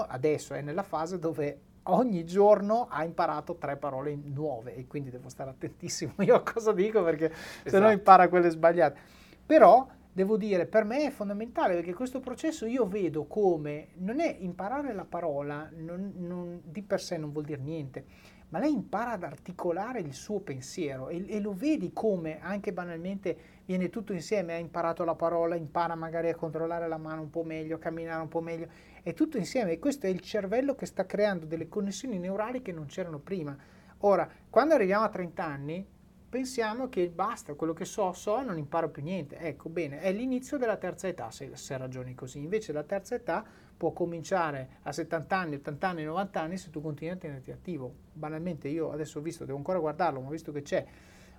adesso 0.07 0.55
è 0.55 0.61
nella 0.61 0.81
fase 0.81 1.19
dove 1.19 1.59
ogni 1.83 2.25
giorno 2.25 2.87
ha 2.89 3.03
imparato 3.03 3.55
tre 3.57 3.77
parole 3.77 4.15
nuove 4.15 4.75
e 4.75 4.87
quindi 4.87 5.11
devo 5.11 5.29
stare 5.29 5.51
attentissimo 5.51 6.13
io 6.25 6.35
a 6.35 6.41
cosa 6.41 6.73
dico 6.73 7.03
perché 7.03 7.25
esatto. 7.25 7.69
se 7.69 7.79
no 7.79 7.91
impara 7.91 8.27
quelle 8.29 8.49
sbagliate. 8.49 8.99
Però 9.45 9.87
devo 10.17 10.35
dire, 10.35 10.65
per 10.65 10.83
me 10.83 11.05
è 11.05 11.11
fondamentale 11.11 11.75
perché 11.75 11.93
questo 11.93 12.19
processo 12.19 12.65
io 12.65 12.87
vedo 12.87 13.25
come 13.25 13.89
non 13.97 14.19
è 14.19 14.35
imparare 14.39 14.91
la 14.91 15.05
parola, 15.05 15.69
non, 15.75 16.13
non, 16.15 16.59
di 16.63 16.81
per 16.81 16.99
sé 16.99 17.17
non 17.17 17.31
vuol 17.31 17.45
dire 17.45 17.61
niente, 17.61 18.03
ma 18.49 18.57
lei 18.57 18.73
impara 18.73 19.11
ad 19.11 19.21
articolare 19.21 19.99
il 19.99 20.15
suo 20.15 20.39
pensiero 20.39 21.09
e, 21.09 21.23
e, 21.27 21.39
lo 21.39 21.53
vedi 21.53 21.91
come 21.93 22.39
anche 22.41 22.73
banalmente 22.73 23.37
viene 23.65 23.89
tutto 23.89 24.11
insieme, 24.11 24.55
ha 24.55 24.57
imparato 24.57 25.03
la 25.03 25.13
parola, 25.13 25.53
impara 25.53 25.93
magari 25.93 26.29
a 26.29 26.35
controllare 26.35 26.87
la 26.87 26.97
mano 26.97 27.21
un 27.21 27.29
po' 27.29 27.43
meglio, 27.43 27.75
a 27.75 27.79
camminare 27.79 28.19
un 28.19 28.27
po' 28.27 28.41
meglio, 28.41 28.69
è 29.03 29.13
tutto 29.13 29.37
insieme 29.37 29.73
e 29.73 29.77
questo 29.77 30.07
è 30.07 30.09
il 30.09 30.21
cervello 30.21 30.73
che 30.73 30.87
sta 30.87 31.05
creando 31.05 31.45
delle 31.45 31.67
connessioni 31.67 32.17
neurali 32.17 32.63
che 32.63 32.71
non 32.71 32.87
c'erano 32.87 33.19
prima. 33.19 33.55
Ora, 33.99 34.27
quando 34.49 34.73
arriviamo 34.73 35.03
a 35.03 35.09
30 35.09 35.45
anni, 35.45 35.87
pensiamo 36.29 36.89
che 36.89 37.09
basta, 37.09 37.53
quello 37.53 37.73
che 37.73 37.85
so, 37.85 38.11
so, 38.13 38.41
non 38.41 38.57
imparo 38.57 38.89
più 38.89 39.01
niente. 39.01 39.37
Ecco, 39.37 39.69
bene, 39.69 39.99
è 39.99 40.11
l'inizio 40.11 40.57
della 40.57 40.77
terza 40.77 41.07
età 41.07 41.31
se, 41.31 41.51
se 41.53 41.77
ragioni 41.77 42.13
così. 42.15 42.39
Invece 42.39 42.73
la 42.73 42.83
terza 42.83 43.15
età 43.15 43.45
può 43.77 43.91
cominciare 43.91 44.79
a 44.83 44.91
70 44.91 45.37
anni, 45.37 45.55
80 45.55 45.87
anni, 45.87 46.03
90 46.03 46.41
anni 46.41 46.57
se 46.57 46.69
tu 46.69 46.81
continui 46.81 47.13
a 47.13 47.17
tenerti 47.17 47.51
attivo. 47.51 47.93
Banalmente 48.11 48.67
io 48.67 48.91
adesso 48.91 49.19
ho 49.19 49.21
visto, 49.21 49.45
devo 49.45 49.57
ancora 49.57 49.79
guardarlo, 49.79 50.19
ma 50.19 50.27
ho 50.27 50.31
visto 50.31 50.51
che 50.51 50.63
c'è 50.63 50.85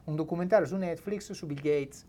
un 0.05 0.15
documentario 0.15 0.67
su 0.67 0.77
Netflix 0.77 1.33
su 1.33 1.47
Bill 1.47 1.61
Gates. 1.61 2.07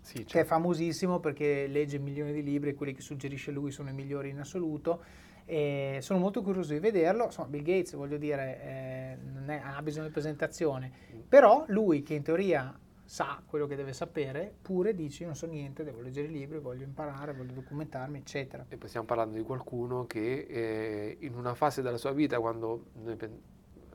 Sì, 0.00 0.16
certo. 0.16 0.22
Che 0.22 0.22
è 0.22 0.26
certo. 0.26 0.48
famosissimo 0.48 1.20
perché 1.20 1.66
legge 1.66 1.98
milioni 1.98 2.32
di 2.32 2.42
libri 2.42 2.70
e 2.70 2.74
quelli 2.74 2.92
che 2.92 3.02
suggerisce 3.02 3.50
lui 3.50 3.70
sono 3.70 3.88
i 3.88 3.92
migliori 3.92 4.30
in 4.30 4.38
assoluto. 4.38 5.02
E 5.44 5.98
sono 6.00 6.18
molto 6.18 6.42
curioso 6.42 6.72
di 6.72 6.78
vederlo. 6.78 7.24
Insomma, 7.24 7.48
Bill 7.48 7.62
Gates, 7.62 7.94
voglio 7.94 8.16
dire, 8.16 8.60
eh, 8.62 9.16
non 9.22 9.50
è, 9.50 9.60
ha 9.62 9.82
bisogno 9.82 10.06
di 10.06 10.12
presentazione, 10.12 10.92
mm. 11.14 11.20
però 11.28 11.64
lui 11.68 12.02
che 12.02 12.14
in 12.14 12.22
teoria 12.22 12.76
sa 13.04 13.42
quello 13.44 13.66
che 13.66 13.76
deve 13.76 13.92
sapere, 13.92 14.54
pure 14.62 14.94
dice 14.94 15.26
non 15.26 15.34
so 15.34 15.46
niente, 15.46 15.84
devo 15.84 16.00
leggere 16.00 16.28
i 16.28 16.30
libri, 16.30 16.58
voglio 16.58 16.84
imparare, 16.84 17.34
voglio 17.34 17.52
documentarmi, 17.52 18.18
eccetera. 18.18 18.64
E 18.68 18.76
poi 18.78 18.88
stiamo 18.88 19.06
parlando 19.06 19.36
di 19.36 19.42
qualcuno 19.42 20.06
che 20.06 20.46
eh, 20.48 21.16
in 21.20 21.34
una 21.34 21.54
fase 21.54 21.82
della 21.82 21.98
sua 21.98 22.12
vita, 22.12 22.40
quando 22.40 22.86
noi 23.02 23.16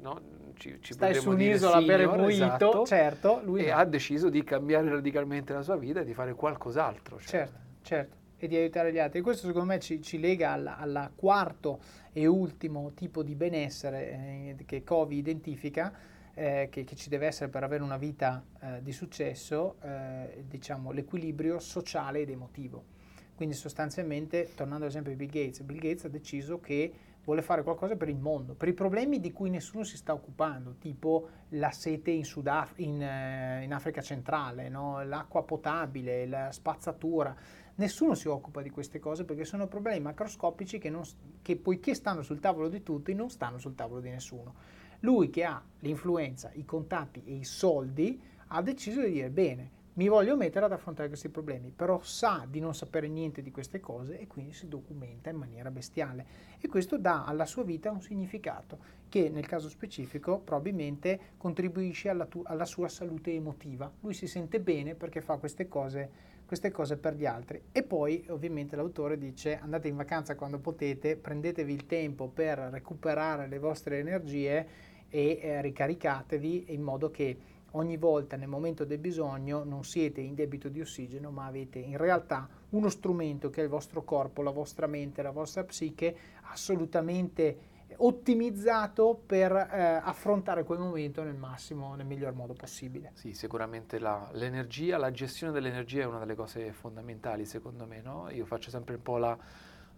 no, 0.01 0.21
ci, 0.55 0.77
ci 0.81 0.93
Stai 0.93 1.15
su 1.15 1.31
un'isola 1.31 1.81
bere 1.81 2.05
muito, 2.05 2.27
esatto, 2.27 2.85
certo, 2.85 3.41
lui 3.43 3.65
e 3.65 3.71
no. 3.71 3.77
ha 3.77 3.85
deciso 3.85 4.29
di 4.29 4.43
cambiare 4.43 4.89
radicalmente 4.89 5.53
la 5.53 5.63
sua 5.63 5.77
vita 5.77 6.01
e 6.01 6.05
di 6.05 6.13
fare 6.13 6.33
qualcos'altro. 6.33 7.17
Cioè. 7.17 7.27
Certo, 7.27 7.59
certo, 7.81 8.15
e 8.37 8.47
di 8.47 8.55
aiutare 8.55 8.91
gli 8.93 8.99
altri. 8.99 9.21
Questo 9.21 9.47
secondo 9.47 9.67
me 9.67 9.79
ci, 9.79 10.01
ci 10.01 10.19
lega 10.19 10.51
alla, 10.51 11.11
quarto 11.15 11.79
e 12.13 12.25
ultimo 12.25 12.93
tipo 12.93 13.23
di 13.23 13.35
benessere 13.35 14.55
eh, 14.57 14.65
che 14.65 14.83
Covi 14.83 15.17
identifica, 15.17 15.93
eh, 16.33 16.67
che, 16.71 16.83
che, 16.83 16.95
ci 16.95 17.09
deve 17.09 17.25
essere 17.25 17.49
per 17.49 17.63
avere 17.63 17.83
una 17.83 17.97
vita 17.97 18.43
eh, 18.61 18.81
di 18.81 18.91
successo, 18.91 19.77
eh, 19.81 20.43
diciamo 20.47 20.91
l'equilibrio 20.91 21.59
sociale 21.59 22.19
ed 22.21 22.29
emotivo. 22.29 22.95
Quindi 23.35 23.53
sostanzialmente, 23.53 24.49
tornando 24.55 24.85
all'esempio 24.85 25.11
di 25.11 25.17
Bill 25.17 25.29
Gates, 25.29 25.61
Bill 25.61 25.77
Gates 25.77 26.05
ha 26.05 26.09
deciso 26.09 26.59
che 26.59 26.91
vuole 27.27 27.41
fare 27.41 27.61
qualcosa 27.61 27.97
per 27.97 28.07
il 28.07 28.17
mondo, 28.17 28.53
per 28.53 28.69
i 28.69 28.73
problemi 28.73 29.19
di 29.19 29.33
cui 29.33 29.49
nessuno 29.49 29.83
si 29.83 29.97
sta 29.97 30.13
occupando, 30.13 30.75
tipo 30.79 31.27
la 31.49 31.71
sete 31.71 32.09
in, 32.09 32.23
Sudaf- 32.23 32.79
in, 32.79 33.01
eh, 33.01 33.63
in 33.63 33.73
Africa 33.73 34.01
centrale, 34.01 34.69
no? 34.69 35.03
l'acqua 35.03 35.43
potabile, 35.43 36.25
la 36.25 36.51
spazzatura. 36.51 37.35
Nessuno 37.77 38.15
si 38.15 38.27
occupa 38.27 38.63
di 38.63 38.71
queste 38.71 38.97
cose 38.97 39.23
perché 39.23 39.45
sono 39.45 39.67
problemi 39.67 39.99
macroscopici 40.01 40.79
che, 40.79 40.89
non, 40.89 41.03
che 41.43 41.57
poiché 41.57 41.93
stanno 41.93 42.23
sul 42.23 42.39
tavolo 42.39 42.69
di 42.69 42.81
tutti 42.81 43.13
non 43.13 43.29
stanno 43.29 43.59
sul 43.59 43.75
tavolo 43.75 44.01
di 44.01 44.09
nessuno. 44.09 44.55
Lui 45.01 45.29
che 45.29 45.43
ha 45.43 45.63
l'influenza, 45.79 46.49
i 46.53 46.65
contatti 46.65 47.21
e 47.23 47.33
i 47.35 47.43
soldi 47.43 48.19
ha 48.47 48.61
deciso 48.63 49.01
di 49.01 49.11
dire 49.11 49.29
bene, 49.29 49.75
mi 49.93 50.07
voglio 50.07 50.35
mettere 50.35 50.65
ad 50.65 50.71
affrontare 50.71 51.07
questi 51.07 51.29
problemi, 51.29 51.71
però 51.75 51.99
sa 52.01 52.47
di 52.49 52.59
non 52.59 52.73
sapere 52.73 53.07
niente 53.07 53.41
di 53.41 53.51
queste 53.51 53.79
cose 53.79 54.19
e 54.19 54.27
quindi 54.27 54.53
si 54.53 54.67
documenta 54.67 55.29
in 55.29 55.37
maniera 55.37 55.69
bestiale 55.69 56.25
e 56.59 56.67
questo 56.67 56.97
dà 56.97 57.25
alla 57.25 57.45
sua 57.45 57.63
vita 57.63 57.91
un 57.91 58.01
significato 58.01 58.77
che 59.09 59.29
nel 59.29 59.47
caso 59.47 59.69
specifico 59.69 60.39
probabilmente 60.39 61.33
contribuisce 61.37 62.09
alla, 62.09 62.25
tu- 62.25 62.43
alla 62.45 62.65
sua 62.65 62.89
salute 62.89 63.33
emotiva. 63.33 63.91
Lui 64.01 64.13
si 64.13 64.27
sente 64.27 64.59
bene 64.59 64.93
perché 64.93 65.21
fa 65.21 65.37
queste 65.37 65.67
cose, 65.67 66.09
queste 66.47 66.71
cose 66.71 66.97
per 66.97 67.13
gli 67.13 67.25
altri. 67.25 67.61
E 67.71 67.83
poi 67.83 68.25
ovviamente 68.29 68.75
l'autore 68.75 69.17
dice 69.17 69.59
andate 69.59 69.89
in 69.89 69.97
vacanza 69.97 70.35
quando 70.35 70.59
potete, 70.59 71.17
prendetevi 71.17 71.73
il 71.73 71.85
tempo 71.85 72.29
per 72.29 72.57
recuperare 72.57 73.47
le 73.47 73.59
vostre 73.59 73.99
energie 73.99 74.67
e 75.09 75.39
eh, 75.41 75.61
ricaricatevi 75.61 76.73
in 76.73 76.81
modo 76.81 77.11
che 77.11 77.37
ogni 77.71 77.97
volta 77.97 78.37
nel 78.37 78.47
momento 78.47 78.85
del 78.85 78.97
bisogno 78.97 79.63
non 79.63 79.83
siete 79.83 80.21
in 80.21 80.35
debito 80.35 80.69
di 80.69 80.79
ossigeno, 80.79 81.31
ma 81.31 81.45
avete 81.45 81.79
in 81.79 81.97
realtà 81.97 82.47
uno 82.69 82.89
strumento 82.89 83.49
che 83.49 83.61
è 83.61 83.63
il 83.63 83.69
vostro 83.69 84.03
corpo, 84.03 84.41
la 84.41 84.51
vostra 84.51 84.87
mente, 84.87 85.21
la 85.21 85.31
vostra 85.31 85.65
psiche 85.65 86.15
assolutamente 86.43 87.75
ottimizzato 87.97 89.19
per 89.25 89.51
eh, 89.51 90.01
affrontare 90.03 90.63
quel 90.63 90.79
momento 90.79 91.23
nel 91.23 91.35
massimo, 91.35 91.95
nel 91.95 92.05
miglior 92.05 92.33
modo 92.33 92.53
possibile. 92.53 93.11
Sì, 93.13 93.33
sicuramente 93.33 93.99
la, 93.99 94.29
l'energia, 94.33 94.97
la 94.97 95.11
gestione 95.11 95.53
dell'energia 95.53 96.01
è 96.01 96.05
una 96.05 96.19
delle 96.19 96.35
cose 96.35 96.71
fondamentali 96.73 97.45
secondo 97.45 97.85
me, 97.85 98.01
no? 98.01 98.29
Io 98.29 98.45
faccio 98.45 98.69
sempre 98.69 98.95
un 98.95 99.01
po' 99.01 99.17
la, 99.17 99.37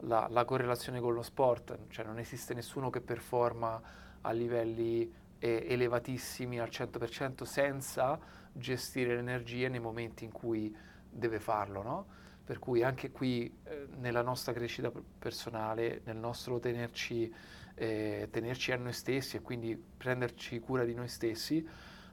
la, 0.01 0.27
la, 0.29 0.45
correlazione 0.45 0.99
con 0.99 1.13
lo 1.13 1.21
sport, 1.21 1.77
cioè 1.89 2.05
non 2.05 2.19
esiste 2.19 2.53
nessuno 2.53 2.89
che 2.89 3.01
performa 3.01 3.81
a 4.21 4.31
livelli 4.31 5.11
eh, 5.39 5.65
elevatissimi 5.67 6.59
al 6.59 6.69
100% 6.69 7.43
senza 7.43 8.19
gestire 8.51 9.13
le 9.13 9.19
energie 9.19 9.69
nei 9.69 9.79
momenti 9.79 10.25
in 10.25 10.31
cui 10.31 10.75
deve 11.09 11.39
farlo, 11.39 11.81
no? 11.81 12.05
Per 12.43 12.59
cui 12.59 12.81
anche 12.83 13.11
qui 13.11 13.59
eh, 13.63 13.87
nella 13.97 14.21
nostra 14.21 14.53
crescita 14.53 14.91
personale, 15.19 16.01
nel 16.05 16.17
nostro 16.17 16.59
tenerci, 16.59 17.31
eh, 17.79 18.27
tenerci 18.29 18.73
a 18.73 18.75
noi 18.75 18.91
stessi 18.91 19.37
e 19.37 19.41
quindi 19.41 19.73
prenderci 19.75 20.59
cura 20.59 20.83
di 20.83 20.93
noi 20.93 21.07
stessi, 21.07 21.65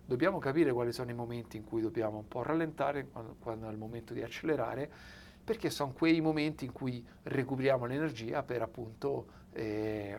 dobbiamo 0.05 0.39
capire 0.39 0.73
quali 0.73 0.93
sono 0.93 1.11
i 1.11 1.15
momenti 1.15 1.57
in 1.57 1.65
cui 1.65 1.83
dobbiamo 1.83 2.19
un 2.19 2.29
po' 2.29 2.45
rallentare, 2.45 3.09
quando, 3.09 3.35
quando 3.41 3.69
è 3.69 3.73
il 3.73 3.77
momento 3.77 4.15
di 4.15 4.23
accelerare, 4.23 4.89
perché 5.43 5.69
sono 5.71 5.93
quei 5.93 6.21
momenti 6.21 6.65
in 6.65 6.73
cui 6.73 7.05
recuperiamo 7.25 7.85
l'energia 7.85 8.45
per 8.45 8.63
appunto 8.63 9.27
eh, 9.53 10.17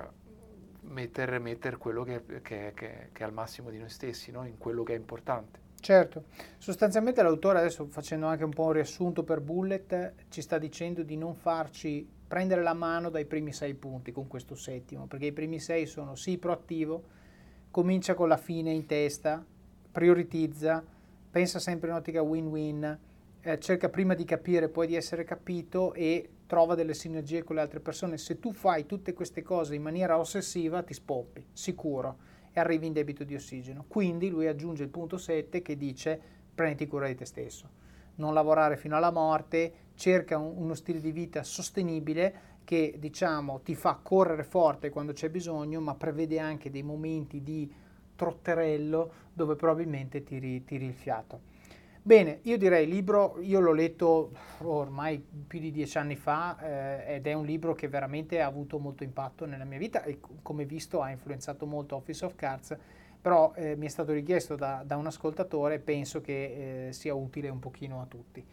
mettere, 0.82 1.40
mettere, 1.40 1.78
quello 1.78 2.03
che, 2.03 2.24
che, 2.26 2.41
che, 2.41 2.74
che, 2.74 3.10
è 3.14 3.24
al 3.24 3.34
massimo 3.34 3.69
di 3.69 3.78
noi 3.78 3.90
stessi, 3.90 4.32
no? 4.32 4.45
in 4.45 4.57
quello 4.57 4.84
che 4.84 4.94
è 4.94 4.98
importante. 4.98 5.60
Certo, 5.80 6.26
sostanzialmente 6.57 7.22
l'autore 7.22 7.60
adesso 7.60 7.86
facendo 7.86 8.26
anche 8.26 8.44
un 8.44 8.52
po' 8.52 8.65
un 8.65 8.72
riassunto 8.74 9.24
per 9.24 9.40
Bullet 9.40 10.14
ci 10.28 10.41
sta 10.41 10.57
dicendo 10.57 11.03
di 11.03 11.15
non 11.15 11.36
farci 11.36 12.16
prendere 12.28 12.62
la 12.62 12.74
mano 12.74 13.10
dai 13.10 13.26
primi 13.26 13.54
sei 13.54 13.74
punti 13.74 14.12
con 14.12 14.28
questo 14.28 14.56
settimo, 14.56 15.08
perché 15.08 15.28
i 15.28 15.32
primi 15.32 15.60
sei 15.60 15.86
sono 15.86 16.16
sì 16.16 16.38
proattivo, 16.38 17.04
comincia 17.72 18.14
con 18.14 18.28
la 18.28 18.38
fine 18.38 18.72
in 18.72 18.86
testa, 18.86 19.44
prioritizza, 19.91 20.84
pensa 21.32 21.60
sempre 21.60 21.90
in 21.90 21.95
ottica 21.95 22.22
win-win, 22.22 22.99
eh, 23.41 23.60
cerca 23.60 23.90
prima 23.90 24.14
di 24.14 24.26
capire, 24.26 24.68
poi 24.68 24.88
di 24.88 24.95
essere 24.95 25.24
capito 25.24 25.94
e 25.94 26.30
trova 26.48 26.76
delle 26.76 26.94
sinergie 26.94 27.44
con 27.44 27.56
le 27.56 27.62
altre 27.62 27.80
persone. 27.80 28.18
Se 28.18 28.40
tu 28.40 28.52
fai 28.52 28.86
tutte 28.86 29.14
queste 29.14 29.41
cose 29.41 29.76
in 29.76 29.82
maniera 29.82 30.18
ossessiva 30.18 30.84
ti 30.84 30.94
spoppi, 30.94 31.45
sicuro 31.54 32.18
e 32.52 32.60
arrivi 32.60 32.88
in 32.88 32.94
debito 32.94 33.24
di 33.24 33.36
ossigeno. 33.36 33.86
Quindi 33.88 34.30
lui 34.30 34.48
aggiunge 34.48 34.84
il 34.84 34.90
punto 34.90 35.18
7 35.18 35.62
che 35.62 35.78
dice 35.78 36.20
prenditi 36.54 36.88
cura 36.88 37.08
di 37.08 37.16
te 37.16 37.26
stesso, 37.26 37.70
non 38.16 38.34
lavorare 38.34 38.78
fino 38.78 38.95
alla 38.95 39.12
morte, 39.12 39.74
cerca 39.98 40.38
un, 40.38 40.53
uno 40.56 40.74
stile 40.76 41.02
di 41.02 41.11
vita 41.11 41.44
sostenibile 41.44 42.56
che 42.64 42.95
diciamo 42.98 43.61
ti 43.61 43.76
fa 43.76 43.99
correre 44.02 44.44
forte 44.44 44.90
quando 44.90 45.11
c'è 45.11 45.30
bisogno, 45.30 45.82
ma 45.82 45.95
prevede 45.95 46.40
anche 46.40 46.69
dei 46.69 46.84
momenti 46.84 47.44
di 47.44 47.69
trotterello 48.15 49.11
dove 49.34 49.56
probabilmente 49.56 50.24
tiri, 50.24 50.64
tiri 50.64 50.86
il 50.86 50.94
fiato. 50.94 51.56
Bene, 52.02 52.40
io 52.44 52.57
direi 52.57 52.88
libro, 52.88 53.38
io 53.41 53.60
l'ho 53.60 53.74
letto 53.74 54.32
ormai 54.60 55.22
più 55.45 55.60
di 55.60 55.72
dieci 55.72 55.98
anni 55.98 56.15
fa 56.15 56.57
eh, 56.57 57.15
ed 57.15 57.28
è 57.28 57.34
un 57.34 57.45
libro 57.45 57.74
che 57.74 57.90
veramente 57.90 58.40
ha 58.40 58.48
avuto 58.48 58.80
molto 58.80 59.03
impatto 59.03 59.45
nella 59.45 59.65
mia 59.65 59.78
vita 59.78 60.03
e 60.03 60.19
come 60.41 60.64
visto 60.65 61.02
ha 61.02 61.10
influenzato 61.10 61.65
molto 61.65 61.98
Office 61.98 62.24
of 62.24 62.36
Cards, 62.36 62.78
però 63.19 63.52
eh, 63.56 63.76
mi 63.76 63.88
è 63.88 63.90
stato 63.90 64.14
richiesto 64.14 64.56
da, 64.56 64.84
da 64.86 64.95
un 64.95 65.06
ascoltatore 65.06 65.76
e 65.76 65.80
penso 65.80 66.22
che 66.22 66.88
eh, 66.88 66.94
sia 66.94 67.14
utile 67.14 67.49
un 67.49 67.60
pochino 67.60 67.99
a 67.99 68.06
tutti. 68.06 68.45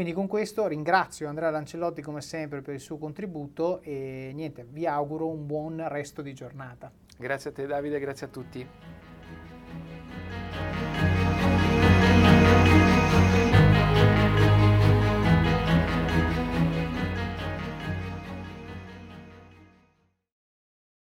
Quindi 0.00 0.16
con 0.16 0.28
questo 0.28 0.66
ringrazio 0.66 1.28
Andrea 1.28 1.50
Lancellotti 1.50 2.00
come 2.00 2.22
sempre 2.22 2.62
per 2.62 2.72
il 2.72 2.80
suo 2.80 2.96
contributo 2.96 3.82
e 3.82 4.32
niente, 4.32 4.66
vi 4.66 4.86
auguro 4.86 5.28
un 5.28 5.44
buon 5.44 5.86
resto 5.88 6.22
di 6.22 6.32
giornata. 6.32 6.90
Grazie 7.18 7.50
a 7.50 7.52
te 7.52 7.66
Davide, 7.66 7.98
grazie 7.98 8.24
a 8.24 8.30
tutti. 8.30 8.66